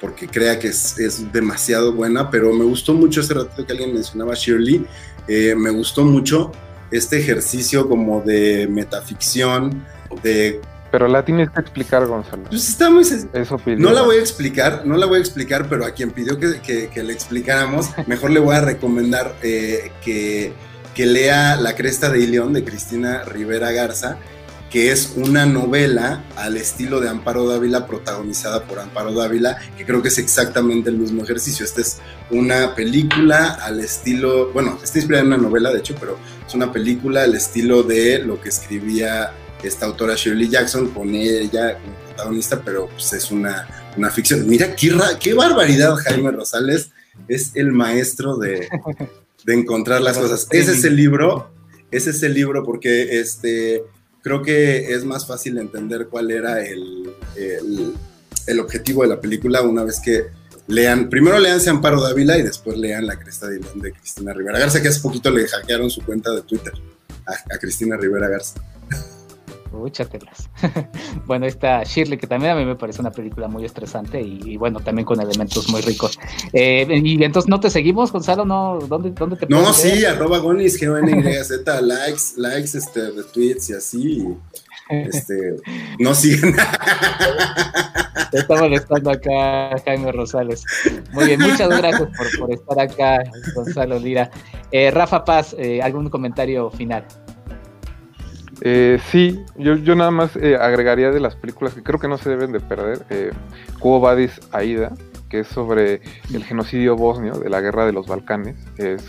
porque 0.00 0.26
crea 0.26 0.58
que 0.58 0.66
es, 0.66 1.32
demasiado 1.32 1.92
buena, 1.92 2.28
pero 2.28 2.52
me 2.52 2.64
gustó 2.64 2.92
mucho 2.92 3.20
ese 3.20 3.34
ratito 3.34 3.64
que 3.64 3.72
alguien 3.72 3.94
mencionaba 3.94 4.34
Shirley, 4.34 4.84
eh, 5.28 5.54
me 5.56 5.70
gustó 5.70 6.04
mucho 6.04 6.50
este 6.90 7.20
ejercicio 7.20 7.88
como 7.88 8.20
de 8.20 8.66
metaficción, 8.68 9.86
de 10.24 10.60
pero 10.92 11.08
la 11.08 11.24
tienes 11.24 11.50
que 11.50 11.60
explicar, 11.60 12.06
Gonzalo. 12.06 12.44
Pues 12.50 12.68
está 12.68 12.90
muy 12.90 13.02
Eso 13.02 13.60
No 13.78 13.92
la 13.92 14.02
voy 14.02 14.16
a 14.16 14.20
explicar, 14.20 14.82
no 14.84 14.98
la 14.98 15.06
voy 15.06 15.16
a 15.16 15.20
explicar, 15.20 15.66
pero 15.68 15.86
a 15.86 15.92
quien 15.92 16.10
pidió 16.10 16.38
que, 16.38 16.90
que, 16.92 17.02
le 17.02 17.14
explicáramos, 17.14 17.88
mejor 18.06 18.30
le 18.30 18.40
voy 18.40 18.54
a 18.54 18.60
recomendar 18.60 19.34
eh, 19.42 19.90
que, 20.04 20.52
que, 20.94 21.06
lea 21.06 21.56
La 21.56 21.74
Cresta 21.74 22.10
de 22.10 22.20
Ilión 22.20 22.52
de 22.52 22.62
Cristina 22.62 23.22
Rivera 23.22 23.72
Garza, 23.72 24.18
que 24.68 24.92
es 24.92 25.14
una 25.16 25.46
novela 25.46 26.24
al 26.36 26.58
estilo 26.58 27.00
de 27.00 27.08
Amparo 27.08 27.48
Dávila, 27.48 27.86
protagonizada 27.86 28.64
por 28.64 28.78
Amparo 28.78 29.14
Dávila, 29.14 29.56
que 29.78 29.86
creo 29.86 30.02
que 30.02 30.08
es 30.08 30.18
exactamente 30.18 30.90
el 30.90 30.98
mismo 30.98 31.22
ejercicio. 31.22 31.64
Esta 31.64 31.80
es 31.80 32.00
una 32.30 32.74
película 32.74 33.54
al 33.62 33.80
estilo, 33.80 34.52
bueno, 34.52 34.78
está 34.82 34.98
inspirada 34.98 35.22
en 35.22 35.28
una 35.28 35.38
novela, 35.38 35.70
de 35.70 35.78
hecho, 35.78 35.94
pero 35.98 36.18
es 36.46 36.54
una 36.54 36.70
película 36.70 37.22
al 37.22 37.34
estilo 37.34 37.82
de 37.82 38.18
lo 38.18 38.38
que 38.42 38.50
escribía 38.50 39.32
esta 39.62 39.86
autora 39.86 40.14
Shirley 40.14 40.48
Jackson, 40.48 40.88
con 40.88 41.14
ella 41.14 41.78
como 41.78 41.94
protagonista, 42.08 42.62
pero 42.64 42.88
pues 42.88 43.12
es 43.12 43.30
una, 43.30 43.66
una 43.96 44.10
ficción. 44.10 44.46
Mira 44.48 44.74
qué, 44.74 44.94
qué 45.20 45.34
barbaridad, 45.34 45.94
Jaime 45.96 46.30
Rosales 46.30 46.90
es 47.28 47.52
el 47.54 47.72
maestro 47.72 48.36
de, 48.36 48.68
de 49.44 49.54
encontrar 49.54 50.00
las 50.00 50.18
cosas. 50.18 50.46
Ese 50.50 50.72
es 50.72 50.84
el 50.84 50.96
libro, 50.96 51.50
ese 51.90 52.10
es 52.10 52.22
el 52.22 52.34
libro 52.34 52.64
porque 52.64 53.20
este, 53.20 53.82
creo 54.22 54.42
que 54.42 54.92
es 54.92 55.04
más 55.04 55.26
fácil 55.26 55.58
entender 55.58 56.08
cuál 56.08 56.30
era 56.30 56.64
el, 56.64 57.10
el, 58.46 58.60
objetivo 58.60 59.02
de 59.02 59.08
la 59.08 59.20
película 59.20 59.62
una 59.62 59.84
vez 59.84 60.00
que 60.00 60.26
lean, 60.68 61.08
primero 61.08 61.38
leanse 61.38 61.70
Amparo 61.70 62.00
Dávila 62.00 62.38
y 62.38 62.42
después 62.42 62.78
lean 62.78 63.06
La 63.06 63.18
Cresta 63.18 63.48
de 63.48 63.58
de 63.58 63.92
Cristina 63.92 64.32
Rivera 64.32 64.58
Garza, 64.58 64.80
que 64.80 64.88
hace 64.88 65.00
poquito 65.00 65.30
le 65.30 65.46
hackearon 65.48 65.90
su 65.90 66.02
cuenta 66.02 66.30
de 66.30 66.42
Twitter 66.42 66.72
a 67.24 67.58
Cristina 67.58 67.96
Rivera 67.96 68.28
Garza. 68.28 68.60
Úchatelas. 69.72 70.50
bueno, 71.26 71.46
está 71.46 71.82
Shirley, 71.82 72.18
que 72.18 72.26
también 72.26 72.52
a 72.52 72.54
mí 72.54 72.64
me 72.64 72.76
parece 72.76 73.00
una 73.00 73.10
película 73.10 73.48
muy 73.48 73.64
estresante 73.64 74.20
y, 74.20 74.56
bueno, 74.56 74.80
también 74.80 75.06
con 75.06 75.20
elementos 75.20 75.68
muy 75.68 75.80
ricos. 75.80 76.18
Eh, 76.52 76.86
y 77.02 77.22
entonces, 77.22 77.48
¿no 77.48 77.60
te 77.60 77.70
seguimos, 77.70 78.12
Gonzalo? 78.12 78.44
¿No? 78.44 78.78
¿Dónde, 78.88 79.10
dónde 79.10 79.36
te 79.36 79.46
No, 79.46 79.72
sí, 79.72 80.04
arroba 80.04 80.38
gonis, 80.38 80.80
g 80.80 80.88
o 80.88 80.96
n 80.96 81.10
y 81.10 81.32
z 81.44 81.82
likes, 81.82 82.34
likes, 82.36 82.76
este, 82.76 83.10
retweets 83.10 83.70
y 83.70 83.72
así. 83.74 84.28
Este, 84.88 85.56
no 85.98 86.14
siguen. 86.14 86.54
Te 88.30 88.38
está 88.38 88.56
molestando 88.56 89.10
acá 89.10 89.76
Jaime 89.84 90.12
Rosales. 90.12 90.64
Muy 91.12 91.26
bien, 91.26 91.40
muchas 91.40 91.68
gracias 91.68 92.08
por, 92.16 92.38
por 92.38 92.52
estar 92.52 92.80
acá, 92.80 93.22
Gonzalo 93.54 93.98
Lira. 93.98 94.30
Eh, 94.70 94.90
Rafa 94.90 95.24
Paz, 95.24 95.54
eh, 95.58 95.80
¿algún 95.82 96.08
comentario 96.08 96.70
final? 96.70 97.06
Eh, 98.64 99.00
sí, 99.10 99.44
yo, 99.56 99.74
yo 99.74 99.96
nada 99.96 100.12
más 100.12 100.36
eh, 100.36 100.56
agregaría 100.56 101.10
de 101.10 101.18
las 101.18 101.34
películas 101.34 101.74
que 101.74 101.82
creo 101.82 101.98
que 101.98 102.06
no 102.06 102.16
se 102.16 102.30
deben 102.30 102.52
de 102.52 102.60
perder. 102.60 103.04
Eh, 103.10 103.32
Cuo 103.80 103.98
Vadis 103.98 104.40
Aida, 104.52 104.92
que 105.28 105.40
es 105.40 105.48
sobre 105.48 106.00
el 106.32 106.44
genocidio 106.44 106.94
bosnio 106.94 107.34
de 107.34 107.50
la 107.50 107.60
guerra 107.60 107.84
de 107.86 107.92
los 107.92 108.06
Balcanes. 108.06 108.56
Es 108.76 109.04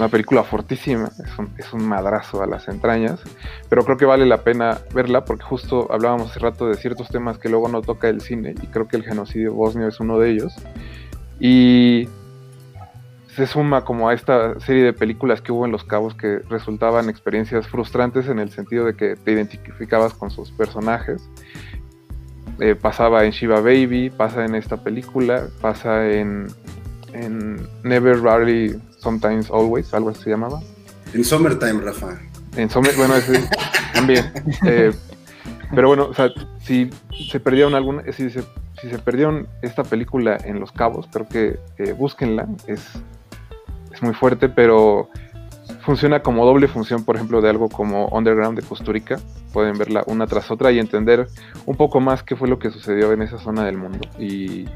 una 0.00 0.08
película 0.08 0.42
fortísima, 0.42 1.12
es 1.24 1.38
un, 1.38 1.52
es 1.58 1.72
un 1.72 1.86
madrazo 1.86 2.42
a 2.42 2.46
las 2.46 2.66
entrañas, 2.66 3.20
pero 3.68 3.84
creo 3.84 3.96
que 3.96 4.06
vale 4.06 4.26
la 4.26 4.42
pena 4.42 4.78
verla 4.92 5.24
porque 5.24 5.44
justo 5.44 5.86
hablábamos 5.92 6.30
hace 6.30 6.40
rato 6.40 6.66
de 6.66 6.74
ciertos 6.74 7.08
temas 7.08 7.38
que 7.38 7.50
luego 7.50 7.68
no 7.68 7.82
toca 7.82 8.08
el 8.08 8.20
cine 8.20 8.54
y 8.60 8.66
creo 8.66 8.88
que 8.88 8.96
el 8.96 9.04
genocidio 9.04 9.54
bosnio 9.54 9.86
es 9.86 10.00
uno 10.00 10.18
de 10.18 10.30
ellos. 10.30 10.54
Y 11.38 12.08
se 13.36 13.46
suma 13.46 13.84
como 13.84 14.08
a 14.08 14.14
esta 14.14 14.58
serie 14.60 14.82
de 14.82 14.92
películas 14.92 15.40
que 15.40 15.52
hubo 15.52 15.64
en 15.64 15.72
Los 15.72 15.84
Cabos 15.84 16.14
que 16.14 16.40
resultaban 16.48 17.08
experiencias 17.08 17.66
frustrantes 17.68 18.28
en 18.28 18.38
el 18.38 18.50
sentido 18.50 18.84
de 18.84 18.94
que 18.94 19.16
te 19.16 19.32
identificabas 19.32 20.14
con 20.14 20.30
sus 20.30 20.50
personajes. 20.50 21.22
Eh, 22.58 22.74
pasaba 22.74 23.24
en 23.24 23.30
Shiva 23.30 23.60
Baby, 23.60 24.10
pasa 24.10 24.44
en 24.44 24.54
esta 24.54 24.82
película, 24.82 25.48
pasa 25.60 26.10
en, 26.10 26.48
en 27.12 27.66
Never, 27.84 28.20
Rarely, 28.20 28.80
Sometimes, 28.98 29.50
Always, 29.50 29.94
algo 29.94 30.10
así 30.10 30.24
se 30.24 30.30
llamaba. 30.30 30.60
En 31.14 31.24
Summertime, 31.24 31.80
Rafa. 31.80 32.18
En 32.56 32.68
Summer, 32.68 32.94
bueno, 32.96 33.14
ese 33.14 33.48
también. 33.94 34.30
Eh, 34.66 34.92
pero 35.74 35.88
bueno, 35.88 36.08
o 36.10 36.14
sea, 36.14 36.30
si 36.62 36.90
se 37.30 37.38
perdieron 37.38 37.74
alguna, 37.74 38.02
si 38.12 38.28
se, 38.28 38.42
si 38.80 38.90
se 38.90 38.98
perdieron 38.98 39.46
esta 39.62 39.84
película 39.84 40.36
en 40.44 40.58
Los 40.58 40.72
Cabos, 40.72 41.08
creo 41.12 41.28
que 41.28 41.58
eh, 41.78 41.92
búsquenla, 41.92 42.48
es 42.66 43.00
muy 44.02 44.14
fuerte, 44.14 44.48
pero 44.48 45.08
funciona 45.80 46.20
como 46.20 46.44
doble 46.44 46.68
función, 46.68 47.04
por 47.04 47.16
ejemplo, 47.16 47.40
de 47.40 47.50
algo 47.50 47.68
como 47.68 48.06
Underground 48.08 48.58
de 48.58 48.66
Costa 48.66 48.92
Pueden 49.52 49.78
verla 49.78 50.04
una 50.06 50.26
tras 50.26 50.50
otra 50.50 50.70
y 50.70 50.78
entender 50.78 51.26
un 51.66 51.76
poco 51.76 52.00
más 52.00 52.22
qué 52.22 52.36
fue 52.36 52.48
lo 52.48 52.58
que 52.58 52.70
sucedió 52.70 53.12
en 53.12 53.22
esa 53.22 53.38
zona 53.38 53.64
del 53.64 53.78
mundo. 53.78 54.00
Y, 54.18 54.66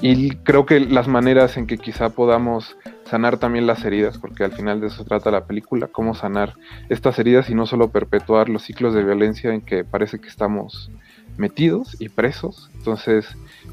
y 0.00 0.30
creo 0.36 0.66
que 0.66 0.80
las 0.80 1.08
maneras 1.08 1.56
en 1.56 1.66
que 1.66 1.78
quizá 1.78 2.10
podamos 2.10 2.76
sanar 3.04 3.38
también 3.38 3.66
las 3.66 3.84
heridas, 3.84 4.18
porque 4.18 4.44
al 4.44 4.52
final 4.52 4.80
de 4.80 4.86
eso 4.86 5.04
trata 5.04 5.32
la 5.32 5.44
película, 5.44 5.88
cómo 5.88 6.14
sanar 6.14 6.54
estas 6.88 7.18
heridas 7.18 7.50
y 7.50 7.54
no 7.54 7.66
solo 7.66 7.90
perpetuar 7.90 8.48
los 8.48 8.62
ciclos 8.62 8.94
de 8.94 9.02
violencia 9.02 9.52
en 9.52 9.62
que 9.62 9.82
parece 9.82 10.20
que 10.20 10.28
estamos 10.28 10.90
metidos 11.36 11.96
y 11.98 12.08
presos. 12.08 12.70
Entonces, 12.74 13.26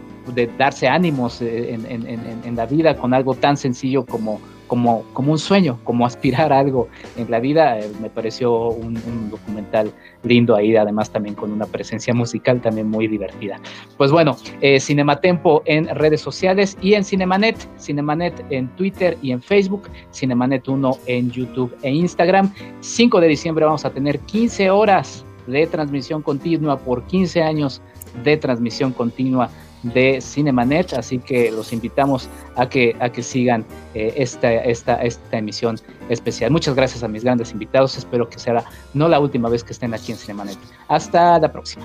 darse 0.57 0.87
ánimos 0.87 1.43
en, 1.43 1.85
en 1.87 2.57
la 2.57 2.66
vida 2.66 2.97
con 2.97 3.12
algo 3.12 3.35
tan 3.35 3.57
sencillo 3.57 4.07
como 4.07 4.41
como, 4.70 5.02
como 5.14 5.32
un 5.32 5.38
sueño, 5.40 5.80
como 5.82 6.06
aspirar 6.06 6.52
a 6.52 6.60
algo 6.60 6.86
en 7.16 7.28
la 7.28 7.40
vida. 7.40 7.80
Eh, 7.80 7.90
me 8.01 8.09
pareció 8.09 8.68
un, 8.68 8.94
documental 9.28 9.92
lindo 10.22 10.55
ahí, 10.55 10.76
además 10.76 11.10
también 11.10 11.34
con 11.34 11.51
una 11.51 11.66
presencia 11.66 12.14
musical 12.14 12.60
también 12.60 12.88
muy 12.88 13.09
divertida. 13.09 13.59
Pues 13.97 14.12
bueno, 14.12 14.36
eh, 14.60 14.78
Cinematempo 14.78 15.62
en 15.64 15.88
redes 15.88 16.20
sociales 16.20 16.78
y 16.80 16.94
en 16.94 17.02
Cinemanet, 17.02 17.56
Cinemanet 17.80 18.44
en 18.51 18.68
Twitter 18.76 19.18
y 19.20 19.32
en 19.32 19.42
Facebook, 19.42 19.90
Cinemanet 20.12 20.68
1 20.68 20.98
en 21.06 21.32
YouTube 21.32 21.76
e 21.82 21.90
Instagram. 21.90 22.55
5 22.78 23.20
de 23.20 23.26
diciembre 23.26 23.64
vamos 23.64 23.84
a 23.84 23.90
tener 23.90 24.20
15 24.20 24.70
horas 24.70 25.24
de 25.48 25.66
transmisión 25.66 26.22
continua 26.22 26.78
por 26.78 27.02
15 27.09 27.42
años 27.42 27.82
de 28.22 28.36
transmisión 28.36 28.92
continua 28.92 29.51
de 29.82 30.20
Cinemanet, 30.20 30.93
así 30.93 31.19
que 31.19 31.51
los 31.51 31.73
invitamos 31.73 32.28
a 32.57 32.69
que, 32.69 32.97
a 33.01 33.11
que 33.11 33.23
sigan 33.23 33.65
eh, 33.94 34.15
esta, 34.16 34.52
esta, 34.52 35.02
esta 35.02 35.39
emisión 35.39 35.78
especial. 36.09 36.51
Muchas 36.51 36.74
gracias 36.74 37.02
a 37.02 37.09
mis 37.09 37.24
grandes 37.24 37.52
invitados, 37.52 37.97
espero 37.97 38.28
que 38.28 38.39
sea 38.39 38.65
no 38.94 39.09
la 39.09 39.20
última 39.20 39.48
vez 39.48 39.65
que 39.65 39.73
estén 39.73 39.94
aquí 39.94 40.12
en 40.12 40.19
Cinemanet. 40.19 40.59
Hasta 40.89 41.39
la 41.39 41.51
próxima. 41.51 41.85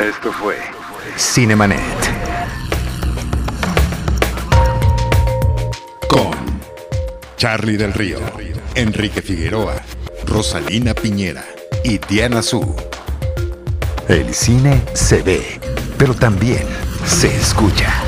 Esto 0.00 0.32
fue 0.32 0.56
Cinemanet. 1.16 1.78
Con 6.08 6.32
Charlie 7.36 7.76
del 7.76 7.92
Río, 7.92 8.18
Enrique 8.74 9.20
Figueroa, 9.20 9.82
Rosalina 10.24 10.94
Piñera 10.94 11.44
y 11.84 11.98
Diana 11.98 12.42
Su. 12.42 12.74
El 14.08 14.32
cine 14.32 14.80
se 14.94 15.22
ve 15.22 15.60
pero 15.98 16.14
también 16.14 16.66
se 17.04 17.34
escucha. 17.36 18.07